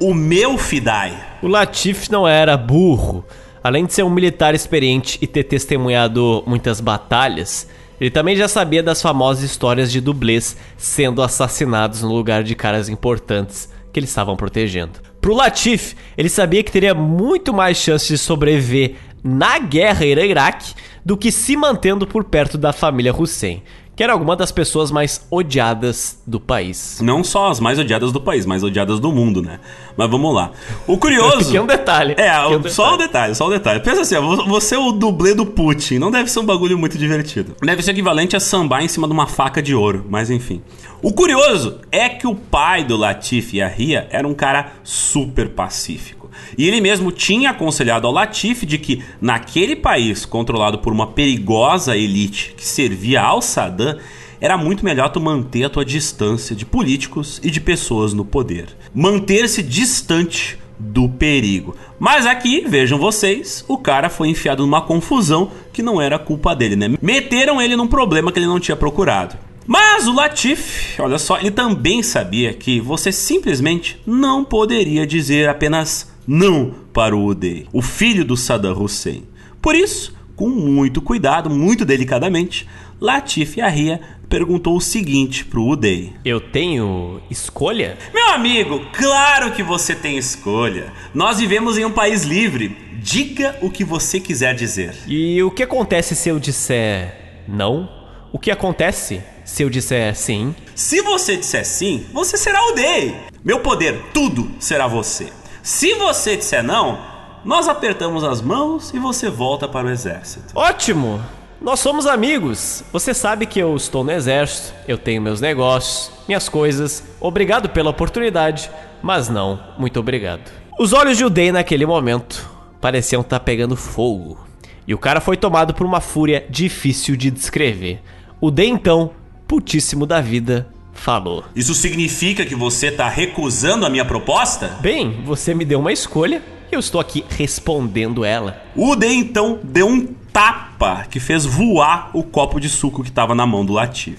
o 0.00 0.14
meu 0.14 0.56
Fidai. 0.56 1.16
O 1.42 1.48
Latif 1.48 2.10
não 2.10 2.26
era 2.26 2.56
burro. 2.56 3.24
Além 3.62 3.84
de 3.84 3.92
ser 3.92 4.04
um 4.04 4.10
militar 4.10 4.54
experiente 4.54 5.18
e 5.20 5.26
ter 5.26 5.44
testemunhado 5.44 6.42
muitas 6.46 6.80
batalhas, 6.80 7.68
ele 8.00 8.10
também 8.10 8.36
já 8.36 8.46
sabia 8.46 8.82
das 8.82 9.02
famosas 9.02 9.42
histórias 9.42 9.90
de 9.90 10.00
dublês 10.00 10.56
sendo 10.76 11.22
assassinados 11.22 12.02
no 12.02 12.14
lugar 12.14 12.44
de 12.44 12.54
caras 12.54 12.88
importantes 12.88 13.68
que 13.92 13.98
eles 13.98 14.10
estavam 14.10 14.36
protegendo. 14.36 15.00
Pro 15.20 15.34
Latif, 15.34 15.94
ele 16.16 16.28
sabia 16.28 16.62
que 16.62 16.70
teria 16.70 16.94
muito 16.94 17.52
mais 17.52 17.76
chance 17.76 18.06
de 18.06 18.16
sobreviver 18.16 18.94
na 19.22 19.58
guerra 19.58 20.06
Irã-Iraque 20.06 20.74
do 21.04 21.16
que 21.16 21.32
se 21.32 21.56
mantendo 21.56 22.06
por 22.06 22.22
perto 22.24 22.56
da 22.56 22.72
família 22.72 23.14
Hussein 23.14 23.62
que 23.98 24.04
era 24.04 24.12
alguma 24.12 24.36
das 24.36 24.52
pessoas 24.52 24.92
mais 24.92 25.26
odiadas 25.28 26.22
do 26.24 26.38
país. 26.38 27.00
Não 27.02 27.24
só 27.24 27.50
as 27.50 27.58
mais 27.58 27.80
odiadas 27.80 28.12
do 28.12 28.20
país, 28.20 28.46
mais 28.46 28.62
odiadas 28.62 29.00
do 29.00 29.10
mundo, 29.10 29.42
né? 29.42 29.58
Mas 29.96 30.08
vamos 30.08 30.32
lá. 30.32 30.52
O 30.86 30.96
curioso. 30.96 31.50
é 31.56 31.60
um 31.60 31.66
detalhe. 31.66 32.14
É, 32.16 32.46
um 32.46 32.62
só 32.68 32.94
um 32.94 32.96
detalhe, 32.96 33.34
só 33.34 33.48
um 33.48 33.50
detalhe. 33.50 33.80
Pensa 33.80 34.02
assim, 34.02 34.14
você 34.46 34.76
é 34.76 34.78
o 34.78 34.92
dublê 34.92 35.34
do 35.34 35.44
Putin. 35.44 35.98
Não 35.98 36.12
deve 36.12 36.30
ser 36.30 36.38
um 36.38 36.46
bagulho 36.46 36.78
muito 36.78 36.96
divertido. 36.96 37.56
Deve 37.60 37.82
ser 37.82 37.90
equivalente 37.90 38.36
a 38.36 38.40
sambar 38.40 38.84
em 38.84 38.88
cima 38.88 39.08
de 39.08 39.12
uma 39.12 39.26
faca 39.26 39.60
de 39.60 39.74
ouro, 39.74 40.06
mas 40.08 40.30
enfim. 40.30 40.62
O 41.02 41.12
curioso 41.12 41.80
é 41.90 42.08
que 42.08 42.28
o 42.28 42.36
pai 42.36 42.84
do 42.84 42.96
Latif 42.96 43.54
e 43.54 43.60
a 43.60 43.66
Ria 43.66 44.06
era 44.12 44.28
um 44.28 44.34
cara 44.34 44.74
super 44.84 45.48
pacífico. 45.48 46.17
E 46.56 46.66
ele 46.66 46.80
mesmo 46.80 47.12
tinha 47.12 47.50
aconselhado 47.50 48.06
ao 48.06 48.12
Latifi 48.12 48.66
de 48.66 48.78
que, 48.78 49.02
naquele 49.20 49.76
país 49.76 50.24
controlado 50.24 50.78
por 50.78 50.92
uma 50.92 51.06
perigosa 51.06 51.96
elite 51.96 52.54
que 52.56 52.64
servia 52.64 53.22
ao 53.22 53.42
Saddam, 53.42 53.98
era 54.40 54.56
muito 54.56 54.84
melhor 54.84 55.08
tu 55.08 55.20
manter 55.20 55.64
a 55.64 55.70
tua 55.70 55.84
distância 55.84 56.54
de 56.54 56.64
políticos 56.64 57.40
e 57.42 57.50
de 57.50 57.60
pessoas 57.60 58.12
no 58.12 58.24
poder. 58.24 58.68
Manter-se 58.94 59.62
distante 59.62 60.58
do 60.78 61.08
perigo. 61.08 61.76
Mas 61.98 62.24
aqui, 62.24 62.64
vejam 62.66 62.98
vocês, 62.98 63.64
o 63.66 63.76
cara 63.76 64.08
foi 64.08 64.28
enfiado 64.28 64.62
numa 64.62 64.80
confusão 64.80 65.50
que 65.72 65.82
não 65.82 66.00
era 66.00 66.18
culpa 66.18 66.54
dele, 66.54 66.76
né? 66.76 66.94
Meteram 67.02 67.60
ele 67.60 67.74
num 67.74 67.88
problema 67.88 68.30
que 68.30 68.38
ele 68.38 68.46
não 68.46 68.60
tinha 68.60 68.76
procurado. 68.76 69.36
Mas 69.66 70.06
o 70.06 70.14
Latif, 70.14 70.98
olha 70.98 71.18
só, 71.18 71.38
ele 71.38 71.50
também 71.50 72.02
sabia 72.02 72.54
que 72.54 72.80
você 72.80 73.12
simplesmente 73.12 74.00
não 74.06 74.42
poderia 74.42 75.06
dizer 75.06 75.48
apenas 75.48 76.10
não 76.28 76.74
para 76.92 77.16
o 77.16 77.24
Uday, 77.24 77.66
o 77.72 77.80
filho 77.80 78.22
do 78.22 78.36
Saddam 78.36 78.78
Hussein. 78.78 79.24
Por 79.62 79.74
isso, 79.74 80.14
com 80.36 80.50
muito 80.50 81.00
cuidado, 81.00 81.48
muito 81.48 81.86
delicadamente, 81.86 82.68
Latif 83.00 83.58
Arria 83.60 84.00
perguntou 84.28 84.76
o 84.76 84.80
seguinte 84.80 85.44
pro 85.44 85.66
Uday: 85.66 86.12
Eu 86.24 86.38
tenho 86.38 87.22
escolha? 87.30 87.96
Meu 88.12 88.28
amigo, 88.28 88.84
claro 88.92 89.52
que 89.52 89.62
você 89.62 89.94
tem 89.94 90.18
escolha. 90.18 90.92
Nós 91.14 91.38
vivemos 91.38 91.78
em 91.78 91.86
um 91.86 91.90
país 91.90 92.24
livre. 92.24 92.76
Diga 93.00 93.56
o 93.62 93.70
que 93.70 93.84
você 93.84 94.20
quiser 94.20 94.54
dizer. 94.54 94.94
E 95.06 95.42
o 95.42 95.50
que 95.50 95.62
acontece 95.62 96.14
se 96.14 96.28
eu 96.28 96.38
disser 96.38 97.44
não? 97.48 97.88
O 98.32 98.38
que 98.38 98.50
acontece 98.50 99.22
se 99.44 99.62
eu 99.62 99.70
disser 99.70 100.14
sim? 100.14 100.54
Se 100.74 101.00
você 101.00 101.36
disser 101.36 101.64
sim, 101.64 102.04
você 102.12 102.36
será 102.36 102.62
o 102.66 102.72
Day. 102.72 103.16
Meu 103.42 103.60
poder, 103.60 103.98
tudo 104.12 104.50
será 104.58 104.86
você. 104.86 105.32
Se 105.68 105.92
você 105.96 106.34
disser 106.34 106.62
não, 106.64 106.98
nós 107.44 107.68
apertamos 107.68 108.24
as 108.24 108.40
mãos 108.40 108.90
e 108.94 108.98
você 108.98 109.28
volta 109.28 109.68
para 109.68 109.86
o 109.86 109.90
exército. 109.90 110.54
Ótimo! 110.54 111.20
Nós 111.60 111.78
somos 111.78 112.06
amigos. 112.06 112.82
Você 112.90 113.12
sabe 113.12 113.44
que 113.44 113.58
eu 113.58 113.76
estou 113.76 114.02
no 114.02 114.10
exército, 114.10 114.72
eu 114.88 114.96
tenho 114.96 115.20
meus 115.20 115.42
negócios, 115.42 116.10
minhas 116.26 116.48
coisas. 116.48 117.04
Obrigado 117.20 117.68
pela 117.68 117.90
oportunidade, 117.90 118.70
mas 119.02 119.28
não, 119.28 119.60
muito 119.76 120.00
obrigado. 120.00 120.50
Os 120.80 120.94
olhos 120.94 121.18
de 121.18 121.26
Udei 121.26 121.52
naquele 121.52 121.84
momento 121.84 122.48
pareciam 122.80 123.20
estar 123.20 123.38
tá 123.38 123.44
pegando 123.44 123.76
fogo. 123.76 124.38
E 124.86 124.94
o 124.94 124.98
cara 124.98 125.20
foi 125.20 125.36
tomado 125.36 125.74
por 125.74 125.84
uma 125.84 126.00
fúria 126.00 126.46
difícil 126.48 127.14
de 127.14 127.30
descrever. 127.30 128.00
O 128.40 128.50
Day 128.50 128.68
então, 128.68 129.10
putíssimo 129.46 130.06
da 130.06 130.18
vida, 130.18 130.66
falou. 130.98 131.44
Isso 131.54 131.74
significa 131.74 132.44
que 132.44 132.54
você 132.54 132.88
está 132.88 133.08
recusando 133.08 133.86
a 133.86 133.90
minha 133.90 134.04
proposta? 134.04 134.76
Bem, 134.80 135.22
você 135.24 135.54
me 135.54 135.64
deu 135.64 135.80
uma 135.80 135.92
escolha 135.92 136.42
e 136.70 136.74
eu 136.74 136.80
estou 136.80 137.00
aqui 137.00 137.24
respondendo 137.28 138.24
ela. 138.24 138.62
O 138.76 138.94
D 138.94 139.06
então 139.08 139.58
deu 139.62 139.88
um 139.88 140.06
tapa 140.32 141.06
que 141.10 141.18
fez 141.18 141.46
voar 141.46 142.10
o 142.12 142.22
copo 142.22 142.60
de 142.60 142.68
suco 142.68 143.02
que 143.02 143.08
estava 143.08 143.34
na 143.34 143.46
mão 143.46 143.64
do 143.64 143.72
Latif. 143.72 144.18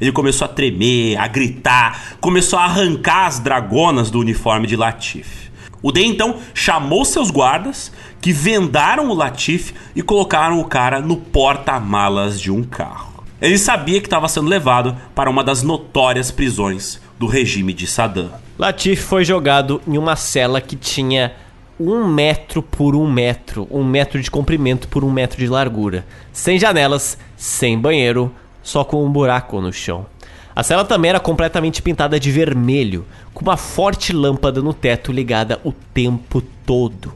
Ele 0.00 0.10
começou 0.10 0.44
a 0.44 0.48
tremer, 0.48 1.16
a 1.16 1.28
gritar, 1.28 2.16
começou 2.20 2.58
a 2.58 2.64
arrancar 2.64 3.26
as 3.26 3.38
dragonas 3.38 4.10
do 4.10 4.18
uniforme 4.18 4.66
de 4.66 4.74
Latif. 4.74 5.50
O 5.80 5.92
D 5.92 6.02
então 6.02 6.36
chamou 6.52 7.04
seus 7.04 7.30
guardas, 7.30 7.92
que 8.20 8.32
vendaram 8.32 9.08
o 9.10 9.14
Latif 9.14 9.72
e 9.94 10.02
colocaram 10.02 10.58
o 10.58 10.64
cara 10.64 11.00
no 11.00 11.16
porta-malas 11.16 12.40
de 12.40 12.50
um 12.50 12.64
carro. 12.64 13.13
Ele 13.40 13.58
sabia 13.58 14.00
que 14.00 14.06
estava 14.06 14.28
sendo 14.28 14.48
levado 14.48 14.96
para 15.14 15.28
uma 15.28 15.42
das 15.42 15.62
notórias 15.62 16.30
prisões 16.30 17.00
do 17.18 17.26
regime 17.26 17.72
de 17.72 17.86
Saddam. 17.86 18.30
Latif 18.58 19.02
foi 19.02 19.24
jogado 19.24 19.82
em 19.86 19.98
uma 19.98 20.16
cela 20.16 20.60
que 20.60 20.76
tinha 20.76 21.32
um 21.78 22.06
metro 22.06 22.62
por 22.62 22.94
um 22.94 23.10
metro, 23.10 23.66
um 23.70 23.82
metro 23.82 24.22
de 24.22 24.30
comprimento 24.30 24.86
por 24.86 25.02
um 25.02 25.10
metro 25.10 25.38
de 25.38 25.48
largura, 25.48 26.06
sem 26.32 26.58
janelas, 26.58 27.18
sem 27.36 27.78
banheiro, 27.78 28.32
só 28.62 28.84
com 28.84 29.04
um 29.04 29.10
buraco 29.10 29.60
no 29.60 29.72
chão. 29.72 30.06
A 30.54 30.62
cela 30.62 30.84
também 30.84 31.08
era 31.08 31.18
completamente 31.18 31.82
pintada 31.82 32.18
de 32.20 32.30
vermelho, 32.30 33.04
com 33.32 33.42
uma 33.42 33.56
forte 33.56 34.12
lâmpada 34.12 34.62
no 34.62 34.72
teto 34.72 35.10
ligada 35.10 35.60
o 35.64 35.72
tempo 35.72 36.40
todo. 36.64 37.12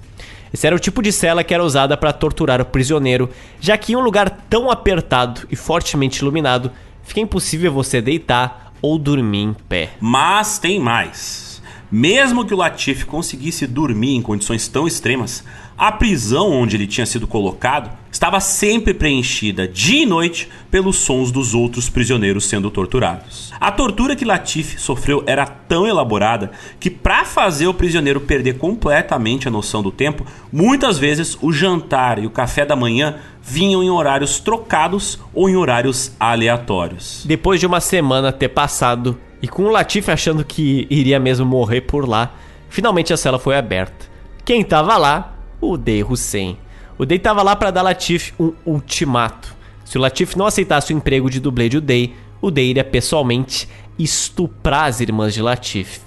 Esse 0.52 0.66
era 0.66 0.76
o 0.76 0.78
tipo 0.78 1.02
de 1.02 1.12
cela 1.12 1.44
que 1.44 1.52
era 1.52 1.64
usada 1.64 1.96
para 1.96 2.12
torturar 2.12 2.60
o 2.60 2.64
prisioneiro, 2.64 3.28
já 3.60 3.76
que 3.76 3.92
em 3.92 3.96
um 3.96 4.00
lugar 4.00 4.30
tão 4.48 4.70
apertado 4.70 5.46
e 5.50 5.56
fortemente 5.56 6.20
iluminado, 6.20 6.70
fica 7.02 7.20
impossível 7.20 7.72
você 7.72 8.00
deitar 8.00 8.72
ou 8.80 8.98
dormir 8.98 9.42
em 9.42 9.52
pé. 9.52 9.90
Mas 10.00 10.58
tem 10.58 10.78
mais. 10.80 11.62
Mesmo 11.90 12.44
que 12.44 12.52
o 12.52 12.56
Latif 12.56 13.04
conseguisse 13.04 13.66
dormir 13.66 14.14
em 14.14 14.22
condições 14.22 14.68
tão 14.68 14.86
extremas, 14.86 15.42
a 15.78 15.92
prisão 15.92 16.50
onde 16.50 16.74
ele 16.74 16.88
tinha 16.88 17.06
sido 17.06 17.28
colocado 17.28 17.96
estava 18.10 18.40
sempre 18.40 18.92
preenchida 18.92 19.68
dia 19.68 20.02
e 20.02 20.06
noite 20.06 20.48
pelos 20.70 20.96
sons 20.96 21.30
dos 21.30 21.54
outros 21.54 21.88
prisioneiros 21.88 22.46
sendo 22.46 22.68
torturados. 22.68 23.52
A 23.60 23.70
tortura 23.70 24.16
que 24.16 24.24
Latif 24.24 24.76
sofreu 24.76 25.22
era 25.24 25.46
tão 25.46 25.86
elaborada 25.86 26.50
que, 26.80 26.90
para 26.90 27.24
fazer 27.24 27.68
o 27.68 27.74
prisioneiro 27.74 28.20
perder 28.20 28.58
completamente 28.58 29.46
a 29.46 29.50
noção 29.52 29.80
do 29.80 29.92
tempo, 29.92 30.26
muitas 30.52 30.98
vezes 30.98 31.38
o 31.40 31.52
jantar 31.52 32.18
e 32.18 32.26
o 32.26 32.30
café 32.30 32.66
da 32.66 32.74
manhã 32.74 33.16
vinham 33.40 33.82
em 33.82 33.90
horários 33.90 34.40
trocados 34.40 35.18
ou 35.32 35.48
em 35.48 35.54
horários 35.54 36.12
aleatórios. 36.18 37.24
Depois 37.24 37.60
de 37.60 37.66
uma 37.66 37.80
semana 37.80 38.32
ter 38.32 38.48
passado 38.48 39.16
e 39.40 39.46
com 39.46 39.62
o 39.62 39.70
Latif 39.70 40.08
achando 40.08 40.44
que 40.44 40.88
iria 40.90 41.20
mesmo 41.20 41.46
morrer 41.46 41.82
por 41.82 42.08
lá, 42.08 42.32
finalmente 42.68 43.12
a 43.12 43.16
cela 43.16 43.38
foi 43.38 43.56
aberta. 43.56 44.06
Quem 44.44 44.62
estava 44.62 44.96
lá 44.96 45.37
o 45.60 45.76
Dey 45.76 46.02
Hussein. 46.02 46.58
O 46.98 47.06
Dey 47.06 47.18
estava 47.18 47.42
lá 47.42 47.54
para 47.54 47.70
dar 47.70 47.82
Latif 47.82 48.32
um 48.38 48.52
ultimato. 48.66 49.56
Se 49.84 49.96
o 49.96 50.00
Latif 50.00 50.36
não 50.36 50.46
aceitasse 50.46 50.92
o 50.92 50.96
emprego 50.96 51.30
de 51.30 51.40
dublê 51.40 51.68
de 51.68 51.78
Uday, 51.78 52.14
o 52.42 52.50
Dey 52.50 52.70
iria 52.70 52.84
pessoalmente 52.84 53.68
estuprar 53.98 54.84
as 54.84 55.00
irmãs 55.00 55.32
de 55.32 55.40
Latif. 55.40 56.00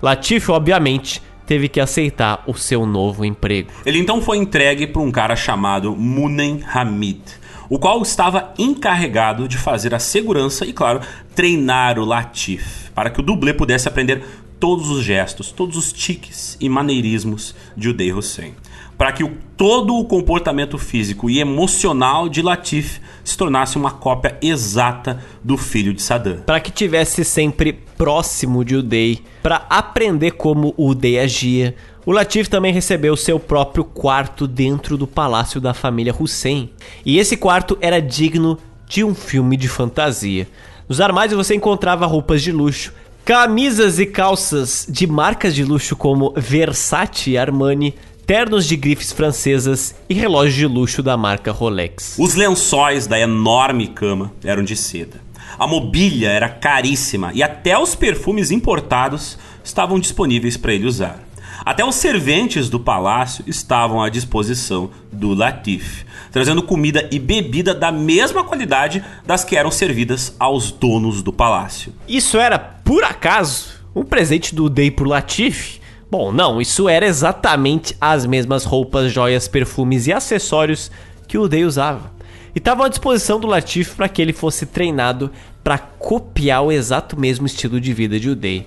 Latif, 0.00 0.50
obviamente, 0.50 1.20
teve 1.46 1.68
que 1.68 1.80
aceitar 1.80 2.44
o 2.46 2.54
seu 2.54 2.86
novo 2.86 3.24
emprego. 3.24 3.70
Ele 3.84 3.98
então 3.98 4.20
foi 4.20 4.36
entregue 4.36 4.86
para 4.86 5.02
um 5.02 5.10
cara 5.10 5.34
chamado 5.34 5.96
Munen 5.96 6.62
Hamid, 6.72 7.20
o 7.68 7.78
qual 7.78 8.00
estava 8.02 8.52
encarregado 8.58 9.48
de 9.48 9.58
fazer 9.58 9.94
a 9.94 9.98
segurança 9.98 10.64
e, 10.64 10.72
claro, 10.72 11.00
treinar 11.34 11.98
o 11.98 12.04
Latif, 12.04 12.90
para 12.94 13.10
que 13.10 13.20
o 13.20 13.22
dublê 13.22 13.52
pudesse 13.52 13.88
aprender 13.88 14.22
todos 14.60 14.90
os 14.90 15.02
gestos, 15.02 15.50
todos 15.50 15.76
os 15.76 15.92
tiques 15.92 16.56
e 16.60 16.68
maneirismos 16.68 17.54
de 17.76 17.88
Uday 17.88 18.12
Hussein 18.12 18.54
para 18.96 19.12
que 19.12 19.24
todo 19.56 19.96
o 19.96 20.04
comportamento 20.04 20.78
físico 20.78 21.28
e 21.30 21.40
emocional 21.40 22.28
de 22.28 22.42
Latif 22.42 23.00
se 23.22 23.36
tornasse 23.36 23.76
uma 23.76 23.90
cópia 23.90 24.36
exata 24.42 25.22
do 25.42 25.56
filho 25.56 25.92
de 25.92 26.02
Saddam. 26.02 26.38
Para 26.44 26.60
que 26.60 26.70
tivesse 26.70 27.24
sempre 27.24 27.72
próximo 27.72 28.64
de 28.64 28.76
Uday, 28.76 29.22
para 29.42 29.66
aprender 29.68 30.32
como 30.32 30.74
Uday 30.76 31.18
agia, 31.18 31.74
o 32.06 32.12
Latif 32.12 32.48
também 32.48 32.72
recebeu 32.72 33.16
seu 33.16 33.40
próprio 33.40 33.84
quarto 33.84 34.46
dentro 34.46 34.96
do 34.96 35.06
palácio 35.06 35.60
da 35.60 35.72
família 35.72 36.14
Hussein. 36.18 36.70
E 37.04 37.18
esse 37.18 37.36
quarto 37.36 37.78
era 37.80 38.00
digno 38.00 38.58
de 38.86 39.02
um 39.02 39.14
filme 39.14 39.56
de 39.56 39.68
fantasia. 39.68 40.46
Nos 40.86 41.00
armários 41.00 41.34
você 41.34 41.54
encontrava 41.54 42.04
roupas 42.04 42.42
de 42.42 42.52
luxo, 42.52 42.92
camisas 43.24 43.98
e 43.98 44.04
calças 44.04 44.86
de 44.86 45.06
marcas 45.06 45.54
de 45.54 45.64
luxo 45.64 45.96
como 45.96 46.34
Versace 46.36 47.30
e 47.30 47.38
Armani, 47.38 47.94
ternos 48.26 48.66
de 48.66 48.76
grifes 48.76 49.12
francesas 49.12 49.94
e 50.08 50.14
relógios 50.14 50.54
de 50.54 50.66
luxo 50.66 51.02
da 51.02 51.16
marca 51.16 51.52
Rolex. 51.52 52.16
Os 52.18 52.34
lençóis 52.34 53.06
da 53.06 53.18
enorme 53.18 53.88
cama 53.88 54.32
eram 54.42 54.62
de 54.62 54.74
seda. 54.74 55.20
A 55.58 55.66
mobília 55.66 56.30
era 56.30 56.48
caríssima 56.48 57.30
e 57.34 57.42
até 57.42 57.78
os 57.78 57.94
perfumes 57.94 58.50
importados 58.50 59.38
estavam 59.62 60.00
disponíveis 60.00 60.56
para 60.56 60.72
ele 60.72 60.86
usar. 60.86 61.20
Até 61.64 61.84
os 61.84 61.94
serventes 61.94 62.68
do 62.68 62.80
palácio 62.80 63.44
estavam 63.46 64.02
à 64.02 64.08
disposição 64.08 64.90
do 65.12 65.32
Latif, 65.32 66.04
trazendo 66.32 66.62
comida 66.62 67.08
e 67.12 67.18
bebida 67.18 67.74
da 67.74 67.92
mesma 67.92 68.42
qualidade 68.42 69.04
das 69.24 69.44
que 69.44 69.56
eram 69.56 69.70
servidas 69.70 70.34
aos 70.38 70.70
donos 70.70 71.22
do 71.22 71.32
palácio. 71.32 71.92
Isso 72.08 72.38
era, 72.38 72.58
por 72.58 73.04
acaso, 73.04 73.68
um 73.94 74.02
presente 74.02 74.54
do 74.54 74.68
Day 74.68 74.90
pro 74.90 75.08
Latif? 75.08 75.78
Bom, 76.16 76.30
não, 76.30 76.60
isso 76.60 76.88
era 76.88 77.04
exatamente 77.04 77.96
as 78.00 78.24
mesmas 78.24 78.64
roupas, 78.64 79.10
joias, 79.10 79.48
perfumes 79.48 80.06
e 80.06 80.12
acessórios 80.12 80.88
que 81.26 81.36
o 81.36 81.48
Day 81.48 81.64
usava. 81.64 82.08
E 82.54 82.58
estavam 82.58 82.86
à 82.86 82.88
disposição 82.88 83.40
do 83.40 83.48
Latif 83.48 83.96
para 83.96 84.08
que 84.08 84.22
ele 84.22 84.32
fosse 84.32 84.64
treinado 84.64 85.28
para 85.64 85.76
copiar 85.76 86.62
o 86.62 86.70
exato 86.70 87.18
mesmo 87.18 87.46
estilo 87.46 87.80
de 87.80 87.92
vida 87.92 88.20
de 88.20 88.30
Uday. 88.30 88.64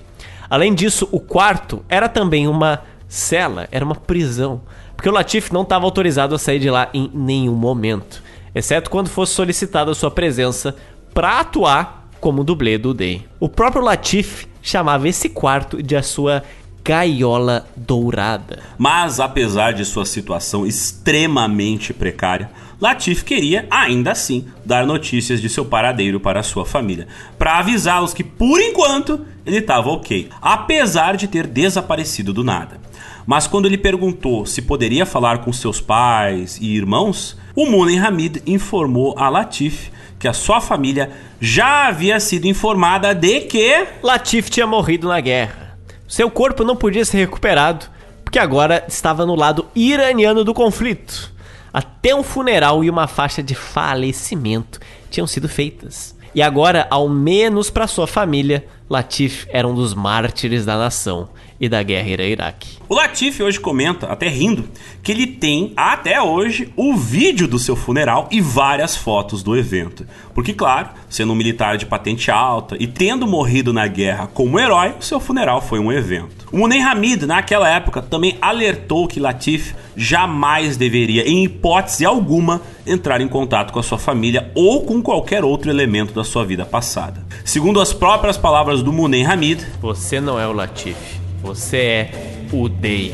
Além 0.49 0.75
disso, 0.75 1.07
o 1.09 1.21
quarto 1.21 1.85
era 1.87 2.09
também 2.09 2.49
uma 2.49 2.81
cela, 3.07 3.69
era 3.71 3.85
uma 3.85 3.95
prisão, 3.95 4.59
porque 4.93 5.07
o 5.07 5.13
Latif 5.13 5.49
não 5.53 5.61
estava 5.61 5.85
autorizado 5.85 6.35
a 6.35 6.37
sair 6.37 6.59
de 6.59 6.69
lá 6.69 6.89
em 6.93 7.09
nenhum 7.13 7.55
momento, 7.55 8.21
exceto 8.53 8.89
quando 8.89 9.07
fosse 9.07 9.33
solicitada 9.33 9.93
sua 9.93 10.11
presença 10.11 10.75
para 11.13 11.39
atuar 11.39 12.09
como 12.19 12.43
dublê 12.43 12.77
do 12.77 12.93
Day. 12.93 13.25
O 13.39 13.47
próprio 13.47 13.81
Latif 13.81 14.47
chamava 14.61 15.07
esse 15.07 15.29
quarto 15.29 15.81
de 15.81 15.95
a 15.95 16.03
sua 16.03 16.43
gaiola 16.87 17.67
dourada. 17.75 18.59
Mas 18.77 19.19
apesar 19.19 19.73
de 19.73 19.83
sua 19.83 20.05
situação 20.05 20.65
extremamente 20.65 21.93
precária, 21.93 22.49
Latif 22.79 23.25
queria, 23.25 23.67
ainda 23.69 24.11
assim, 24.11 24.45
dar 24.63 24.85
notícias 24.85 25.41
de 25.41 25.49
seu 25.49 25.65
paradeiro 25.65 26.17
para 26.17 26.41
sua 26.43 26.65
família, 26.65 27.05
para 27.37 27.59
avisá-los 27.59 28.13
que, 28.13 28.23
por 28.23 28.61
enquanto, 28.61 29.25
ele 29.45 29.57
estava 29.57 29.89
ok, 29.89 30.29
apesar 30.41 31.17
de 31.17 31.27
ter 31.27 31.45
desaparecido 31.45 32.31
do 32.31 32.43
nada. 32.43 32.79
Mas 33.25 33.47
quando 33.47 33.65
ele 33.65 33.77
perguntou 33.77 34.45
se 34.45 34.61
poderia 34.61 35.05
falar 35.05 35.39
com 35.39 35.51
seus 35.51 35.81
pais 35.81 36.57
e 36.61 36.73
irmãos, 36.73 37.37
o 37.53 37.65
Munen 37.65 37.99
Hamid 37.99 38.41
informou 38.47 39.13
a 39.17 39.27
Latif 39.27 39.89
que 40.17 40.27
a 40.27 40.33
sua 40.33 40.61
família 40.61 41.11
já 41.41 41.87
havia 41.87 42.17
sido 42.21 42.47
informada 42.47 43.13
de 43.13 43.41
que 43.41 43.87
Latif 44.01 44.49
tinha 44.49 44.65
morrido 44.65 45.09
na 45.09 45.19
guerra. 45.19 45.66
Seu 46.07 46.31
corpo 46.31 46.63
não 46.63 46.75
podia 46.75 47.03
ser 47.03 47.17
recuperado, 47.17 47.85
porque 48.23 48.39
agora 48.39 48.85
estava 48.87 49.25
no 49.25 49.35
lado 49.35 49.67
iraniano 49.75 50.43
do 50.43 50.53
conflito. 50.53 51.33
Até 51.73 52.15
um 52.15 52.23
funeral 52.23 52.83
e 52.83 52.89
uma 52.89 53.07
faixa 53.07 53.43
de 53.43 53.53
falecimento 53.53 54.79
tinham 55.09 55.27
sido 55.27 55.49
feitas. 55.49 56.15
E 56.33 56.41
agora, 56.41 56.87
ao 56.89 57.09
menos 57.09 57.69
para 57.69 57.87
sua 57.87 58.07
família, 58.07 58.65
Latif 58.89 59.47
era 59.49 59.67
um 59.67 59.75
dos 59.75 59.93
mártires 59.93 60.65
da 60.65 60.77
nação 60.77 61.29
e 61.59 61.67
da 61.67 61.81
guerra 61.83 62.09
Irã-Iraque. 62.09 62.77
O 62.89 62.95
Latif 62.95 63.41
hoje 63.41 63.59
comenta, 63.59 64.07
até 64.07 64.27
rindo, 64.27 64.65
que 65.03 65.11
ele 65.11 65.27
tem 65.27 65.73
até 65.75 66.21
hoje 66.21 66.71
o 66.75 66.95
vídeo 66.95 67.47
do 67.47 67.59
seu 67.59 67.75
funeral 67.75 68.27
e 68.31 68.39
várias 68.39 68.95
fotos 68.95 69.43
do 69.43 69.57
evento. 69.57 70.05
Porque, 70.33 70.53
claro, 70.53 70.89
sendo 71.09 71.33
um 71.33 71.35
militar 71.35 71.77
de 71.77 71.85
patente 71.85 72.31
alta 72.31 72.77
e 72.79 72.87
tendo 72.87 73.27
morrido 73.27 73.73
na 73.73 73.87
guerra 73.87 74.27
como 74.27 74.59
herói, 74.59 74.95
seu 74.99 75.19
funeral 75.19 75.61
foi 75.61 75.79
um 75.79 75.91
evento. 75.91 76.47
O 76.51 76.57
Munen 76.57 76.81
Hamid, 76.81 77.25
naquela 77.25 77.67
época, 77.67 78.01
também 78.01 78.37
alertou 78.41 79.07
que 79.07 79.19
Latif 79.19 79.73
jamais 79.97 80.77
deveria, 80.77 81.27
em 81.27 81.43
hipótese 81.43 82.05
alguma, 82.05 82.61
entrar 82.85 83.19
em 83.19 83.27
contato 83.27 83.73
com 83.73 83.79
a 83.79 83.83
sua 83.83 83.97
família 83.97 84.51
ou 84.55 84.83
com 84.83 85.01
qualquer 85.01 85.43
outro 85.43 85.69
elemento 85.69 86.13
da 86.13 86.23
sua 86.23 86.45
vida 86.45 86.65
passada. 86.65 87.25
Segundo 87.43 87.81
as 87.81 87.91
próprias 87.91 88.37
palavras 88.37 88.83
do 88.83 88.93
Munen 88.93 89.25
Hamid, 89.25 89.65
Você 89.81 90.21
não 90.21 90.39
é 90.39 90.47
o 90.47 90.53
Latif, 90.53 91.16
você 91.41 91.77
é 91.77 92.11
o 92.51 92.67
Day. 92.67 93.13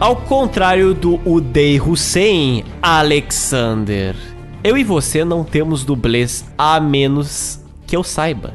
Ao 0.00 0.16
contrário 0.16 0.94
do 0.94 1.20
Uday 1.30 1.78
Hussein 1.78 2.64
Alexander, 2.80 4.16
eu 4.64 4.78
e 4.78 4.82
você 4.82 5.26
não 5.26 5.44
temos 5.44 5.84
dublês 5.84 6.44
a 6.56 6.80
menos 6.80 7.60
que 7.86 7.94
eu 7.94 8.02
saiba. 8.02 8.54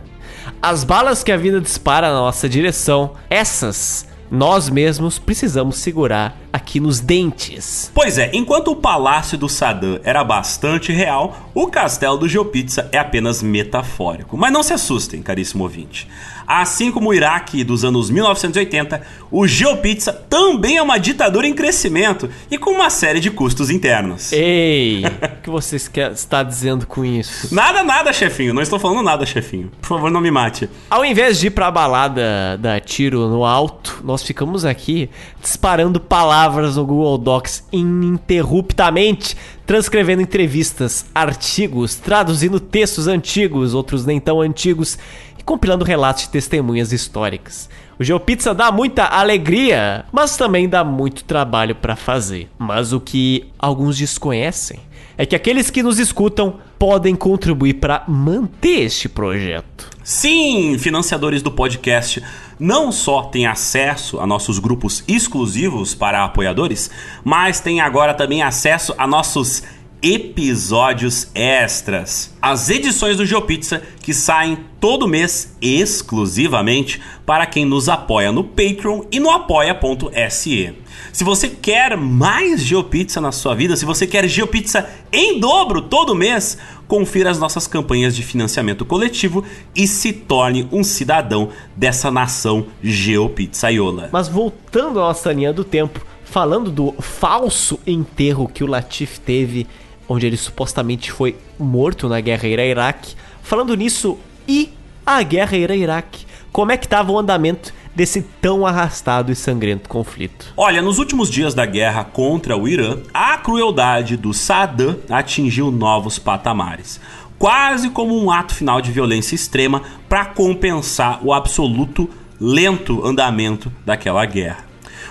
As 0.60 0.84
balas 0.84 1.24
que 1.24 1.32
a 1.32 1.38
vida 1.38 1.62
dispara 1.62 2.08
na 2.08 2.16
nossa 2.16 2.50
direção, 2.50 3.12
essas 3.30 4.08
nós 4.30 4.70
mesmos 4.70 5.20
precisamos 5.20 5.78
segurar 5.78 6.38
aqui 6.52 6.80
nos 6.80 7.00
dentes. 7.00 7.92
Pois 7.94 8.18
é, 8.18 8.32
enquanto 8.34 8.72
o 8.72 8.76
palácio 8.76 9.38
do 9.38 9.48
Saddam 9.48 10.00
era 10.04 10.24
bastante 10.24 10.92
real, 10.92 11.52
o 11.54 11.68
castelo 11.68 12.18
do 12.18 12.28
GeoPizza 12.28 12.90
é 12.92 12.98
apenas 12.98 13.44
metafórico. 13.44 14.38
Mas 14.38 14.52
não 14.52 14.64
se 14.64 14.74
assustem, 14.74 15.22
caríssimo 15.22 15.64
ouvinte. 15.64 16.08
Assim 16.48 16.92
como 16.92 17.10
o 17.10 17.14
Iraque 17.14 17.64
dos 17.64 17.84
anos 17.84 18.10
1980, 18.10 19.02
o 19.32 19.48
GeoPizza 19.48 20.14
também 20.14 20.78
é 20.78 20.82
uma 20.82 20.98
ditadura 20.98 21.48
em 21.48 21.54
crescimento 21.54 22.30
e 22.50 22.58
com 22.58 22.72
uma 22.72 22.90
série 22.90 23.20
de 23.20 23.32
custos 23.32 23.70
internos. 23.70 24.32
Ei, 24.32 25.04
o 25.40 25.42
que 25.42 25.50
você 25.50 25.76
está 25.76 26.44
dizendo 26.44 26.86
com 26.86 27.04
isso? 27.04 27.54
Nada, 27.54 27.84
nada, 27.84 28.14
chefinho. 28.14 28.54
Não 28.54 28.62
estou 28.62 28.80
falando 28.80 29.04
nada, 29.04 29.26
chefinho. 29.26 29.72
Por 29.82 29.88
favor, 29.88 30.12
não 30.12 30.22
me 30.22 30.32
mate. 30.32 30.70
Ao 30.90 31.04
invés 31.04 31.40
de 31.40 31.48
ir 31.48 31.52
pra 31.52 31.72
balada 31.72 32.58
dar 32.60 32.80
tiro 32.82 33.28
no 33.28 33.44
alto, 33.44 34.02
nós 34.04 34.24
ficamos 34.24 34.66
aqui 34.66 35.10
disparando 35.42 36.00
palavras 36.00 36.76
no 36.76 36.86
Google 36.86 37.18
Docs 37.18 37.64
ininterruptamente, 37.72 39.36
transcrevendo 39.66 40.22
entrevistas, 40.22 41.06
artigos, 41.14 41.96
traduzindo 41.96 42.60
textos 42.60 43.08
antigos, 43.08 43.74
outros 43.74 44.06
nem 44.06 44.20
tão 44.20 44.42
antigos, 44.42 44.98
compilando 45.46 45.86
relatos 45.86 46.24
de 46.24 46.30
testemunhas 46.30 46.92
históricas. 46.92 47.70
O 48.00 48.04
GeoPizza 48.04 48.54
dá 48.54 48.72
muita 48.72 49.06
alegria, 49.06 50.06
mas 50.12 50.36
também 50.36 50.68
dá 50.68 50.84
muito 50.84 51.24
trabalho 51.24 51.76
pra 51.76 51.96
fazer. 51.96 52.50
Mas 52.58 52.92
o 52.92 53.00
que 53.00 53.46
alguns 53.58 53.98
desconhecem 53.98 54.80
é 55.18 55.26
que 55.26 55.36
aqueles 55.36 55.70
que 55.70 55.84
nos 55.84 56.00
escutam 56.00 56.56
podem 56.78 57.16
contribuir 57.16 57.76
para 57.76 58.04
manter 58.08 58.82
este 58.82 59.08
projeto. 59.08 59.90
Sim, 60.04 60.78
financiadores 60.78 61.42
do 61.42 61.52
podcast 61.52 62.22
não 62.60 62.92
só 62.92 63.24
têm 63.24 63.46
acesso 63.46 64.20
a 64.20 64.28
nossos 64.28 64.60
grupos 64.60 65.04
exclusivos 65.08 65.96
para 65.96 66.24
apoiadores, 66.24 66.92
mas 67.24 67.60
têm 67.60 67.82
agora 67.82 68.14
também 68.14 68.42
acesso 68.42 68.94
a 68.98 69.08
nossos 69.08 69.64
episódios 70.06 71.32
extras. 71.34 72.32
As 72.40 72.70
edições 72.70 73.18
do 73.18 73.26
GeoPizza 73.26 73.82
que 74.04 74.14
saem 74.14 74.60
todo 74.80 75.08
mês 75.08 75.58
exclusivamente 75.60 77.02
para 77.26 77.48
quem 77.48 77.66
nos 77.66 77.90
apoia 77.90 78.32
no 78.32 78.44
Patreon 78.44 79.02
e 79.12 79.20
no 79.20 79.32
apoia.se. 79.32 80.76
Se 81.12 81.24
você 81.24 81.50
quer 81.50 81.98
mais 81.98 82.62
GeoPizza 82.62 83.20
na 83.20 83.32
sua 83.32 83.56
vida, 83.56 83.76
se 83.76 83.84
você 83.84 84.06
quer 84.06 84.28
GeoPizza 84.28 84.88
em 85.12 85.40
dobro 85.40 85.82
todo 85.82 86.14
mês, 86.14 86.56
confira 86.88 87.32
as 87.32 87.40
nossas 87.40 87.66
campanhas 87.66 88.16
de 88.16 88.22
financiamento 88.22 88.86
coletivo 88.86 89.44
e 89.76 89.88
se 89.88 90.14
torne 90.14 90.70
um 90.72 90.84
cidadão 90.84 91.50
dessa 91.76 92.12
nação 92.12 92.68
geopizzaiola. 92.84 94.10
Mas 94.12 94.28
voltando 94.28 95.00
à 95.00 95.08
nossa 95.08 95.34
linha 95.34 95.52
do 95.52 95.64
tempo, 95.64 96.00
falando 96.24 96.70
do 96.70 96.92
falso 97.00 97.80
enterro 97.88 98.48
que 98.48 98.64
o 98.64 98.68
Latif 98.68 99.20
teve, 99.20 99.66
onde 100.08 100.26
ele 100.26 100.38
supostamente 100.38 101.12
foi 101.12 101.38
morto 101.60 102.08
na 102.08 102.20
guerra 102.20 102.48
Irã-Iraque, 102.48 103.16
falando 103.42 103.76
nisso, 103.76 104.18
e 104.48 104.72
a 105.06 105.22
guerra 105.24 105.58
Irã-Iraque? 105.58 106.26
Como 106.52 106.72
é 106.72 106.78
que 106.78 106.86
estava 106.86 107.12
o 107.12 107.20
andamento 107.20 107.74
desse 107.96 108.22
tão 108.42 108.66
arrastado 108.66 109.32
e 109.32 109.36
sangrento 109.36 109.88
conflito? 109.88 110.54
Olha, 110.58 110.82
nos 110.82 111.00
últimos 111.00 111.30
dias 111.30 111.54
da 111.54 111.66
guerra 111.66 112.04
contra 112.04 112.58
o 112.58 112.68
Irã, 112.68 112.98
a 113.14 113.38
crueldade 113.38 114.18
do 114.18 114.34
Saddam 114.34 114.98
atingiu 115.10 115.72
novos 115.72 116.20
patamares. 116.20 117.00
Quase 117.40 117.90
como 117.90 118.18
um 118.18 118.32
ato 118.32 118.54
final 118.54 118.82
de 118.82 118.92
violência 118.92 119.36
extrema 119.36 119.82
para 120.08 120.26
compensar 120.26 121.20
o 121.24 121.34
absoluto 121.34 122.10
lento 122.40 123.06
andamento 123.06 123.72
daquela 123.86 124.26
guerra. 124.26 124.66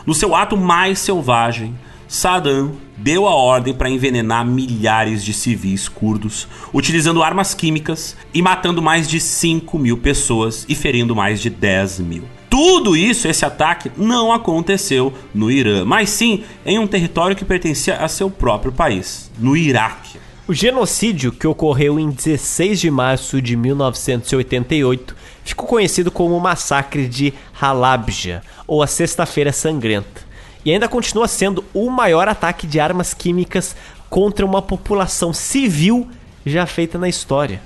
No 0.06 0.14
seu 0.14 0.34
ato 0.34 0.56
mais 0.56 0.98
selvagem, 0.98 1.74
Saddam 2.14 2.76
deu 2.96 3.26
a 3.26 3.34
ordem 3.34 3.74
para 3.74 3.90
envenenar 3.90 4.46
milhares 4.46 5.24
de 5.24 5.34
civis 5.34 5.88
curdos, 5.88 6.46
utilizando 6.72 7.24
armas 7.24 7.54
químicas 7.54 8.16
e 8.32 8.40
matando 8.40 8.80
mais 8.80 9.08
de 9.08 9.18
5 9.18 9.76
mil 9.80 9.98
pessoas 9.98 10.64
e 10.68 10.76
ferindo 10.76 11.16
mais 11.16 11.40
de 11.40 11.50
10 11.50 11.98
mil. 11.98 12.22
Tudo 12.48 12.96
isso, 12.96 13.26
esse 13.26 13.44
ataque, 13.44 13.90
não 13.96 14.32
aconteceu 14.32 15.12
no 15.34 15.50
Irã, 15.50 15.84
mas 15.84 16.08
sim 16.08 16.44
em 16.64 16.78
um 16.78 16.86
território 16.86 17.34
que 17.34 17.44
pertencia 17.44 17.96
a 17.96 18.06
seu 18.06 18.30
próprio 18.30 18.70
país, 18.70 19.28
no 19.36 19.56
Iraque. 19.56 20.16
O 20.46 20.54
genocídio, 20.54 21.32
que 21.32 21.48
ocorreu 21.48 21.98
em 21.98 22.10
16 22.10 22.80
de 22.80 22.92
março 22.92 23.42
de 23.42 23.56
1988, 23.56 25.16
ficou 25.42 25.66
conhecido 25.66 26.12
como 26.12 26.36
o 26.36 26.40
Massacre 26.40 27.08
de 27.08 27.34
Halabja, 27.60 28.40
ou 28.68 28.84
a 28.84 28.86
Sexta-feira 28.86 29.52
Sangrenta, 29.52 30.23
e 30.64 30.72
ainda 30.72 30.88
continua 30.88 31.28
sendo 31.28 31.64
o 31.72 31.90
maior 31.90 32.28
ataque 32.28 32.66
de 32.66 32.80
armas 32.80 33.12
químicas 33.12 33.76
contra 34.08 34.44
uma 34.44 34.62
população 34.62 35.32
civil 35.32 36.08
já 36.44 36.66
feita 36.66 36.98
na 36.98 37.08
história. 37.08 37.60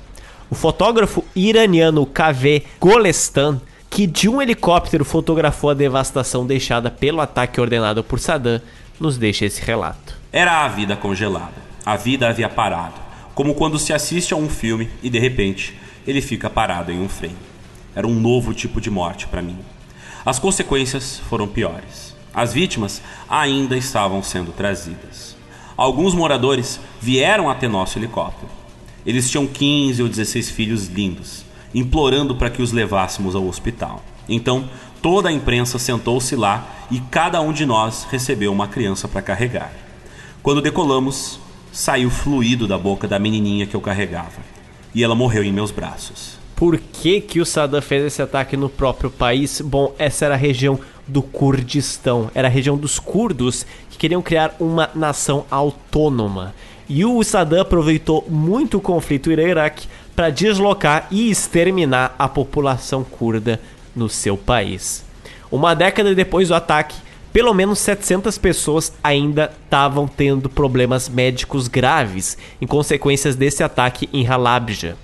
O 0.50 0.54
fotógrafo 0.54 1.24
iraniano 1.34 2.06
KV 2.06 2.64
Golestan 2.80 3.60
que 3.90 4.06
de 4.06 4.28
um 4.28 4.40
helicóptero 4.40 5.04
fotografou 5.04 5.70
a 5.70 5.74
devastação 5.74 6.46
deixada 6.46 6.90
pelo 6.90 7.20
ataque 7.20 7.60
ordenado 7.60 8.04
por 8.04 8.20
Saddam, 8.20 8.60
nos 9.00 9.16
deixa 9.16 9.44
esse 9.44 9.62
relato. 9.62 10.16
Era 10.32 10.64
a 10.64 10.68
vida 10.68 10.96
congelada. 10.96 11.68
A 11.84 11.96
vida 11.96 12.28
havia 12.28 12.48
parado, 12.48 13.00
como 13.34 13.54
quando 13.54 13.78
se 13.78 13.92
assiste 13.92 14.34
a 14.34 14.36
um 14.36 14.48
filme 14.48 14.90
e 15.02 15.08
de 15.08 15.18
repente 15.18 15.78
ele 16.06 16.20
fica 16.20 16.50
parado 16.50 16.92
em 16.92 17.00
um 17.00 17.08
frame. 17.08 17.36
Era 17.94 18.06
um 18.06 18.14
novo 18.14 18.52
tipo 18.52 18.80
de 18.80 18.90
morte 18.90 19.26
para 19.26 19.42
mim. 19.42 19.58
As 20.24 20.38
consequências 20.38 21.18
foram 21.28 21.48
piores. 21.48 22.07
As 22.32 22.52
vítimas 22.52 23.02
ainda 23.28 23.76
estavam 23.76 24.22
sendo 24.22 24.52
trazidas. 24.52 25.36
Alguns 25.76 26.14
moradores 26.14 26.80
vieram 27.00 27.48
até 27.48 27.68
nosso 27.68 27.98
helicóptero. 27.98 28.50
Eles 29.06 29.30
tinham 29.30 29.46
15 29.46 30.02
ou 30.02 30.08
16 30.08 30.50
filhos 30.50 30.86
lindos 30.86 31.48
implorando 31.74 32.34
para 32.34 32.50
que 32.50 32.62
os 32.62 32.72
levássemos 32.72 33.34
ao 33.34 33.46
hospital. 33.46 34.02
Então, 34.28 34.68
toda 35.02 35.28
a 35.28 35.32
imprensa 35.32 35.78
sentou-se 35.78 36.34
lá 36.36 36.66
e 36.90 37.00
cada 37.00 37.40
um 37.40 37.52
de 37.52 37.64
nós 37.66 38.06
recebeu 38.10 38.52
uma 38.52 38.68
criança 38.68 39.08
para 39.08 39.22
carregar. 39.22 39.72
Quando 40.42 40.62
decolamos, 40.62 41.38
saiu 41.72 42.10
fluido 42.10 42.66
da 42.66 42.78
boca 42.78 43.06
da 43.06 43.18
menininha 43.18 43.66
que 43.66 43.74
eu 43.74 43.80
carregava, 43.80 44.40
e 44.94 45.04
ela 45.04 45.14
morreu 45.14 45.44
em 45.44 45.52
meus 45.52 45.70
braços. 45.70 46.38
Por 46.56 46.78
que, 46.78 47.20
que 47.20 47.40
o 47.40 47.46
Saddam 47.46 47.80
fez 47.80 48.04
esse 48.04 48.20
ataque 48.20 48.56
no 48.56 48.68
próprio 48.68 49.10
país? 49.10 49.60
Bom, 49.60 49.94
essa 49.98 50.24
era 50.24 50.34
a 50.34 50.38
região 50.38 50.80
do 51.08 51.22
Kurdistão, 51.22 52.30
era 52.34 52.46
a 52.46 52.50
região 52.50 52.76
dos 52.76 52.98
curdos 52.98 53.66
que 53.90 53.98
queriam 53.98 54.22
criar 54.22 54.54
uma 54.60 54.90
nação 54.94 55.46
autônoma. 55.50 56.54
E 56.88 57.04
o 57.04 57.22
Saddam 57.24 57.60
aproveitou 57.60 58.24
muito 58.28 58.78
o 58.78 58.80
conflito 58.80 59.32
Irã-Iraque 59.32 59.88
para 60.14 60.30
deslocar 60.30 61.06
e 61.10 61.30
exterminar 61.30 62.14
a 62.18 62.28
população 62.28 63.04
curda 63.04 63.60
no 63.94 64.08
seu 64.08 64.36
país. 64.36 65.04
Uma 65.50 65.74
década 65.74 66.14
depois 66.14 66.48
do 66.48 66.54
ataque, 66.54 66.96
pelo 67.32 67.52
menos 67.54 67.78
700 67.78 68.36
pessoas 68.38 68.92
ainda 69.02 69.52
estavam 69.64 70.06
tendo 70.06 70.48
problemas 70.48 71.08
médicos 71.08 71.68
graves 71.68 72.36
em 72.60 72.66
consequências 72.66 73.36
desse 73.36 73.62
ataque 73.62 74.08
em 74.12 74.26
Halabja. 74.26 74.96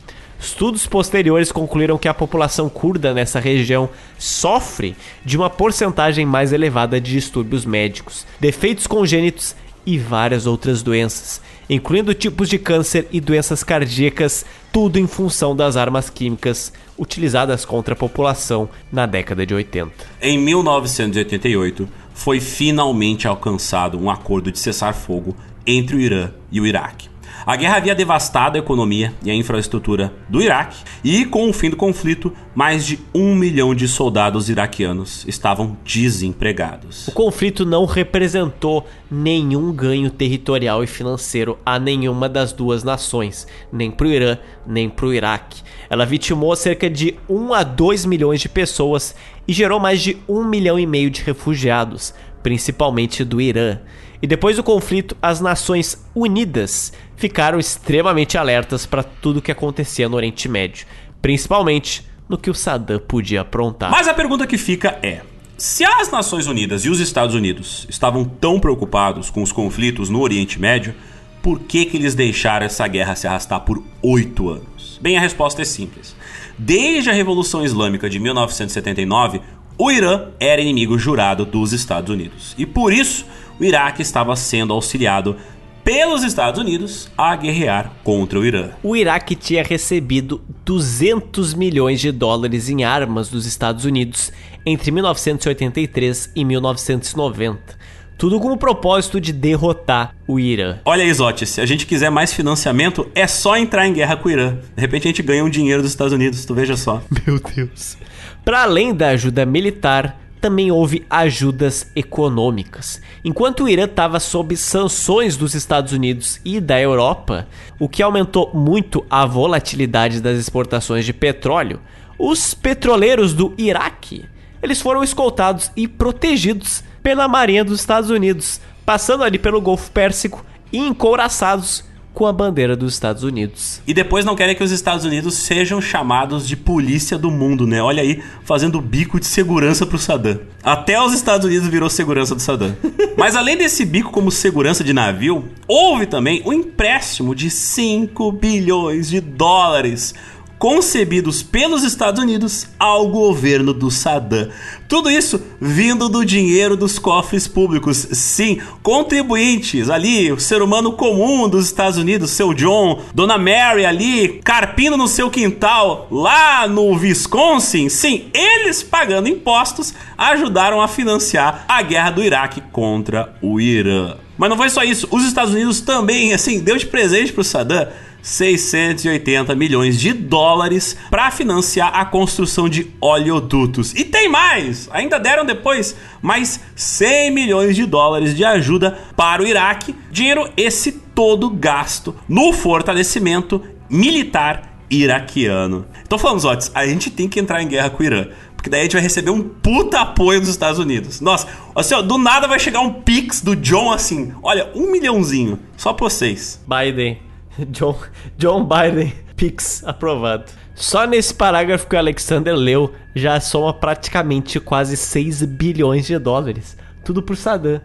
Estudos 0.44 0.86
posteriores 0.86 1.50
concluíram 1.50 1.96
que 1.96 2.06
a 2.06 2.12
população 2.12 2.68
curda 2.68 3.14
nessa 3.14 3.40
região 3.40 3.88
sofre 4.18 4.94
de 5.24 5.38
uma 5.38 5.48
porcentagem 5.48 6.26
mais 6.26 6.52
elevada 6.52 7.00
de 7.00 7.12
distúrbios 7.12 7.64
médicos, 7.64 8.26
defeitos 8.38 8.86
congênitos 8.86 9.56
e 9.86 9.98
várias 9.98 10.46
outras 10.46 10.82
doenças, 10.82 11.40
incluindo 11.68 12.12
tipos 12.12 12.46
de 12.46 12.58
câncer 12.58 13.08
e 13.10 13.22
doenças 13.22 13.64
cardíacas, 13.64 14.44
tudo 14.70 14.98
em 14.98 15.06
função 15.06 15.56
das 15.56 15.78
armas 15.78 16.10
químicas 16.10 16.74
utilizadas 16.98 17.64
contra 17.64 17.94
a 17.94 17.96
população 17.96 18.68
na 18.92 19.06
década 19.06 19.46
de 19.46 19.54
80. 19.54 19.92
Em 20.20 20.38
1988, 20.38 21.88
foi 22.12 22.38
finalmente 22.38 23.26
alcançado 23.26 23.98
um 23.98 24.10
acordo 24.10 24.52
de 24.52 24.58
cessar-fogo 24.58 25.34
entre 25.66 25.96
o 25.96 26.00
Irã 26.00 26.30
e 26.52 26.60
o 26.60 26.66
Iraque. 26.66 27.13
A 27.46 27.56
guerra 27.56 27.76
havia 27.76 27.94
devastado 27.94 28.56
a 28.56 28.58
economia 28.58 29.12
e 29.22 29.30
a 29.30 29.34
infraestrutura 29.34 30.14
do 30.30 30.40
Iraque, 30.40 30.78
e 31.04 31.26
com 31.26 31.46
o 31.46 31.52
fim 31.52 31.68
do 31.68 31.76
conflito, 31.76 32.32
mais 32.54 32.86
de 32.86 32.98
um 33.14 33.34
milhão 33.34 33.74
de 33.74 33.86
soldados 33.86 34.48
iraquianos 34.48 35.26
estavam 35.28 35.76
desempregados. 35.84 37.06
O 37.06 37.12
conflito 37.12 37.66
não 37.66 37.84
representou 37.84 38.86
nenhum 39.10 39.70
ganho 39.74 40.08
territorial 40.10 40.82
e 40.82 40.86
financeiro 40.86 41.58
a 41.66 41.78
nenhuma 41.78 42.30
das 42.30 42.50
duas 42.50 42.82
nações, 42.82 43.46
nem 43.70 43.90
para 43.90 44.06
o 44.06 44.10
Irã, 44.10 44.38
nem 44.66 44.88
para 44.88 45.04
o 45.04 45.12
Iraque. 45.12 45.62
Ela 45.90 46.06
vitimou 46.06 46.56
cerca 46.56 46.88
de 46.88 47.14
1 47.28 47.52
a 47.52 47.62
2 47.62 48.06
milhões 48.06 48.40
de 48.40 48.48
pessoas 48.48 49.14
e 49.46 49.52
gerou 49.52 49.78
mais 49.78 50.00
de 50.00 50.16
1 50.26 50.44
milhão 50.44 50.78
e 50.78 50.86
meio 50.86 51.10
de 51.10 51.20
refugiados, 51.20 52.14
principalmente 52.42 53.22
do 53.22 53.38
Irã. 53.38 53.80
E 54.24 54.26
depois 54.26 54.56
do 54.56 54.62
conflito, 54.62 55.14
as 55.20 55.38
Nações 55.38 56.02
Unidas 56.14 56.94
ficaram 57.14 57.58
extremamente 57.58 58.38
alertas 58.38 58.86
para 58.86 59.02
tudo 59.02 59.36
o 59.36 59.42
que 59.42 59.52
acontecia 59.52 60.08
no 60.08 60.16
Oriente 60.16 60.48
Médio, 60.48 60.86
principalmente 61.20 62.02
no 62.26 62.38
que 62.38 62.48
o 62.48 62.54
Saddam 62.54 62.98
podia 63.00 63.42
aprontar. 63.42 63.90
Mas 63.90 64.08
a 64.08 64.14
pergunta 64.14 64.46
que 64.46 64.56
fica 64.56 64.98
é: 65.02 65.20
se 65.58 65.84
as 65.84 66.10
Nações 66.10 66.46
Unidas 66.46 66.86
e 66.86 66.88
os 66.88 67.00
Estados 67.00 67.34
Unidos 67.34 67.86
estavam 67.90 68.24
tão 68.24 68.58
preocupados 68.58 69.28
com 69.28 69.42
os 69.42 69.52
conflitos 69.52 70.08
no 70.08 70.22
Oriente 70.22 70.58
Médio, 70.58 70.94
por 71.42 71.60
que, 71.60 71.84
que 71.84 71.98
eles 71.98 72.14
deixaram 72.14 72.64
essa 72.64 72.88
guerra 72.88 73.14
se 73.14 73.26
arrastar 73.26 73.60
por 73.60 73.84
oito 74.00 74.48
anos? 74.48 74.98
Bem, 75.02 75.18
a 75.18 75.20
resposta 75.20 75.60
é 75.60 75.66
simples. 75.66 76.16
Desde 76.56 77.10
a 77.10 77.12
Revolução 77.12 77.62
Islâmica 77.62 78.08
de 78.08 78.18
1979, 78.18 79.42
o 79.76 79.90
Irã 79.90 80.28
era 80.40 80.62
inimigo 80.62 80.98
jurado 80.98 81.44
dos 81.44 81.74
Estados 81.74 82.08
Unidos. 82.08 82.54
E 82.56 82.64
por 82.64 82.90
isso, 82.90 83.26
o 83.58 83.64
Iraque 83.64 84.02
estava 84.02 84.34
sendo 84.36 84.72
auxiliado 84.72 85.36
pelos 85.84 86.24
Estados 86.24 86.58
Unidos 86.58 87.10
a 87.16 87.36
guerrear 87.36 87.92
contra 88.02 88.38
o 88.38 88.44
Irã. 88.44 88.70
O 88.82 88.96
Iraque 88.96 89.34
tinha 89.34 89.62
recebido 89.62 90.42
200 90.64 91.52
milhões 91.52 92.00
de 92.00 92.10
dólares 92.10 92.70
em 92.70 92.84
armas 92.84 93.28
dos 93.28 93.44
Estados 93.44 93.84
Unidos 93.84 94.32
entre 94.64 94.90
1983 94.90 96.32
e 96.34 96.44
1990. 96.44 97.84
Tudo 98.16 98.40
com 98.40 98.52
o 98.52 98.56
propósito 98.56 99.20
de 99.20 99.32
derrotar 99.32 100.14
o 100.26 100.38
Irã. 100.38 100.78
Olha 100.84 101.02
aí, 101.02 101.12
Zotti, 101.12 101.44
se 101.44 101.60
a 101.60 101.66
gente 101.66 101.84
quiser 101.84 102.10
mais 102.10 102.32
financiamento, 102.32 103.06
é 103.14 103.26
só 103.26 103.56
entrar 103.56 103.86
em 103.86 103.92
guerra 103.92 104.16
com 104.16 104.28
o 104.28 104.32
Irã. 104.32 104.56
De 104.74 104.80
repente 104.80 105.08
a 105.08 105.10
gente 105.10 105.22
ganha 105.22 105.44
um 105.44 105.50
dinheiro 105.50 105.82
dos 105.82 105.90
Estados 105.90 106.12
Unidos, 106.12 106.44
tu 106.44 106.54
veja 106.54 106.76
só. 106.76 107.02
Meu 107.26 107.38
Deus. 107.54 107.98
Para 108.44 108.62
além 108.62 108.94
da 108.94 109.08
ajuda 109.08 109.44
militar, 109.44 110.23
também 110.44 110.70
houve 110.70 111.06
ajudas 111.08 111.90
econômicas. 111.96 113.00
Enquanto 113.24 113.64
o 113.64 113.68
Irã 113.68 113.84
estava 113.84 114.20
sob 114.20 114.54
sanções 114.58 115.38
dos 115.38 115.54
Estados 115.54 115.94
Unidos 115.94 116.38
e 116.44 116.60
da 116.60 116.78
Europa, 116.78 117.48
o 117.78 117.88
que 117.88 118.02
aumentou 118.02 118.50
muito 118.52 119.02
a 119.08 119.24
volatilidade 119.24 120.20
das 120.20 120.38
exportações 120.38 121.06
de 121.06 121.14
petróleo, 121.14 121.80
os 122.18 122.52
petroleiros 122.52 123.32
do 123.32 123.54
Iraque, 123.56 124.26
eles 124.62 124.82
foram 124.82 125.02
escoltados 125.02 125.72
e 125.74 125.88
protegidos 125.88 126.84
pela 127.02 127.26
Marinha 127.26 127.64
dos 127.64 127.80
Estados 127.80 128.10
Unidos, 128.10 128.60
passando 128.84 129.24
ali 129.24 129.38
pelo 129.38 129.62
Golfo 129.62 129.90
Pérsico 129.92 130.44
e 130.70 130.76
encouraçados 130.76 131.84
com 132.14 132.26
a 132.26 132.32
bandeira 132.32 132.76
dos 132.76 132.94
Estados 132.94 133.24
Unidos. 133.24 133.82
E 133.86 133.92
depois 133.92 134.24
não 134.24 134.36
querem 134.36 134.54
que 134.54 134.62
os 134.62 134.70
Estados 134.70 135.04
Unidos 135.04 135.34
sejam 135.34 135.80
chamados 135.80 136.46
de 136.46 136.56
polícia 136.56 137.18
do 137.18 137.30
mundo, 137.30 137.66
né? 137.66 137.82
Olha 137.82 138.02
aí, 138.02 138.22
fazendo 138.44 138.80
bico 138.80 139.18
de 139.18 139.26
segurança 139.26 139.84
pro 139.84 139.98
Saddam. 139.98 140.38
Até 140.62 141.00
os 141.02 141.12
Estados 141.12 141.44
Unidos 141.44 141.68
virou 141.68 141.90
segurança 141.90 142.34
do 142.34 142.40
Saddam. 142.40 142.74
Mas 143.18 143.34
além 143.34 143.56
desse 143.56 143.84
bico 143.84 144.12
como 144.12 144.30
segurança 144.30 144.84
de 144.84 144.92
navio, 144.92 145.44
houve 145.66 146.06
também 146.06 146.40
o 146.44 146.50
um 146.50 146.52
empréstimo 146.52 147.34
de 147.34 147.50
5 147.50 148.30
bilhões 148.32 149.08
de 149.08 149.20
dólares 149.20 150.14
concebidos 150.58 151.42
pelos 151.42 151.82
Estados 151.82 152.22
Unidos 152.22 152.66
ao 152.78 153.08
governo 153.08 153.72
do 153.72 153.90
Saddam. 153.90 154.48
Tudo 154.88 155.10
isso 155.10 155.40
vindo 155.60 156.08
do 156.08 156.24
dinheiro 156.24 156.76
dos 156.76 156.98
cofres 156.98 157.48
públicos. 157.48 158.06
Sim, 158.12 158.60
contribuintes 158.82 159.90
ali, 159.90 160.30
o 160.32 160.38
ser 160.38 160.62
humano 160.62 160.92
comum 160.92 161.48
dos 161.48 161.66
Estados 161.66 161.98
Unidos, 161.98 162.30
seu 162.30 162.54
John, 162.54 163.02
Dona 163.14 163.38
Mary 163.38 163.84
ali, 163.84 164.40
carpindo 164.44 164.96
no 164.96 165.08
seu 165.08 165.30
quintal 165.30 166.06
lá 166.10 166.66
no 166.68 166.92
Wisconsin. 166.92 167.88
Sim, 167.88 168.26
eles 168.32 168.82
pagando 168.82 169.28
impostos 169.28 169.94
ajudaram 170.16 170.80
a 170.80 170.88
financiar 170.88 171.64
a 171.68 171.82
guerra 171.82 172.10
do 172.10 172.22
Iraque 172.22 172.62
contra 172.72 173.34
o 173.42 173.60
Irã. 173.60 174.16
Mas 174.36 174.50
não 174.50 174.56
foi 174.56 174.68
só 174.68 174.82
isso, 174.82 175.06
os 175.10 175.24
Estados 175.24 175.54
Unidos 175.54 175.80
também, 175.80 176.32
assim, 176.32 176.58
deu 176.58 176.76
de 176.76 176.86
presente 176.86 177.32
pro 177.32 177.44
Saddam 177.44 177.86
680 178.24 179.54
milhões 179.54 180.00
de 180.00 180.14
dólares 180.14 180.96
para 181.10 181.30
financiar 181.30 181.92
a 181.94 182.06
construção 182.06 182.70
de 182.70 182.90
oleodutos. 182.98 183.94
E 183.94 184.02
tem 184.02 184.30
mais! 184.30 184.88
Ainda 184.90 185.20
deram 185.20 185.44
depois 185.44 185.94
mais 186.22 186.58
100 186.74 187.30
milhões 187.30 187.76
de 187.76 187.84
dólares 187.84 188.34
de 188.34 188.42
ajuda 188.42 188.98
para 189.14 189.42
o 189.42 189.46
Iraque. 189.46 189.94
Dinheiro 190.10 190.50
esse 190.56 190.90
todo 190.90 191.50
gasto 191.50 192.16
no 192.26 192.50
fortalecimento 192.54 193.60
militar 193.90 194.78
iraquiano. 194.90 195.86
Então 196.02 196.18
falando, 196.18 196.40
Zotes, 196.40 196.70
a 196.74 196.86
gente 196.86 197.10
tem 197.10 197.28
que 197.28 197.38
entrar 197.38 197.62
em 197.62 197.68
guerra 197.68 197.90
com 197.90 198.02
o 198.02 198.06
Irã. 198.06 198.28
Porque 198.56 198.70
daí 198.70 198.80
a 198.80 198.82
gente 198.84 198.94
vai 198.94 199.02
receber 199.02 199.30
um 199.30 199.42
puta 199.42 200.00
apoio 200.00 200.40
dos 200.40 200.48
Estados 200.48 200.78
Unidos. 200.78 201.20
Nossa, 201.20 201.46
assim, 201.74 201.94
ó, 201.94 202.00
do 202.00 202.16
nada 202.16 202.48
vai 202.48 202.58
chegar 202.58 202.80
um 202.80 203.02
pix 203.02 203.42
do 203.42 203.54
John 203.54 203.92
assim. 203.92 204.32
Olha, 204.42 204.70
um 204.74 204.90
milhãozinho. 204.90 205.58
Só 205.76 205.92
pra 205.92 206.08
vocês. 206.08 206.58
Biden. 206.66 207.33
John, 207.70 207.96
John 208.36 208.68
Biden. 208.68 209.12
Pix 209.36 209.82
aprovado. 209.84 210.44
Só 210.74 211.06
nesse 211.06 211.34
parágrafo 211.34 211.86
que 211.86 211.96
o 211.96 211.98
Alexander 211.98 212.54
leu, 212.54 212.94
já 213.14 213.38
soma 213.40 213.72
praticamente 213.72 214.58
quase 214.60 214.96
6 214.96 215.42
bilhões 215.44 216.06
de 216.06 216.18
dólares. 216.18 216.76
Tudo 217.04 217.22
pro 217.22 217.36
Saddam. 217.36 217.80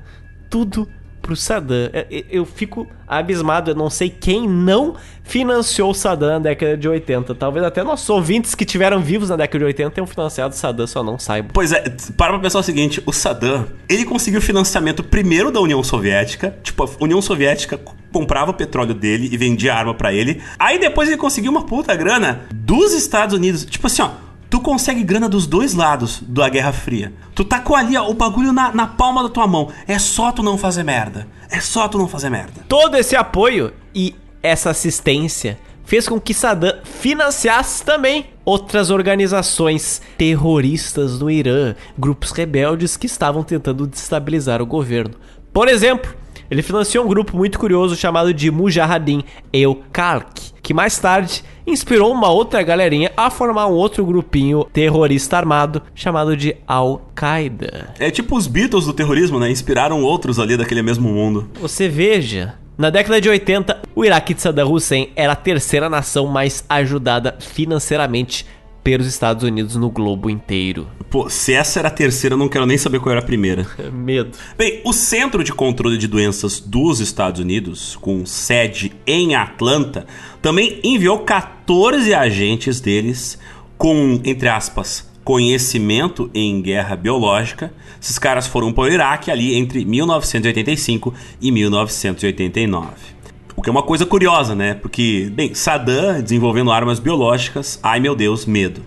Tudo 0.50 0.88
pro 1.30 1.36
Saddam. 1.36 1.90
É, 1.94 2.08
é, 2.10 2.26
eu 2.32 2.44
fico 2.44 2.88
abismado, 3.08 3.72
eu 3.72 3.76
não 3.76 3.90
sei 3.90 4.10
quem 4.10 4.48
não 4.48 4.96
financiou 5.24 5.92
o 5.92 5.94
Saddam 5.94 6.30
na 6.30 6.40
década 6.40 6.76
de 6.76 6.90
80. 6.90 7.36
Talvez 7.36 7.64
até 7.64 7.84
nossos 7.84 8.10
ouvintes 8.10 8.56
que 8.56 8.66
tiveram 8.66 9.00
vivos 9.00 9.30
na 9.30 9.36
década 9.36 9.60
de 9.60 9.66
80 9.66 9.92
tenham 9.92 10.08
financiado 10.08 10.56
o 10.56 10.58
Saddam, 10.58 10.88
só 10.88 11.04
não 11.04 11.20
saibam. 11.20 11.52
Pois 11.54 11.72
é, 11.72 11.84
para 12.18 12.34
pra 12.34 12.40
pensar 12.40 12.60
o 12.60 12.64
seguinte, 12.64 13.02
o 13.06 13.14
Saddam, 13.14 13.68
ele 13.88 14.06
conseguiu 14.06 14.42
financiamento 14.42 15.04
primeiro 15.04 15.52
da 15.52 15.62
União 15.62 15.84
Soviética, 15.84 16.58
tipo, 16.64 16.84
a 16.84 17.04
União 17.04 17.22
Soviética 17.22 17.80
comprava 18.12 18.50
o 18.50 18.54
petróleo 18.56 18.96
dele 18.96 19.30
e 19.32 19.38
vendia 19.38 19.76
arma 19.76 19.94
para 19.94 20.12
ele. 20.12 20.42
Aí 20.58 20.80
depois 20.80 21.08
ele 21.08 21.18
conseguiu 21.18 21.52
uma 21.52 21.64
puta 21.64 21.96
grana 21.96 22.48
dos 22.52 22.92
Estados 22.94 23.36
Unidos. 23.36 23.64
Tipo 23.66 23.86
assim, 23.86 24.02
ó, 24.02 24.10
Tu 24.50 24.60
consegue 24.60 25.04
grana 25.04 25.30
dos 25.30 25.46
dois 25.46 25.74
lados 25.74 26.22
da 26.22 26.50
Guerra 26.50 26.72
Fria. 26.72 27.14
Tu 27.36 27.46
com 27.64 27.76
ali 27.76 27.98
o 27.98 28.14
bagulho 28.14 28.52
na, 28.52 28.74
na 28.74 28.88
palma 28.88 29.22
da 29.22 29.30
tua 29.30 29.46
mão. 29.46 29.70
É 29.88 30.00
só 30.00 30.32
tu 30.32 30.42
não 30.42 30.58
fazer 30.58 30.84
merda. 30.84 31.28
É 31.52 31.60
só 31.60 31.88
tu 31.88 31.98
não 31.98 32.08
fazer 32.08 32.30
merda. 32.30 32.66
Todo 32.68 32.96
esse 32.96 33.16
apoio 33.16 33.72
e 33.94 34.16
essa 34.42 34.72
assistência 34.72 35.60
fez 35.86 36.08
com 36.08 36.20
que 36.20 36.34
Saddam 36.34 36.80
financiasse 36.84 37.84
também 37.84 38.28
outras 38.46 38.90
organizações 38.90 40.02
terroristas 40.18 41.20
no 41.20 41.30
Irã, 41.30 41.76
grupos 41.98 42.32
rebeldes 42.32 42.96
que 42.96 43.08
estavam 43.08 43.44
tentando 43.44 43.88
destabilizar 43.88 44.62
o 44.62 44.66
governo. 44.66 45.16
Por 45.52 45.68
exemplo, 45.68 46.14
ele 46.50 46.62
financiou 46.62 47.06
um 47.06 47.08
grupo 47.08 47.38
muito 47.38 47.60
curioso 47.60 47.96
chamado 47.96 48.34
de 48.34 48.50
Mujahideen 48.50 49.24
el-Khalq, 49.54 50.54
que 50.62 50.74
mais 50.74 50.98
tarde 50.98 51.44
inspirou 51.66 52.12
uma 52.12 52.30
outra 52.30 52.64
galerinha 52.64 53.12
a 53.16 53.30
formar 53.30 53.68
um 53.68 53.74
outro 53.74 54.06
grupinho 54.06 54.66
terrorista 54.74 55.38
armado 55.38 55.82
chamado 55.94 56.36
de 56.36 56.56
Al-Qaeda. 56.68 57.94
É 58.00 58.10
tipo 58.10 58.36
os 58.36 58.48
Beatles 58.48 58.86
do 58.86 58.94
terrorismo, 58.94 59.40
né? 59.40 59.52
Inspiraram 59.52 60.02
outros 60.02 60.40
ali 60.40 60.58
daquele 60.58 60.82
mesmo 60.82 61.10
mundo. 61.10 61.50
Você 61.62 61.88
veja, 61.88 62.56
na 62.78 62.90
década 62.90 63.20
de 63.20 63.30
80, 63.30 63.82
o 63.94 64.06
Iraque 64.06 64.34
de 64.34 64.42
Saddam 64.42 64.72
Hussein 64.72 65.10
era 65.16 65.34
a 65.34 65.36
terceira 65.36 65.90
nação 65.90 66.28
mais 66.28 66.64
ajudada 66.70 67.36
financeiramente 67.40 68.46
pelos 68.84 69.08
Estados 69.08 69.44
Unidos 69.44 69.76
no 69.76 69.90
globo 69.90 70.30
inteiro. 70.30 70.88
Pô, 71.10 71.30
se 71.30 71.54
essa 71.54 71.80
era 71.80 71.88
a 71.88 71.92
terceira, 71.92 72.36
eu 72.36 72.38
não 72.40 72.48
quero 72.48 72.66
nem 72.66 72.78
saber 72.78 73.00
qual 73.00 73.12
era 73.12 73.22
a 73.22 73.26
primeira. 73.26 73.68
Medo. 73.92 74.38
Bem, 74.58 74.82
o 74.84 74.94
Centro 74.94 75.44
de 75.44 75.52
Controle 75.52 75.98
de 75.98 76.08
Doenças 76.08 76.60
dos 76.60 77.00
Estados 77.00 77.42
Unidos, 77.42 77.98
com 78.00 78.26
sede 78.26 78.94
em 79.06 79.36
Atlanta, 79.36 80.06
também 80.42 80.80
enviou 80.84 81.20
14 81.20 82.14
agentes 82.14 82.80
deles 82.80 83.40
com, 83.78 84.20
entre 84.24 84.50
aspas, 84.50 85.10
conhecimento 85.24 86.30
em 86.34 86.62
guerra 86.62 86.96
biológica. 86.96 87.74
Esses 88.02 88.18
caras 88.18 88.48
foram 88.48 88.72
para 88.72 88.84
o 88.84 88.88
Iraque 88.88 89.30
ali 89.30 89.56
entre 89.56 89.86
1985 89.86 91.14
e 91.42 91.52
1989. 91.52 93.19
O 93.60 93.62
que 93.62 93.70
é 93.70 93.72
uma 93.72 93.84
coisa 93.84 94.06
curiosa, 94.06 94.56
né? 94.56 94.74
Porque, 94.74 95.30
bem, 95.34 95.54
Saddam 95.54 96.22
desenvolvendo 96.22 96.72
armas 96.72 96.98
biológicas, 96.98 97.78
ai 97.84 98.00
meu 98.00 98.16
Deus, 98.16 98.46
medo. 98.46 98.82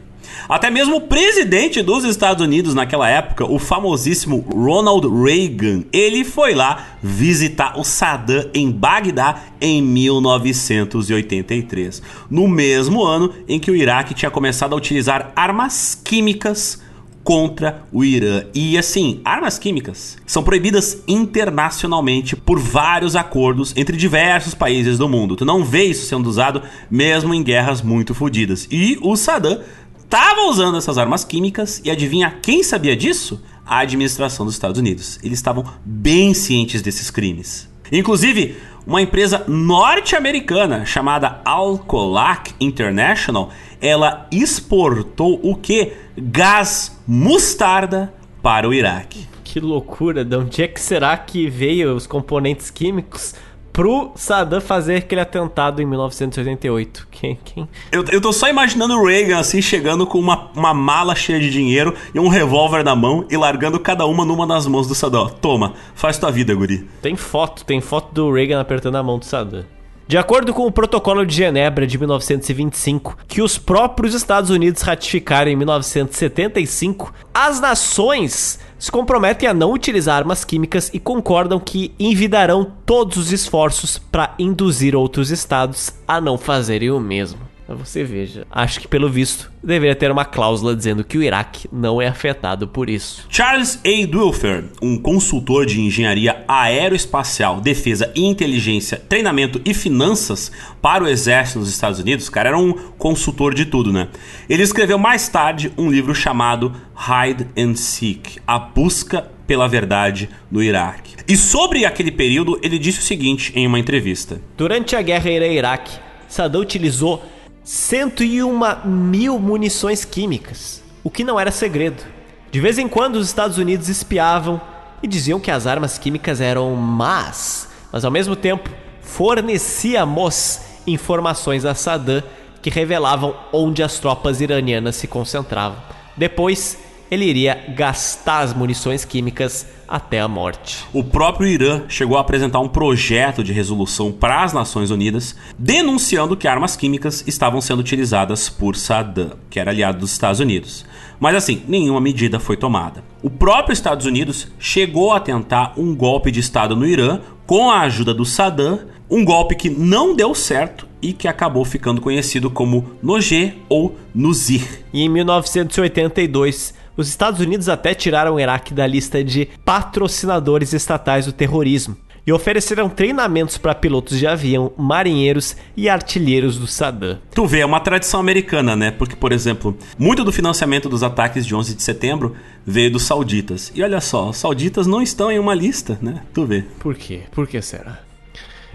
Até 0.48 0.70
mesmo 0.70 0.96
o 0.96 1.02
presidente 1.02 1.82
dos 1.82 2.04
Estados 2.04 2.42
Unidos 2.42 2.74
naquela 2.74 3.06
época, 3.06 3.44
o 3.44 3.58
famosíssimo 3.58 4.38
Ronald 4.50 5.06
Reagan, 5.06 5.84
ele 5.92 6.24
foi 6.24 6.54
lá 6.54 6.96
visitar 7.02 7.78
o 7.78 7.84
Saddam 7.84 8.48
em 8.54 8.70
Bagdá 8.70 9.42
em 9.60 9.82
1983, 9.82 12.00
no 12.30 12.48
mesmo 12.48 13.04
ano 13.04 13.30
em 13.46 13.60
que 13.60 13.70
o 13.70 13.76
Iraque 13.76 14.14
tinha 14.14 14.30
começado 14.30 14.72
a 14.72 14.76
utilizar 14.76 15.32
armas 15.36 16.00
químicas 16.02 16.80
contra 17.24 17.84
o 17.92 18.04
Irã. 18.04 18.44
E 18.54 18.76
assim, 18.76 19.20
armas 19.24 19.58
químicas 19.58 20.16
são 20.26 20.42
proibidas 20.42 21.02
internacionalmente 21.06 22.36
por 22.36 22.58
vários 22.58 23.16
acordos 23.16 23.72
entre 23.76 23.96
diversos 23.96 24.54
países 24.54 24.98
do 24.98 25.08
mundo. 25.08 25.36
Tu 25.36 25.44
não 25.44 25.64
vê 25.64 25.84
isso 25.84 26.06
sendo 26.06 26.28
usado 26.28 26.62
mesmo 26.90 27.32
em 27.34 27.42
guerras 27.42 27.82
muito 27.82 28.14
fodidas. 28.14 28.66
E 28.70 28.98
o 29.00 29.16
Saddam 29.16 29.60
estava 30.02 30.42
usando 30.42 30.76
essas 30.76 30.98
armas 30.98 31.24
químicas 31.24 31.80
e 31.84 31.90
adivinha 31.90 32.38
quem 32.42 32.62
sabia 32.62 32.96
disso? 32.96 33.40
A 33.64 33.78
administração 33.78 34.44
dos 34.44 34.54
Estados 34.54 34.78
Unidos. 34.78 35.18
Eles 35.22 35.38
estavam 35.38 35.64
bem 35.84 36.34
cientes 36.34 36.82
desses 36.82 37.10
crimes. 37.10 37.71
Inclusive, 37.92 38.56
uma 38.86 39.02
empresa 39.02 39.44
norte-americana 39.46 40.86
chamada 40.86 41.42
Alcolac 41.44 42.54
International, 42.58 43.50
ela 43.80 44.26
exportou 44.32 45.38
o 45.42 45.54
que? 45.54 45.92
Gás 46.16 46.98
mostarda 47.06 48.12
para 48.42 48.66
o 48.66 48.72
Iraque. 48.72 49.28
Que 49.44 49.60
loucura, 49.60 50.24
de 50.24 50.34
onde 50.34 50.62
é 50.62 50.68
que 50.68 50.80
será 50.80 51.14
que 51.18 51.50
veio 51.50 51.94
os 51.94 52.06
componentes 52.06 52.70
químicos 52.70 53.34
pro 53.72 54.12
Saddam 54.14 54.60
fazer 54.60 54.96
aquele 54.96 55.20
atentado 55.20 55.80
em 55.80 55.86
1988. 55.86 57.08
Quem, 57.10 57.38
quem? 57.44 57.68
Eu, 57.90 58.04
eu 58.10 58.20
tô 58.20 58.32
só 58.32 58.48
imaginando 58.48 58.94
o 58.94 59.06
Reagan 59.06 59.38
assim 59.38 59.62
chegando 59.62 60.06
com 60.06 60.18
uma, 60.18 60.50
uma 60.54 60.74
mala 60.74 61.14
cheia 61.14 61.40
de 61.40 61.50
dinheiro 61.50 61.94
e 62.14 62.20
um 62.20 62.28
revólver 62.28 62.84
na 62.84 62.94
mão 62.94 63.26
e 63.30 63.36
largando 63.36 63.80
cada 63.80 64.04
uma 64.06 64.24
numa 64.24 64.46
das 64.46 64.66
mãos 64.66 64.86
do 64.86 64.94
Saddam. 64.94 65.28
Toma, 65.28 65.74
faz 65.94 66.18
tua 66.18 66.30
vida, 66.30 66.54
guri. 66.54 66.86
Tem 67.00 67.16
foto, 67.16 67.64
tem 67.64 67.80
foto 67.80 68.12
do 68.12 68.32
Reagan 68.32 68.60
apertando 68.60 68.96
a 68.96 69.02
mão 69.02 69.18
do 69.18 69.24
Saddam. 69.24 69.64
De 70.06 70.18
acordo 70.18 70.52
com 70.52 70.66
o 70.66 70.72
Protocolo 70.72 71.24
de 71.24 71.34
Genebra 71.34 71.86
de 71.86 71.96
1925, 71.96 73.16
que 73.26 73.40
os 73.40 73.56
próprios 73.56 74.12
Estados 74.14 74.50
Unidos 74.50 74.82
ratificaram 74.82 75.50
em 75.50 75.56
1975, 75.56 77.14
as 77.32 77.60
nações 77.60 78.58
se 78.82 78.90
comprometem 78.90 79.48
a 79.48 79.54
não 79.54 79.72
utilizar 79.72 80.16
armas 80.16 80.44
químicas 80.44 80.90
e 80.92 80.98
concordam 80.98 81.60
que 81.60 81.94
envidarão 82.00 82.72
todos 82.84 83.16
os 83.16 83.30
esforços 83.30 83.96
para 83.96 84.34
induzir 84.36 84.96
outros 84.96 85.30
estados 85.30 85.92
a 86.06 86.20
não 86.20 86.36
fazerem 86.36 86.90
o 86.90 86.98
mesmo. 86.98 87.51
Você 87.76 88.04
veja, 88.04 88.46
acho 88.50 88.80
que 88.80 88.88
pelo 88.88 89.08
visto 89.08 89.50
deveria 89.62 89.94
ter 89.94 90.10
uma 90.10 90.24
cláusula 90.24 90.74
dizendo 90.74 91.04
que 91.04 91.16
o 91.16 91.22
Iraque 91.22 91.68
não 91.72 92.02
é 92.02 92.08
afetado 92.08 92.66
por 92.66 92.90
isso. 92.90 93.26
Charles 93.28 93.80
A. 93.84 94.06
Duelfer, 94.06 94.64
um 94.80 94.98
consultor 94.98 95.64
de 95.66 95.80
engenharia 95.80 96.44
aeroespacial, 96.48 97.60
defesa 97.60 98.12
e 98.14 98.24
inteligência, 98.24 98.96
treinamento 98.96 99.60
e 99.64 99.72
finanças 99.72 100.50
para 100.80 101.04
o 101.04 101.08
exército 101.08 101.60
dos 101.60 101.68
Estados 101.68 102.00
Unidos, 102.00 102.28
cara, 102.28 102.50
era 102.50 102.58
um 102.58 102.72
consultor 102.98 103.54
de 103.54 103.66
tudo, 103.66 103.92
né? 103.92 104.08
Ele 104.48 104.62
escreveu 104.62 104.98
mais 104.98 105.28
tarde 105.28 105.72
um 105.78 105.90
livro 105.90 106.14
chamado 106.14 106.72
Hide 106.96 107.46
and 107.56 107.76
Seek, 107.76 108.40
a 108.46 108.58
busca 108.58 109.30
pela 109.46 109.68
verdade 109.68 110.28
no 110.50 110.62
Iraque. 110.62 111.16
E 111.28 111.36
sobre 111.36 111.84
aquele 111.84 112.10
período, 112.10 112.58
ele 112.62 112.78
disse 112.78 112.98
o 112.98 113.02
seguinte 113.02 113.52
em 113.54 113.66
uma 113.66 113.78
entrevista: 113.78 114.40
Durante 114.56 114.96
a 114.96 115.02
guerra 115.02 115.30
Irã-Iraque, 115.30 115.98
Saddam 116.28 116.62
utilizou 116.62 117.22
101 117.64 118.84
mil 118.84 119.38
munições 119.38 120.04
químicas, 120.04 120.82
o 121.04 121.10
que 121.10 121.24
não 121.24 121.38
era 121.38 121.50
segredo. 121.50 122.02
De 122.50 122.60
vez 122.60 122.78
em 122.78 122.88
quando 122.88 123.16
os 123.16 123.26
Estados 123.26 123.56
Unidos 123.56 123.88
espiavam 123.88 124.60
e 125.02 125.06
diziam 125.06 125.40
que 125.40 125.50
as 125.50 125.66
armas 125.66 125.98
químicas 125.98 126.40
eram 126.40 126.74
más, 126.74 127.68
mas 127.90 128.04
ao 128.04 128.10
mesmo 128.10 128.36
tempo 128.36 128.68
fornecíamos 129.00 130.60
informações 130.86 131.64
a 131.64 131.74
Saddam 131.74 132.22
que 132.60 132.70
revelavam 132.70 133.36
onde 133.52 133.82
as 133.82 133.98
tropas 133.98 134.40
iranianas 134.40 134.96
se 134.96 135.06
concentravam. 135.06 135.78
Depois, 136.16 136.78
ele 137.12 137.26
iria 137.26 137.62
gastar 137.76 138.38
as 138.38 138.54
munições 138.54 139.04
químicas 139.04 139.66
até 139.86 140.18
a 140.18 140.26
morte. 140.26 140.78
O 140.94 141.04
próprio 141.04 141.46
Irã 141.46 141.82
chegou 141.86 142.16
a 142.16 142.22
apresentar 142.22 142.58
um 142.60 142.68
projeto 142.68 143.44
de 143.44 143.52
resolução 143.52 144.10
para 144.10 144.42
as 144.42 144.54
Nações 144.54 144.90
Unidas 144.90 145.36
denunciando 145.58 146.38
que 146.38 146.48
armas 146.48 146.74
químicas 146.74 147.22
estavam 147.26 147.60
sendo 147.60 147.80
utilizadas 147.80 148.48
por 148.48 148.76
Saddam, 148.76 149.32
que 149.50 149.60
era 149.60 149.70
aliado 149.70 149.98
dos 149.98 150.10
Estados 150.10 150.40
Unidos. 150.40 150.86
Mas 151.20 151.36
assim, 151.36 151.62
nenhuma 151.68 152.00
medida 152.00 152.40
foi 152.40 152.56
tomada. 152.56 153.04
O 153.22 153.28
próprio 153.28 153.74
Estados 153.74 154.06
Unidos 154.06 154.48
chegou 154.58 155.12
a 155.12 155.20
tentar 155.20 155.74
um 155.76 155.94
golpe 155.94 156.30
de 156.30 156.40
Estado 156.40 156.74
no 156.74 156.86
Irã 156.86 157.20
com 157.46 157.70
a 157.70 157.80
ajuda 157.80 158.14
do 158.14 158.24
Saddam 158.24 158.80
Um 159.10 159.22
golpe 159.22 159.54
que 159.54 159.68
não 159.68 160.16
deu 160.16 160.34
certo 160.34 160.88
e 161.02 161.12
que 161.12 161.28
acabou 161.28 161.66
ficando 161.66 162.00
conhecido 162.00 162.48
como 162.48 162.92
Nogé 163.02 163.56
ou 163.68 163.94
Nuzir. 164.14 164.82
E 164.94 165.02
em 165.02 165.08
1982, 165.10 166.80
os 166.96 167.08
Estados 167.08 167.40
Unidos 167.40 167.68
até 167.68 167.94
tiraram 167.94 168.34
o 168.34 168.40
Iraque 168.40 168.74
da 168.74 168.86
lista 168.86 169.22
de 169.22 169.48
patrocinadores 169.64 170.72
estatais 170.72 171.26
do 171.26 171.32
terrorismo 171.32 171.96
e 172.26 172.32
ofereceram 172.32 172.88
treinamentos 172.88 173.58
para 173.58 173.74
pilotos 173.74 174.18
de 174.18 174.26
avião, 174.26 174.72
marinheiros 174.76 175.56
e 175.76 175.88
artilheiros 175.88 176.56
do 176.56 176.66
Saddam. 176.66 177.18
Tu 177.34 177.46
vê, 177.46 177.60
é 177.60 177.66
uma 177.66 177.80
tradição 177.80 178.20
americana, 178.20 178.76
né? 178.76 178.90
Porque, 178.92 179.16
por 179.16 179.32
exemplo, 179.32 179.76
muito 179.98 180.22
do 180.22 180.30
financiamento 180.30 180.88
dos 180.88 181.02
ataques 181.02 181.44
de 181.44 181.54
11 181.54 181.74
de 181.74 181.82
setembro 181.82 182.36
veio 182.64 182.92
dos 182.92 183.02
sauditas. 183.02 183.72
E 183.74 183.82
olha 183.82 184.00
só, 184.00 184.30
os 184.30 184.36
sauditas 184.36 184.86
não 184.86 185.02
estão 185.02 185.32
em 185.32 185.38
uma 185.38 185.54
lista, 185.54 185.98
né? 186.00 186.22
Tu 186.32 186.46
vê. 186.46 186.64
Por 186.78 186.94
quê? 186.94 187.22
Por 187.32 187.48
que 187.48 187.60
será? 187.60 187.98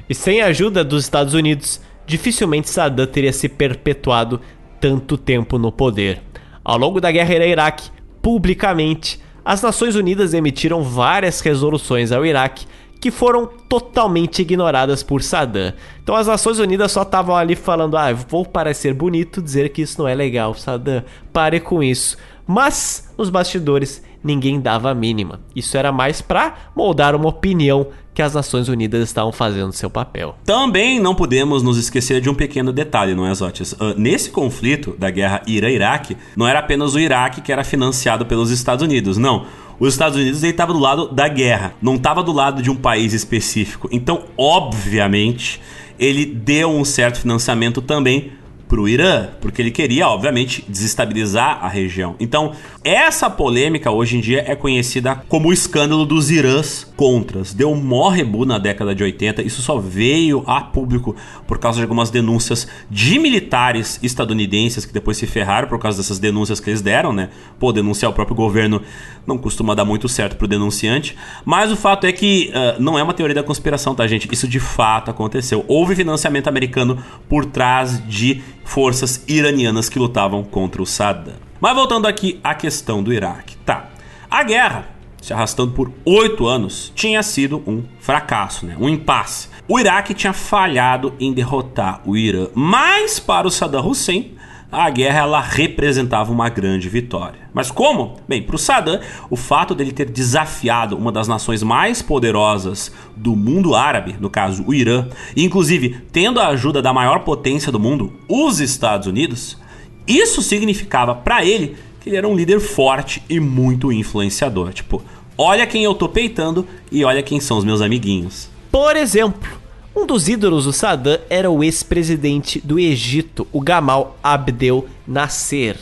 E 0.10 0.16
sem 0.16 0.42
a 0.42 0.48
ajuda 0.48 0.84
dos 0.84 1.04
Estados 1.04 1.34
Unidos, 1.34 1.80
dificilmente 2.06 2.70
Saddam 2.70 3.08
teria 3.08 3.32
se 3.32 3.48
perpetuado 3.48 4.42
tanto 4.80 5.18
tempo 5.18 5.58
no 5.58 5.72
poder. 5.72 6.22
Ao 6.64 6.78
longo 6.78 7.00
da 7.00 7.12
guerra 7.12 7.46
Iraque, 7.46 7.90
publicamente, 8.22 9.20
as 9.44 9.62
Nações 9.62 9.96
Unidas 9.96 10.34
emitiram 10.34 10.84
várias 10.84 11.40
resoluções 11.40 12.12
ao 12.12 12.26
Iraque 12.26 12.66
que 13.00 13.12
foram 13.12 13.46
totalmente 13.46 14.42
ignoradas 14.42 15.04
por 15.04 15.22
Saddam. 15.22 15.74
Então 16.04 16.16
as 16.16 16.28
Nações 16.28 16.60
Unidas 16.60 16.92
só 16.92 17.04
estavam 17.04 17.36
ali 17.36 17.56
falando: 17.56 17.96
ah, 17.98 18.12
vou 18.12 18.46
parecer 18.46 18.94
bonito 18.94 19.42
dizer 19.42 19.70
que 19.70 19.82
isso 19.82 20.02
não 20.02 20.08
é 20.08 20.16
legal, 20.16 20.54
Saddam, 20.54 21.04
pare 21.32 21.60
com 21.60 21.82
isso. 21.82 22.18
Mas 22.46 23.14
nos 23.18 23.30
bastidores 23.30 24.02
ninguém 24.24 24.60
dava 24.60 24.92
a 24.92 24.96
mínima. 24.96 25.40
Isso 25.56 25.78
era 25.78 25.92
mais 25.92 26.22
para 26.22 26.72
moldar 26.76 27.16
uma 27.16 27.30
opinião 27.30 27.88
que 28.18 28.22
as 28.24 28.34
Nações 28.34 28.68
Unidas 28.68 29.04
estavam 29.04 29.32
fazendo 29.32 29.72
seu 29.74 29.92
papel. 29.92 30.36
Também 30.44 31.00
não 31.00 31.14
podemos 31.14 31.62
nos 31.62 31.78
esquecer 31.78 32.20
de 32.20 32.28
um 32.28 32.34
pequeno 32.34 32.74
detalhe, 32.74 33.14
não 33.14 33.28
é, 33.28 33.32
Zotis? 33.32 33.74
Uh, 33.74 33.94
nesse 33.96 34.32
conflito 34.32 34.96
da 34.98 35.12
guerra 35.12 35.44
Irã-Iraque, 35.46 36.18
não 36.36 36.48
era 36.48 36.58
apenas 36.58 36.96
o 36.96 37.00
Iraque 37.00 37.42
que 37.42 37.52
era 37.52 37.64
financiado 37.64 38.26
pelos 38.26 38.50
Estados 38.50 38.84
Unidos, 38.84 39.20
não 39.20 39.46
os 39.80 39.94
Estados 39.94 40.18
Unidos 40.18 40.44
estava 40.44 40.74
do 40.74 40.80
lado 40.80 41.10
da 41.10 41.28
guerra, 41.28 41.76
não 41.80 41.94
estava 41.94 42.24
do 42.24 42.32
lado 42.32 42.64
de 42.64 42.72
um 42.72 42.76
país 42.76 43.14
específico. 43.14 43.88
Então, 43.92 44.24
obviamente, 44.36 45.62
ele 46.00 46.26
deu 46.26 46.72
um 46.72 46.84
certo 46.84 47.20
financiamento 47.20 47.84
também 47.84 48.32
para 48.68 48.82
o 48.82 48.88
Irã, 48.88 49.30
porque 49.40 49.62
ele 49.62 49.72
queria, 49.72 50.08
obviamente, 50.08 50.64
desestabilizar 50.68 51.64
a 51.64 51.68
região. 51.68 52.16
Então, 52.20 52.52
essa 52.84 53.30
polêmica 53.30 53.90
hoje 53.90 54.18
em 54.18 54.20
dia 54.20 54.44
é 54.46 54.56
conhecida 54.56 55.24
como 55.28 55.50
o 55.50 55.54
escândalo 55.54 56.06
dos 56.06 56.30
Irãs 56.30 56.86
contras. 56.96 57.54
Deu 57.54 57.72
um 57.72 57.82
morrebu 57.82 58.46
na 58.46 58.58
década 58.58 58.94
de 58.94 59.04
80, 59.04 59.42
isso 59.42 59.62
só 59.62 59.78
veio 59.78 60.44
a 60.46 60.62
público 60.62 61.16
por 61.48 61.60
causa 61.60 61.78
de 61.78 61.84
algumas 61.84 62.10
denúncias 62.10 62.68
de 62.90 63.18
militares 63.20 64.00
estadunidenses 64.04 64.86
que 64.86 64.94
depois 64.94 65.18
se 65.18 65.26
ferraram 65.26 65.68
por 65.68 65.80
causa 65.80 65.98
dessas 65.98 66.20
denúncias 66.20 66.60
que 66.60 66.70
eles 66.70 66.82
deram, 66.82 67.14
né? 67.14 67.30
Pô, 67.60 67.72
denunciar 67.72 68.12
o 68.12 68.14
próprio 68.14 68.36
governo 68.36 68.82
não 69.26 69.38
costuma 69.38 69.76
dar 69.76 69.86
muito 69.86 70.10
certo 70.10 70.38
pro 70.38 70.48
denunciante, 70.48 71.16
mas 71.46 71.72
o 71.72 71.76
fato 71.76 72.06
é 72.06 72.12
que 72.12 72.52
uh, 72.52 72.82
não 72.82 72.98
é 72.98 73.04
uma 73.04 73.14
teoria 73.14 73.36
da 73.36 73.44
conspiração, 73.44 73.94
tá, 73.94 74.08
gente? 74.08 74.28
Isso 74.32 74.48
de 74.48 74.60
fato 74.60 75.12
aconteceu. 75.12 75.64
Houve 75.68 75.96
financiamento 75.96 76.48
americano 76.48 76.98
por 77.28 77.46
trás 77.46 78.02
de 78.08 78.42
forças 78.68 79.24
iranianas 79.28 79.88
que 79.90 79.98
lutavam 79.98 80.44
contra 80.44 80.82
o 80.82 80.86
Saddam. 80.86 81.36
Mas 81.60 81.74
voltando 81.74 82.06
aqui 82.06 82.40
à 82.44 82.54
questão 82.54 83.02
do 83.02 83.14
Iraque. 83.14 83.56
Tá, 83.66 83.90
a 84.30 84.44
guerra, 84.44 84.90
se 85.22 85.34
arrastando 85.34 85.72
por 85.72 85.92
oito 86.06 86.46
anos, 86.46 86.92
tinha 86.94 87.24
sido 87.24 87.64
um 87.66 87.84
fracasso, 88.00 88.66
né? 88.66 88.76
um 88.80 88.90
impasse. 88.90 89.48
O 89.68 89.80
Iraque 89.80 90.14
tinha 90.14 90.34
falhado 90.34 91.14
em 91.20 91.34
derrotar 91.34 92.02
o 92.06 92.16
Irã, 92.16 92.48
mas 92.54 93.20
para 93.20 93.48
o 93.48 93.52
Saddam 93.52 93.88
Hussein, 93.88 94.37
a 94.72 94.90
guerra 94.90 95.20
ela 95.20 95.42
representava 95.42 96.32
uma 96.32 96.50
grande 96.50 96.90
vitória. 96.90 97.40
Mas 97.54 97.72
como? 97.72 98.18
Bem, 98.28 98.44
para 98.44 98.56
o 98.56 98.60
Saddam, 98.60 99.00
o 99.30 99.36
fato 99.36 99.74
dele 99.74 99.92
ter 99.92 100.10
desafiado 100.10 100.98
uma 100.98 101.12
das 101.12 101.28
nações 101.28 101.64
mais 101.64 102.02
poderosas 102.02 102.92
do 103.16 103.36
mundo 103.36 103.76
árabe, 103.76 104.16
no 104.20 104.30
caso 104.30 104.64
o 104.68 104.74
Irã, 104.74 105.08
e 105.36 105.44
inclusive 105.44 106.02
tendo 106.12 106.40
a 106.40 106.48
ajuda 106.48 106.82
da 106.82 106.94
maior 106.94 107.20
potência 107.20 107.72
do 107.72 107.80
mundo, 107.80 108.14
os 108.28 108.60
Estados 108.60 109.08
Unidos, 109.08 109.58
isso 110.06 110.42
significava 110.42 111.16
para 111.16 111.44
ele 111.46 111.76
que 112.02 112.10
ele 112.10 112.18
era 112.18 112.28
um 112.28 112.36
líder 112.36 112.60
forte 112.60 113.24
e 113.30 113.40
muito 113.40 113.92
influenciador. 113.92 114.74
Tipo, 114.74 115.02
olha 115.38 115.66
quem 115.66 115.84
eu 115.84 115.94
tô 115.94 116.10
peitando 116.10 116.68
e 116.92 117.04
olha 117.04 117.24
quem 117.24 117.40
são 117.40 117.58
os 117.58 117.66
meus 117.66 117.82
amiguinhos. 117.82 118.50
Por 118.72 118.96
exemplo, 118.96 119.50
um 119.98 120.06
dos 120.06 120.30
ídolos 120.30 120.66
do 120.66 120.72
Saddam 120.72 121.18
era 121.28 121.50
o 121.50 121.64
ex-presidente 121.64 122.62
do 122.64 122.78
Egito, 122.78 123.48
o 123.52 123.60
Gamal 123.60 124.16
Abdel 124.22 124.86
Nasser. 125.08 125.76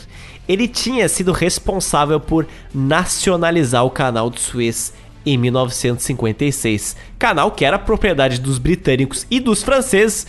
Ele 0.47 0.69
tinha 0.69 1.09
sido 1.09 1.33
responsável 1.33 2.17
por 2.17 2.47
nacionalizar 2.73 3.83
o 3.83 3.89
canal 3.89 4.29
de 4.29 4.39
Suez 4.39 4.93
em 5.25 5.37
1956, 5.37 6.95
canal 7.19 7.51
que 7.51 7.65
era 7.65 7.77
propriedade 7.77 8.39
dos 8.39 8.57
britânicos 8.57 9.27
e 9.29 9.41
dos 9.41 9.61
franceses, 9.61 10.25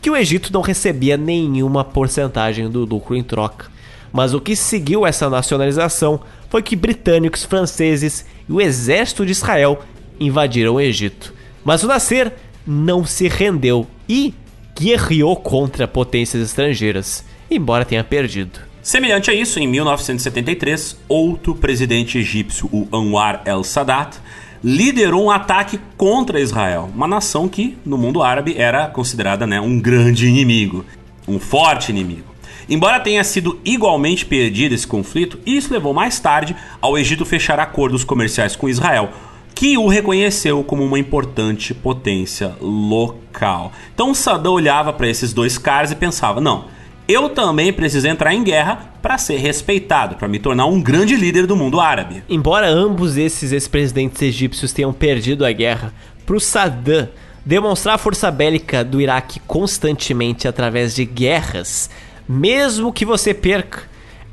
que 0.00 0.08
o 0.08 0.16
Egito 0.16 0.50
não 0.50 0.62
recebia 0.62 1.18
nenhuma 1.18 1.84
porcentagem 1.84 2.70
do 2.70 2.86
lucro 2.86 3.14
em 3.14 3.22
troca. 3.22 3.70
Mas 4.10 4.32
o 4.32 4.40
que 4.40 4.56
seguiu 4.56 5.06
essa 5.06 5.28
nacionalização 5.28 6.20
foi 6.48 6.62
que 6.62 6.74
britânicos, 6.74 7.44
franceses 7.44 8.24
e 8.48 8.52
o 8.52 8.62
exército 8.62 9.26
de 9.26 9.32
Israel 9.32 9.82
invadiram 10.18 10.76
o 10.76 10.80
Egito. 10.80 11.34
Mas 11.66 11.82
o 11.82 11.88
Nasser 11.88 12.32
não 12.66 13.04
se 13.04 13.28
rendeu 13.28 13.86
e 14.08 14.34
guerreou 14.78 15.36
contra 15.36 15.88
potências 15.88 16.42
estrangeiras, 16.42 17.24
embora 17.50 17.84
tenha 17.84 18.04
perdido. 18.04 18.60
Semelhante 18.82 19.30
a 19.30 19.34
isso, 19.34 19.58
em 19.58 19.66
1973, 19.66 20.96
outro 21.08 21.54
presidente 21.54 22.18
egípcio, 22.18 22.68
o 22.70 22.86
Anwar 22.92 23.42
el-Sadat, 23.44 24.18
liderou 24.62 25.24
um 25.24 25.30
ataque 25.30 25.80
contra 25.96 26.40
Israel, 26.40 26.90
uma 26.94 27.08
nação 27.08 27.48
que, 27.48 27.76
no 27.84 27.98
mundo 27.98 28.22
árabe, 28.22 28.54
era 28.56 28.86
considerada 28.86 29.46
né, 29.46 29.60
um 29.60 29.80
grande 29.80 30.26
inimigo, 30.26 30.84
um 31.26 31.38
forte 31.38 31.90
inimigo. 31.90 32.36
Embora 32.68 33.00
tenha 33.00 33.22
sido 33.22 33.60
igualmente 33.64 34.26
perdido 34.26 34.74
esse 34.74 34.86
conflito, 34.86 35.38
isso 35.46 35.72
levou 35.72 35.94
mais 35.94 36.18
tarde 36.18 36.56
ao 36.80 36.98
Egito 36.98 37.24
fechar 37.24 37.60
acordos 37.60 38.02
comerciais 38.02 38.56
com 38.56 38.68
Israel, 38.68 39.10
que 39.56 39.78
o 39.78 39.88
reconheceu 39.88 40.62
como 40.62 40.84
uma 40.84 40.98
importante 40.98 41.72
potência 41.72 42.54
local. 42.60 43.72
Então 43.94 44.14
Saddam 44.14 44.52
olhava 44.52 44.92
para 44.92 45.08
esses 45.08 45.32
dois 45.32 45.56
caras 45.56 45.90
e 45.90 45.96
pensava: 45.96 46.42
não, 46.42 46.66
eu 47.08 47.30
também 47.30 47.72
preciso 47.72 48.06
entrar 48.06 48.34
em 48.34 48.44
guerra 48.44 48.92
para 49.00 49.16
ser 49.16 49.38
respeitado, 49.38 50.16
para 50.16 50.28
me 50.28 50.38
tornar 50.38 50.66
um 50.66 50.80
grande 50.80 51.16
líder 51.16 51.46
do 51.46 51.56
mundo 51.56 51.80
árabe. 51.80 52.22
Embora 52.28 52.68
ambos 52.68 53.16
esses 53.16 53.50
ex-presidentes 53.50 54.20
egípcios 54.20 54.74
tenham 54.74 54.92
perdido 54.92 55.44
a 55.44 55.50
guerra, 55.50 55.92
para 56.26 56.36
o 56.36 56.40
Saddam 56.40 57.08
demonstrar 57.42 57.94
a 57.94 57.98
força 57.98 58.30
bélica 58.30 58.84
do 58.84 59.00
Iraque 59.00 59.40
constantemente 59.46 60.46
através 60.46 60.94
de 60.94 61.06
guerras, 61.06 61.88
mesmo 62.28 62.92
que 62.92 63.06
você 63.06 63.32
perca, 63.32 63.84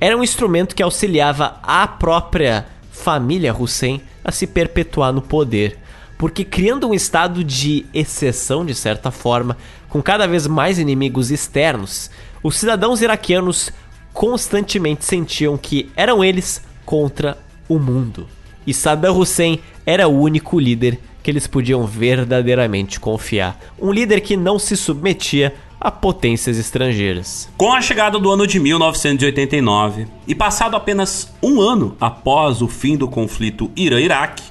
era 0.01 0.17
um 0.17 0.23
instrumento 0.23 0.75
que 0.75 0.83
auxiliava 0.83 1.59
a 1.63 1.87
própria 1.87 2.65
família 2.91 3.55
Hussein 3.57 4.01
a 4.23 4.31
se 4.31 4.47
perpetuar 4.47 5.11
no 5.11 5.21
poder, 5.21 5.77
porque 6.17 6.45
criando 6.45 6.87
um 6.87 6.93
estado 6.93 7.43
de 7.43 7.85
exceção, 7.93 8.65
de 8.65 8.73
certa 8.73 9.11
forma, 9.11 9.57
com 9.89 10.01
cada 10.01 10.27
vez 10.27 10.47
mais 10.47 10.79
inimigos 10.79 11.31
externos, 11.31 12.09
os 12.41 12.55
cidadãos 12.57 13.01
iraquianos 13.01 13.71
constantemente 14.13 15.05
sentiam 15.05 15.57
que 15.57 15.91
eram 15.95 16.23
eles 16.23 16.61
contra 16.85 17.37
o 17.67 17.79
mundo. 17.79 18.27
E 18.65 18.73
Saddam 18.73 19.17
Hussein 19.17 19.59
era 19.85 20.07
o 20.07 20.19
único 20.19 20.59
líder 20.59 20.99
que 21.21 21.31
eles 21.31 21.47
podiam 21.47 21.85
verdadeiramente 21.85 22.99
confiar. 22.99 23.59
Um 23.79 23.91
líder 23.91 24.21
que 24.21 24.35
não 24.35 24.59
se 24.59 24.75
submetia 24.75 25.53
a 25.83 25.91
potências 25.91 26.57
estrangeiras. 26.57 27.49
Com 27.57 27.73
a 27.73 27.81
chegada 27.81 28.17
do 28.17 28.31
ano 28.31 28.47
de 28.47 28.57
1989 28.57 30.07
e 30.25 30.33
passado 30.33 30.77
apenas 30.77 31.29
um 31.43 31.59
ano 31.59 31.97
após 31.99 32.61
o 32.61 32.69
fim 32.69 32.95
do 32.95 33.09
conflito 33.09 33.69
Irã-Iraque, 33.75 34.43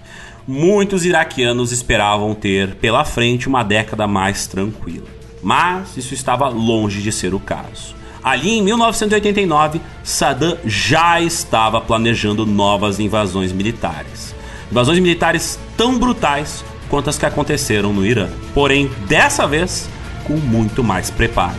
muitos 0.47 1.07
iraquianos 1.07 1.73
esperavam 1.73 2.35
ter 2.35 2.75
pela 2.75 3.03
frente 3.03 3.49
uma 3.49 3.63
década 3.63 4.07
mais 4.07 4.47
tranquila. 4.47 5.07
Mas 5.43 5.97
isso 5.97 6.13
estava 6.13 6.49
longe 6.49 7.01
de 7.01 7.11
ser 7.11 7.33
o 7.33 7.41
caso. 7.41 7.95
Ali 8.23 8.59
em 8.59 8.63
1989, 8.63 9.81
Saddam 10.05 10.59
já 10.65 11.21
estava 11.21 11.81
planejando 11.81 12.45
novas 12.45 13.01
invasões 13.01 13.53
militares. 13.53 14.35
Invasões 14.71 14.99
militares 14.99 15.59
tão 15.77 15.99
brutais 15.99 16.65
quanto 16.89 17.09
as 17.11 17.19
que 17.19 17.27
aconteceram 17.27 17.93
no 17.93 18.07
Irã. 18.07 18.29
Porém, 18.55 18.89
dessa 19.09 19.47
vez, 19.47 19.89
com 20.25 20.35
muito 20.35 20.83
mais 20.83 21.11
preparo. 21.11 21.59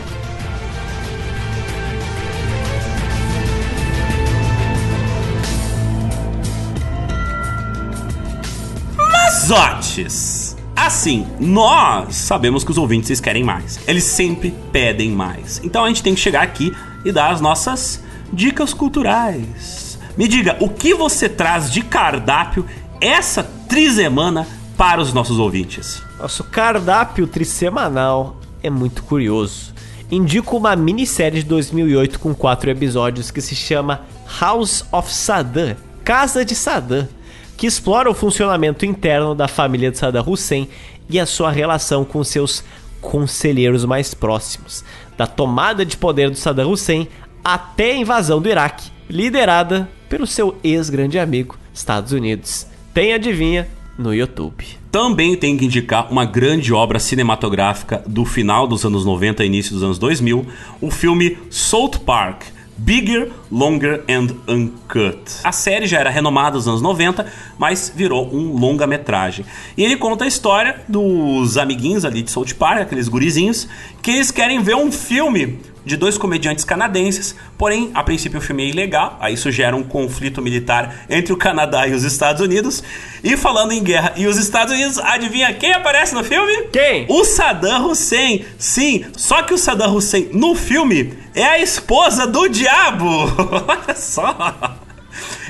Mazotes! 8.96 10.56
Assim, 10.76 11.26
nós 11.38 12.16
sabemos 12.16 12.64
que 12.64 12.70
os 12.70 12.78
ouvintes 12.78 13.20
querem 13.20 13.44
mais. 13.44 13.80
Eles 13.86 14.04
sempre 14.04 14.54
pedem 14.72 15.10
mais. 15.10 15.60
Então 15.64 15.84
a 15.84 15.88
gente 15.88 16.02
tem 16.02 16.14
que 16.14 16.20
chegar 16.20 16.42
aqui 16.42 16.72
e 17.04 17.12
dar 17.12 17.30
as 17.30 17.40
nossas 17.40 18.02
dicas 18.32 18.74
culturais. 18.74 19.98
Me 20.16 20.28
diga, 20.28 20.56
o 20.60 20.68
que 20.68 20.94
você 20.94 21.28
traz 21.28 21.70
de 21.70 21.82
cardápio 21.82 22.66
essa 23.00 23.42
trisemana 23.42 24.46
para 24.76 25.00
os 25.00 25.12
nossos 25.12 25.38
ouvintes? 25.38 26.02
Nosso 26.18 26.44
cardápio 26.44 27.26
trissemanal 27.26 28.36
é 28.64 28.70
muito 28.70 29.02
curioso. 29.04 29.74
Indico 30.10 30.56
uma 30.56 30.74
minissérie 30.74 31.42
de 31.42 31.48
2008 31.48 32.18
com 32.18 32.34
quatro 32.34 32.70
episódios 32.70 33.30
que 33.30 33.40
se 33.40 33.54
chama 33.54 34.02
House 34.40 34.84
of 34.90 35.12
Saddam 35.12 35.76
Casa 36.02 36.44
de 36.44 36.54
Saddam 36.54 37.08
que 37.56 37.66
explora 37.66 38.10
o 38.10 38.14
funcionamento 38.14 38.84
interno 38.84 39.34
da 39.34 39.46
família 39.46 39.90
de 39.90 39.98
Saddam 39.98 40.24
Hussein 40.26 40.68
e 41.08 41.20
a 41.20 41.26
sua 41.26 41.50
relação 41.50 42.04
com 42.04 42.24
seus 42.24 42.64
conselheiros 43.00 43.84
mais 43.84 44.14
próximos, 44.14 44.84
da 45.16 45.26
tomada 45.26 45.84
de 45.84 45.96
poder 45.96 46.30
do 46.30 46.36
Saddam 46.36 46.70
Hussein 46.70 47.06
até 47.44 47.92
a 47.92 47.96
invasão 47.96 48.40
do 48.40 48.48
Iraque, 48.48 48.90
liderada 49.08 49.88
pelo 50.08 50.26
seu 50.26 50.56
ex-grande 50.64 51.18
amigo, 51.18 51.56
Estados 51.72 52.12
Unidos. 52.12 52.66
Tem 52.92 53.12
adivinha 53.12 53.68
no 53.98 54.14
YouTube. 54.14 54.83
Também 54.94 55.36
tem 55.36 55.56
que 55.56 55.64
indicar 55.64 56.08
uma 56.08 56.24
grande 56.24 56.72
obra 56.72 57.00
cinematográfica 57.00 58.00
do 58.06 58.24
final 58.24 58.64
dos 58.64 58.84
anos 58.84 59.04
90 59.04 59.42
e 59.42 59.46
início 59.48 59.74
dos 59.74 59.82
anos 59.82 59.98
2000, 59.98 60.46
o 60.80 60.88
filme 60.88 61.36
Salt 61.50 61.98
Park, 61.98 62.44
Bigger, 62.76 63.32
Longer 63.54 64.02
and 64.08 64.34
Uncut. 64.48 65.16
A 65.44 65.52
série 65.52 65.86
já 65.86 66.00
era 66.00 66.10
renomada 66.10 66.56
nos 66.56 66.66
anos 66.66 66.82
90, 66.82 67.24
mas 67.56 67.92
virou 67.94 68.28
um 68.34 68.58
longa-metragem. 68.58 69.46
E 69.76 69.84
ele 69.84 69.96
conta 69.96 70.24
a 70.24 70.26
história 70.26 70.80
dos 70.88 71.56
amiguinhos 71.56 72.04
ali 72.04 72.20
de 72.20 72.32
South 72.32 72.52
Park, 72.58 72.80
aqueles 72.80 73.06
gurizinhos, 73.06 73.68
que 74.02 74.10
eles 74.10 74.32
querem 74.32 74.60
ver 74.60 74.74
um 74.74 74.90
filme 74.90 75.60
de 75.84 75.96
dois 75.96 76.16
comediantes 76.16 76.64
canadenses, 76.64 77.36
porém, 77.58 77.90
a 77.94 78.02
princípio 78.02 78.38
o 78.38 78.42
filme 78.42 78.64
é 78.64 78.68
ilegal, 78.68 79.18
aí 79.20 79.34
isso 79.34 79.50
gera 79.50 79.76
um 79.76 79.82
conflito 79.82 80.40
militar 80.40 81.04
entre 81.10 81.32
o 81.32 81.36
Canadá 81.36 81.86
e 81.86 81.92
os 81.92 82.04
Estados 82.04 82.40
Unidos. 82.40 82.82
E 83.22 83.36
falando 83.36 83.72
em 83.72 83.82
guerra 83.82 84.14
e 84.16 84.26
os 84.26 84.38
Estados 84.38 84.72
Unidos, 84.72 84.98
adivinha 84.98 85.52
quem 85.52 85.72
aparece 85.72 86.14
no 86.14 86.24
filme? 86.24 86.68
Quem? 86.72 87.06
O 87.08 87.24
Saddam 87.24 87.90
Hussein. 87.90 88.44
Sim, 88.58 89.04
só 89.14 89.42
que 89.42 89.52
o 89.52 89.58
Saddam 89.58 89.94
Hussein 89.94 90.30
no 90.32 90.54
filme 90.54 91.12
é 91.34 91.44
a 91.44 91.58
esposa 91.58 92.26
do 92.26 92.48
diabo. 92.48 93.06
Olha 93.68 93.94
só. 93.94 94.36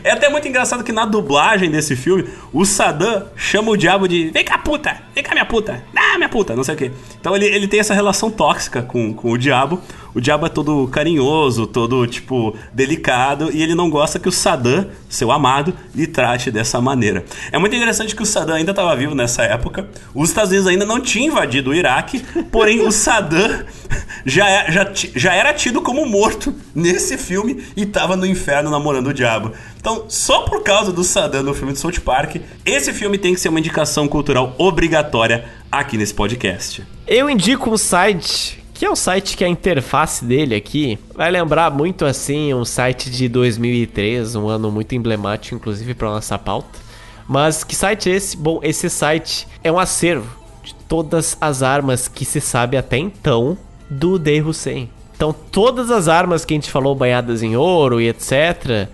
É 0.02 0.10
até 0.10 0.28
muito 0.28 0.46
engraçado 0.46 0.84
que 0.84 0.92
na 0.92 1.06
dublagem 1.06 1.70
desse 1.70 1.96
filme, 1.96 2.28
o 2.52 2.64
Saddam 2.64 3.26
chama 3.36 3.70
o 3.70 3.76
diabo 3.76 4.06
de 4.06 4.30
Vem 4.30 4.44
cá, 4.44 4.58
puta! 4.58 4.96
Vem 5.14 5.24
cá, 5.24 5.32
minha 5.32 5.46
puta! 5.46 5.82
Ah, 5.96 6.16
minha 6.16 6.28
puta! 6.28 6.54
Não 6.54 6.62
sei 6.62 6.74
o 6.74 6.78
quê. 6.78 6.92
Então 7.18 7.34
ele, 7.34 7.46
ele 7.46 7.66
tem 7.66 7.80
essa 7.80 7.94
relação 7.94 8.30
tóxica 8.30 8.82
com, 8.82 9.14
com 9.14 9.30
o 9.30 9.38
diabo. 9.38 9.80
O 10.14 10.20
diabo 10.20 10.46
é 10.46 10.48
todo 10.48 10.86
carinhoso, 10.88 11.66
todo, 11.66 12.06
tipo, 12.06 12.56
delicado, 12.72 13.50
e 13.52 13.62
ele 13.62 13.74
não 13.74 13.90
gosta 13.90 14.18
que 14.18 14.28
o 14.28 14.32
Saddam, 14.32 14.86
seu 15.08 15.32
amado, 15.32 15.74
lhe 15.94 16.06
trate 16.06 16.50
dessa 16.50 16.80
maneira. 16.80 17.24
É 17.50 17.58
muito 17.58 17.74
interessante 17.74 18.14
que 18.14 18.22
o 18.22 18.26
Saddam 18.26 18.54
ainda 18.54 18.70
estava 18.70 18.94
vivo 18.94 19.14
nessa 19.14 19.42
época. 19.42 19.88
Os 20.14 20.28
Estados 20.28 20.50
Unidos 20.50 20.68
ainda 20.68 20.84
não 20.84 21.00
tinham 21.00 21.32
invadido 21.32 21.70
o 21.70 21.74
Iraque, 21.74 22.24
porém 22.52 22.80
o 22.80 22.92
Saddam 22.92 23.64
já, 24.24 24.48
é, 24.48 24.70
já, 24.70 24.90
já 24.94 25.34
era 25.34 25.52
tido 25.52 25.82
como 25.82 26.06
morto 26.06 26.54
nesse 26.74 27.18
filme 27.18 27.64
e 27.76 27.82
estava 27.82 28.16
no 28.16 28.24
inferno 28.24 28.70
namorando 28.70 29.08
o 29.08 29.14
diabo. 29.14 29.52
Então, 29.76 30.04
só 30.08 30.42
por 30.42 30.62
causa 30.62 30.92
do 30.92 31.02
Saddam 31.02 31.42
no 31.42 31.54
filme 31.54 31.72
de 31.72 31.80
South 31.80 32.00
Park, 32.04 32.36
esse 32.64 32.92
filme 32.92 33.18
tem 33.18 33.34
que 33.34 33.40
ser 33.40 33.48
uma 33.48 33.58
indicação 33.58 34.06
cultural 34.06 34.54
obrigatória 34.58 35.44
aqui 35.70 35.98
nesse 35.98 36.14
podcast. 36.14 36.86
Eu 37.06 37.28
indico 37.28 37.68
um 37.68 37.76
site 37.76 38.63
que 38.74 38.84
é 38.84 38.90
um 38.90 38.96
site 38.96 39.36
que 39.36 39.44
a 39.44 39.48
interface 39.48 40.24
dele 40.24 40.54
aqui 40.54 40.98
vai 41.14 41.30
lembrar 41.30 41.70
muito 41.70 42.04
assim 42.04 42.52
um 42.52 42.64
site 42.64 43.08
de 43.08 43.28
2003, 43.28 44.34
um 44.34 44.48
ano 44.48 44.70
muito 44.70 44.94
emblemático 44.94 45.54
inclusive 45.54 45.94
para 45.94 46.10
nossa 46.10 46.36
pauta. 46.36 46.80
Mas 47.26 47.64
que 47.64 47.74
site 47.74 48.10
é 48.10 48.16
esse? 48.16 48.36
Bom, 48.36 48.60
esse 48.62 48.90
site 48.90 49.46
é 49.62 49.72
um 49.72 49.78
acervo 49.78 50.36
de 50.62 50.74
todas 50.74 51.36
as 51.40 51.62
armas 51.62 52.08
que 52.08 52.24
se 52.24 52.40
sabe 52.40 52.76
até 52.76 52.98
então 52.98 53.56
do 53.88 54.18
Dei 54.18 54.42
Hussein. 54.42 54.90
Então, 55.16 55.32
todas 55.32 55.90
as 55.90 56.08
armas 56.08 56.44
que 56.44 56.52
a 56.52 56.56
gente 56.56 56.70
falou 56.70 56.94
banhadas 56.94 57.42
em 57.42 57.56
ouro 57.56 58.00
e 58.00 58.08
etc, 58.08 58.88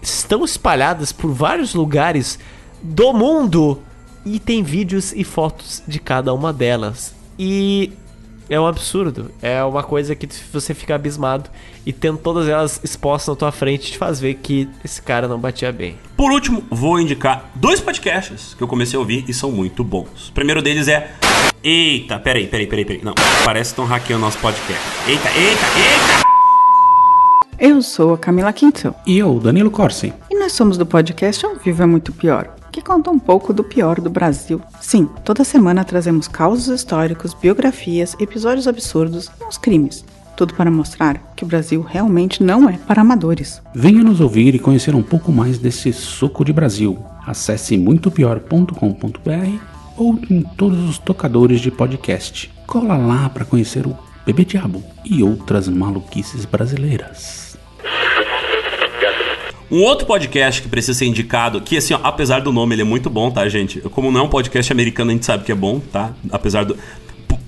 estão 0.00 0.44
espalhadas 0.44 1.10
por 1.10 1.32
vários 1.32 1.74
lugares 1.74 2.38
do 2.80 3.12
mundo 3.12 3.82
e 4.24 4.38
tem 4.38 4.62
vídeos 4.62 5.12
e 5.12 5.24
fotos 5.24 5.82
de 5.86 5.98
cada 5.98 6.32
uma 6.32 6.52
delas. 6.52 7.14
E 7.38 7.92
é 8.48 8.58
um 8.58 8.66
absurdo. 8.66 9.30
É 9.40 9.62
uma 9.64 9.82
coisa 9.82 10.14
que 10.14 10.28
você 10.52 10.74
fica 10.74 10.94
abismado. 10.94 11.50
E 11.86 11.92
tendo 11.92 12.18
todas 12.18 12.48
elas 12.48 12.80
expostas 12.82 13.34
na 13.34 13.36
tua 13.38 13.52
frente, 13.52 13.92
te 13.92 13.98
faz 13.98 14.20
ver 14.20 14.34
que 14.34 14.68
esse 14.84 15.00
cara 15.00 15.28
não 15.28 15.38
batia 15.38 15.72
bem. 15.72 15.96
Por 16.16 16.32
último, 16.32 16.64
vou 16.70 17.00
indicar 17.00 17.50
dois 17.54 17.80
podcasts 17.80 18.54
que 18.54 18.62
eu 18.62 18.68
comecei 18.68 18.96
a 18.96 19.00
ouvir 19.00 19.24
e 19.28 19.34
são 19.34 19.50
muito 19.50 19.82
bons. 19.82 20.28
O 20.28 20.32
primeiro 20.32 20.62
deles 20.62 20.88
é. 20.88 21.12
Eita, 21.62 22.18
peraí, 22.18 22.46
peraí, 22.46 22.66
peraí, 22.66 22.84
peraí. 22.84 23.02
Não, 23.02 23.14
parece 23.44 23.70
que 23.70 23.80
estão 23.80 23.86
hackeando 23.86 24.24
nosso 24.24 24.38
podcast. 24.38 24.82
Eita, 25.06 25.28
eita, 25.28 25.64
eita! 25.78 26.24
Eu 27.58 27.80
sou 27.80 28.14
a 28.14 28.18
Camila 28.18 28.52
Quinto. 28.52 28.94
E 29.06 29.18
eu, 29.18 29.38
Danilo 29.38 29.70
Corsi. 29.70 30.12
E 30.30 30.38
nós 30.38 30.52
somos 30.52 30.76
do 30.76 30.84
podcast 30.84 31.46
Ao 31.46 31.54
Vivo 31.56 31.82
é 31.82 31.86
Muito 31.86 32.12
Pior 32.12 32.63
que 32.74 32.82
conta 32.82 33.08
um 33.08 33.20
pouco 33.20 33.52
do 33.52 33.62
pior 33.62 34.00
do 34.00 34.10
Brasil. 34.10 34.60
Sim, 34.80 35.08
toda 35.24 35.44
semana 35.44 35.84
trazemos 35.84 36.26
causos 36.26 36.66
históricos, 36.66 37.32
biografias, 37.32 38.16
episódios 38.18 38.66
absurdos 38.66 39.30
e 39.40 39.44
uns 39.44 39.56
crimes. 39.56 40.04
Tudo 40.36 40.54
para 40.54 40.72
mostrar 40.72 41.32
que 41.36 41.44
o 41.44 41.46
Brasil 41.46 41.82
realmente 41.82 42.42
não 42.42 42.68
é 42.68 42.76
para 42.76 43.02
amadores. 43.02 43.62
Venha 43.72 44.02
nos 44.02 44.20
ouvir 44.20 44.56
e 44.56 44.58
conhecer 44.58 44.92
um 44.92 45.04
pouco 45.04 45.30
mais 45.30 45.56
desse 45.56 45.92
suco 45.92 46.44
de 46.44 46.52
Brasil. 46.52 46.98
Acesse 47.24 47.76
muitopior.com.br 47.76 49.60
ou 49.96 50.18
em 50.28 50.42
todos 50.42 50.90
os 50.90 50.98
tocadores 50.98 51.60
de 51.60 51.70
podcast. 51.70 52.52
Cola 52.66 52.96
lá 52.96 53.28
para 53.28 53.44
conhecer 53.44 53.86
o 53.86 53.96
Bebê 54.26 54.44
Diabo 54.44 54.82
e 55.04 55.22
outras 55.22 55.68
maluquices 55.68 56.44
brasileiras. 56.44 57.56
Um 59.70 59.82
outro 59.82 60.06
podcast 60.06 60.60
que 60.62 60.68
precisa 60.68 60.98
ser 60.98 61.06
indicado, 61.06 61.60
que 61.60 61.76
assim, 61.76 61.94
ó, 61.94 62.00
apesar 62.02 62.40
do 62.40 62.52
nome, 62.52 62.74
ele 62.74 62.82
é 62.82 62.84
muito 62.84 63.08
bom, 63.08 63.30
tá, 63.30 63.48
gente? 63.48 63.80
Como 63.80 64.10
não 64.10 64.20
é 64.20 64.22
um 64.24 64.28
podcast 64.28 64.70
americano, 64.72 65.10
a 65.10 65.14
gente 65.14 65.26
sabe 65.26 65.44
que 65.44 65.52
é 65.52 65.54
bom, 65.54 65.80
tá? 65.80 66.12
Apesar 66.30 66.64
do 66.64 66.76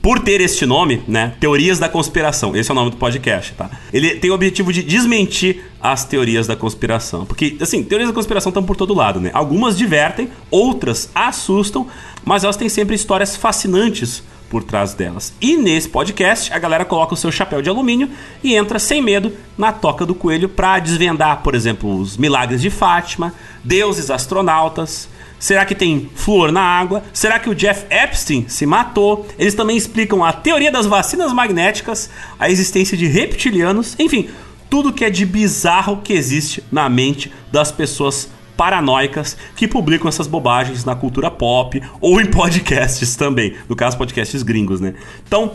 por 0.06 0.20
ter 0.20 0.40
este 0.40 0.64
nome, 0.64 1.02
né? 1.08 1.34
Teorias 1.40 1.80
da 1.80 1.88
conspiração. 1.88 2.54
Esse 2.54 2.70
é 2.70 2.72
o 2.72 2.76
nome 2.76 2.92
do 2.92 2.96
podcast, 2.96 3.52
tá? 3.54 3.68
Ele 3.92 4.14
tem 4.14 4.30
o 4.30 4.34
objetivo 4.34 4.72
de 4.72 4.80
desmentir 4.80 5.64
as 5.82 6.04
teorias 6.04 6.46
da 6.46 6.54
conspiração. 6.54 7.26
Porque, 7.26 7.56
assim, 7.60 7.82
teorias 7.82 8.08
da 8.08 8.14
conspiração 8.14 8.50
estão 8.50 8.62
por 8.62 8.76
todo 8.76 8.94
lado, 8.94 9.20
né? 9.20 9.32
Algumas 9.32 9.76
divertem, 9.76 10.28
outras 10.48 11.10
assustam, 11.12 11.88
mas 12.24 12.44
elas 12.44 12.56
têm 12.56 12.68
sempre 12.68 12.94
histórias 12.94 13.34
fascinantes 13.34 14.22
por 14.48 14.62
trás 14.62 14.94
delas. 14.94 15.32
E 15.40 15.56
nesse 15.56 15.88
podcast, 15.88 16.52
a 16.52 16.58
galera 16.58 16.84
coloca 16.84 17.14
o 17.14 17.16
seu 17.16 17.32
chapéu 17.32 17.60
de 17.60 17.68
alumínio 17.68 18.10
e 18.42 18.54
entra 18.54 18.78
sem 18.78 19.02
medo 19.02 19.32
na 19.56 19.72
toca 19.72 20.06
do 20.06 20.14
coelho 20.14 20.48
para 20.48 20.78
desvendar, 20.78 21.42
por 21.42 21.54
exemplo, 21.54 21.98
os 21.98 22.16
milagres 22.16 22.60
de 22.60 22.70
Fátima, 22.70 23.32
deuses 23.62 24.10
astronautas. 24.10 25.08
Será 25.38 25.64
que 25.64 25.74
tem 25.74 26.10
flor 26.14 26.50
na 26.50 26.62
água? 26.62 27.02
Será 27.12 27.38
que 27.38 27.50
o 27.50 27.54
Jeff 27.54 27.84
Epstein 27.90 28.46
se 28.48 28.64
matou? 28.64 29.26
Eles 29.38 29.54
também 29.54 29.76
explicam 29.76 30.24
a 30.24 30.32
teoria 30.32 30.70
das 30.72 30.86
vacinas 30.86 31.32
magnéticas, 31.32 32.08
a 32.38 32.48
existência 32.48 32.96
de 32.96 33.06
reptilianos, 33.06 33.94
enfim, 33.98 34.30
tudo 34.70 34.92
que 34.92 35.04
é 35.04 35.10
de 35.10 35.26
bizarro 35.26 36.00
que 36.02 36.12
existe 36.12 36.62
na 36.72 36.88
mente 36.88 37.30
das 37.52 37.70
pessoas 37.70 38.30
paranoicas 38.56 39.36
que 39.54 39.68
publicam 39.68 40.08
essas 40.08 40.26
bobagens 40.26 40.84
na 40.84 40.94
cultura 40.94 41.30
pop 41.30 41.82
ou 42.00 42.20
em 42.20 42.26
podcasts 42.26 43.14
também. 43.16 43.54
No 43.68 43.76
caso, 43.76 43.96
podcasts 43.96 44.42
gringos, 44.42 44.80
né? 44.80 44.94
Então. 45.26 45.52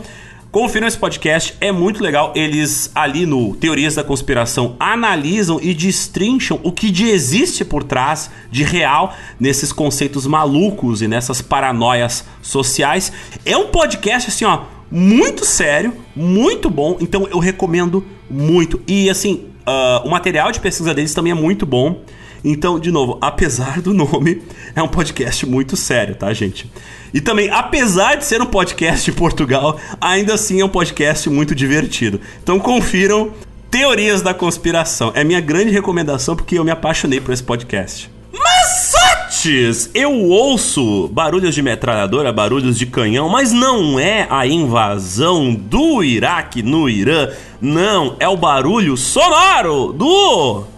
Confiram 0.52 0.86
esse 0.86 0.98
podcast, 0.98 1.56
é 1.62 1.72
muito 1.72 2.02
legal. 2.02 2.30
Eles 2.36 2.90
ali 2.94 3.24
no 3.24 3.56
Teorias 3.56 3.94
da 3.94 4.04
Conspiração 4.04 4.76
analisam 4.78 5.58
e 5.62 5.72
destrincham 5.72 6.60
o 6.62 6.70
que 6.70 6.92
existe 7.08 7.64
por 7.64 7.82
trás 7.82 8.30
de 8.50 8.62
real 8.62 9.16
nesses 9.40 9.72
conceitos 9.72 10.26
malucos 10.26 11.00
e 11.00 11.08
nessas 11.08 11.40
paranoias 11.40 12.26
sociais. 12.42 13.10
É 13.46 13.56
um 13.56 13.68
podcast 13.68 14.28
assim, 14.28 14.44
ó, 14.44 14.64
muito 14.90 15.46
sério, 15.46 15.94
muito 16.14 16.68
bom. 16.68 16.98
Então 17.00 17.26
eu 17.28 17.38
recomendo 17.38 18.04
muito. 18.28 18.78
E 18.86 19.08
assim, 19.08 19.46
uh, 19.66 20.06
o 20.06 20.10
material 20.10 20.52
de 20.52 20.60
pesquisa 20.60 20.92
deles 20.92 21.14
também 21.14 21.30
é 21.30 21.34
muito 21.34 21.64
bom. 21.64 22.02
Então, 22.44 22.78
de 22.78 22.90
novo, 22.90 23.18
apesar 23.20 23.80
do 23.80 23.94
nome, 23.94 24.42
é 24.74 24.82
um 24.82 24.88
podcast 24.88 25.46
muito 25.46 25.76
sério, 25.76 26.14
tá, 26.14 26.32
gente? 26.32 26.70
E 27.14 27.20
também, 27.20 27.50
apesar 27.50 28.16
de 28.16 28.24
ser 28.24 28.40
um 28.40 28.46
podcast 28.46 29.10
de 29.10 29.16
Portugal, 29.16 29.78
ainda 30.00 30.34
assim 30.34 30.60
é 30.60 30.64
um 30.64 30.68
podcast 30.68 31.28
muito 31.30 31.54
divertido. 31.54 32.20
Então, 32.42 32.58
confiram 32.58 33.32
Teorias 33.70 34.22
da 34.22 34.34
Conspiração. 34.34 35.12
É 35.14 35.22
minha 35.24 35.40
grande 35.40 35.70
recomendação 35.70 36.36
porque 36.36 36.58
eu 36.58 36.64
me 36.64 36.70
apaixonei 36.70 37.20
por 37.20 37.32
esse 37.32 37.42
podcast. 37.42 38.10
Massote! 38.32 39.12
ouvintes! 39.42 39.90
Eu 39.94 40.12
ouço 40.12 41.08
barulhos 41.08 41.54
de 41.54 41.62
metralhadora, 41.62 42.32
barulhos 42.32 42.78
de 42.78 42.86
canhão, 42.86 43.28
mas 43.28 43.52
não 43.52 43.98
é 43.98 44.26
a 44.30 44.46
invasão 44.46 45.54
do 45.54 46.02
Iraque 46.02 46.62
no 46.62 46.88
Irã. 46.88 47.28
Não, 47.60 48.16
é 48.18 48.28
o 48.28 48.36
barulho 48.36 48.96
sonoro 48.96 49.92
do. 49.92 50.71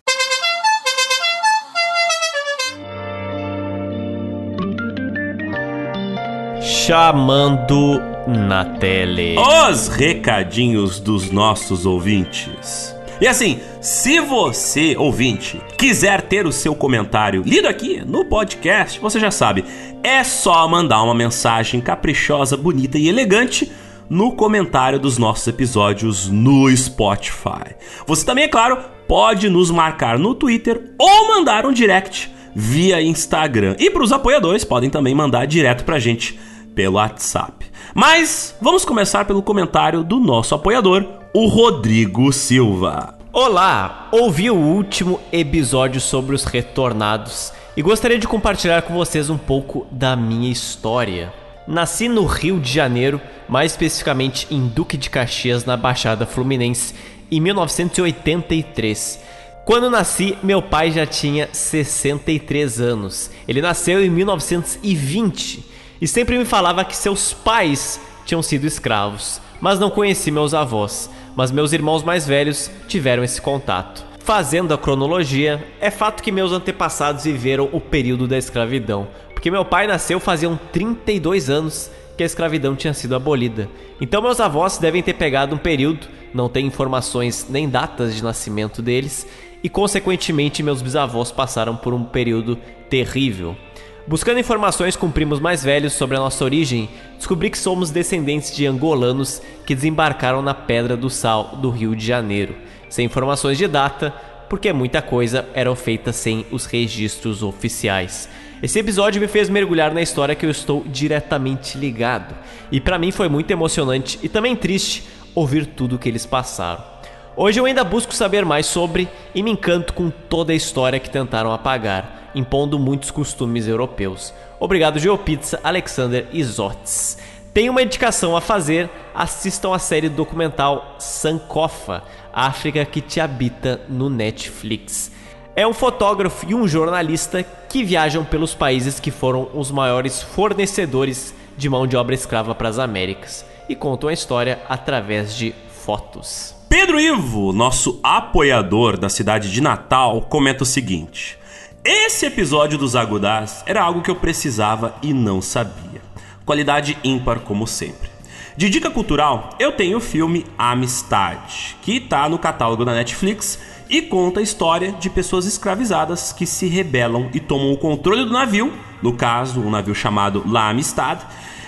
Chamando 6.86 7.98
na 8.28 8.62
tele. 8.62 9.36
Os 9.39 9.89
recadinhos 9.89 11.01
dos 11.01 11.31
nossos 11.31 11.86
ouvintes. 11.86 12.94
E 13.19 13.27
assim, 13.27 13.59
se 13.81 14.20
você, 14.20 14.94
ouvinte, 14.94 15.59
quiser 15.78 16.20
ter 16.20 16.47
o 16.47 16.52
seu 16.52 16.74
comentário 16.74 17.43
lido 17.43 17.66
aqui 17.69 18.02
no 18.05 18.27
podcast, 18.27 19.01
você 19.01 19.19
já 19.19 19.31
sabe, 19.31 19.65
é 20.02 20.23
só 20.23 20.69
mandar 20.69 21.02
uma 21.02 21.15
mensagem 21.15 21.81
caprichosa, 21.81 22.55
bonita 22.55 22.98
e 22.98 23.09
elegante 23.09 23.73
no 24.11 24.32
comentário 24.32 24.98
dos 24.98 25.16
nossos 25.16 25.47
episódios 25.47 26.28
no 26.28 26.69
Spotify. 26.77 27.77
Você 28.06 28.27
também, 28.27 28.44
é 28.44 28.48
claro, 28.48 28.77
pode 29.09 29.48
nos 29.48 29.70
marcar 29.70 30.19
no 30.19 30.35
Twitter 30.35 30.93
ou 30.98 31.28
mandar 31.28 31.65
um 31.65 31.73
direct 31.73 32.31
via 32.55 33.01
Instagram. 33.01 33.74
E 33.78 33.89
para 33.89 34.02
os 34.02 34.12
apoiadores, 34.12 34.65
podem 34.65 34.90
também 34.90 35.15
mandar 35.15 35.47
direto 35.47 35.82
para 35.82 35.97
a 35.97 35.98
gente 35.98 36.39
pelo 36.74 36.96
WhatsApp. 36.96 37.66
Mas 37.94 38.55
vamos 38.60 38.84
começar 38.84 39.24
pelo 39.24 39.42
comentário 39.42 40.02
do 40.02 40.18
nosso 40.18 40.55
apoiador, 40.55 41.06
o 41.32 41.46
Rodrigo 41.46 42.32
Silva. 42.32 43.18
Olá, 43.32 44.09
ouvi 44.12 44.51
o 44.51 44.56
último 44.56 45.20
episódio 45.32 46.01
sobre 46.01 46.34
os 46.34 46.44
retornados 46.44 47.52
e 47.76 47.82
gostaria 47.82 48.18
de 48.18 48.28
compartilhar 48.28 48.82
com 48.82 48.94
vocês 48.94 49.28
um 49.30 49.38
pouco 49.38 49.86
da 49.90 50.14
minha 50.14 50.51
história. 50.51 51.32
Nasci 51.66 52.09
no 52.09 52.26
Rio 52.26 52.60
de 52.60 52.70
Janeiro, 52.70 53.20
mais 53.48 53.72
especificamente 53.72 54.46
em 54.51 54.68
Duque 54.68 54.96
de 54.96 55.10
Caxias, 55.10 55.64
na 55.64 55.76
Baixada 55.76 56.26
Fluminense, 56.26 56.94
em 57.30 57.40
1983. 57.40 59.20
Quando 59.64 59.90
nasci, 59.90 60.36
meu 60.42 60.60
pai 60.60 60.90
já 60.90 61.06
tinha 61.06 61.48
63 61.51 62.80
anos. 62.80 63.30
Ele 63.48 63.62
nasceu 63.62 64.05
em 64.05 64.10
1920 64.10 65.73
e 66.01 66.09
sempre 66.09 66.39
me 66.39 66.45
falava 66.45 66.85
que 66.85 66.97
seus 66.97 67.33
pais 67.33 68.01
tinham 68.25 68.43
sido 68.43 68.66
escravos, 68.66 69.41
mas 69.61 69.79
não 69.79 69.91
conheci 69.91 70.31
meus 70.31 70.55
avós 70.55 71.11
mas 71.37 71.51
meus 71.51 71.73
irmãos 71.73 72.03
mais 72.03 72.27
velhos 72.27 72.71
tiveram 72.89 73.25
esse 73.25 73.41
contato. 73.41 74.05
Fazendo 74.21 74.73
a 74.73 74.79
cronologia, 74.79 75.66
é 75.81 75.91
fato 75.91 76.23
que 76.23 76.33
meus 76.33 76.53
antepassados 76.53 77.25
viveram 77.25 77.69
o 77.73 77.81
período 77.81 78.27
da 78.27 78.39
escravidão, 78.39 79.07
porque 79.35 79.51
meu 79.51 79.65
pai 79.65 79.87
nasceu 79.87 80.19
faziam 80.19 80.59
32 80.73 81.51
anos 81.51 81.91
que 82.16 82.23
a 82.23 82.27
escravidão 82.27 82.75
tinha 82.75 82.95
sido 82.95 83.15
abolida. 83.15 83.69
Então 84.01 84.23
meus 84.23 84.41
avós 84.41 84.79
devem 84.79 85.03
ter 85.03 85.15
pegado 85.15 85.55
um 85.55 85.59
período, 85.59 86.07
não 86.33 86.49
tem 86.49 86.66
informações 86.66 87.47
nem 87.51 87.69
datas 87.69 88.15
de 88.15 88.23
nascimento 88.23 88.81
deles, 88.81 89.27
e 89.62 89.69
consequentemente 89.69 90.62
meus 90.62 90.81
bisavós 90.81 91.31
passaram 91.31 91.77
por 91.77 91.93
um 91.93 92.05
período 92.05 92.57
terrível. 92.89 93.57
Buscando 94.06 94.39
informações 94.39 94.97
com 94.97 95.10
primos 95.10 95.40
mais 95.40 95.64
velhos 95.64 95.94
sobre 95.94 96.14
a 96.18 96.20
nossa 96.20 96.44
origem, 96.44 96.90
descobri 97.16 97.48
que 97.48 97.56
somos 97.56 97.90
descendentes 97.90 98.55
de 98.55 98.66
angolanos 98.66 99.40
que 99.64 99.74
desembarcaram 99.74 100.43
na 100.43 100.52
Pedra 100.52 100.94
do 100.94 101.09
Sal 101.09 101.56
do 101.56 101.70
Rio 101.70 101.97
de 101.97 102.05
Janeiro, 102.05 102.55
sem 102.90 103.06
informações 103.06 103.56
de 103.56 103.66
data, 103.66 104.10
porque 104.51 104.70
muita 104.74 105.01
coisa 105.01 105.48
era 105.55 105.74
feita 105.74 106.12
sem 106.12 106.44
os 106.51 106.66
registros 106.66 107.43
oficiais. 107.43 108.28
Esse 108.62 108.78
episódio 108.78 109.22
me 109.22 109.26
fez 109.26 109.48
mergulhar 109.48 109.94
na 109.94 110.02
história 110.02 110.35
que 110.35 110.44
eu 110.44 110.51
estou 110.51 110.85
diretamente 110.86 111.78
ligado, 111.78 112.35
e 112.70 112.82
para 112.82 112.98
mim 112.98 113.10
foi 113.10 113.31
muito 113.31 113.51
emocionante 113.51 114.18
e 114.22 114.28
também 114.28 114.55
triste 114.55 115.05
ouvir 115.35 115.64
tudo 115.64 115.97
o 115.97 115.98
que 115.98 116.10
eles 116.10 116.26
passaram. 116.26 116.94
Hoje 117.36 117.59
eu 117.59 117.65
ainda 117.65 117.82
busco 117.82 118.15
saber 118.15 118.44
mais 118.44 118.65
sobre 118.65 119.09
e 119.35 119.43
me 119.43 119.51
encanto 119.51 119.93
com 119.93 120.09
toda 120.09 120.52
a 120.52 120.56
história 120.56 121.01
que 121.01 121.11
tentaram 121.11 121.52
apagar 121.52 122.31
impondo 122.32 122.78
muitos 122.78 123.11
costumes 123.11 123.66
europeus. 123.66 124.32
Obrigado, 124.61 125.01
Geopizza, 125.01 125.59
Alexander 125.62 126.28
e 126.32 126.43
Zotes. 126.44 127.19
Tem 127.52 127.69
uma 127.69 127.82
indicação 127.82 128.36
a 128.36 128.40
fazer, 128.40 128.89
assistam 129.12 129.74
a 129.74 129.81
série 129.81 130.09
documental 130.09 130.94
Sankofa, 130.98 132.05
África 132.32 132.85
que 132.85 133.01
te 133.01 133.20
habita 133.20 133.81
no 133.89 134.09
Netflix. 134.09 135.11
É 135.56 135.66
um 135.66 135.73
fotógrafo 135.73 136.47
e 136.48 136.55
um 136.55 136.69
jornalista 136.69 137.44
que 137.69 137.82
viajam 137.82 138.24
pelos 138.24 138.55
países 138.55 139.01
que 139.01 139.11
foram 139.11 139.48
os 139.55 139.73
maiores 139.73 140.23
fornecedores 140.23 141.35
de 141.56 141.69
mão 141.69 141.86
de 141.86 141.97
obra 141.97 142.15
escrava 142.15 142.55
para 142.55 142.69
as 142.69 142.78
Américas 142.78 143.44
e 143.69 143.74
contam 143.74 144.09
a 144.09 144.12
história 144.12 144.61
através 144.69 145.35
de 145.35 145.52
fotos. 145.69 146.55
Pedro 146.76 146.98
Ivo, 146.98 147.52
nosso 147.52 148.01
apoiador 148.02 148.98
da 148.98 149.09
cidade 149.09 149.52
de 149.52 149.60
Natal, 149.60 150.22
comenta 150.22 150.64
o 150.64 150.66
seguinte: 150.66 151.38
esse 151.84 152.26
episódio 152.26 152.76
dos 152.76 152.96
Agudás 152.96 153.62
era 153.64 153.80
algo 153.80 154.02
que 154.02 154.10
eu 154.10 154.16
precisava 154.16 154.92
e 155.01 155.12
não 155.12 155.40
sabia. 155.40 156.02
Qualidade 156.44 156.98
ímpar, 157.05 157.38
como 157.38 157.64
sempre. 157.64 158.10
De 158.56 158.68
dica 158.68 158.90
cultural, 158.90 159.51
eu 159.60 159.70
tenho 159.70 159.98
o 159.98 160.01
filme 160.01 160.44
Amistade, 160.59 161.76
que 161.80 161.98
está 161.98 162.28
no 162.28 162.40
catálogo 162.40 162.84
da 162.84 162.92
Netflix 162.92 163.56
e 163.88 164.02
conta 164.02 164.40
a 164.40 164.42
história 164.42 164.90
de 164.94 165.09
pessoas 165.09 165.46
escravizadas 165.46 166.32
que 166.32 166.44
se 166.44 166.66
rebelam 166.66 167.30
e 167.32 167.38
tomam 167.38 167.72
o 167.72 167.78
controle 167.78 168.24
do 168.24 168.32
navio, 168.32 168.72
no 169.01 169.12
caso, 169.12 169.60
um 169.60 169.70
navio 169.70 169.94
chamado 169.94 170.42
La 170.44 170.70
Amistad, 170.70 171.20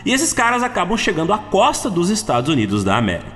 e 0.04 0.12
esses 0.12 0.32
caras 0.32 0.64
acabam 0.64 0.98
chegando 0.98 1.32
à 1.32 1.38
costa 1.38 1.88
dos 1.88 2.10
Estados 2.10 2.50
Unidos 2.50 2.82
da 2.82 2.96
América. 2.96 3.35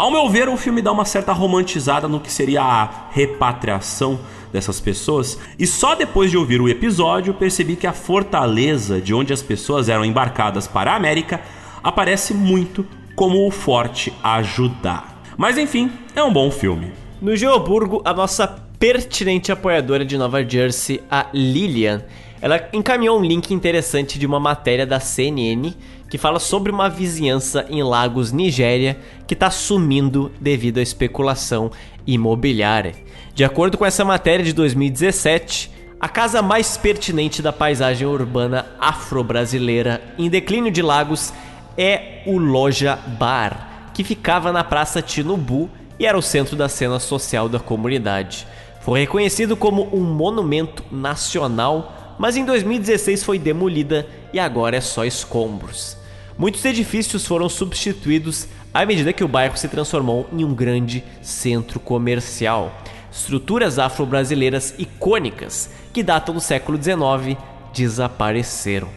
Ao 0.00 0.10
meu 0.10 0.30
ver, 0.30 0.48
o 0.48 0.56
filme 0.56 0.80
dá 0.80 0.90
uma 0.90 1.04
certa 1.04 1.30
romantizada 1.30 2.08
no 2.08 2.20
que 2.20 2.32
seria 2.32 2.62
a 2.62 3.10
repatriação 3.10 4.18
dessas 4.50 4.80
pessoas, 4.80 5.38
e 5.58 5.66
só 5.66 5.94
depois 5.94 6.30
de 6.30 6.38
ouvir 6.38 6.58
o 6.58 6.70
episódio 6.70 7.34
percebi 7.34 7.76
que 7.76 7.86
a 7.86 7.92
fortaleza 7.92 8.98
de 8.98 9.12
onde 9.12 9.30
as 9.30 9.42
pessoas 9.42 9.90
eram 9.90 10.02
embarcadas 10.02 10.66
para 10.66 10.92
a 10.92 10.96
América 10.96 11.42
aparece 11.84 12.32
muito 12.32 12.86
como 13.14 13.46
o 13.46 13.50
forte 13.50 14.10
ajudar. 14.22 15.22
Mas 15.36 15.58
enfim, 15.58 15.92
é 16.16 16.24
um 16.24 16.32
bom 16.32 16.50
filme. 16.50 16.94
No 17.20 17.36
Geoburgo, 17.36 18.00
a 18.02 18.14
nossa 18.14 18.48
pertinente 18.78 19.52
apoiadora 19.52 20.02
de 20.02 20.16
Nova 20.16 20.42
Jersey, 20.42 21.02
a 21.10 21.26
Lilian, 21.34 22.02
ela 22.40 22.68
encaminhou 22.72 23.18
um 23.18 23.24
link 23.24 23.52
interessante 23.52 24.18
de 24.18 24.26
uma 24.26 24.40
matéria 24.40 24.86
da 24.86 24.98
CNN 24.98 25.74
que 26.08 26.18
fala 26.18 26.40
sobre 26.40 26.72
uma 26.72 26.88
vizinhança 26.88 27.66
em 27.68 27.82
Lagos, 27.82 28.32
Nigéria, 28.32 28.98
que 29.26 29.34
está 29.34 29.50
sumindo 29.50 30.32
devido 30.40 30.78
à 30.78 30.82
especulação 30.82 31.70
imobiliária. 32.06 32.94
De 33.34 33.44
acordo 33.44 33.78
com 33.78 33.86
essa 33.86 34.04
matéria 34.04 34.44
de 34.44 34.52
2017, 34.52 35.70
a 36.00 36.08
casa 36.08 36.40
mais 36.40 36.76
pertinente 36.76 37.42
da 37.42 37.52
paisagem 37.52 38.08
urbana 38.08 38.66
afro-brasileira 38.80 40.02
em 40.18 40.30
declínio 40.30 40.72
de 40.72 40.82
Lagos 40.82 41.32
é 41.76 42.22
o 42.26 42.38
Loja 42.38 42.98
Bar, 43.18 43.90
que 43.92 44.02
ficava 44.02 44.50
na 44.50 44.64
Praça 44.64 45.02
Tinubu 45.02 45.70
e 45.98 46.06
era 46.06 46.16
o 46.16 46.22
centro 46.22 46.56
da 46.56 46.68
cena 46.68 46.98
social 46.98 47.48
da 47.48 47.60
comunidade. 47.60 48.46
Foi 48.80 49.00
reconhecido 49.00 49.56
como 49.56 49.94
um 49.94 50.02
monumento 50.02 50.82
nacional, 50.90 51.99
mas 52.20 52.36
em 52.36 52.44
2016 52.44 53.24
foi 53.24 53.38
demolida 53.38 54.06
e 54.30 54.38
agora 54.38 54.76
é 54.76 54.80
só 54.82 55.06
escombros. 55.06 55.96
Muitos 56.36 56.62
edifícios 56.66 57.26
foram 57.26 57.48
substituídos 57.48 58.46
à 58.74 58.84
medida 58.84 59.10
que 59.10 59.24
o 59.24 59.28
bairro 59.28 59.56
se 59.56 59.68
transformou 59.68 60.28
em 60.30 60.44
um 60.44 60.54
grande 60.54 61.02
centro 61.22 61.80
comercial. 61.80 62.78
Estruturas 63.10 63.78
afro-brasileiras 63.78 64.74
icônicas 64.78 65.70
que 65.94 66.02
datam 66.02 66.34
do 66.34 66.42
século 66.42 66.76
XIX 66.76 67.38
desapareceram. 67.72 68.90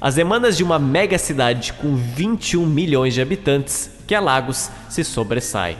As 0.00 0.14
demandas 0.14 0.56
de 0.56 0.64
uma 0.64 0.78
mega 0.78 1.18
cidade 1.18 1.74
com 1.74 1.94
21 1.94 2.64
milhões 2.64 3.12
de 3.12 3.20
habitantes, 3.20 3.90
que 4.06 4.14
é 4.14 4.18
Lagos, 4.18 4.70
se 4.88 5.04
sobressai. 5.04 5.76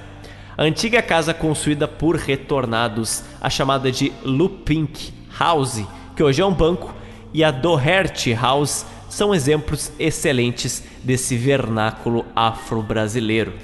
A 0.58 0.62
antiga 0.62 1.00
casa 1.00 1.32
construída 1.32 1.88
por 1.88 2.16
retornados, 2.16 3.22
a 3.40 3.48
chamada 3.48 3.90
de 3.90 4.12
Lupink 4.22 5.14
House, 5.38 5.82
que 6.22 6.26
hoje 6.26 6.40
é 6.40 6.46
um 6.46 6.54
banco, 6.54 6.94
e 7.34 7.42
a 7.42 7.50
Doherty 7.50 8.32
House 8.32 8.86
são 9.08 9.34
exemplos 9.34 9.90
excelentes 9.98 10.84
desse 11.02 11.36
vernáculo 11.36 12.24
afro-brasileiro. 12.36 13.54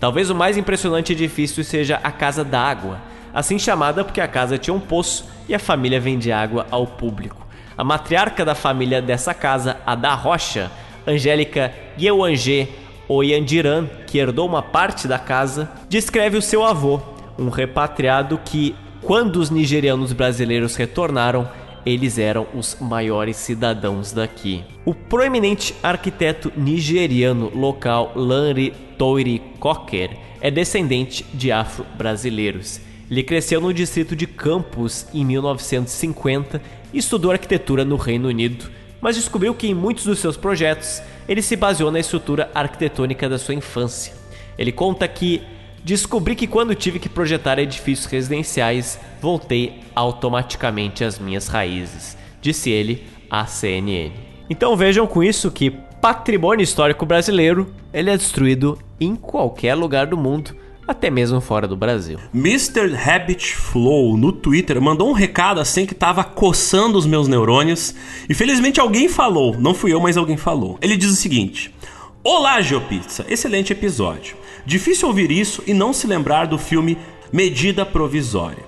Talvez 0.00 0.28
o 0.28 0.34
mais 0.34 0.56
impressionante 0.56 1.12
edifício 1.12 1.62
seja 1.62 2.00
a 2.02 2.10
Casa 2.10 2.42
d'Água, 2.42 2.98
assim 3.32 3.56
chamada 3.56 4.02
porque 4.02 4.20
a 4.20 4.26
casa 4.26 4.58
tinha 4.58 4.74
um 4.74 4.80
poço 4.80 5.28
e 5.48 5.54
a 5.54 5.60
família 5.60 6.00
vende 6.00 6.32
água 6.32 6.66
ao 6.72 6.88
público. 6.88 7.46
A 7.76 7.84
matriarca 7.84 8.44
da 8.44 8.56
família 8.56 9.00
dessa 9.00 9.32
casa, 9.32 9.76
a 9.86 9.94
da 9.94 10.12
Rocha, 10.14 10.72
Angélica 11.06 11.72
Yewangê 11.96 12.66
Oyandiran, 13.06 13.86
que 14.08 14.18
herdou 14.18 14.48
uma 14.48 14.60
parte 14.60 15.06
da 15.06 15.20
casa, 15.20 15.70
descreve 15.88 16.36
o 16.36 16.42
seu 16.42 16.64
avô, 16.64 17.00
um 17.38 17.48
repatriado 17.48 18.40
que, 18.44 18.74
quando 19.02 19.36
os 19.36 19.50
nigerianos 19.50 20.12
brasileiros 20.12 20.74
retornaram, 20.74 21.48
eles 21.88 22.18
eram 22.18 22.46
os 22.54 22.76
maiores 22.80 23.36
cidadãos 23.36 24.12
daqui. 24.12 24.64
O 24.84 24.94
proeminente 24.94 25.74
arquiteto 25.82 26.52
nigeriano 26.56 27.50
local 27.54 28.12
Lanre 28.14 28.74
Toire 28.98 29.40
Cocker 29.58 30.10
é 30.40 30.50
descendente 30.50 31.24
de 31.32 31.50
afro-brasileiros. 31.50 32.80
Ele 33.10 33.22
cresceu 33.22 33.60
no 33.60 33.72
distrito 33.72 34.14
de 34.14 34.26
Campos 34.26 35.06
em 35.14 35.24
1950 35.24 36.60
e 36.92 36.98
estudou 36.98 37.30
arquitetura 37.30 37.84
no 37.84 37.96
Reino 37.96 38.28
Unido, 38.28 38.70
mas 39.00 39.16
descobriu 39.16 39.54
que 39.54 39.68
em 39.68 39.74
muitos 39.74 40.04
dos 40.04 40.18
seus 40.18 40.36
projetos 40.36 41.00
ele 41.26 41.40
se 41.40 41.56
baseou 41.56 41.90
na 41.90 42.00
estrutura 42.00 42.50
arquitetônica 42.54 43.28
da 43.28 43.38
sua 43.38 43.54
infância. 43.54 44.12
Ele 44.58 44.72
conta 44.72 45.08
que 45.08 45.42
descobri 45.88 46.36
que 46.36 46.46
quando 46.46 46.74
tive 46.74 46.98
que 46.98 47.08
projetar 47.08 47.58
edifícios 47.58 48.04
residenciais, 48.04 49.00
voltei 49.22 49.80
automaticamente 49.94 51.02
às 51.02 51.18
minhas 51.18 51.48
raízes, 51.48 52.14
disse 52.42 52.68
ele 52.68 53.04
à 53.30 53.46
CNN. 53.46 54.12
Então 54.50 54.76
vejam 54.76 55.06
com 55.06 55.24
isso 55.24 55.50
que 55.50 55.70
patrimônio 55.70 56.62
histórico 56.62 57.06
brasileiro 57.06 57.72
ele 57.90 58.10
é 58.10 58.16
destruído 58.18 58.78
em 59.00 59.16
qualquer 59.16 59.74
lugar 59.74 60.06
do 60.06 60.16
mundo 60.16 60.54
até 60.86 61.08
mesmo 61.08 61.40
fora 61.40 61.66
do 61.66 61.74
Brasil. 61.74 62.18
Mr. 62.34 62.94
Habit 62.94 63.56
Flow 63.56 64.14
no 64.18 64.30
Twitter 64.30 64.80
mandou 64.82 65.08
um 65.08 65.14
recado 65.14 65.58
assim 65.58 65.86
que 65.86 65.94
tava 65.94 66.22
coçando 66.22 66.98
os 66.98 67.06
meus 67.06 67.28
neurônios. 67.28 67.94
E 68.28 68.34
felizmente 68.34 68.78
alguém 68.78 69.08
falou, 69.08 69.58
não 69.58 69.74
fui 69.74 69.92
eu, 69.92 70.00
mas 70.00 70.18
alguém 70.18 70.36
falou. 70.36 70.78
Ele 70.82 70.96
diz 70.98 71.10
o 71.10 71.16
seguinte: 71.16 71.74
Olá, 72.22 72.60
Geopizza, 72.60 73.24
excelente 73.28 73.72
episódio. 73.72 74.36
Difícil 74.68 75.08
ouvir 75.08 75.30
isso 75.30 75.62
e 75.66 75.72
não 75.72 75.94
se 75.94 76.06
lembrar 76.06 76.46
do 76.46 76.58
filme 76.58 76.98
Medida 77.32 77.86
Provisória. 77.86 78.62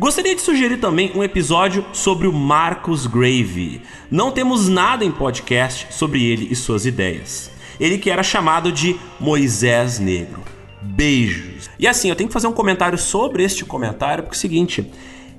Gostaria 0.00 0.34
de 0.34 0.40
sugerir 0.40 0.78
também 0.78 1.12
um 1.14 1.22
episódio 1.22 1.86
sobre 1.92 2.26
o 2.26 2.32
Marcus 2.32 3.06
Grave. 3.06 3.80
Não 4.10 4.32
temos 4.32 4.68
nada 4.68 5.04
em 5.04 5.12
podcast 5.12 5.86
sobre 5.94 6.24
ele 6.24 6.48
e 6.50 6.56
suas 6.56 6.86
ideias. 6.86 7.52
Ele 7.78 7.98
que 7.98 8.10
era 8.10 8.24
chamado 8.24 8.72
de 8.72 8.96
Moisés 9.20 10.00
Negro. 10.00 10.42
Beijos. 10.82 11.70
E 11.78 11.86
assim, 11.86 12.08
eu 12.08 12.16
tenho 12.16 12.28
que 12.28 12.34
fazer 12.34 12.48
um 12.48 12.52
comentário 12.52 12.98
sobre 12.98 13.44
este 13.44 13.64
comentário, 13.64 14.24
porque 14.24 14.34
é 14.34 14.38
o 14.38 14.40
seguinte. 14.40 14.90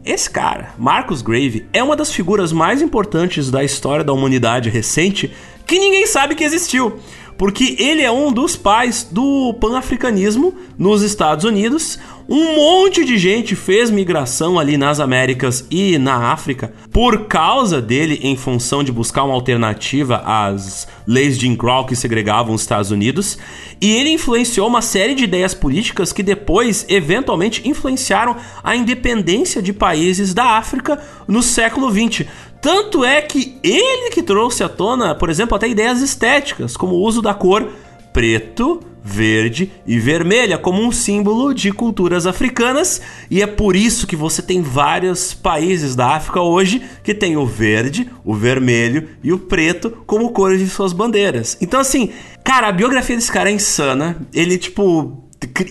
Esse 0.05 0.29
cara, 0.29 0.73
Marcus 0.77 1.21
Grave, 1.21 1.65
é 1.73 1.83
uma 1.83 1.95
das 1.95 2.13
figuras 2.13 2.53
mais 2.53 2.81
importantes 2.81 3.51
da 3.51 3.65
história 3.65 4.05
da 4.05 4.13
humanidade 4.13 4.69
recente 4.69 5.33
que 5.65 5.79
ninguém 5.79 6.05
sabe 6.05 6.35
que 6.35 6.43
existiu 6.43 6.99
porque 7.37 7.75
ele 7.79 8.01
é 8.01 8.11
um 8.11 8.31
dos 8.31 8.55
pais 8.55 9.07
do 9.09 9.53
panafricanismo 9.55 10.53
nos 10.77 11.01
Estados 11.01 11.45
Unidos. 11.45 11.99
Um 12.27 12.55
monte 12.55 13.05
de 13.05 13.19
gente 13.19 13.55
fez 13.55 13.91
migração 13.91 14.57
ali 14.57 14.77
nas 14.77 14.99
Américas 14.99 15.65
e 15.69 15.97
na 15.99 16.31
África 16.31 16.73
por 16.91 17.27
causa 17.27 17.79
dele, 17.79 18.19
em 18.23 18.35
função 18.35 18.83
de 18.83 18.91
buscar 18.91 19.23
uma 19.23 19.35
alternativa 19.35 20.23
às 20.25 20.87
leis 21.05 21.37
de 21.37 21.45
Jim 21.45 21.55
Crow 21.55 21.85
que 21.85 21.95
segregavam 21.95 22.55
os 22.55 22.61
Estados 22.61 22.89
Unidos. 22.89 23.37
E 23.79 23.91
ele 23.91 24.09
influenciou 24.09 24.67
uma 24.67 24.81
série 24.81 25.13
de 25.13 25.25
ideias 25.25 25.53
políticas 25.53 26.11
que 26.11 26.23
depois, 26.23 26.85
eventualmente, 26.89 27.67
influenciaram 27.67 28.35
a 28.63 28.75
independência 28.75 29.61
de 29.61 29.71
países 29.71 30.33
da 30.33 30.57
África 30.57 30.99
no 31.27 31.43
século 31.43 31.91
XX. 31.91 32.25
Tanto 32.65 33.05
é 33.05 33.21
que 33.21 33.59
ele 33.61 34.09
que 34.09 34.23
trouxe 34.23 34.63
à 34.63 34.67
tona, 34.67 35.13
por 35.13 35.29
exemplo, 35.29 35.55
até 35.55 35.69
ideias 35.69 36.01
estéticas, 36.01 36.75
como 36.75 36.95
o 36.95 37.03
uso 37.03 37.21
da 37.21 37.31
cor 37.31 37.71
preto, 38.11 38.81
verde 39.03 39.71
e 39.85 39.99
vermelha 39.99 40.57
como 40.57 40.81
um 40.81 40.91
símbolo 40.91 41.53
de 41.53 41.71
culturas 41.71 42.25
africanas, 42.25 43.03
e 43.29 43.39
é 43.39 43.45
por 43.45 43.75
isso 43.75 44.07
que 44.07 44.15
você 44.15 44.41
tem 44.41 44.63
vários 44.63 45.31
países 45.31 45.95
da 45.95 46.15
África 46.15 46.41
hoje 46.41 46.81
que 47.03 47.13
tem 47.13 47.37
o 47.37 47.45
verde, 47.45 48.09
o 48.23 48.33
vermelho 48.33 49.09
e 49.23 49.31
o 49.31 49.37
preto 49.37 49.99
como 50.07 50.31
cores 50.31 50.59
de 50.59 50.67
suas 50.67 50.91
bandeiras. 50.91 51.55
Então 51.61 51.79
assim, 51.79 52.09
cara, 52.43 52.69
a 52.69 52.71
biografia 52.71 53.15
desse 53.15 53.31
cara 53.31 53.51
é 53.51 53.53
insana. 53.53 54.17
Ele 54.33 54.57
tipo 54.57 55.24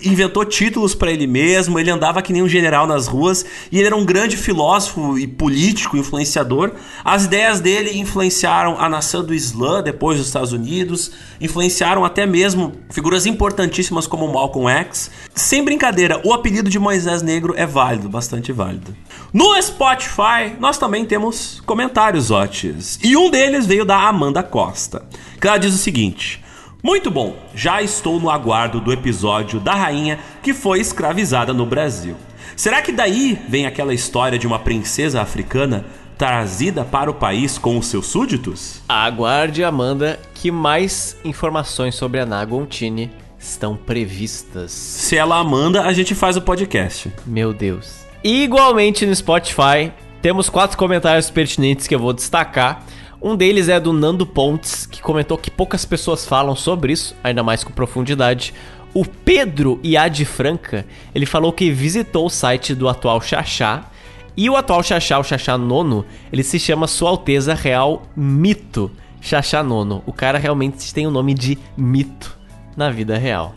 inventou 0.04 0.44
títulos 0.44 0.94
para 0.94 1.10
ele 1.10 1.26
mesmo, 1.26 1.78
ele 1.78 1.90
andava 1.90 2.22
que 2.22 2.32
nem 2.32 2.42
um 2.42 2.48
general 2.48 2.86
nas 2.86 3.06
ruas 3.06 3.44
e 3.70 3.78
ele 3.78 3.86
era 3.86 3.96
um 3.96 4.04
grande 4.04 4.36
filósofo 4.36 5.18
e 5.18 5.26
político, 5.26 5.96
influenciador. 5.96 6.72
As 7.04 7.24
ideias 7.24 7.60
dele 7.60 7.98
influenciaram 7.98 8.78
a 8.78 8.88
nação 8.88 9.24
do 9.24 9.34
Islã 9.34 9.82
depois 9.82 10.18
dos 10.18 10.26
Estados 10.26 10.52
Unidos, 10.52 11.12
influenciaram 11.40 12.04
até 12.04 12.26
mesmo 12.26 12.72
figuras 12.90 13.26
importantíssimas 13.26 14.06
como 14.06 14.32
Malcolm 14.32 14.70
X. 14.70 15.10
Sem 15.34 15.64
brincadeira, 15.64 16.20
o 16.24 16.32
apelido 16.32 16.70
de 16.70 16.78
Moisés 16.78 17.22
Negro 17.22 17.54
é 17.56 17.66
válido, 17.66 18.08
bastante 18.08 18.52
válido. 18.52 18.94
No 19.32 19.60
Spotify, 19.60 20.54
nós 20.60 20.78
também 20.78 21.04
temos 21.04 21.60
comentários 21.66 22.30
ótimos. 22.30 22.98
E 23.02 23.16
um 23.16 23.30
deles 23.30 23.66
veio 23.66 23.84
da 23.84 24.08
Amanda 24.08 24.42
Costa, 24.42 25.02
que 25.40 25.46
ela 25.46 25.58
diz 25.58 25.74
o 25.74 25.78
seguinte: 25.78 26.43
muito 26.84 27.10
bom, 27.10 27.34
já 27.54 27.80
estou 27.80 28.20
no 28.20 28.28
aguardo 28.28 28.78
do 28.78 28.92
episódio 28.92 29.58
da 29.58 29.74
rainha 29.74 30.18
que 30.42 30.52
foi 30.52 30.80
escravizada 30.80 31.54
no 31.54 31.64
Brasil. 31.64 32.14
Será 32.54 32.82
que 32.82 32.92
daí 32.92 33.38
vem 33.48 33.64
aquela 33.64 33.94
história 33.94 34.38
de 34.38 34.46
uma 34.46 34.58
princesa 34.58 35.22
africana 35.22 35.86
trazida 36.18 36.84
para 36.84 37.10
o 37.10 37.14
país 37.14 37.56
com 37.56 37.78
os 37.78 37.86
seus 37.86 38.06
súditos? 38.06 38.82
Aguarde, 38.86 39.64
Amanda, 39.64 40.20
que 40.34 40.50
mais 40.50 41.16
informações 41.24 41.94
sobre 41.94 42.20
a 42.20 42.26
Nagontine 42.26 43.10
estão 43.38 43.76
previstas. 43.76 44.70
Se 44.70 45.16
ela 45.16 45.42
manda, 45.42 45.84
a 45.84 45.92
gente 45.94 46.14
faz 46.14 46.36
o 46.36 46.42
podcast. 46.42 47.10
Meu 47.24 47.54
Deus. 47.54 48.04
Igualmente 48.22 49.06
no 49.06 49.16
Spotify, 49.16 49.90
temos 50.20 50.50
quatro 50.50 50.76
comentários 50.76 51.30
pertinentes 51.30 51.86
que 51.86 51.94
eu 51.94 51.98
vou 51.98 52.12
destacar. 52.12 52.84
Um 53.24 53.34
deles 53.34 53.70
é 53.70 53.80
do 53.80 53.90
Nando 53.90 54.26
Pontes, 54.26 54.84
que 54.84 55.00
comentou 55.00 55.38
que 55.38 55.50
poucas 55.50 55.86
pessoas 55.86 56.26
falam 56.26 56.54
sobre 56.54 56.92
isso, 56.92 57.16
ainda 57.24 57.42
mais 57.42 57.64
com 57.64 57.72
profundidade. 57.72 58.52
O 58.92 59.02
Pedro 59.02 59.80
Iad 59.82 60.26
Franca, 60.26 60.84
ele 61.14 61.24
falou 61.24 61.50
que 61.50 61.70
visitou 61.70 62.26
o 62.26 62.28
site 62.28 62.74
do 62.74 62.86
atual 62.86 63.22
Xaxá, 63.22 63.90
e 64.36 64.50
o 64.50 64.56
atual 64.56 64.82
Xaxá, 64.82 65.18
o 65.18 65.24
Xaxá 65.24 65.56
Nono, 65.56 66.04
ele 66.30 66.42
se 66.42 66.58
chama 66.58 66.86
Sua 66.86 67.08
Alteza 67.08 67.54
Real 67.54 68.02
Mito 68.14 68.90
Xaxá 69.22 69.62
Nono. 69.62 70.02
O 70.04 70.12
cara 70.12 70.36
realmente 70.36 70.92
tem 70.92 71.06
o 71.06 71.10
nome 71.10 71.32
de 71.32 71.56
mito 71.78 72.36
na 72.76 72.90
vida 72.90 73.16
real. 73.16 73.54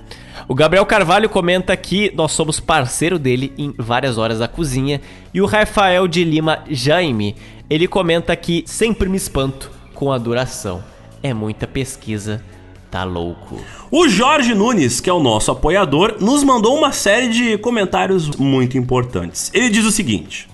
O 0.48 0.56
Gabriel 0.56 0.86
Carvalho 0.86 1.28
comenta 1.28 1.76
que 1.76 2.10
nós 2.16 2.32
somos 2.32 2.58
parceiro 2.60 3.20
dele 3.20 3.52
em 3.58 3.74
várias 3.78 4.18
horas 4.18 4.40
da 4.40 4.48
cozinha. 4.48 5.02
E 5.34 5.42
o 5.42 5.46
Rafael 5.46 6.08
de 6.08 6.24
Lima 6.24 6.60
Jaime, 6.70 7.36
ele 7.70 7.88
comenta 7.88 8.36
que 8.36 8.64
sempre 8.66 9.10
me 9.10 9.18
espanto 9.18 9.72
com 9.94 10.12
a 10.12 10.18
duração. 10.18 10.84
É 11.22 11.34
muita 11.34 11.68
pesquisa, 11.68 12.44
tá 12.90 13.04
louco. 13.04 13.60
O 13.92 14.08
Jorge 14.08 14.54
Nunes, 14.54 15.00
que 15.00 15.10
é 15.10 15.14
o 15.14 15.20
nosso 15.20 15.52
apoiador, 15.52 16.16
nos 16.20 16.44
mandou 16.44 16.78
uma 16.78 16.92
série 16.92 17.30
de 17.30 17.58
comentários 17.58 18.36
muito 18.38 18.78
importantes. 18.78 19.52
Ele 19.54 19.70
diz 19.70 19.86
o 19.86 19.92
seguinte: 19.92 20.48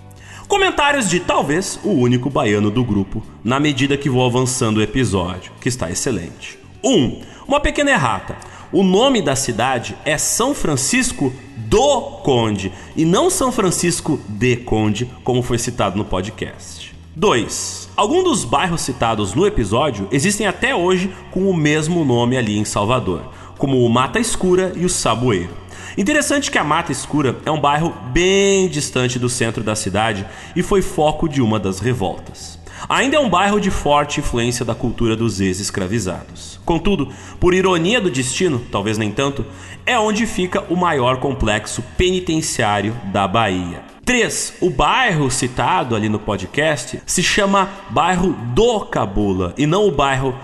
Comentários 0.47 1.09
de 1.09 1.19
talvez 1.19 1.79
o 1.83 1.89
único 1.89 2.29
baiano 2.29 2.71
do 2.71 2.83
grupo, 2.83 3.23
na 3.43 3.59
medida 3.59 3.97
que 3.97 4.09
vou 4.09 4.25
avançando 4.25 4.77
o 4.77 4.81
episódio, 4.81 5.51
que 5.59 5.69
está 5.69 5.91
excelente. 5.91 6.57
1. 6.83 6.89
Um, 6.89 7.21
uma 7.47 7.59
pequena 7.59 7.91
errata. 7.91 8.35
O 8.71 8.83
nome 8.83 9.21
da 9.21 9.35
cidade 9.35 9.95
é 10.03 10.17
São 10.17 10.55
Francisco 10.55 11.31
do 11.55 12.01
Conde 12.23 12.71
e 12.95 13.05
não 13.05 13.29
São 13.29 13.51
Francisco 13.51 14.19
de 14.27 14.57
Conde, 14.57 15.05
como 15.23 15.43
foi 15.43 15.59
citado 15.59 15.95
no 15.95 16.03
podcast. 16.03 16.72
2. 17.15 17.89
Alguns 17.95 18.23
dos 18.23 18.43
bairros 18.43 18.81
citados 18.81 19.35
no 19.35 19.45
episódio 19.45 20.07
existem 20.11 20.47
até 20.47 20.75
hoje 20.75 21.13
com 21.29 21.47
o 21.47 21.55
mesmo 21.55 22.03
nome 22.03 22.35
ali 22.35 22.57
em 22.57 22.65
Salvador, 22.65 23.21
como 23.57 23.85
o 23.85 23.89
Mata 23.89 24.19
Escura 24.19 24.73
e 24.75 24.83
o 24.83 24.89
Saboeiro. 24.89 25.51
Interessante 25.95 26.49
que 26.49 26.57
a 26.57 26.63
Mata 26.63 26.91
Escura 26.91 27.37
é 27.45 27.51
um 27.51 27.61
bairro 27.61 27.93
bem 28.11 28.67
distante 28.67 29.19
do 29.19 29.29
centro 29.29 29.63
da 29.63 29.75
cidade 29.75 30.25
e 30.55 30.63
foi 30.63 30.81
foco 30.81 31.29
de 31.29 31.39
uma 31.39 31.59
das 31.59 31.79
revoltas. 31.79 32.57
Ainda 32.89 33.15
é 33.15 33.19
um 33.19 33.29
bairro 33.29 33.61
de 33.61 33.69
forte 33.69 34.19
influência 34.19 34.65
da 34.65 34.73
cultura 34.73 35.15
dos 35.15 35.39
ex-escravizados. 35.39 36.59
Contudo, 36.65 37.09
por 37.39 37.53
ironia 37.53 38.01
do 38.01 38.09
destino, 38.09 38.59
talvez 38.71 38.97
nem 38.97 39.11
tanto, 39.11 39.45
é 39.85 39.97
onde 39.99 40.25
fica 40.25 40.63
o 40.67 40.75
maior 40.75 41.17
complexo 41.17 41.83
penitenciário 41.95 42.95
da 43.11 43.27
Bahia. 43.27 43.92
3. 44.05 44.55
O 44.59 44.69
bairro 44.69 45.31
citado 45.31 45.95
ali 45.95 46.09
no 46.09 46.19
podcast 46.19 47.01
se 47.05 47.23
chama 47.23 47.69
bairro 47.89 48.33
do 48.53 48.81
Cabula 48.81 49.53
e 49.57 49.65
não 49.65 49.87
o 49.87 49.91
bairro 49.91 50.35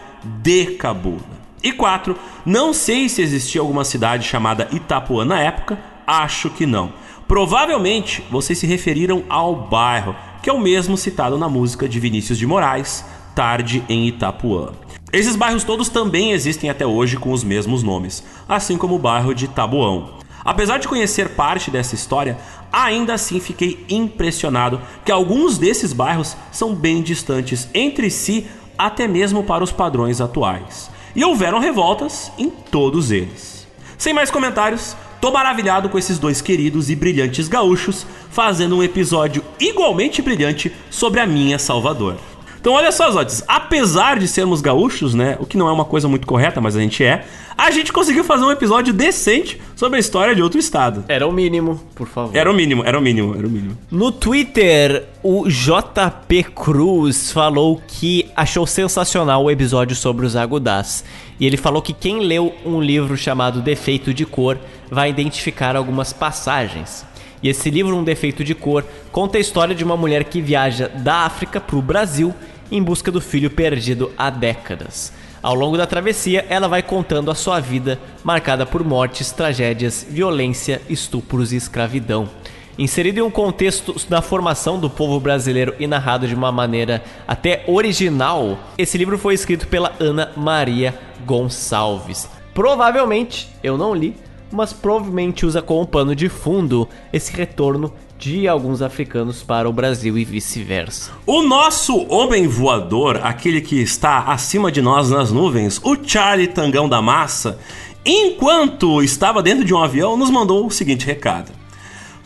de 0.41 0.77
Cabula. 0.77 1.19
E 1.61 1.73
4. 1.73 2.15
Não 2.45 2.71
sei 2.73 3.09
se 3.09 3.21
existia 3.21 3.59
alguma 3.59 3.83
cidade 3.83 4.25
chamada 4.25 4.69
Itapuã 4.71 5.25
na 5.25 5.41
época, 5.41 5.77
acho 6.07 6.49
que 6.49 6.65
não. 6.65 6.93
Provavelmente 7.27 8.23
vocês 8.31 8.57
se 8.57 8.65
referiram 8.65 9.23
ao 9.27 9.53
bairro, 9.53 10.15
que 10.41 10.49
é 10.49 10.53
o 10.53 10.59
mesmo 10.59 10.95
citado 10.95 11.37
na 11.37 11.49
música 11.49 11.87
de 11.87 11.99
Vinícius 11.99 12.37
de 12.37 12.47
Moraes, 12.47 13.03
Tarde 13.35 13.83
em 13.89 14.07
Itapuã. 14.07 14.69
Esses 15.11 15.35
bairros 15.35 15.65
todos 15.65 15.89
também 15.89 16.31
existem 16.31 16.69
até 16.69 16.85
hoje 16.85 17.17
com 17.17 17.33
os 17.33 17.43
mesmos 17.43 17.83
nomes, 17.83 18.23
assim 18.47 18.77
como 18.77 18.95
o 18.95 18.99
bairro 18.99 19.35
de 19.35 19.49
Taboão. 19.49 20.17
Apesar 20.49 20.79
de 20.79 20.87
conhecer 20.87 21.29
parte 21.29 21.69
dessa 21.69 21.93
história, 21.93 22.35
ainda 22.73 23.13
assim 23.13 23.39
fiquei 23.39 23.85
impressionado 23.87 24.81
que 25.05 25.11
alguns 25.11 25.59
desses 25.59 25.93
bairros 25.93 26.35
são 26.51 26.73
bem 26.73 27.03
distantes 27.03 27.69
entre 27.71 28.09
si, 28.09 28.47
até 28.75 29.07
mesmo 29.07 29.43
para 29.43 29.63
os 29.63 29.71
padrões 29.71 30.19
atuais. 30.19 30.89
E 31.15 31.23
houveram 31.23 31.59
revoltas 31.59 32.31
em 32.35 32.49
todos 32.49 33.11
eles. 33.11 33.67
Sem 33.95 34.11
mais 34.11 34.31
comentários, 34.31 34.97
tô 35.21 35.29
maravilhado 35.31 35.87
com 35.87 35.99
esses 35.99 36.17
dois 36.17 36.41
queridos 36.41 36.89
e 36.89 36.95
brilhantes 36.95 37.47
gaúchos 37.47 38.07
fazendo 38.31 38.75
um 38.75 38.81
episódio 38.81 39.43
igualmente 39.59 40.19
brilhante 40.19 40.75
sobre 40.89 41.19
a 41.19 41.27
minha 41.27 41.59
Salvador. 41.59 42.17
Então 42.59 42.73
olha 42.73 42.91
só, 42.91 43.09
Zotes, 43.09 43.43
apesar 43.47 44.19
de 44.19 44.27
sermos 44.27 44.59
gaúchos, 44.61 45.13
né, 45.13 45.37
o 45.39 45.45
que 45.45 45.57
não 45.57 45.69
é 45.69 45.71
uma 45.71 45.85
coisa 45.85 46.07
muito 46.07 46.27
correta, 46.27 46.59
mas 46.59 46.75
a 46.75 46.79
gente 46.81 47.03
é, 47.03 47.25
a 47.57 47.71
gente 47.71 47.91
conseguiu 47.91 48.23
fazer 48.23 48.43
um 48.43 48.51
episódio 48.51 48.93
decente 48.93 49.59
sobre 49.75 49.97
a 49.97 49.99
história 49.99 50.35
de 50.35 50.41
outro 50.41 50.59
estado. 50.59 51.05
Era 51.07 51.27
o 51.27 51.31
mínimo, 51.31 51.81
por 51.95 52.07
favor. 52.07 52.35
Era 52.35 52.51
o 52.51 52.53
mínimo, 52.53 52.83
era 52.85 52.97
o 52.97 53.01
mínimo, 53.01 53.35
era 53.35 53.47
o 53.47 53.49
mínimo. 53.49 53.77
No 53.89 54.11
Twitter, 54.11 55.05
o 55.23 55.47
JP 55.47 56.43
Cruz 56.55 57.31
falou 57.31 57.81
que 57.87 58.29
achou 58.35 58.67
sensacional 58.67 59.43
o 59.43 59.51
episódio 59.51 59.95
sobre 59.95 60.25
os 60.25 60.35
agudás. 60.35 61.03
E 61.39 61.45
ele 61.45 61.57
falou 61.57 61.81
que 61.81 61.93
quem 61.93 62.19
leu 62.19 62.53
um 62.65 62.81
livro 62.81 63.15
chamado 63.15 63.61
Defeito 63.61 64.13
de 64.13 64.25
Cor 64.25 64.57
vai 64.91 65.09
identificar 65.09 65.75
algumas 65.75 66.11
passagens. 66.11 67.05
E 67.41 67.49
esse 67.49 67.69
livro, 67.69 67.95
Um 67.95 68.03
Defeito 68.03 68.43
de 68.43 68.53
Cor, 68.53 68.83
conta 69.11 69.37
a 69.37 69.41
história 69.41 69.73
de 69.73 69.83
uma 69.83 69.95
mulher 69.95 70.25
que 70.25 70.41
viaja 70.41 70.89
da 70.89 71.25
África 71.25 71.61
para 71.61 71.77
o 71.77 71.81
Brasil 71.81 72.33
em 72.71 72.83
busca 72.83 73.11
do 73.11 73.21
filho 73.21 73.49
perdido 73.49 74.11
há 74.17 74.29
décadas. 74.29 75.13
Ao 75.41 75.55
longo 75.55 75.77
da 75.77 75.87
travessia, 75.87 76.45
ela 76.49 76.67
vai 76.67 76.83
contando 76.83 77.31
a 77.31 77.35
sua 77.35 77.61
vida, 77.61 77.97
marcada 78.23 78.65
por 78.65 78.83
mortes, 78.83 79.31
tragédias, 79.31 80.05
violência, 80.09 80.81
estupros 80.89 81.53
e 81.53 81.55
escravidão. 81.55 82.29
Inserido 82.77 83.19
em 83.19 83.23
um 83.23 83.31
contexto 83.31 83.95
da 84.09 84.21
formação 84.21 84.79
do 84.79 84.89
povo 84.89 85.19
brasileiro 85.19 85.73
e 85.79 85.87
narrado 85.87 86.27
de 86.27 86.35
uma 86.35 86.51
maneira 86.51 87.03
até 87.27 87.63
original, 87.67 88.59
esse 88.77 88.97
livro 88.97 89.17
foi 89.17 89.33
escrito 89.33 89.67
pela 89.67 89.93
Ana 89.99 90.31
Maria 90.35 90.97
Gonçalves. 91.25 92.29
Provavelmente, 92.53 93.49
eu 93.63 93.77
não 93.77 93.93
li, 93.93 94.15
mas 94.51 94.73
provavelmente 94.73 95.45
usa 95.45 95.61
como 95.61 95.85
pano 95.85 96.15
de 96.15 96.29
fundo 96.29 96.87
esse 97.11 97.31
retorno 97.31 97.93
de 98.17 98.47
alguns 98.47 98.81
africanos 98.81 99.41
para 99.41 99.69
o 99.69 99.73
Brasil 99.73 100.17
e 100.17 100.25
vice-versa. 100.25 101.11
O 101.25 101.41
nosso 101.41 102.05
homem 102.09 102.47
voador, 102.47 103.21
aquele 103.23 103.61
que 103.61 103.81
está 103.81 104.19
acima 104.23 104.71
de 104.71 104.81
nós 104.81 105.09
nas 105.09 105.31
nuvens, 105.31 105.79
o 105.83 105.95
Charlie 106.03 106.47
Tangão 106.47 106.89
da 106.89 107.01
Massa, 107.01 107.59
enquanto 108.05 109.01
estava 109.01 109.41
dentro 109.41 109.63
de 109.63 109.73
um 109.73 109.81
avião, 109.81 110.17
nos 110.17 110.29
mandou 110.29 110.65
o 110.65 110.71
seguinte 110.71 111.05
recado. 111.05 111.51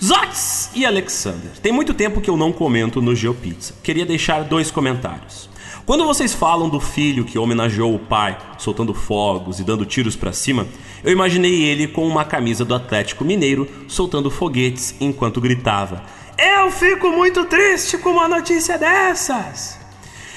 Zots 0.04 0.72
e 0.76 0.86
Alexander, 0.86 1.52
tem 1.62 1.72
muito 1.72 1.94
tempo 1.94 2.20
que 2.20 2.30
eu 2.30 2.36
não 2.36 2.52
comento 2.52 3.02
no 3.02 3.16
GeoPizza. 3.16 3.76
Queria 3.84 4.06
deixar 4.06 4.44
dois 4.44 4.72
comentários. 4.72 5.48
Quando 5.86 6.06
vocês 6.06 6.34
falam 6.34 6.70
do 6.70 6.80
filho 6.80 7.26
que 7.26 7.38
homenageou 7.38 7.94
o 7.94 8.00
pai, 8.00 8.38
soltando 8.58 8.94
fogos 8.94 9.60
e 9.60 9.64
dando 9.64 9.86
tiros 9.86 10.16
para 10.16 10.32
cima, 10.32 10.66
eu 11.04 11.12
imaginei 11.12 11.64
ele 11.64 11.88
com 11.88 12.08
uma 12.08 12.24
camisa 12.24 12.64
do 12.64 12.74
Atlético 12.74 13.26
Mineiro, 13.26 13.68
soltando 13.88 14.32
foguetes 14.32 14.96
enquanto 15.00 15.42
gritava: 15.42 16.04
Eu 16.38 16.72
fico 16.72 17.10
muito 17.10 17.46
triste 17.46 17.98
com 17.98 18.12
uma 18.12 18.28
notícia 18.28 18.78
dessas! 18.78 19.80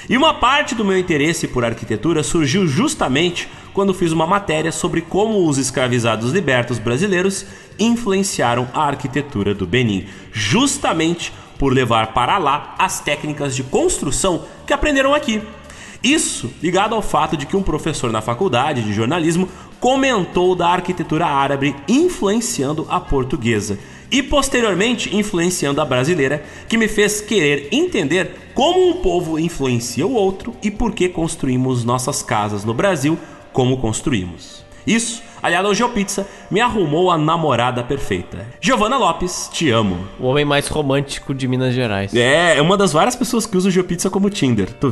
E 0.09 0.15
uma 0.15 0.33
parte 0.33 0.73
do 0.73 0.85
meu 0.85 0.97
interesse 0.97 1.47
por 1.47 1.65
arquitetura 1.65 2.23
surgiu 2.23 2.65
justamente 2.65 3.49
quando 3.73 3.93
fiz 3.93 4.11
uma 4.11 4.25
matéria 4.25 4.71
sobre 4.71 5.01
como 5.01 5.47
os 5.47 5.57
escravizados 5.57 6.31
libertos 6.31 6.79
brasileiros 6.79 7.45
influenciaram 7.77 8.67
a 8.73 8.83
arquitetura 8.87 9.53
do 9.53 9.67
Benin, 9.67 10.07
justamente 10.31 11.33
por 11.59 11.73
levar 11.73 12.13
para 12.13 12.37
lá 12.37 12.75
as 12.79 12.99
técnicas 12.99 13.55
de 13.55 13.63
construção 13.63 14.45
que 14.65 14.73
aprenderam 14.73 15.13
aqui. 15.13 15.41
Isso 16.03 16.51
ligado 16.61 16.95
ao 16.95 17.01
fato 17.01 17.35
de 17.35 17.45
que 17.45 17.57
um 17.57 17.63
professor 17.63 18.11
na 18.11 18.21
faculdade 18.21 18.83
de 18.83 18.93
jornalismo 18.93 19.49
comentou 19.79 20.55
da 20.55 20.67
arquitetura 20.69 21.25
árabe 21.25 21.75
influenciando 21.87 22.85
a 22.89 22.99
portuguesa 22.99 23.77
e 24.11 24.23
posteriormente 24.23 25.15
influenciando 25.15 25.81
a 25.81 25.85
brasileira, 25.85 26.43
que 26.67 26.77
me 26.77 26.87
fez 26.87 27.21
querer 27.21 27.67
entender 27.71 28.51
como 28.53 28.89
um 28.89 28.93
povo 29.01 29.37
influencia 29.37 30.07
o 30.07 30.13
outro 30.13 30.53
e 30.63 30.71
por 30.71 30.93
que 30.93 31.09
construímos 31.09 31.83
nossas 31.83 32.23
casas 32.23 32.63
no 32.63 32.73
Brasil 32.73 33.17
como 33.51 33.77
construímos. 33.77 34.65
Isso, 34.85 35.21
aliado 35.43 35.67
ao 35.67 35.73
GeoPizza, 35.73 36.25
me 36.49 36.61
arrumou 36.61 37.11
a 37.11 37.17
namorada 37.17 37.83
perfeita. 37.83 38.47
Giovana 38.61 38.97
Lopes, 38.97 39.49
te 39.51 39.69
amo. 39.69 40.07
O 40.17 40.27
homem 40.27 40.45
mais 40.45 40.69
romântico 40.69 41.33
de 41.33 41.45
Minas 41.45 41.73
Gerais. 41.73 42.13
É, 42.13 42.57
é 42.57 42.61
uma 42.61 42.77
das 42.77 42.93
várias 42.93 43.15
pessoas 43.15 43.45
que 43.45 43.57
usa 43.57 43.67
o 43.67 43.71
GeoPizza 43.71 44.09
como 44.09 44.29
Tinder, 44.29 44.71
tu 44.71 44.89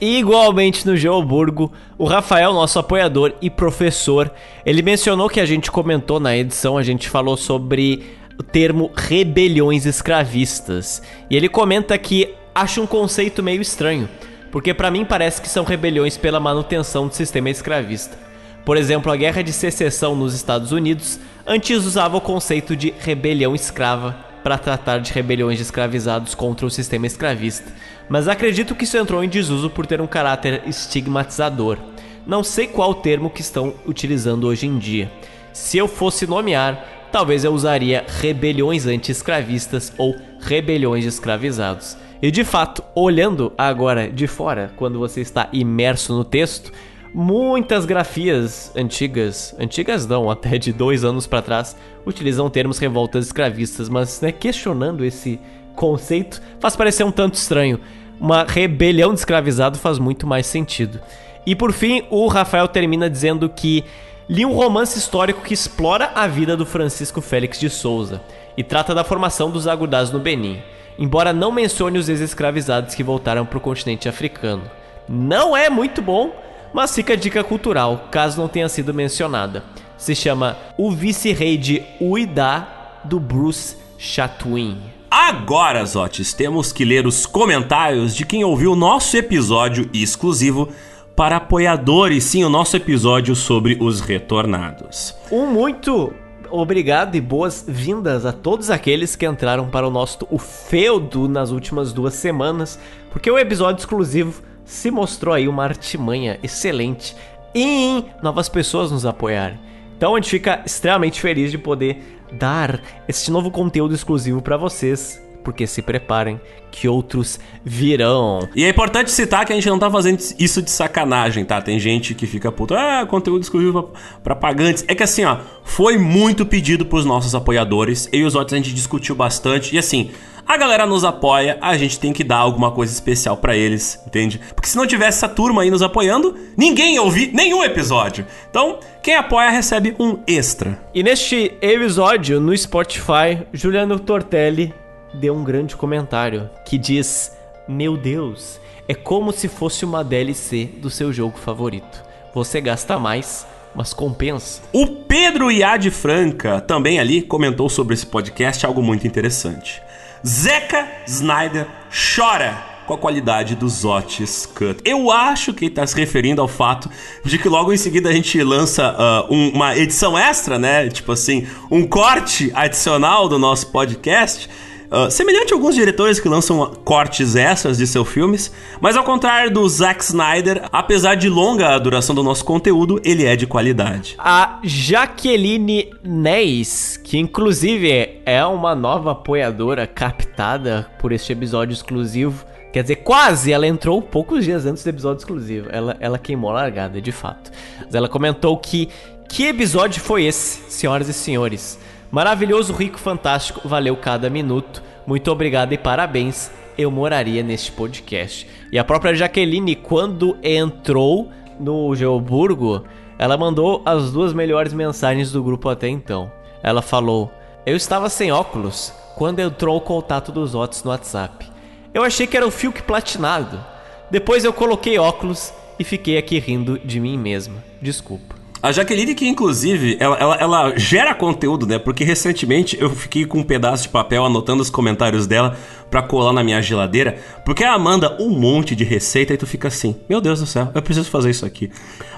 vê. 0.00 0.06
Igualmente 0.06 0.86
no 0.86 0.96
Geoburgo, 0.96 1.72
o 1.98 2.04
Rafael, 2.04 2.52
nosso 2.52 2.78
apoiador 2.78 3.34
e 3.40 3.50
professor, 3.50 4.30
ele 4.64 4.82
mencionou 4.82 5.28
que 5.28 5.40
a 5.40 5.46
gente 5.46 5.70
comentou 5.70 6.18
na 6.18 6.36
edição, 6.36 6.78
a 6.78 6.82
gente 6.82 7.08
falou 7.08 7.36
sobre 7.36 8.18
o 8.38 8.42
termo 8.42 8.90
rebeliões 8.96 9.84
escravistas. 9.84 11.02
E 11.28 11.36
ele 11.36 11.48
comenta 11.48 11.96
que 11.98 12.34
acha 12.54 12.80
um 12.80 12.86
conceito 12.86 13.42
meio 13.42 13.60
estranho, 13.60 14.08
porque 14.50 14.72
para 14.72 14.90
mim 14.90 15.04
parece 15.04 15.40
que 15.40 15.48
são 15.48 15.64
rebeliões 15.64 16.16
pela 16.16 16.40
manutenção 16.40 17.06
do 17.06 17.14
sistema 17.14 17.50
escravista. 17.50 18.16
Por 18.64 18.76
exemplo, 18.76 19.10
a 19.10 19.16
Guerra 19.16 19.42
de 19.42 19.52
Secessão 19.52 20.14
nos 20.14 20.34
Estados 20.34 20.72
Unidos 20.72 21.18
antes 21.46 21.84
usava 21.84 22.16
o 22.16 22.20
conceito 22.20 22.76
de 22.76 22.94
rebelião 22.98 23.54
escrava 23.54 24.29
para 24.42 24.58
tratar 24.58 24.98
de 24.98 25.12
rebeliões 25.12 25.56
de 25.56 25.62
escravizados 25.62 26.34
contra 26.34 26.66
o 26.66 26.70
sistema 26.70 27.06
escravista, 27.06 27.72
mas 28.08 28.28
acredito 28.28 28.74
que 28.74 28.84
isso 28.84 28.96
entrou 28.96 29.22
em 29.22 29.28
desuso 29.28 29.70
por 29.70 29.86
ter 29.86 30.00
um 30.00 30.06
caráter 30.06 30.62
estigmatizador. 30.66 31.78
Não 32.26 32.42
sei 32.42 32.66
qual 32.66 32.94
termo 32.94 33.30
que 33.30 33.40
estão 33.40 33.74
utilizando 33.86 34.46
hoje 34.46 34.66
em 34.66 34.78
dia. 34.78 35.10
Se 35.52 35.78
eu 35.78 35.88
fosse 35.88 36.26
nomear, 36.26 37.08
talvez 37.10 37.44
eu 37.44 37.52
usaria 37.52 38.04
rebeliões 38.20 38.86
anti-escravistas 38.86 39.92
ou 39.98 40.16
rebeliões 40.40 41.02
de 41.02 41.08
escravizados. 41.08 41.96
E 42.22 42.30
de 42.30 42.44
fato, 42.44 42.84
olhando 42.94 43.52
agora 43.56 44.10
de 44.10 44.26
fora, 44.26 44.70
quando 44.76 44.98
você 44.98 45.20
está 45.20 45.48
imerso 45.52 46.14
no 46.14 46.24
texto, 46.24 46.70
Muitas 47.12 47.84
grafias 47.84 48.70
antigas, 48.76 49.54
antigas 49.58 50.06
não, 50.06 50.30
até 50.30 50.56
de 50.58 50.72
dois 50.72 51.04
anos 51.04 51.26
para 51.26 51.42
trás, 51.42 51.76
utilizam 52.06 52.48
termos 52.48 52.78
revoltas 52.78 53.26
escravistas, 53.26 53.88
mas 53.88 54.20
né, 54.20 54.30
questionando 54.30 55.04
esse 55.04 55.40
conceito 55.74 56.40
faz 56.60 56.76
parecer 56.76 57.02
um 57.02 57.10
tanto 57.10 57.34
estranho. 57.34 57.80
Uma 58.20 58.44
rebelião 58.44 59.12
de 59.12 59.18
escravizado 59.18 59.78
faz 59.78 59.98
muito 59.98 60.24
mais 60.26 60.46
sentido. 60.46 61.00
E 61.44 61.56
por 61.56 61.72
fim, 61.72 62.04
o 62.10 62.28
Rafael 62.28 62.68
termina 62.68 63.10
dizendo 63.10 63.48
que 63.48 63.84
li 64.28 64.46
um 64.46 64.52
romance 64.52 64.96
histórico 64.96 65.42
que 65.42 65.54
explora 65.54 66.12
a 66.14 66.28
vida 66.28 66.56
do 66.56 66.64
Francisco 66.64 67.20
Félix 67.20 67.58
de 67.58 67.68
Souza 67.68 68.22
e 68.56 68.62
trata 68.62 68.94
da 68.94 69.02
formação 69.02 69.50
dos 69.50 69.66
agudás 69.66 70.12
no 70.12 70.20
Benin, 70.20 70.62
embora 70.96 71.32
não 71.32 71.50
mencione 71.50 71.98
os 71.98 72.08
ex-escravizados 72.08 72.94
que 72.94 73.02
voltaram 73.02 73.44
para 73.44 73.58
o 73.58 73.60
continente 73.60 74.08
africano. 74.08 74.62
Não 75.08 75.56
é 75.56 75.68
muito 75.68 76.00
bom, 76.00 76.30
mas 76.72 76.94
fica 76.94 77.12
a 77.12 77.16
dica 77.16 77.42
cultural, 77.42 78.08
caso 78.10 78.40
não 78.40 78.48
tenha 78.48 78.68
sido 78.68 78.94
mencionada. 78.94 79.64
Se 79.96 80.14
chama 80.14 80.56
O 80.78 80.90
Vice-Rei 80.90 81.56
de 81.56 81.82
Uidá, 82.00 83.00
do 83.04 83.18
Bruce 83.18 83.76
Chatwin. 83.98 84.78
Agora, 85.10 85.84
Zotes, 85.84 86.32
temos 86.32 86.72
que 86.72 86.84
ler 86.84 87.06
os 87.06 87.26
comentários 87.26 88.14
de 88.14 88.24
quem 88.24 88.44
ouviu 88.44 88.72
o 88.72 88.76
nosso 88.76 89.16
episódio 89.16 89.90
exclusivo 89.92 90.68
para 91.16 91.36
apoiadores, 91.36 92.24
sim, 92.24 92.44
o 92.44 92.48
nosso 92.48 92.76
episódio 92.76 93.34
sobre 93.34 93.76
os 93.80 94.00
retornados. 94.00 95.14
Um 95.30 95.46
muito 95.46 96.14
obrigado 96.50 97.14
e 97.14 97.20
boas-vindas 97.20 98.24
a 98.24 98.32
todos 98.32 98.70
aqueles 98.70 99.16
que 99.16 99.26
entraram 99.26 99.68
para 99.68 99.86
o 99.86 99.90
nosso 99.90 100.26
o 100.30 100.38
feudo 100.38 101.28
nas 101.28 101.50
últimas 101.50 101.92
duas 101.92 102.14
semanas, 102.14 102.78
porque 103.10 103.30
o 103.30 103.38
episódio 103.38 103.80
exclusivo 103.80 104.42
se 104.70 104.88
mostrou 104.88 105.34
aí 105.34 105.48
uma 105.48 105.64
artimanha 105.64 106.38
excelente 106.44 107.16
em 107.52 108.04
novas 108.22 108.48
pessoas 108.48 108.92
nos 108.92 109.04
apoiarem. 109.04 109.58
Então 109.96 110.14
a 110.14 110.20
gente 110.20 110.30
fica 110.30 110.62
extremamente 110.64 111.20
feliz 111.20 111.50
de 111.50 111.58
poder 111.58 112.20
dar 112.32 112.80
este 113.08 113.32
novo 113.32 113.50
conteúdo 113.50 113.92
exclusivo 113.92 114.40
para 114.40 114.56
vocês, 114.56 115.20
porque 115.42 115.66
se 115.66 115.82
preparem 115.82 116.40
que 116.70 116.86
outros 116.86 117.40
virão. 117.64 118.48
E 118.54 118.62
é 118.62 118.68
importante 118.68 119.10
citar 119.10 119.44
que 119.44 119.52
a 119.52 119.56
gente 119.56 119.68
não 119.68 119.78
tá 119.78 119.90
fazendo 119.90 120.20
isso 120.38 120.62
de 120.62 120.70
sacanagem, 120.70 121.44
tá? 121.44 121.60
Tem 121.60 121.80
gente 121.80 122.14
que 122.14 122.24
fica 122.24 122.52
puto, 122.52 122.72
ah, 122.74 123.04
conteúdo 123.10 123.42
exclusivo 123.42 123.90
para 124.22 124.36
pagantes. 124.36 124.84
É 124.86 124.94
que 124.94 125.02
assim, 125.02 125.24
ó, 125.24 125.38
foi 125.64 125.98
muito 125.98 126.46
pedido 126.46 126.86
pros 126.86 127.04
nossos 127.04 127.34
apoiadores. 127.34 128.08
Eu 128.12 128.20
e 128.20 128.24
os 128.24 128.36
outros 128.36 128.54
a 128.54 128.56
gente 128.56 128.72
discutiu 128.72 129.16
bastante 129.16 129.74
e 129.74 129.78
assim, 129.78 130.12
a 130.50 130.56
galera 130.56 130.84
nos 130.84 131.04
apoia, 131.04 131.56
a 131.60 131.76
gente 131.76 132.00
tem 132.00 132.12
que 132.12 132.24
dar 132.24 132.38
alguma 132.38 132.72
coisa 132.72 132.92
especial 132.92 133.36
para 133.36 133.56
eles, 133.56 134.02
entende? 134.04 134.40
Porque 134.52 134.68
se 134.68 134.76
não 134.76 134.84
tivesse 134.84 135.18
essa 135.18 135.28
turma 135.28 135.62
aí 135.62 135.70
nos 135.70 135.80
apoiando, 135.80 136.36
ninguém 136.56 136.94
ia 136.94 137.02
ouvir 137.02 137.32
nenhum 137.32 137.62
episódio. 137.62 138.26
Então, 138.50 138.80
quem 139.00 139.14
apoia 139.14 139.48
recebe 139.48 139.94
um 139.96 140.18
extra. 140.26 140.76
E 140.92 141.04
neste 141.04 141.56
episódio, 141.62 142.40
no 142.40 142.56
Spotify, 142.56 143.46
Juliano 143.52 144.00
Tortelli 144.00 144.74
deu 145.14 145.36
um 145.36 145.44
grande 145.44 145.76
comentário 145.76 146.50
que 146.66 146.76
diz: 146.76 147.30
Meu 147.68 147.96
Deus, 147.96 148.60
é 148.88 148.94
como 148.94 149.30
se 149.30 149.46
fosse 149.46 149.84
uma 149.84 150.02
DLC 150.02 150.64
do 150.64 150.90
seu 150.90 151.12
jogo 151.12 151.38
favorito. 151.38 152.02
Você 152.34 152.60
gasta 152.60 152.98
mais, 152.98 153.46
mas 153.72 153.94
compensa. 153.94 154.62
O 154.72 154.84
Pedro 154.84 155.48
Iade 155.52 155.92
Franca 155.92 156.60
também 156.60 156.98
ali 156.98 157.22
comentou 157.22 157.68
sobre 157.68 157.94
esse 157.94 158.06
podcast 158.06 158.66
algo 158.66 158.82
muito 158.82 159.06
interessante. 159.06 159.80
Zeca 160.26 160.86
Snyder 161.06 161.66
chora 161.90 162.70
com 162.86 162.94
a 162.94 162.98
qualidade 162.98 163.54
dos 163.54 163.84
Otis 163.84 164.46
Cut. 164.46 164.80
Eu 164.84 165.10
acho 165.10 165.54
que 165.54 165.64
ele 165.64 165.72
está 165.72 165.86
se 165.86 165.96
referindo 165.96 166.42
ao 166.42 166.48
fato 166.48 166.90
de 167.24 167.38
que 167.38 167.48
logo 167.48 167.72
em 167.72 167.76
seguida 167.76 168.08
a 168.08 168.12
gente 168.12 168.42
lança 168.42 168.92
uh, 168.92 169.32
um, 169.32 169.50
uma 169.50 169.76
edição 169.76 170.18
extra, 170.18 170.58
né? 170.58 170.88
Tipo 170.88 171.12
assim, 171.12 171.46
um 171.70 171.86
corte 171.86 172.50
adicional 172.54 173.28
do 173.28 173.38
nosso 173.38 173.68
podcast 173.68 174.50
Uh, 174.90 175.08
semelhante 175.08 175.52
a 175.52 175.56
alguns 175.56 175.76
diretores 175.76 176.18
que 176.18 176.28
lançam 176.28 176.66
cortes 176.84 177.36
extras 177.36 177.78
de 177.78 177.86
seus 177.86 178.08
filmes, 178.08 178.52
mas 178.80 178.96
ao 178.96 179.04
contrário 179.04 179.48
do 179.48 179.68
Zack 179.68 180.02
Snyder, 180.02 180.68
apesar 180.72 181.14
de 181.14 181.28
longa 181.28 181.68
a 181.68 181.78
duração 181.78 182.12
do 182.12 182.24
nosso 182.24 182.44
conteúdo, 182.44 183.00
ele 183.04 183.24
é 183.24 183.36
de 183.36 183.46
qualidade. 183.46 184.16
A 184.18 184.58
Jaqueline 184.64 185.92
Neis, 186.02 186.96
que 186.96 187.18
inclusive 187.18 188.20
é 188.26 188.44
uma 188.44 188.74
nova 188.74 189.12
apoiadora 189.12 189.86
captada 189.86 190.90
por 191.00 191.12
este 191.12 191.32
episódio 191.32 191.72
exclusivo, 191.72 192.44
Quer 192.72 192.82
dizer, 192.82 192.96
quase 192.96 193.52
ela 193.52 193.66
entrou 193.66 194.00
poucos 194.00 194.44
dias 194.44 194.64
antes 194.64 194.84
do 194.84 194.90
episódio 194.90 195.18
exclusivo. 195.18 195.68
Ela, 195.72 195.96
ela 195.98 196.18
queimou 196.18 196.50
a 196.50 196.54
largada, 196.54 197.00
de 197.00 197.10
fato. 197.10 197.50
Mas 197.84 197.94
ela 197.94 198.08
comentou 198.08 198.56
que. 198.56 198.88
Que 199.28 199.46
episódio 199.46 200.02
foi 200.02 200.24
esse, 200.24 200.60
senhoras 200.68 201.08
e 201.08 201.12
senhores? 201.12 201.78
Maravilhoso, 202.10 202.72
rico, 202.72 202.98
fantástico, 202.98 203.68
valeu 203.68 203.96
cada 203.96 204.28
minuto. 204.28 204.82
Muito 205.06 205.30
obrigado 205.30 205.72
e 205.72 205.78
parabéns. 205.78 206.50
Eu 206.76 206.90
moraria 206.90 207.42
neste 207.42 207.70
podcast. 207.70 208.48
E 208.72 208.78
a 208.78 208.84
própria 208.84 209.14
Jaqueline, 209.14 209.76
quando 209.76 210.36
entrou 210.42 211.30
no 211.58 211.94
Geoburgo, 211.94 212.84
ela 213.16 213.36
mandou 213.36 213.82
as 213.84 214.10
duas 214.10 214.32
melhores 214.32 214.72
mensagens 214.72 215.30
do 215.30 215.42
grupo 215.42 215.68
até 215.68 215.88
então. 215.88 216.32
Ela 216.62 216.82
falou: 216.82 217.30
Eu 217.64 217.76
estava 217.76 218.08
sem 218.08 218.32
óculos 218.32 218.92
quando 219.14 219.38
entrou 219.38 219.76
o 219.76 219.80
contato 219.80 220.32
dos 220.32 220.54
Otis 220.54 220.82
no 220.82 220.90
WhatsApp. 220.90 221.46
Eu 221.94 222.02
achei 222.02 222.26
que 222.26 222.36
era 222.36 222.46
o 222.46 222.50
Fiuk 222.50 222.82
platinado. 222.82 223.62
Depois 224.10 224.44
eu 224.44 224.52
coloquei 224.52 224.98
óculos 224.98 225.52
e 225.78 225.84
fiquei 225.84 226.18
aqui 226.18 226.38
rindo 226.40 226.78
de 226.78 226.98
mim 226.98 227.16
mesma. 227.16 227.62
Desculpa. 227.80 228.39
A 228.62 228.72
Jaqueline, 228.72 229.14
que 229.14 229.26
inclusive, 229.26 229.96
ela, 229.98 230.16
ela, 230.18 230.36
ela, 230.36 230.78
gera 230.78 231.14
conteúdo, 231.14 231.66
né? 231.66 231.78
Porque 231.78 232.04
recentemente 232.04 232.76
eu 232.78 232.90
fiquei 232.90 233.24
com 233.24 233.38
um 233.38 233.42
pedaço 233.42 233.84
de 233.84 233.88
papel 233.88 234.24
anotando 234.24 234.62
os 234.62 234.68
comentários 234.68 235.26
dela 235.26 235.56
pra 235.90 236.02
colar 236.02 236.34
na 236.34 236.44
minha 236.44 236.60
geladeira. 236.60 237.18
Porque 237.42 237.64
ela 237.64 237.78
manda 237.78 238.16
um 238.20 238.28
monte 238.28 238.76
de 238.76 238.84
receita 238.84 239.32
e 239.32 239.38
tu 239.38 239.46
fica 239.46 239.68
assim: 239.68 239.96
Meu 240.08 240.20
Deus 240.20 240.40
do 240.40 240.46
céu, 240.46 240.70
eu 240.74 240.82
preciso 240.82 241.08
fazer 241.08 241.30
isso 241.30 241.46
aqui. 241.46 241.70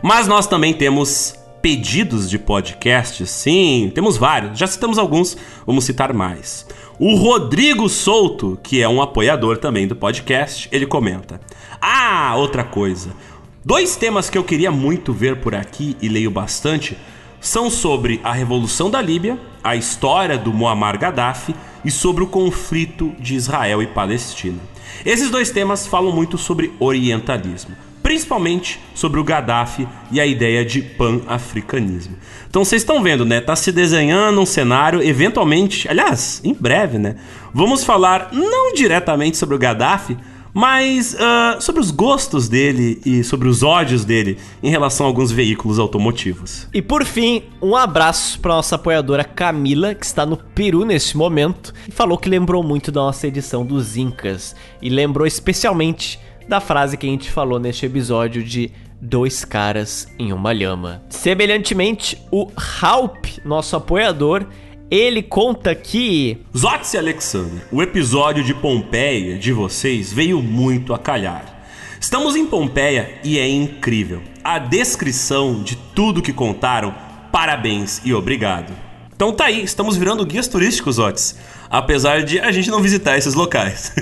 Mas 0.02 0.26
nós 0.26 0.48
também 0.48 0.74
temos 0.74 1.36
pedidos 1.62 2.28
de 2.28 2.40
podcast, 2.40 3.24
sim, 3.24 3.92
temos 3.94 4.16
vários. 4.16 4.58
Já 4.58 4.66
citamos 4.66 4.98
alguns, 4.98 5.36
vamos 5.64 5.84
citar 5.84 6.12
mais. 6.12 6.66
O 6.98 7.14
Rodrigo 7.14 7.88
Souto, 7.88 8.58
que 8.62 8.82
é 8.82 8.88
um 8.88 9.00
apoiador 9.00 9.58
também 9.58 9.86
do 9.86 9.94
podcast, 9.94 10.68
ele 10.72 10.86
comenta: 10.86 11.40
Ah, 11.80 12.34
outra 12.36 12.64
coisa. 12.64 13.10
Dois 13.64 13.94
temas 13.94 14.28
que 14.28 14.36
eu 14.36 14.42
queria 14.42 14.72
muito 14.72 15.12
ver 15.12 15.36
por 15.36 15.54
aqui 15.54 15.96
e 16.02 16.08
leio 16.08 16.32
bastante 16.32 16.98
são 17.40 17.70
sobre 17.70 18.20
a 18.24 18.32
Revolução 18.32 18.90
da 18.90 19.00
Líbia, 19.00 19.38
a 19.62 19.76
história 19.76 20.36
do 20.36 20.52
Muammar 20.52 20.98
Gaddafi 20.98 21.54
e 21.84 21.90
sobre 21.90 22.24
o 22.24 22.26
conflito 22.26 23.12
de 23.20 23.36
Israel 23.36 23.80
e 23.80 23.86
Palestina. 23.86 24.58
Esses 25.06 25.30
dois 25.30 25.50
temas 25.50 25.86
falam 25.86 26.10
muito 26.10 26.36
sobre 26.36 26.72
orientalismo, 26.80 27.76
principalmente 28.02 28.80
sobre 28.96 29.20
o 29.20 29.24
Gaddafi 29.24 29.86
e 30.10 30.20
a 30.20 30.26
ideia 30.26 30.64
de 30.64 30.82
pan-africanismo. 30.82 32.16
Então 32.50 32.64
vocês 32.64 32.82
estão 32.82 33.00
vendo, 33.00 33.24
né? 33.24 33.40
Tá 33.40 33.54
se 33.54 33.70
desenhando 33.70 34.40
um 34.40 34.46
cenário, 34.46 35.00
eventualmente, 35.00 35.88
aliás, 35.88 36.40
em 36.42 36.52
breve, 36.52 36.98
né? 36.98 37.14
Vamos 37.54 37.84
falar 37.84 38.30
não 38.32 38.74
diretamente 38.74 39.36
sobre 39.36 39.54
o 39.54 39.58
Gaddafi, 39.58 40.16
mas 40.52 41.14
uh, 41.14 41.60
sobre 41.60 41.80
os 41.80 41.90
gostos 41.90 42.48
dele 42.48 43.00
e 43.04 43.24
sobre 43.24 43.48
os 43.48 43.62
ódios 43.62 44.04
dele 44.04 44.38
em 44.62 44.70
relação 44.70 45.06
a 45.06 45.08
alguns 45.08 45.30
veículos 45.30 45.78
automotivos. 45.78 46.68
E 46.72 46.82
por 46.82 47.04
fim, 47.04 47.42
um 47.60 47.74
abraço 47.74 48.38
para 48.40 48.54
nossa 48.54 48.76
apoiadora 48.76 49.24
Camila, 49.24 49.94
que 49.94 50.04
está 50.04 50.26
no 50.26 50.36
Peru 50.36 50.84
neste 50.84 51.16
momento, 51.16 51.72
e 51.88 51.92
falou 51.92 52.18
que 52.18 52.28
lembrou 52.28 52.62
muito 52.62 52.92
da 52.92 53.00
nossa 53.00 53.26
edição 53.26 53.64
dos 53.64 53.96
Incas 53.96 54.54
e 54.80 54.88
lembrou 54.88 55.26
especialmente 55.26 56.18
da 56.48 56.60
frase 56.60 56.96
que 56.96 57.06
a 57.06 57.10
gente 57.10 57.30
falou 57.30 57.58
neste 57.58 57.86
episódio 57.86 58.42
de 58.42 58.70
dois 59.00 59.44
caras 59.44 60.06
em 60.18 60.32
uma 60.32 60.52
lhama. 60.52 61.02
Semelhantemente, 61.08 62.16
o 62.30 62.48
Halp, 62.80 63.26
nosso 63.44 63.74
apoiador, 63.74 64.46
ele 64.92 65.22
conta 65.22 65.74
que. 65.74 66.36
Zotes 66.54 66.92
e 66.92 66.98
Alexander, 66.98 67.66
o 67.72 67.82
episódio 67.82 68.44
de 68.44 68.52
Pompeia 68.52 69.38
de 69.38 69.50
vocês 69.50 70.12
veio 70.12 70.42
muito 70.42 70.92
a 70.92 70.98
calhar. 70.98 71.64
Estamos 71.98 72.36
em 72.36 72.44
Pompeia 72.44 73.18
e 73.24 73.38
é 73.38 73.48
incrível. 73.48 74.20
A 74.44 74.58
descrição 74.58 75.62
de 75.62 75.76
tudo 75.94 76.20
que 76.20 76.32
contaram, 76.32 76.94
parabéns 77.32 78.02
e 78.04 78.12
obrigado. 78.12 78.91
Então 79.22 79.32
tá 79.32 79.44
aí, 79.44 79.62
estamos 79.62 79.96
virando 79.96 80.26
guias 80.26 80.48
turísticos, 80.48 80.98
Otis. 80.98 81.36
Apesar 81.70 82.24
de 82.24 82.40
a 82.40 82.50
gente 82.50 82.68
não 82.68 82.82
visitar 82.82 83.16
esses 83.16 83.34
locais. 83.34 83.92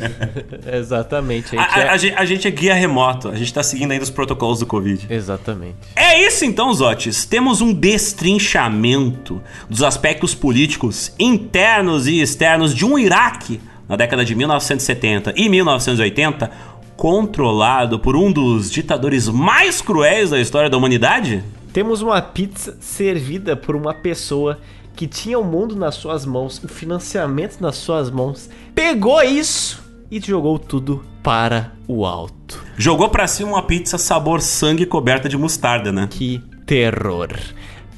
Exatamente. 0.72 1.54
A 1.54 1.60
gente, 1.60 1.78
a, 1.78 1.82
é... 1.82 2.14
a, 2.14 2.20
a 2.22 2.24
gente, 2.24 2.48
é... 2.48 2.50
guia 2.50 2.72
remoto, 2.72 3.28
a 3.28 3.34
gente 3.34 3.52
tá 3.52 3.62
seguindo 3.62 3.92
ainda 3.92 4.04
os 4.04 4.08
protocolos 4.08 4.60
do 4.60 4.64
Covid. 4.64 5.06
Exatamente. 5.10 5.76
É 5.94 6.18
isso 6.26 6.46
então, 6.46 6.72
Zotes. 6.72 7.26
Temos 7.26 7.60
um 7.60 7.74
destrinchamento 7.74 9.42
dos 9.68 9.82
aspectos 9.82 10.34
políticos 10.34 11.12
internos 11.18 12.06
e 12.06 12.22
externos 12.22 12.74
de 12.74 12.86
um 12.86 12.98
Iraque 12.98 13.60
na 13.86 13.96
década 13.96 14.24
de 14.24 14.34
1970 14.34 15.34
e 15.36 15.46
1980 15.46 16.50
controlado 16.96 17.98
por 17.98 18.16
um 18.16 18.32
dos 18.32 18.70
ditadores 18.70 19.28
mais 19.28 19.82
cruéis 19.82 20.30
da 20.30 20.40
história 20.40 20.70
da 20.70 20.78
humanidade? 20.78 21.44
Temos 21.74 22.02
uma 22.02 22.22
pizza 22.22 22.76
servida 22.78 23.56
por 23.56 23.74
uma 23.74 23.92
pessoa 23.92 24.60
que 24.94 25.08
tinha 25.08 25.36
o 25.36 25.42
mundo 25.42 25.74
nas 25.74 25.96
suas 25.96 26.24
mãos, 26.24 26.62
o 26.62 26.68
financiamento 26.68 27.60
nas 27.60 27.74
suas 27.74 28.12
mãos, 28.12 28.48
pegou 28.72 29.20
isso 29.24 29.82
e 30.08 30.20
jogou 30.20 30.56
tudo 30.56 31.04
para 31.20 31.72
o 31.88 32.06
alto. 32.06 32.62
Jogou 32.78 33.08
para 33.08 33.26
cima 33.26 33.50
uma 33.50 33.62
pizza 33.64 33.98
sabor 33.98 34.40
sangue 34.40 34.86
coberta 34.86 35.28
de 35.28 35.36
mostarda, 35.36 35.90
né? 35.90 36.06
Que 36.08 36.40
terror. 36.64 37.30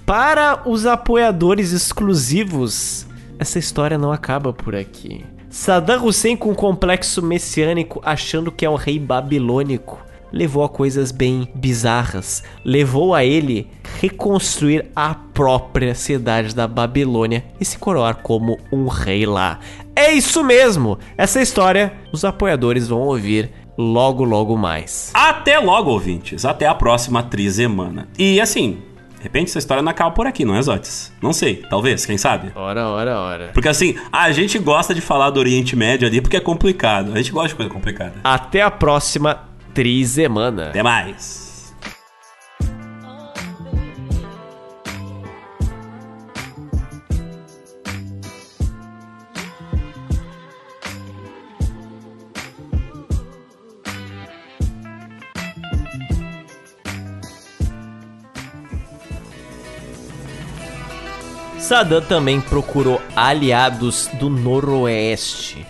Para 0.07 0.63
os 0.65 0.87
apoiadores 0.87 1.73
exclusivos, 1.73 3.07
essa 3.39 3.59
história 3.59 3.99
não 3.99 4.11
acaba 4.11 4.55
por 4.55 4.75
aqui. 4.75 5.23
Saddam 5.51 6.07
Hussein 6.07 6.35
com 6.35 6.53
um 6.53 6.55
complexo 6.55 7.21
messiânico 7.21 8.01
achando 8.03 8.51
que 8.51 8.65
é 8.65 8.71
um 8.71 8.75
rei 8.75 8.99
babilônico 8.99 10.06
levou 10.33 10.65
a 10.65 10.69
coisas 10.69 11.13
bem 11.13 11.49
bizarras. 11.55 12.43
Levou 12.65 13.15
a 13.15 13.25
ele 13.25 13.69
reconstruir 14.01 14.87
a 14.95 15.15
própria 15.15 15.95
cidade 15.95 16.55
da 16.55 16.67
Babilônia 16.67 17.45
e 17.61 17.65
se 17.65 17.79
coroar 17.79 18.17
como 18.17 18.59
um 18.73 18.87
rei 18.87 19.27
lá. 19.27 19.59
É 19.95 20.13
isso 20.13 20.45
mesmo! 20.45 20.99
Essa 21.17 21.41
história 21.41 21.93
os 22.13 22.25
apoiadores 22.25 22.89
vão 22.89 23.01
ouvir 23.01 23.51
logo, 23.79 24.25
logo 24.25 24.57
mais. 24.57 25.11
Até 25.15 25.59
logo, 25.59 25.91
ouvintes. 25.91 26.45
Até 26.45 26.67
a 26.67 26.75
próxima 26.75 27.23
trizemana. 27.23 28.09
E 28.19 28.41
assim, 28.41 28.79
de 29.17 29.23
repente 29.23 29.49
essa 29.49 29.59
história 29.59 29.83
não 29.83 29.91
acaba 29.91 30.11
por 30.11 30.27
aqui, 30.27 30.45
não 30.45 30.55
é, 30.55 30.63
Zotes? 30.63 31.13
Não 31.23 31.33
sei, 31.33 31.63
talvez, 31.69 32.05
quem 32.05 32.19
sabe? 32.19 32.53
Ora, 32.55 32.89
ora, 32.89 33.19
ora. 33.19 33.51
Porque 33.53 33.69
assim, 33.69 33.97
a 34.13 34.31
gente 34.33 34.59
gosta 34.59 34.95
de 34.95 35.01
falar 35.01 35.31
do 35.31 35.41
Oriente 35.41 35.75
Médio 35.75 36.07
ali 36.07 36.21
porque 36.21 36.37
é 36.37 36.41
complicado. 36.41 37.13
A 37.13 37.17
gente 37.17 37.33
gosta 37.33 37.49
de 37.49 37.55
coisa 37.55 37.71
complicada. 37.71 38.15
Até 38.23 38.63
a 38.63 38.71
próxima 38.71 39.46
Trisemana. 39.77 40.71
Até 40.71 40.83
mais! 40.83 41.75
Saddam 61.59 62.01
também 62.01 62.41
procurou 62.41 63.03
aliados 63.15 64.09
do 64.19 64.31
noroeste 64.31 65.67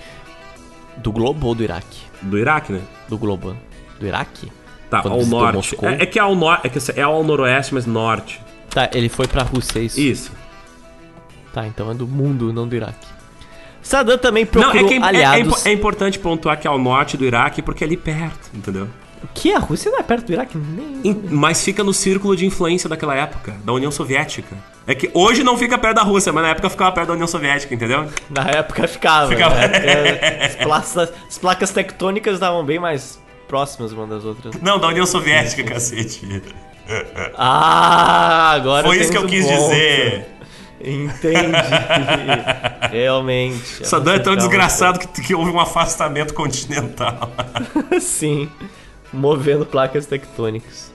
do 0.99 1.11
globo 1.11 1.49
ou 1.49 1.57
do 1.57 1.65
Iraque? 1.65 2.03
Do 2.23 2.39
Iraque, 2.39 2.73
né? 2.73 2.83
Do 3.09 3.19
globo. 3.19 3.66
Do 3.99 4.07
Iraque? 4.07 4.51
Tá, 4.91 5.01
ao 5.05 5.25
norte. 5.27 5.77
É, 5.83 6.03
é 6.03 6.07
que 6.07 6.19
é 6.19 6.23
ao, 6.23 6.35
nor 6.35 6.61
é, 6.63 6.69
que 6.69 6.79
é 6.97 7.03
ao 7.03 7.23
noroeste, 7.25 7.75
mas 7.75 7.87
norte. 7.87 8.41
Tá, 8.71 8.89
ele 8.93 9.09
foi 9.09 9.27
pra 9.27 9.43
Rússia, 9.43 9.79
é 9.79 9.83
isso? 9.83 10.01
Isso. 10.01 10.33
Tá, 11.53 11.67
então 11.67 11.91
é 11.91 11.95
do 11.95 12.07
mundo, 12.07 12.53
não 12.53 12.69
do 12.69 12.77
Iraque. 12.77 13.07
Saddam 13.83 14.19
também 14.19 14.45
Não, 14.45 14.51
procurou 14.51 14.85
é 14.85 14.89
que 14.89 14.95
é, 14.95 14.97
é- 14.97 15.01
é 15.01 15.05
aliados... 15.05 15.47
impo- 15.59 15.69
é 15.69 15.73
importante 15.73 16.19
pontuar 16.19 16.59
que 16.59 16.67
é 16.67 16.71
ao 16.71 16.79
norte 16.79 17.17
do 17.17 17.25
Iraque 17.25 17.63
porque 17.63 17.85
é 17.85 17.87
ali 17.87 17.97
perto, 17.97 18.51
entendeu? 18.53 18.89
Que 19.33 19.53
a 19.53 19.59
Rússia 19.59 19.91
não 19.91 19.99
é 19.99 20.03
perto 20.03 20.27
do 20.27 20.33
Iraque? 20.33 20.59
Nem... 20.59 21.01
Em- 21.05 21.23
mas 21.31 21.65
fica 21.65 21.83
no 21.83 21.93
círculo 21.95 22.37
de 22.37 22.45
influência 22.45 22.89
daquela 22.89 23.15
época, 23.15 23.55
da 23.65 23.73
União 23.73 23.91
Soviética. 23.91 24.57
É 24.87 24.95
que 24.95 25.11
hoje 25.15 25.43
não 25.43 25.57
fica 25.57 25.79
perto 25.79 25.97
da 25.97 26.03
Rússia, 26.03 26.33
mas 26.33 26.43
na 26.45 26.51
época 26.51 26.69
ficava 26.69 26.93
perto 26.93 27.09
da 27.09 27.15
União 27.15 27.27
Soviética, 27.27 27.75
entendeu? 27.75 28.09
Na 28.31 28.43
época 28.51 28.87
ficava. 28.87 29.29
Ficava. 29.31 29.55
Na 29.55 29.63
época, 29.67 30.45
as, 30.47 30.55
placas, 30.57 31.13
as 31.29 31.39
placas 31.39 31.71
tectônicas 31.71 32.35
estavam 32.35 32.65
bem 32.65 32.79
mais 32.79 33.19
próximas 33.49 33.93
uma 33.93 34.07
das 34.07 34.25
outras. 34.25 34.55
Não, 34.61 34.79
da 34.79 34.89
União 34.89 35.07
Soviética, 35.07 35.63
cacete. 35.75 36.43
Ah, 37.37 38.53
agora 38.55 38.87
Foi 38.87 38.99
isso 38.99 39.11
que 39.11 39.19
eu 39.19 39.27
quis 39.27 39.47
dizer. 39.47 40.27
Entendi. 40.81 41.53
Realmente. 42.93 43.87
Saddam 43.87 44.15
é 44.15 44.19
tão 44.19 44.37
desgraçado 44.37 44.99
que, 44.99 45.07
que 45.23 45.35
houve 45.35 45.51
um 45.51 45.59
afastamento 45.59 46.35
continental. 46.35 47.31
Sim. 48.01 48.49
Movendo 49.13 49.65
placas 49.65 50.07
tectônicas. 50.07 50.93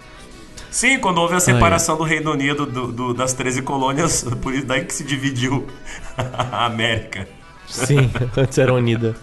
Sim, 0.69 0.99
quando 0.99 1.17
houve 1.17 1.35
a 1.35 1.39
separação 1.39 1.97
do 1.97 2.03
Reino 2.03 2.31
Unido 2.31 2.65
do- 2.65 2.91
do- 2.91 3.13
das 3.13 3.33
13 3.33 3.61
colônias, 3.61 4.23
por 4.41 4.53
isso 4.53 4.65
daí 4.65 4.85
que 4.85 4.93
se 4.93 5.03
dividiu 5.03 5.67
a 6.17 6.65
América. 6.65 7.27
Sim, 7.67 8.09
antes 8.37 8.57
era 8.57 8.73
unida. 8.73 9.15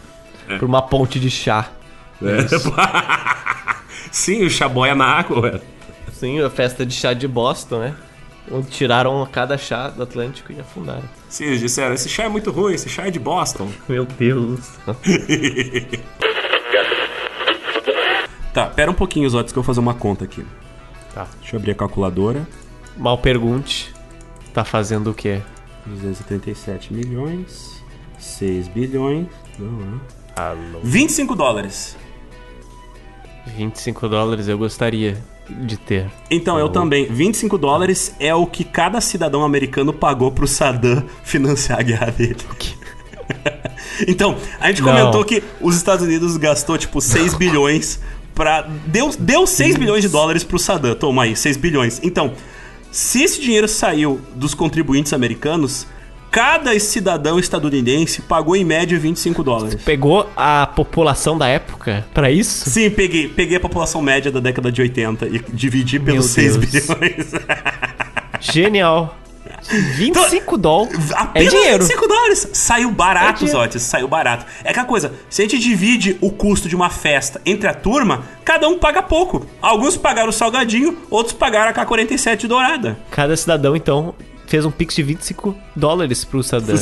Por 0.58 0.64
uma 0.64 0.82
ponte 0.82 1.18
de 1.18 1.30
chá. 1.30 1.70
Sim, 4.10 4.44
o 4.44 4.50
chaboia 4.50 4.94
na 4.94 5.06
água. 5.06 5.60
Sim, 6.12 6.40
a 6.40 6.50
festa 6.50 6.84
de 6.84 6.94
chá 6.94 7.12
de 7.12 7.28
Boston, 7.28 7.80
né? 7.80 7.94
Onde 8.50 8.68
tiraram 8.68 9.26
cada 9.30 9.58
chá 9.58 9.88
do 9.88 10.02
Atlântico 10.02 10.52
e 10.52 10.60
afundaram. 10.60 11.08
Sim, 11.28 11.44
eles 11.44 11.60
disseram, 11.60 11.94
esse 11.94 12.08
chá 12.08 12.24
é 12.24 12.28
muito 12.28 12.50
ruim, 12.50 12.74
esse 12.74 12.88
chá 12.88 13.06
é 13.06 13.10
de 13.10 13.18
Boston. 13.18 13.70
Meu 13.88 14.04
Deus. 14.04 14.60
Tá, 18.50 18.66
pera 18.66 18.90
um 18.90 18.94
pouquinho, 18.94 19.28
Zotes, 19.30 19.52
que 19.52 19.58
eu 19.58 19.62
vou 19.62 19.66
fazer 19.66 19.78
uma 19.78 19.94
conta 19.94 20.24
aqui. 20.24 20.44
Tá. 21.14 21.28
Deixa 21.38 21.54
eu 21.54 21.60
abrir 21.60 21.70
a 21.72 21.74
calculadora. 21.76 22.44
Mal 22.96 23.16
pergunte. 23.18 23.94
Tá 24.52 24.64
fazendo 24.64 25.10
o 25.10 25.14
quê? 25.14 25.40
237 25.86 26.92
milhões, 26.92 27.80
6 28.18 28.66
bilhões, 28.68 29.28
não, 29.58 30.00
é. 30.36 30.40
Alô. 30.40 30.80
25 30.82 31.36
dólares. 31.36 31.96
25 33.56 34.08
dólares 34.08 34.48
eu 34.48 34.58
gostaria 34.58 35.16
de 35.48 35.76
ter. 35.76 36.10
Então, 36.30 36.58
eu 36.58 36.68
também. 36.68 37.06
25 37.06 37.56
dólares 37.56 38.14
é 38.20 38.34
o 38.34 38.46
que 38.46 38.64
cada 38.64 39.00
cidadão 39.00 39.42
americano 39.42 39.92
pagou 39.92 40.30
pro 40.30 40.46
Saddam 40.46 41.04
financiar 41.24 41.80
a 41.80 41.82
guerra 41.82 42.10
dele. 42.10 42.36
então, 44.06 44.36
a 44.60 44.68
gente 44.68 44.82
Não. 44.82 44.92
comentou 44.92 45.24
que 45.24 45.42
os 45.60 45.76
Estados 45.76 46.04
Unidos 46.04 46.36
gastou, 46.36 46.76
tipo, 46.76 47.00
6 47.00 47.34
bilhões 47.34 48.00
pra... 48.34 48.62
Deu, 48.86 49.10
deu 49.18 49.46
6 49.46 49.76
bilhões 49.76 50.02
de 50.02 50.08
dólares 50.08 50.44
pro 50.44 50.58
Saddam. 50.58 50.94
Toma 50.94 51.24
aí, 51.24 51.34
6 51.34 51.56
bilhões. 51.56 52.00
Então, 52.02 52.32
se 52.90 53.22
esse 53.22 53.40
dinheiro 53.40 53.68
saiu 53.68 54.20
dos 54.34 54.54
contribuintes 54.54 55.12
americanos, 55.12 55.86
cada 56.30 56.78
cidadão 56.78 57.38
estadunidense 57.38 58.22
pagou 58.22 58.54
em 58.56 58.64
média 58.64 58.98
25 58.98 59.42
dólares. 59.42 59.74
Pegou 59.82 60.28
a 60.36 60.66
população 60.66 61.36
da 61.38 61.46
época 61.48 62.04
pra 62.12 62.30
isso? 62.30 62.68
Sim, 62.70 62.90
peguei, 62.90 63.28
peguei 63.28 63.56
a 63.56 63.60
população 63.60 64.00
média 64.02 64.30
da 64.30 64.40
década 64.40 64.70
de 64.70 64.80
80 64.82 65.26
e 65.26 65.38
dividi 65.52 65.98
pelos 65.98 66.36
Meu 66.36 66.52
6 66.52 66.56
Deus. 66.56 66.86
bilhões. 66.86 67.26
Genial. 68.40 69.16
25 69.96 70.56
dólares. 70.56 71.10
É 71.10 71.14
Apenas 71.14 71.52
dinheiro. 71.52 71.84
25 71.84 72.08
dólares. 72.08 72.48
Saiu 72.52 72.90
barato, 72.90 73.44
É. 73.44 73.48
Zotes. 73.48 73.82
Saiu 73.82 74.08
barato. 74.08 74.46
É 74.64 74.70
aquela 74.70 74.86
coisa, 74.86 75.12
se 75.28 75.42
a 75.42 75.44
gente 75.44 75.58
divide 75.58 76.16
o 76.20 76.30
custo 76.30 76.68
de 76.68 76.76
uma 76.76 76.88
festa 76.88 77.40
entre 77.44 77.68
a 77.68 77.74
turma, 77.74 78.22
cada 78.44 78.68
um 78.68 78.78
paga 78.78 79.02
pouco. 79.02 79.46
Alguns 79.60 79.96
pagaram 79.96 80.28
o 80.30 80.32
salgadinho, 80.32 80.96
outros 81.10 81.34
pagaram 81.34 81.70
a 81.70 81.72
K-47 81.72 82.46
dourada. 82.46 82.96
Cada 83.10 83.36
cidadão, 83.36 83.76
então, 83.76 84.14
fez 84.48 84.64
um 84.64 84.70
pix 84.70 84.94
de 84.94 85.02
25 85.02 85.56
dólares 85.76 86.24
pro 86.24 86.42
Saddam. 86.42 86.74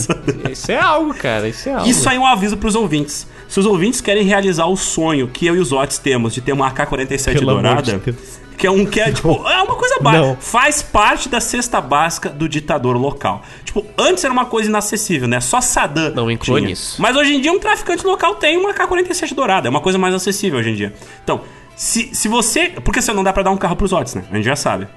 Isso 0.50 0.72
é 0.72 0.78
algo, 0.78 1.12
cara. 1.12 1.48
Isso 1.48 1.68
é 1.68 1.72
algo. 1.74 1.88
Isso 1.88 2.08
aí 2.08 2.16
é 2.16 2.20
um 2.20 2.26
aviso 2.26 2.56
pros 2.56 2.74
ouvintes. 2.74 3.26
Se 3.48 3.60
os 3.60 3.66
ouvintes 3.66 4.00
querem 4.00 4.24
realizar 4.24 4.66
o 4.66 4.76
sonho 4.76 5.28
que 5.28 5.46
eu 5.46 5.56
e 5.56 5.58
os 5.58 5.68
Zotes 5.68 5.98
temos 5.98 6.32
de 6.32 6.40
ter 6.40 6.52
uma 6.52 6.68
AK-47 6.68 7.32
Pelo 7.34 7.50
amor 7.50 7.62
dourada, 7.62 7.98
de 7.98 8.14
que 8.56 8.66
é 8.66 8.70
um 8.70 8.86
que 8.86 9.00
é, 9.00 9.10
tipo, 9.12 9.46
é 9.48 9.62
uma 9.62 9.74
coisa 9.74 9.98
básica. 10.00 10.26
Não. 10.26 10.36
Faz 10.36 10.82
parte 10.82 11.28
da 11.28 11.40
cesta 11.40 11.80
básica 11.80 12.30
do 12.30 12.48
ditador 12.48 12.96
local. 12.96 13.42
Tipo, 13.64 13.84
antes 13.98 14.24
era 14.24 14.32
uma 14.32 14.46
coisa 14.46 14.68
inacessível, 14.68 15.28
né? 15.28 15.40
Só 15.40 15.60
Saddam. 15.60 16.12
Não 16.14 16.30
inclui 16.30 16.62
nisso. 16.62 17.00
Mas 17.00 17.16
hoje 17.16 17.34
em 17.34 17.40
dia 17.40 17.52
um 17.52 17.58
traficante 17.58 18.06
local 18.06 18.36
tem 18.36 18.56
uma 18.56 18.70
AK-47 18.70 19.34
dourada. 19.34 19.68
É 19.68 19.70
uma 19.70 19.80
coisa 19.80 19.98
mais 19.98 20.14
acessível 20.14 20.58
hoje 20.58 20.70
em 20.70 20.74
dia. 20.74 20.94
Então, 21.22 21.42
se, 21.76 22.08
se 22.14 22.26
você. 22.26 22.70
Porque 22.82 23.02
você 23.02 23.12
não 23.12 23.22
dá 23.22 23.32
pra 23.32 23.42
dar 23.42 23.50
um 23.50 23.56
carro 23.56 23.76
pros 23.76 23.92
Otis, 23.92 24.14
né? 24.14 24.24
A 24.30 24.36
gente 24.36 24.46
já 24.46 24.56
sabe. 24.56 24.88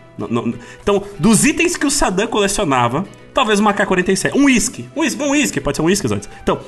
Então, 0.81 1.03
dos 1.19 1.45
itens 1.45 1.77
que 1.77 1.85
o 1.85 1.91
Saddam 1.91 2.27
colecionava, 2.27 3.05
talvez 3.33 3.59
uma 3.59 3.71
AK-47. 3.71 4.33
Um 4.33 4.45
whisky. 4.45 4.89
Um 4.95 5.01
whisky, 5.01 5.21
um 5.21 5.29
whisky, 5.31 5.61
pode 5.61 5.77
ser 5.77 5.81
um 5.81 5.85
whisky, 5.85 6.07
Otis. 6.07 6.29
Então, 6.41 6.61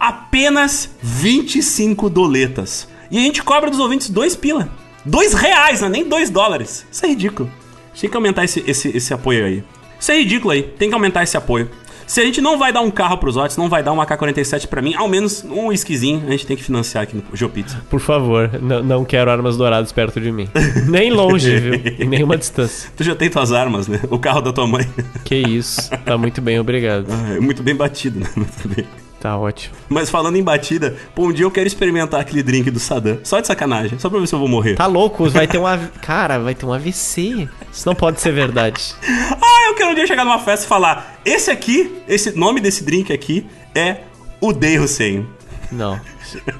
apenas 0.00 0.90
25 1.02 2.08
doletas. 2.08 2.88
E 3.10 3.18
a 3.18 3.20
gente 3.20 3.42
cobra 3.42 3.70
dos 3.70 3.78
ouvintes 3.78 4.08
dois 4.08 4.34
pila. 4.34 4.70
Dois 5.04 5.34
reais, 5.34 5.80
não 5.80 5.88
é 5.88 5.90
nem 5.90 6.08
dois 6.08 6.30
dólares. 6.30 6.86
Isso 6.90 7.04
é 7.04 7.08
ridículo. 7.10 7.50
Tem 7.98 8.08
que 8.08 8.16
aumentar 8.16 8.44
esse, 8.44 8.62
esse, 8.66 8.96
esse 8.96 9.12
apoio 9.12 9.44
aí. 9.44 9.64
Isso 10.00 10.12
é 10.12 10.18
ridículo 10.18 10.52
aí. 10.52 10.62
Tem 10.62 10.88
que 10.88 10.94
aumentar 10.94 11.22
esse 11.22 11.36
apoio. 11.36 11.70
Se 12.08 12.22
a 12.22 12.24
gente 12.24 12.40
não 12.40 12.58
vai 12.58 12.72
dar 12.72 12.80
um 12.80 12.90
carro 12.90 13.18
pros 13.18 13.36
Otis, 13.36 13.58
não 13.58 13.68
vai 13.68 13.82
dar 13.82 13.92
uma 13.92 14.02
AK-47 14.04 14.66
pra 14.66 14.80
mim, 14.80 14.94
ao 14.94 15.06
menos 15.06 15.44
um 15.44 15.66
whiskyzinho 15.66 16.26
a 16.26 16.30
gente 16.30 16.46
tem 16.46 16.56
que 16.56 16.64
financiar 16.64 17.04
aqui 17.04 17.14
no 17.14 17.36
Geopizza. 17.36 17.82
Por 17.90 18.00
favor, 18.00 18.50
não 18.62 19.04
quero 19.04 19.30
armas 19.30 19.58
douradas 19.58 19.92
perto 19.92 20.18
de 20.18 20.32
mim. 20.32 20.48
Nem 20.88 21.10
longe, 21.12 21.54
viu? 21.58 21.74
Em 21.74 22.08
nenhuma 22.08 22.38
distância. 22.38 22.90
Tu 22.96 23.04
já 23.04 23.14
tem 23.14 23.28
tuas 23.28 23.52
armas, 23.52 23.88
né? 23.88 24.00
O 24.10 24.18
carro 24.18 24.40
da 24.40 24.52
tua 24.54 24.66
mãe. 24.66 24.88
Que 25.22 25.36
isso. 25.36 25.90
Tá 26.04 26.16
muito 26.16 26.40
bem, 26.40 26.58
obrigado. 26.58 27.06
Ah, 27.10 27.34
é 27.34 27.40
muito 27.40 27.62
bem 27.62 27.76
batido, 27.76 28.20
né? 28.20 28.26
Muito 28.34 28.68
bem. 28.68 28.86
Tá 29.20 29.36
ótimo. 29.36 29.74
Mas 29.88 30.08
falando 30.10 30.36
em 30.36 30.42
batida, 30.42 30.96
pô, 31.14 31.26
um 31.26 31.32
dia 31.32 31.44
eu 31.44 31.50
quero 31.50 31.66
experimentar 31.66 32.20
aquele 32.20 32.42
drink 32.42 32.70
do 32.70 32.78
Saddam. 32.78 33.18
Só 33.24 33.40
de 33.40 33.46
sacanagem, 33.46 33.98
só 33.98 34.08
pra 34.08 34.20
ver 34.20 34.28
se 34.28 34.34
eu 34.34 34.38
vou 34.38 34.46
morrer. 34.46 34.76
Tá 34.76 34.86
louco, 34.86 35.28
vai 35.28 35.46
ter 35.46 35.58
um 35.58 35.66
AV... 35.66 35.88
Cara, 36.00 36.38
vai 36.38 36.54
ter 36.54 36.64
um 36.64 36.72
AVC. 36.72 37.48
Isso 37.72 37.86
não 37.86 37.94
pode 37.94 38.20
ser 38.20 38.32
verdade. 38.32 38.94
Ah, 39.40 39.68
eu 39.68 39.74
quero 39.74 39.90
um 39.90 39.94
dia 39.94 40.06
chegar 40.06 40.24
numa 40.24 40.38
festa 40.38 40.64
e 40.64 40.68
falar: 40.68 41.20
esse 41.24 41.50
aqui, 41.50 42.02
esse 42.08 42.36
nome 42.36 42.60
desse 42.60 42.82
drink 42.84 43.12
aqui 43.12 43.46
é 43.74 43.98
o 44.40 44.52
Day 44.52 44.78
Hussein. 44.78 45.26
Não. 45.70 46.00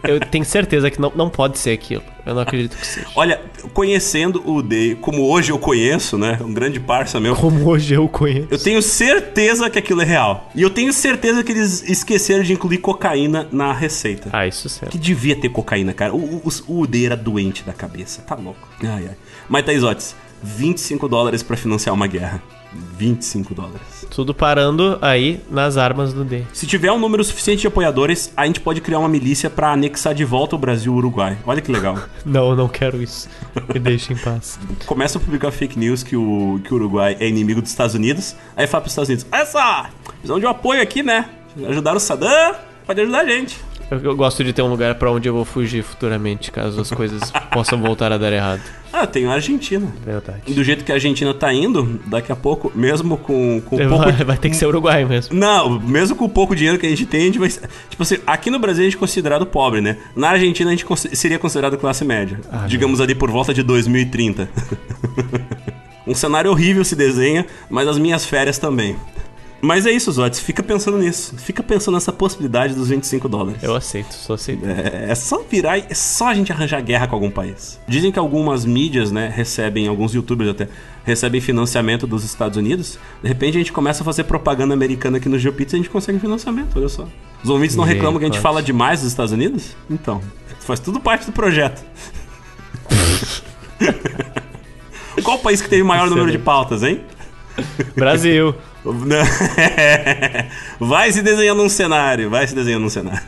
Eu 0.05 0.21
tenho 0.21 0.45
certeza 0.45 0.91
que 0.91 1.01
não, 1.01 1.13
não 1.15 1.29
pode 1.29 1.59
ser 1.59 1.71
aquilo. 1.71 2.03
Eu 2.25 2.35
não 2.35 2.43
acredito 2.43 2.77
que 2.77 2.87
seja. 2.87 3.07
Olha, 3.15 3.41
conhecendo 3.73 4.43
o 4.45 4.63
Day, 4.63 4.95
como 4.97 5.23
hoje 5.29 5.51
eu 5.51 5.59
conheço, 5.59 6.19
né? 6.19 6.39
Um 6.43 6.53
grande 6.53 6.79
parça 6.79 7.19
meu. 7.19 7.35
Como 7.35 7.67
hoje 7.67 7.95
eu 7.95 8.09
conheço. 8.09 8.49
Eu 8.51 8.59
tenho 8.59 8.83
certeza 8.83 9.71
que 9.71 9.79
aquilo 9.79 10.03
é 10.03 10.05
real. 10.05 10.51
E 10.55 10.63
eu 10.63 10.71
tenho 10.71 10.93
certeza 10.93 11.43
que 11.43 11.53
eles 11.53 11.83
esqueceram 11.89 12.43
de 12.43 12.53
incluir 12.53 12.79
cocaína 12.79 13.49
na 13.51 13.73
receita. 13.73 14.29
Ah, 14.33 14.47
isso 14.47 14.69
certo. 14.69 14.93
Que 14.93 14.99
devia 14.99 15.37
ter 15.37 15.49
cocaína, 15.49 15.93
cara. 15.93 16.15
O, 16.15 16.19
o, 16.19 16.51
o 16.67 16.81
Uday 16.83 17.07
era 17.07 17.17
doente 17.17 17.63
da 17.65 17.73
cabeça. 17.73 18.23
Tá 18.23 18.35
louco. 18.35 18.69
Ai, 18.83 19.07
ai. 19.09 19.17
Mas 19.49 19.65
Taizotes, 19.65 20.15
25 20.43 21.09
dólares 21.09 21.43
pra 21.43 21.57
financiar 21.57 21.95
uma 21.95 22.07
guerra. 22.07 22.43
25 22.73 23.55
dólares. 23.55 24.07
Tudo 24.11 24.35
parando 24.35 24.99
aí 25.01 25.41
nas 25.51 25.77
armas 25.77 26.13
do 26.13 26.25
D. 26.25 26.43
Se 26.53 26.67
tiver 26.67 26.93
um 26.93 26.99
número 26.99 27.23
suficiente 27.25 27.61
de 27.61 27.67
apoiadores, 27.67 28.33
a 28.37 28.47
gente 28.47 28.61
pode 28.61 28.81
criar 28.81 28.99
uma 28.99 29.09
milícia 29.09 29.49
pra 29.49 29.73
anexar 29.73 30.15
de 30.15 30.25
volta 30.25 30.57
o 30.57 30.59
Brasil 30.59 30.93
e 30.93 30.95
o 30.95 30.99
Uruguai. 30.99 31.39
Olha 31.47 31.61
que 31.61 31.71
legal. 31.71 31.99
Não, 32.25 32.51
eu 32.51 32.57
não 32.57 32.69
quero 32.69 33.03
isso. 33.03 33.29
Me 33.73 33.81
deixe 33.81 34.13
em 34.13 34.17
paz. 34.17 34.59
Começa 34.87 35.19
a 35.19 35.21
publicar 35.21 35.51
fake 35.51 35.79
news 35.79 36.03
que 36.03 36.17
o, 36.17 36.61
que 36.63 36.73
o 36.73 36.77
Uruguai 36.77 37.17
é 37.19 37.29
inimigo 37.29 37.63
dos 37.63 37.71
Estados 37.71 37.95
Unidos. 37.95 38.37
Aí 38.57 38.67
fala 38.67 38.83
pros 38.83 38.93
Estados 38.93 39.09
Unidos: 39.09 39.27
Olha 39.33 39.47
só, 39.47 39.87
precisamos 40.05 40.41
de 40.41 40.47
um 40.47 40.51
apoio 40.51 40.83
aqui, 40.83 41.03
né? 41.03 41.29
Ajudar 41.67 41.97
o 41.97 42.01
Saddam, 42.01 42.55
pode 42.87 43.01
ajudar 43.01 43.21
a 43.21 43.27
gente. 43.27 43.57
Eu, 43.91 43.99
eu 44.01 44.17
gosto 44.17 44.45
de 44.45 44.53
ter 44.53 44.63
um 44.63 44.69
lugar 44.69 44.95
pra 44.97 45.11
onde 45.11 45.29
eu 45.29 45.35
vou 45.35 45.45
fugir 45.45 45.83
futuramente, 45.83 46.53
caso 46.53 46.81
as 46.81 46.91
coisas 46.91 47.33
possam 47.53 47.81
voltar 47.81 48.13
a 48.13 48.19
dar 48.19 48.33
errado. 48.33 48.61
Ah, 48.93 49.07
tem 49.07 49.27
a 49.27 49.33
Argentina. 49.33 49.87
E 50.03 50.05
Verdade. 50.05 50.55
do 50.55 50.65
jeito 50.65 50.85
que 50.85 50.91
a 50.91 50.95
Argentina 50.95 51.33
tá 51.35 51.53
indo, 51.53 52.01
daqui 52.07 52.33
a 52.33 52.37
pouco, 52.37 52.73
mesmo 52.75 53.17
com, 53.17 53.61
com 53.61 53.77
pouco. 53.77 53.97
Vai, 53.97 54.13
vai 54.25 54.37
ter 54.37 54.51
que 54.51 54.57
ser 54.57 54.67
Uruguai 54.67 55.05
mesmo. 55.05 55.35
Não, 55.35 55.79
mesmo 55.81 56.17
com 56.17 56.25
o 56.25 56.29
pouco 56.29 56.55
dinheiro 56.57 56.79
que 56.79 56.87
a 56.87 56.89
gente 56.89 57.07
tem, 57.07 57.23
a 57.23 57.25
gente 57.27 57.39
vai. 57.39 57.49
Tipo 57.49 58.03
assim, 58.03 58.19
aqui 58.27 58.51
no 58.51 58.59
Brasil 58.59 58.83
a 58.83 58.85
gente 58.85 58.97
é 58.97 59.01
considerado 59.01 59.47
pobre, 59.47 59.81
né? 59.81 59.99
Na 60.17 60.31
Argentina 60.31 60.71
a 60.71 60.75
gente 60.75 60.87
seria 61.17 61.39
considerado 61.39 61.77
classe 61.77 62.05
média. 62.05 62.41
Ah, 62.51 62.67
digamos 62.67 63.01
ali 63.01 63.15
por 63.15 63.31
volta 63.31 63.53
de 63.53 63.63
2030. 63.63 64.49
um 66.07 66.15
cenário 66.15 66.51
horrível 66.51 66.85
se 66.85 66.97
desenha, 66.97 67.47
mas 67.69 67.87
as 67.87 67.99
minhas 67.99 68.25
férias 68.25 68.59
também. 68.59 68.97
Mas 69.61 69.87
é 69.87 69.91
isso, 69.91 70.13
Zotes. 70.13 70.39
Fica 70.39 70.63
pensando 70.63 70.99
nisso. 70.99 71.35
Fica 71.37 71.65
pensando 71.65 71.95
nessa 71.95 72.13
possibilidade 72.13 72.75
dos 72.75 72.91
25 72.91 73.29
dólares. 73.29 73.61
Eu 73.61 73.75
aceito, 73.75 74.13
só 74.13 74.35
aceito. 74.35 74.65
É, 74.65 75.11
é 75.11 75.15
só 75.17 75.43
virar, 75.43 75.79
e- 75.79 75.87
é 75.91 75.95
só 75.95 76.29
a 76.29 76.35
gente 76.35 76.53
arranjar 76.53 76.81
guerra 76.81 77.09
com 77.09 77.17
algum 77.17 77.31
país. 77.31 77.81
Dizem 77.89 78.13
que 78.13 78.21
algumas 78.21 78.65
mídias, 78.65 79.11
né, 79.11 79.33
recebem, 79.35 79.89
alguns 79.89 80.15
youtubers 80.15 80.51
até, 80.51 80.69
recebem 81.05 81.41
financiamento 81.41 82.07
dos 82.07 82.23
Estados 82.25 82.57
Unidos. 82.57 83.01
De 83.21 83.27
repente 83.29 83.57
a 83.57 83.59
gente 83.59 83.73
começa 83.73 84.03
a 84.03 84.05
fazer 84.05 84.25
propaganda 84.25 84.75
americana 84.75 85.19
aqui 85.19 85.29
no 85.29 85.37
GeoPizza 85.39 85.75
e 85.75 85.81
a 85.81 85.83
gente 85.83 85.91
consegue 85.91 86.21
financiamento, 86.21 86.79
olha 86.79 86.89
só. 86.89 87.09
Os 87.43 87.51
ouvintes 87.51 87.75
não 87.75 87.83
reclamam 87.85 88.19
que 88.21 88.27
a 88.27 88.29
gente 88.29 88.35
pode. 88.37 88.43
fala 88.43 88.63
demais 88.63 89.01
dos 89.01 89.09
Estados 89.11 89.33
Unidos? 89.33 89.75
Então, 89.91 90.21
faz 90.61 90.79
tudo 90.79 91.01
parte 91.01 91.27
do 91.27 91.33
projeto. 91.33 91.83
Qual 95.23 95.37
o 95.37 95.41
país 95.41 95.61
que 95.61 95.69
teve 95.69 95.83
maior 95.83 96.09
número 96.09 96.27
de 96.31 96.37
Excelente. 96.37 96.45
pautas, 96.45 96.83
hein? 96.85 97.01
Brasil. 97.97 98.55
vai 100.79 101.13
se 101.13 101.23
desenhando 101.23 101.63
um 101.63 101.69
cenário, 101.69 102.31
vai 102.31 102.47
se 102.47 102.55
desenhando 102.55 102.87
um 102.87 102.91
cenário. 102.91 103.23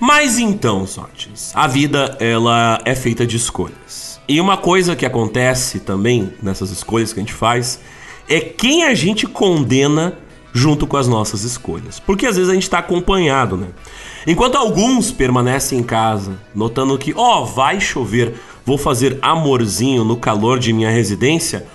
Mas 0.00 0.38
então, 0.38 0.86
Sotes, 0.86 1.52
a 1.54 1.66
vida 1.66 2.16
ela 2.20 2.80
é 2.84 2.94
feita 2.94 3.26
de 3.26 3.36
escolhas. 3.36 4.20
E 4.28 4.40
uma 4.40 4.56
coisa 4.56 4.94
que 4.94 5.04
acontece 5.06 5.80
também 5.80 6.32
nessas 6.42 6.70
escolhas 6.70 7.12
que 7.12 7.20
a 7.20 7.22
gente 7.22 7.32
faz 7.32 7.80
é 8.28 8.40
quem 8.40 8.84
a 8.84 8.94
gente 8.94 9.26
condena 9.26 10.18
junto 10.52 10.86
com 10.86 10.96
as 10.96 11.08
nossas 11.08 11.44
escolhas. 11.44 11.98
Porque 11.98 12.26
às 12.26 12.36
vezes 12.36 12.50
a 12.50 12.54
gente 12.54 12.64
está 12.64 12.78
acompanhado, 12.78 13.56
né? 13.56 13.68
Enquanto 14.26 14.56
alguns 14.56 15.10
permanecem 15.10 15.78
em 15.78 15.82
casa, 15.82 16.38
notando 16.54 16.98
que, 16.98 17.14
ó, 17.16 17.44
vai 17.44 17.80
chover, 17.80 18.34
vou 18.64 18.76
fazer 18.76 19.18
amorzinho 19.22 20.04
no 20.04 20.16
calor 20.16 20.58
de 20.58 20.72
minha 20.72 20.90
residência, 20.90 21.66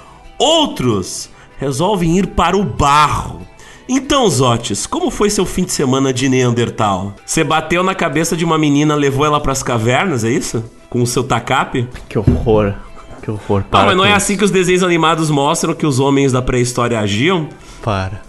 outros 0.44 1.30
resolvem 1.58 2.18
ir 2.18 2.28
para 2.28 2.58
o 2.58 2.64
barro. 2.64 3.42
Então, 3.88 4.30
Zotes, 4.30 4.86
como 4.86 5.10
foi 5.10 5.30
seu 5.30 5.46
fim 5.46 5.64
de 5.64 5.72
semana 5.72 6.14
de 6.14 6.28
Neandertal? 6.28 7.14
Você 7.26 7.44
bateu 7.44 7.84
na 7.84 7.94
cabeça 7.96 8.36
de 8.36 8.44
uma 8.44 8.58
menina, 8.58 8.96
levou 8.96 9.26
ela 9.26 9.40
pras 9.40 9.62
cavernas, 9.62 10.24
é 10.24 10.30
isso? 10.30 10.64
Com 10.90 11.02
o 11.02 11.08
seu 11.08 11.24
tacape? 11.24 11.88
Que 12.10 12.18
horror. 12.18 12.74
Que 13.22 13.32
horror. 13.32 13.62
Não, 13.62 13.70
Para 13.70 13.88
mas 13.88 13.98
não 13.98 14.06
é 14.06 14.14
assim 14.14 14.36
que 14.36 14.44
os 14.44 14.52
desenhos 14.52 14.84
animados 14.84 15.30
mostram 15.30 15.74
que 15.74 15.86
os 15.86 16.00
homens 16.00 16.32
da 16.32 16.42
pré-história 16.42 17.00
agiam? 17.00 17.48
Para. 17.82 18.22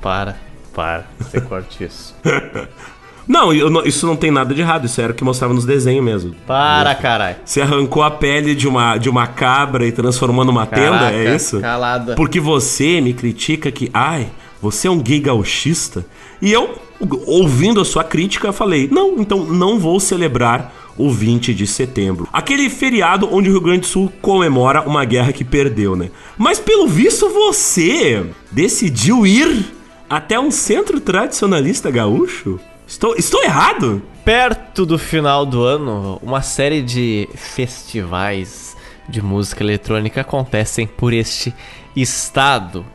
Para. 0.00 0.36
Para. 0.74 1.06
Você 1.18 1.40
corte 1.40 1.84
isso. 1.84 2.14
Não, 3.28 3.52
isso 3.84 4.06
não 4.06 4.16
tem 4.16 4.30
nada 4.30 4.54
de 4.54 4.62
errado, 4.62 4.86
isso 4.86 5.00
era 5.00 5.12
o 5.12 5.14
que 5.14 5.22
mostrava 5.22 5.52
nos 5.52 5.66
desenhos 5.66 6.02
mesmo. 6.02 6.34
Para, 6.46 6.94
caralho. 6.94 7.36
Você 7.44 7.60
arrancou 7.60 8.02
a 8.02 8.10
pele 8.10 8.54
de 8.54 8.66
uma, 8.66 8.96
de 8.96 9.10
uma 9.10 9.26
cabra 9.26 9.86
e 9.86 9.92
transformou 9.92 10.46
numa 10.46 10.64
tenda, 10.64 11.12
é 11.12 11.36
isso? 11.36 11.60
Calada. 11.60 12.14
Porque 12.14 12.40
você 12.40 13.02
me 13.02 13.12
critica 13.12 13.70
que, 13.70 13.90
ai, 13.92 14.28
você 14.62 14.88
é 14.88 14.90
um 14.90 14.98
gay 14.98 15.20
gauchista. 15.20 16.06
E 16.40 16.50
eu, 16.50 16.78
ouvindo 17.26 17.80
a 17.80 17.84
sua 17.84 18.02
crítica, 18.02 18.50
falei, 18.50 18.88
não, 18.90 19.18
então 19.18 19.44
não 19.44 19.78
vou 19.78 20.00
celebrar 20.00 20.72
o 20.96 21.10
20 21.10 21.54
de 21.54 21.66
setembro. 21.66 22.26
Aquele 22.32 22.68
feriado 22.68 23.28
onde 23.30 23.48
o 23.48 23.52
Rio 23.52 23.60
Grande 23.60 23.80
do 23.80 23.86
Sul 23.86 24.12
comemora 24.20 24.82
uma 24.82 25.04
guerra 25.04 25.32
que 25.32 25.44
perdeu, 25.44 25.94
né? 25.94 26.10
Mas 26.36 26.58
pelo 26.58 26.88
visto 26.88 27.28
você 27.28 28.26
decidiu 28.50 29.24
ir 29.26 29.66
até 30.10 30.40
um 30.40 30.50
centro 30.50 30.98
tradicionalista 30.98 31.90
gaúcho? 31.90 32.58
Estou, 32.88 33.14
estou 33.16 33.44
errado? 33.44 34.00
Perto 34.24 34.86
do 34.86 34.98
final 34.98 35.44
do 35.44 35.62
ano, 35.62 36.18
uma 36.22 36.40
série 36.40 36.80
de 36.80 37.28
festivais 37.34 38.74
de 39.06 39.20
música 39.20 39.62
eletrônica 39.62 40.22
acontecem 40.22 40.86
por 40.86 41.12
este 41.12 41.54
estado. 41.94 42.86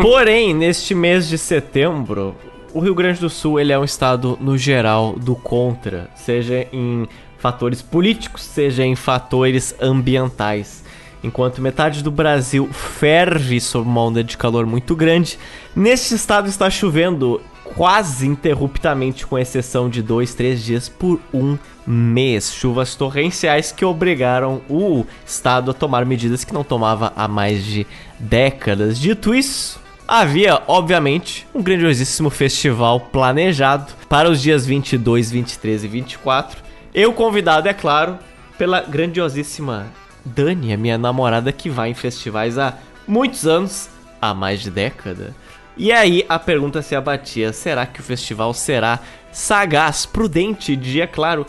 Porém, 0.00 0.54
neste 0.54 0.94
mês 0.94 1.26
de 1.28 1.36
setembro, 1.36 2.36
o 2.72 2.78
Rio 2.78 2.94
Grande 2.94 3.18
do 3.18 3.28
Sul 3.28 3.58
ele 3.58 3.72
é 3.72 3.78
um 3.78 3.82
estado 3.82 4.38
no 4.40 4.56
geral 4.56 5.14
do 5.18 5.34
contra, 5.34 6.08
seja 6.14 6.68
em 6.72 7.08
fatores 7.36 7.82
políticos, 7.82 8.44
seja 8.44 8.84
em 8.84 8.94
fatores 8.94 9.74
ambientais. 9.82 10.84
Enquanto 11.24 11.60
metade 11.60 12.00
do 12.04 12.12
Brasil 12.12 12.68
ferve 12.72 13.60
sob 13.60 13.88
uma 13.88 14.02
onda 14.02 14.22
de 14.22 14.36
calor 14.36 14.66
muito 14.66 14.94
grande, 14.94 15.36
neste 15.74 16.14
estado 16.14 16.48
está 16.48 16.70
chovendo 16.70 17.40
quase 17.74 18.26
interruptamente, 18.26 19.26
com 19.26 19.38
exceção 19.38 19.88
de 19.88 20.02
dois, 20.02 20.34
três 20.34 20.62
dias 20.62 20.88
por 20.88 21.20
um 21.32 21.58
mês. 21.86 22.52
Chuvas 22.52 22.94
torrenciais 22.94 23.72
que 23.72 23.84
obrigaram 23.84 24.62
o 24.68 25.04
estado 25.26 25.70
a 25.70 25.74
tomar 25.74 26.04
medidas 26.04 26.44
que 26.44 26.54
não 26.54 26.64
tomava 26.64 27.12
há 27.16 27.26
mais 27.26 27.64
de 27.64 27.86
décadas. 28.18 28.98
Dito 28.98 29.34
isso, 29.34 29.80
havia, 30.06 30.62
obviamente, 30.66 31.46
um 31.54 31.62
grandiosíssimo 31.62 32.30
festival 32.30 33.00
planejado 33.00 33.92
para 34.08 34.30
os 34.30 34.40
dias 34.40 34.66
22, 34.66 35.30
23 35.30 35.84
e 35.84 35.88
24. 35.88 36.62
Eu 36.94 37.12
convidado, 37.12 37.68
é 37.68 37.74
claro, 37.74 38.18
pela 38.58 38.82
grandiosíssima 38.82 39.86
Dani, 40.24 40.72
a 40.72 40.76
minha 40.76 40.96
namorada 40.96 41.50
que 41.52 41.68
vai 41.68 41.90
em 41.90 41.94
festivais 41.94 42.58
há 42.58 42.74
muitos 43.06 43.46
anos, 43.46 43.88
há 44.20 44.32
mais 44.32 44.60
de 44.60 44.70
década. 44.70 45.34
E 45.76 45.90
aí 45.90 46.24
a 46.28 46.38
pergunta 46.38 46.82
se 46.82 46.94
abatia: 46.94 47.52
será 47.52 47.86
que 47.86 48.00
o 48.00 48.04
festival 48.04 48.52
será 48.54 49.00
sagaz, 49.30 50.04
prudente 50.04 50.76
de, 50.76 51.00
é 51.00 51.06
claro, 51.06 51.46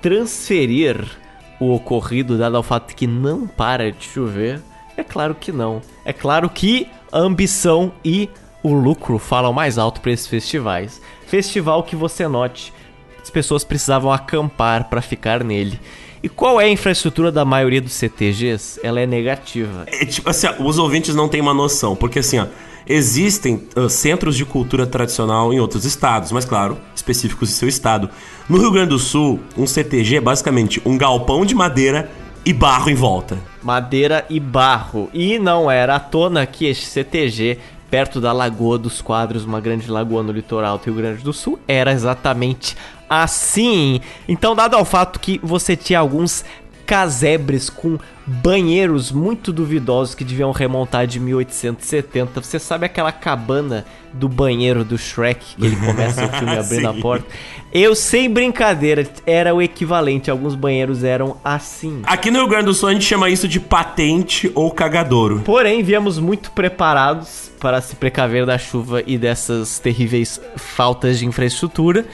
transferir 0.00 1.04
o 1.60 1.74
ocorrido, 1.74 2.38
dado 2.38 2.56
ao 2.56 2.62
fato 2.62 2.94
que 2.94 3.06
não 3.06 3.46
para 3.46 3.92
de 3.92 4.04
chover? 4.04 4.60
É 4.96 5.04
claro 5.04 5.34
que 5.34 5.52
não. 5.52 5.82
É 6.04 6.12
claro 6.12 6.48
que 6.48 6.88
a 7.12 7.18
ambição 7.18 7.92
e 8.04 8.30
o 8.62 8.72
lucro 8.72 9.18
falam 9.18 9.52
mais 9.52 9.78
alto 9.78 10.00
para 10.00 10.12
esses 10.12 10.26
festivais. 10.26 11.00
Festival 11.26 11.82
que 11.82 11.94
você 11.94 12.26
note, 12.26 12.72
as 13.22 13.30
pessoas 13.30 13.62
precisavam 13.62 14.10
acampar 14.10 14.88
para 14.88 15.02
ficar 15.02 15.44
nele. 15.44 15.78
E 16.22 16.28
qual 16.28 16.60
é 16.60 16.64
a 16.64 16.68
infraestrutura 16.68 17.30
da 17.30 17.44
maioria 17.44 17.80
dos 17.80 17.92
CTGs? 17.92 18.80
Ela 18.82 19.00
é 19.00 19.06
negativa. 19.06 19.84
É, 19.86 20.04
tipo, 20.04 20.28
assim, 20.28 20.46
ó, 20.46 20.62
os 20.62 20.78
ouvintes 20.78 21.14
não 21.14 21.28
têm 21.28 21.40
uma 21.40 21.54
noção, 21.54 21.94
porque 21.94 22.20
assim, 22.20 22.38
ó, 22.38 22.46
existem 22.86 23.62
ah, 23.74 23.88
centros 23.88 24.36
de 24.36 24.44
cultura 24.44 24.86
tradicional 24.86 25.52
em 25.52 25.60
outros 25.60 25.84
estados, 25.84 26.32
mas 26.32 26.44
claro, 26.44 26.78
específicos 26.94 27.48
de 27.48 27.54
seu 27.54 27.68
estado. 27.68 28.08
No 28.48 28.58
Rio 28.58 28.70
Grande 28.70 28.90
do 28.90 28.98
Sul, 28.98 29.40
um 29.56 29.66
CTG 29.66 30.16
é 30.16 30.20
basicamente 30.20 30.80
um 30.84 30.96
galpão 30.96 31.44
de 31.44 31.54
madeira 31.54 32.10
e 32.44 32.52
barro 32.52 32.88
em 32.88 32.94
volta. 32.94 33.38
madeira 33.60 34.24
e 34.30 34.38
barro. 34.38 35.10
E 35.12 35.38
não 35.38 35.68
era 35.68 35.96
à 35.96 36.00
tona 36.00 36.46
que 36.46 36.64
este 36.64 36.86
CTG, 36.86 37.58
perto 37.90 38.20
da 38.20 38.32
Lagoa 38.32 38.78
dos 38.78 39.02
Quadros, 39.02 39.44
uma 39.44 39.60
grande 39.60 39.90
lagoa 39.90 40.22
no 40.22 40.30
litoral 40.30 40.78
do 40.78 40.84
Rio 40.84 40.94
Grande 40.94 41.24
do 41.24 41.32
Sul, 41.32 41.58
era 41.66 41.90
exatamente 41.90 42.76
assim. 43.10 44.00
Então, 44.28 44.54
dado 44.54 44.76
ao 44.76 44.84
fato 44.84 45.18
que 45.18 45.40
você 45.42 45.76
tinha 45.76 45.98
alguns 45.98 46.44
casebres 46.86 47.68
com 47.68 47.98
banheiros 48.26 49.12
muito 49.12 49.52
duvidosos 49.52 50.14
que 50.14 50.24
deviam 50.24 50.50
remontar 50.50 51.06
de 51.06 51.20
1870. 51.20 52.40
Você 52.40 52.58
sabe 52.58 52.84
aquela 52.84 53.12
cabana 53.12 53.86
do 54.12 54.28
banheiro 54.28 54.84
do 54.84 54.98
Shrek 54.98 55.54
que 55.56 55.64
ele 55.64 55.76
começa 55.76 56.26
o 56.26 56.28
filme 56.30 56.56
abrindo 56.58 56.88
a 56.88 56.94
porta? 56.94 57.26
Eu 57.72 57.94
sem 57.94 58.28
brincadeira, 58.28 59.06
era 59.24 59.54
o 59.54 59.62
equivalente. 59.62 60.30
Alguns 60.30 60.56
banheiros 60.56 61.04
eram 61.04 61.36
assim. 61.44 62.00
Aqui 62.04 62.30
no 62.30 62.40
Rio 62.40 62.48
Grande 62.48 62.66
do 62.66 62.74
Sul 62.74 62.88
a 62.88 62.92
gente 62.92 63.04
chama 63.04 63.30
isso 63.30 63.46
de 63.46 63.60
patente 63.60 64.50
ou 64.54 64.72
cagadouro. 64.72 65.42
Porém, 65.44 65.82
viemos 65.82 66.18
muito 66.18 66.50
preparados 66.50 67.52
para 67.60 67.80
se 67.80 67.94
precaver 67.94 68.44
da 68.44 68.58
chuva 68.58 69.02
e 69.06 69.16
dessas 69.16 69.78
terríveis 69.78 70.40
faltas 70.56 71.18
de 71.18 71.26
infraestrutura. 71.26 72.04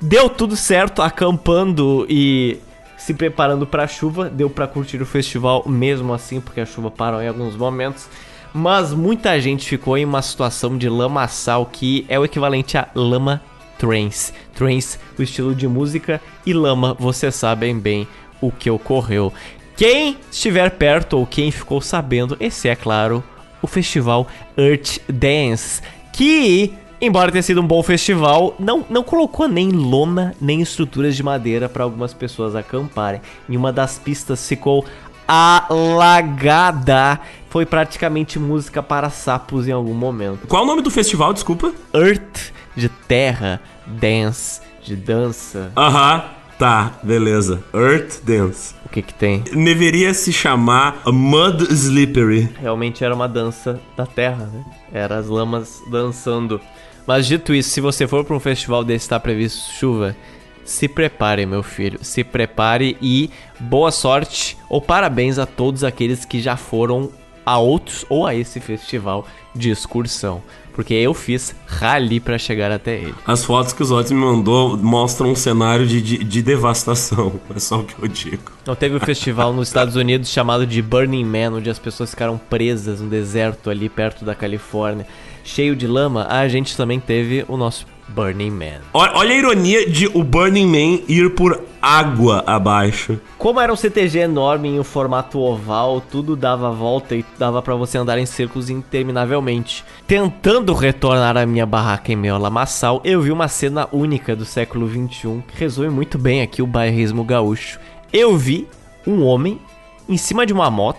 Deu 0.00 0.28
tudo 0.28 0.56
certo, 0.56 1.00
acampando 1.00 2.06
e 2.08 2.58
se 3.04 3.12
preparando 3.12 3.66
para 3.66 3.84
a 3.84 3.86
chuva. 3.86 4.30
Deu 4.30 4.48
para 4.48 4.66
curtir 4.66 5.02
o 5.02 5.06
festival 5.06 5.62
mesmo 5.66 6.14
assim, 6.14 6.40
porque 6.40 6.62
a 6.62 6.66
chuva 6.66 6.90
parou 6.90 7.20
em 7.20 7.28
alguns 7.28 7.54
momentos. 7.54 8.08
Mas 8.52 8.94
muita 8.94 9.38
gente 9.38 9.68
ficou 9.68 9.98
em 9.98 10.06
uma 10.06 10.22
situação 10.22 10.78
de 10.78 10.88
lamaçal 10.88 11.66
que 11.66 12.06
é 12.08 12.18
o 12.18 12.24
equivalente 12.24 12.78
a 12.78 12.88
lama 12.94 13.42
trance. 13.78 14.32
Trance, 14.54 14.98
o 15.18 15.22
estilo 15.22 15.54
de 15.54 15.68
música, 15.68 16.18
e 16.46 16.54
lama, 16.54 16.94
vocês 16.94 17.34
sabem 17.34 17.78
bem 17.78 18.08
o 18.40 18.50
que 18.50 18.70
ocorreu. 18.70 19.30
Quem 19.76 20.16
estiver 20.30 20.70
perto 20.70 21.18
ou 21.18 21.26
quem 21.26 21.50
ficou 21.50 21.82
sabendo, 21.82 22.38
esse 22.40 22.68
é 22.68 22.76
claro, 22.76 23.22
o 23.60 23.66
festival 23.66 24.26
Earth 24.56 24.98
Dance, 25.12 25.82
que, 26.12 26.72
embora 27.06 27.30
tenha 27.30 27.42
sido 27.42 27.60
um 27.60 27.66
bom 27.66 27.82
festival, 27.82 28.54
não, 28.58 28.84
não 28.88 29.02
colocou 29.02 29.48
nem 29.48 29.70
lona 29.70 30.34
nem 30.40 30.60
estruturas 30.60 31.16
de 31.16 31.22
madeira 31.22 31.68
para 31.68 31.84
algumas 31.84 32.12
pessoas 32.14 32.54
acamparem. 32.54 33.20
Em 33.48 33.56
uma 33.56 33.72
das 33.72 33.98
pistas 33.98 34.46
ficou 34.48 34.84
alagada. 35.26 37.20
Foi 37.48 37.64
praticamente 37.64 38.38
música 38.38 38.82
para 38.82 39.10
sapos 39.10 39.68
em 39.68 39.72
algum 39.72 39.94
momento. 39.94 40.46
Qual 40.46 40.64
o 40.64 40.66
nome 40.66 40.82
do 40.82 40.90
festival, 40.90 41.32
desculpa? 41.32 41.72
Earth 41.94 42.52
de 42.76 42.88
terra, 42.88 43.60
dance 43.86 44.60
de 44.82 44.96
dança. 44.96 45.72
Aham, 45.76 46.24
Tá, 46.58 46.92
beleza. 47.02 47.62
Earth 47.74 48.22
Dance. 48.22 48.74
O 48.86 48.88
que 48.88 49.02
que 49.02 49.12
tem? 49.12 49.40
Deveria 49.40 50.14
se 50.14 50.32
chamar 50.32 51.02
Mud 51.06 51.62
Slippery. 51.68 52.48
Realmente 52.60 53.02
era 53.04 53.14
uma 53.14 53.28
dança 53.28 53.80
da 53.96 54.06
terra, 54.06 54.46
né? 54.46 54.64
Era 54.92 55.18
as 55.18 55.26
lamas 55.26 55.82
dançando. 55.90 56.60
Mas 57.06 57.26
dito 57.26 57.54
isso, 57.54 57.70
se 57.70 57.80
você 57.80 58.06
for 58.06 58.24
para 58.24 58.34
um 58.34 58.40
festival 58.40 58.82
desse 58.82 59.04
está 59.04 59.20
previsto 59.20 59.70
chuva, 59.72 60.16
se 60.64 60.88
prepare, 60.88 61.44
meu 61.44 61.62
filho. 61.62 61.98
Se 62.02 62.24
prepare 62.24 62.96
e 63.00 63.30
boa 63.60 63.90
sorte 63.90 64.56
ou 64.68 64.80
parabéns 64.80 65.38
a 65.38 65.46
todos 65.46 65.84
aqueles 65.84 66.24
que 66.24 66.40
já 66.40 66.56
foram 66.56 67.10
a 67.44 67.58
outros 67.58 68.06
ou 68.08 68.26
a 68.26 68.34
esse 68.34 68.58
festival 68.60 69.26
de 69.54 69.70
excursão. 69.70 70.42
Porque 70.72 70.94
eu 70.94 71.14
fiz 71.14 71.54
rally 71.66 72.18
para 72.18 72.36
chegar 72.36 72.72
até 72.72 72.96
ele. 72.96 73.14
As 73.24 73.44
fotos 73.44 73.72
que 73.72 73.80
o 73.80 73.84
Zotti 73.84 74.12
me 74.12 74.20
mandou 74.20 74.76
mostram 74.76 75.30
um 75.30 75.36
cenário 75.36 75.86
de, 75.86 76.02
de, 76.02 76.24
de 76.24 76.42
devastação. 76.42 77.40
É 77.54 77.60
só 77.60 77.78
o 77.78 77.84
que 77.84 77.94
eu 78.02 78.08
digo. 78.08 78.50
Não 78.66 78.74
teve 78.74 78.96
um 78.96 79.00
festival 79.00 79.52
nos 79.52 79.68
Estados 79.68 79.94
Unidos 79.94 80.28
chamado 80.28 80.66
de 80.66 80.82
Burning 80.82 81.24
Man, 81.24 81.58
onde 81.58 81.70
as 81.70 81.78
pessoas 81.78 82.10
ficaram 82.10 82.36
presas 82.36 83.00
no 83.00 83.08
deserto 83.08 83.70
ali 83.70 83.88
perto 83.88 84.24
da 84.24 84.34
Califórnia, 84.34 85.06
cheio 85.44 85.76
de 85.76 85.86
lama. 85.86 86.26
A 86.28 86.48
gente 86.48 86.76
também 86.76 86.98
teve 86.98 87.44
o 87.46 87.56
nosso 87.56 87.86
Burning 88.08 88.50
Man. 88.50 88.80
Olha, 88.92 89.32
a 89.32 89.34
ironia 89.34 89.88
de 89.88 90.06
o 90.08 90.22
Burning 90.22 90.66
Man 90.66 91.02
ir 91.08 91.34
por 91.34 91.62
água 91.80 92.42
abaixo. 92.46 93.20
Como 93.38 93.60
era 93.60 93.72
um 93.72 93.76
CTG 93.76 94.20
enorme 94.20 94.68
em 94.68 94.80
um 94.80 94.84
formato 94.84 95.38
oval, 95.38 96.00
tudo 96.00 96.36
dava 96.36 96.70
volta 96.70 97.14
e 97.14 97.24
dava 97.38 97.60
para 97.60 97.74
você 97.74 97.98
andar 97.98 98.18
em 98.18 98.26
círculos 98.26 98.70
interminavelmente. 98.70 99.84
Tentando 100.06 100.72
retornar 100.74 101.36
à 101.36 101.46
minha 101.46 101.66
barraca 101.66 102.12
em 102.12 102.16
meio 102.16 102.34
ao 102.34 102.40
lamaçal, 102.40 103.00
eu 103.04 103.20
vi 103.20 103.30
uma 103.30 103.48
cena 103.48 103.88
única 103.92 104.34
do 104.36 104.44
século 104.44 104.86
21 104.86 105.42
que 105.42 105.58
resume 105.58 105.90
muito 105.90 106.18
bem 106.18 106.42
aqui 106.42 106.62
o 106.62 106.66
bairrismo 106.66 107.24
gaúcho. 107.24 107.78
Eu 108.12 108.36
vi 108.36 108.68
um 109.06 109.22
homem 109.24 109.60
em 110.08 110.16
cima 110.16 110.46
de 110.46 110.52
uma 110.52 110.70
moto 110.70 110.98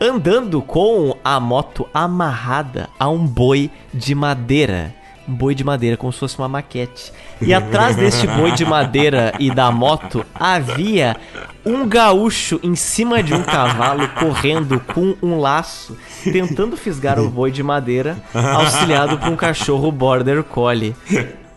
andando 0.00 0.60
com 0.62 1.16
a 1.24 1.40
moto 1.40 1.88
amarrada 1.92 2.88
a 2.98 3.08
um 3.08 3.26
boi 3.26 3.70
de 3.92 4.14
madeira 4.14 4.94
um 5.28 5.34
boi 5.34 5.54
de 5.54 5.64
madeira, 5.64 5.96
como 5.96 6.12
se 6.12 6.20
fosse 6.20 6.38
uma 6.38 6.48
maquete. 6.48 7.12
E 7.40 7.52
atrás 7.52 7.96
deste 7.96 8.26
boi 8.26 8.52
de 8.52 8.64
madeira 8.64 9.32
e 9.38 9.52
da 9.52 9.70
moto 9.70 10.24
havia 10.34 11.16
um 11.64 11.86
gaúcho 11.86 12.60
em 12.62 12.76
cima 12.76 13.22
de 13.22 13.34
um 13.34 13.42
cavalo 13.42 14.08
correndo 14.10 14.80
com 14.80 15.16
um 15.20 15.38
laço, 15.38 15.96
tentando 16.22 16.76
fisgar 16.76 17.18
o 17.18 17.28
boi 17.28 17.50
de 17.50 17.62
madeira, 17.62 18.16
auxiliado 18.32 19.18
por 19.18 19.28
um 19.28 19.36
cachorro 19.36 19.90
border 19.90 20.44
collie. 20.44 20.94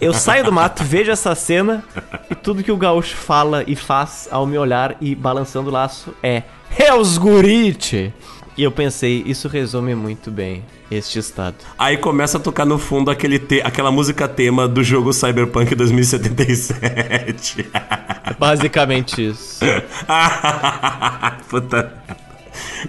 Eu 0.02 0.14
saio 0.14 0.45
do 0.45 0.52
mato, 0.52 0.82
vejo 0.84 1.11
essa 1.11 1.36
cena 1.36 1.84
e 2.30 2.36
tudo 2.36 2.64
que 2.64 2.72
o 2.72 2.78
gaúcho 2.78 3.18
fala 3.18 3.66
e 3.68 3.76
faz 3.76 4.30
ao 4.32 4.45
me 4.45 4.58
olhar 4.58 4.95
e 5.02 5.14
balançando 5.14 5.69
o 5.69 5.74
laço 5.74 6.14
é: 6.24 6.44
É 6.78 6.94
os 6.94 7.18
gurite! 7.18 8.14
E 8.58 8.64
eu 8.64 8.72
pensei, 8.72 9.24
isso 9.26 9.48
resume 9.48 9.95
muito 9.95 10.32
bem 10.32 10.64
este 10.90 11.19
estado. 11.19 11.56
Aí 11.78 11.98
começa 11.98 12.38
a 12.38 12.42
tocar 12.42 12.66
no 12.66 12.78
fundo 12.78 13.11
aquele 13.11 13.40
te 13.40 13.61
aquela 13.61 13.92
música 13.92 14.28
tema 14.28 14.68
do 14.68 14.84
jogo 14.84 15.14
Cyberpunk 15.14 15.76
2077. 15.76 17.69
Basicamente 18.40 19.28
isso. 19.28 19.60
Puta. 21.50 21.94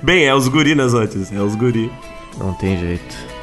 Bem, 0.03 0.25
é 0.27 0.35
os 0.35 0.49
guri 0.49 0.75
nas 0.75 0.93
né, 0.93 1.09
É 1.33 1.41
os 1.41 1.55
guri. 1.55 1.91
Não 2.39 2.53
tem 2.55 2.79
jeito. 2.79 3.40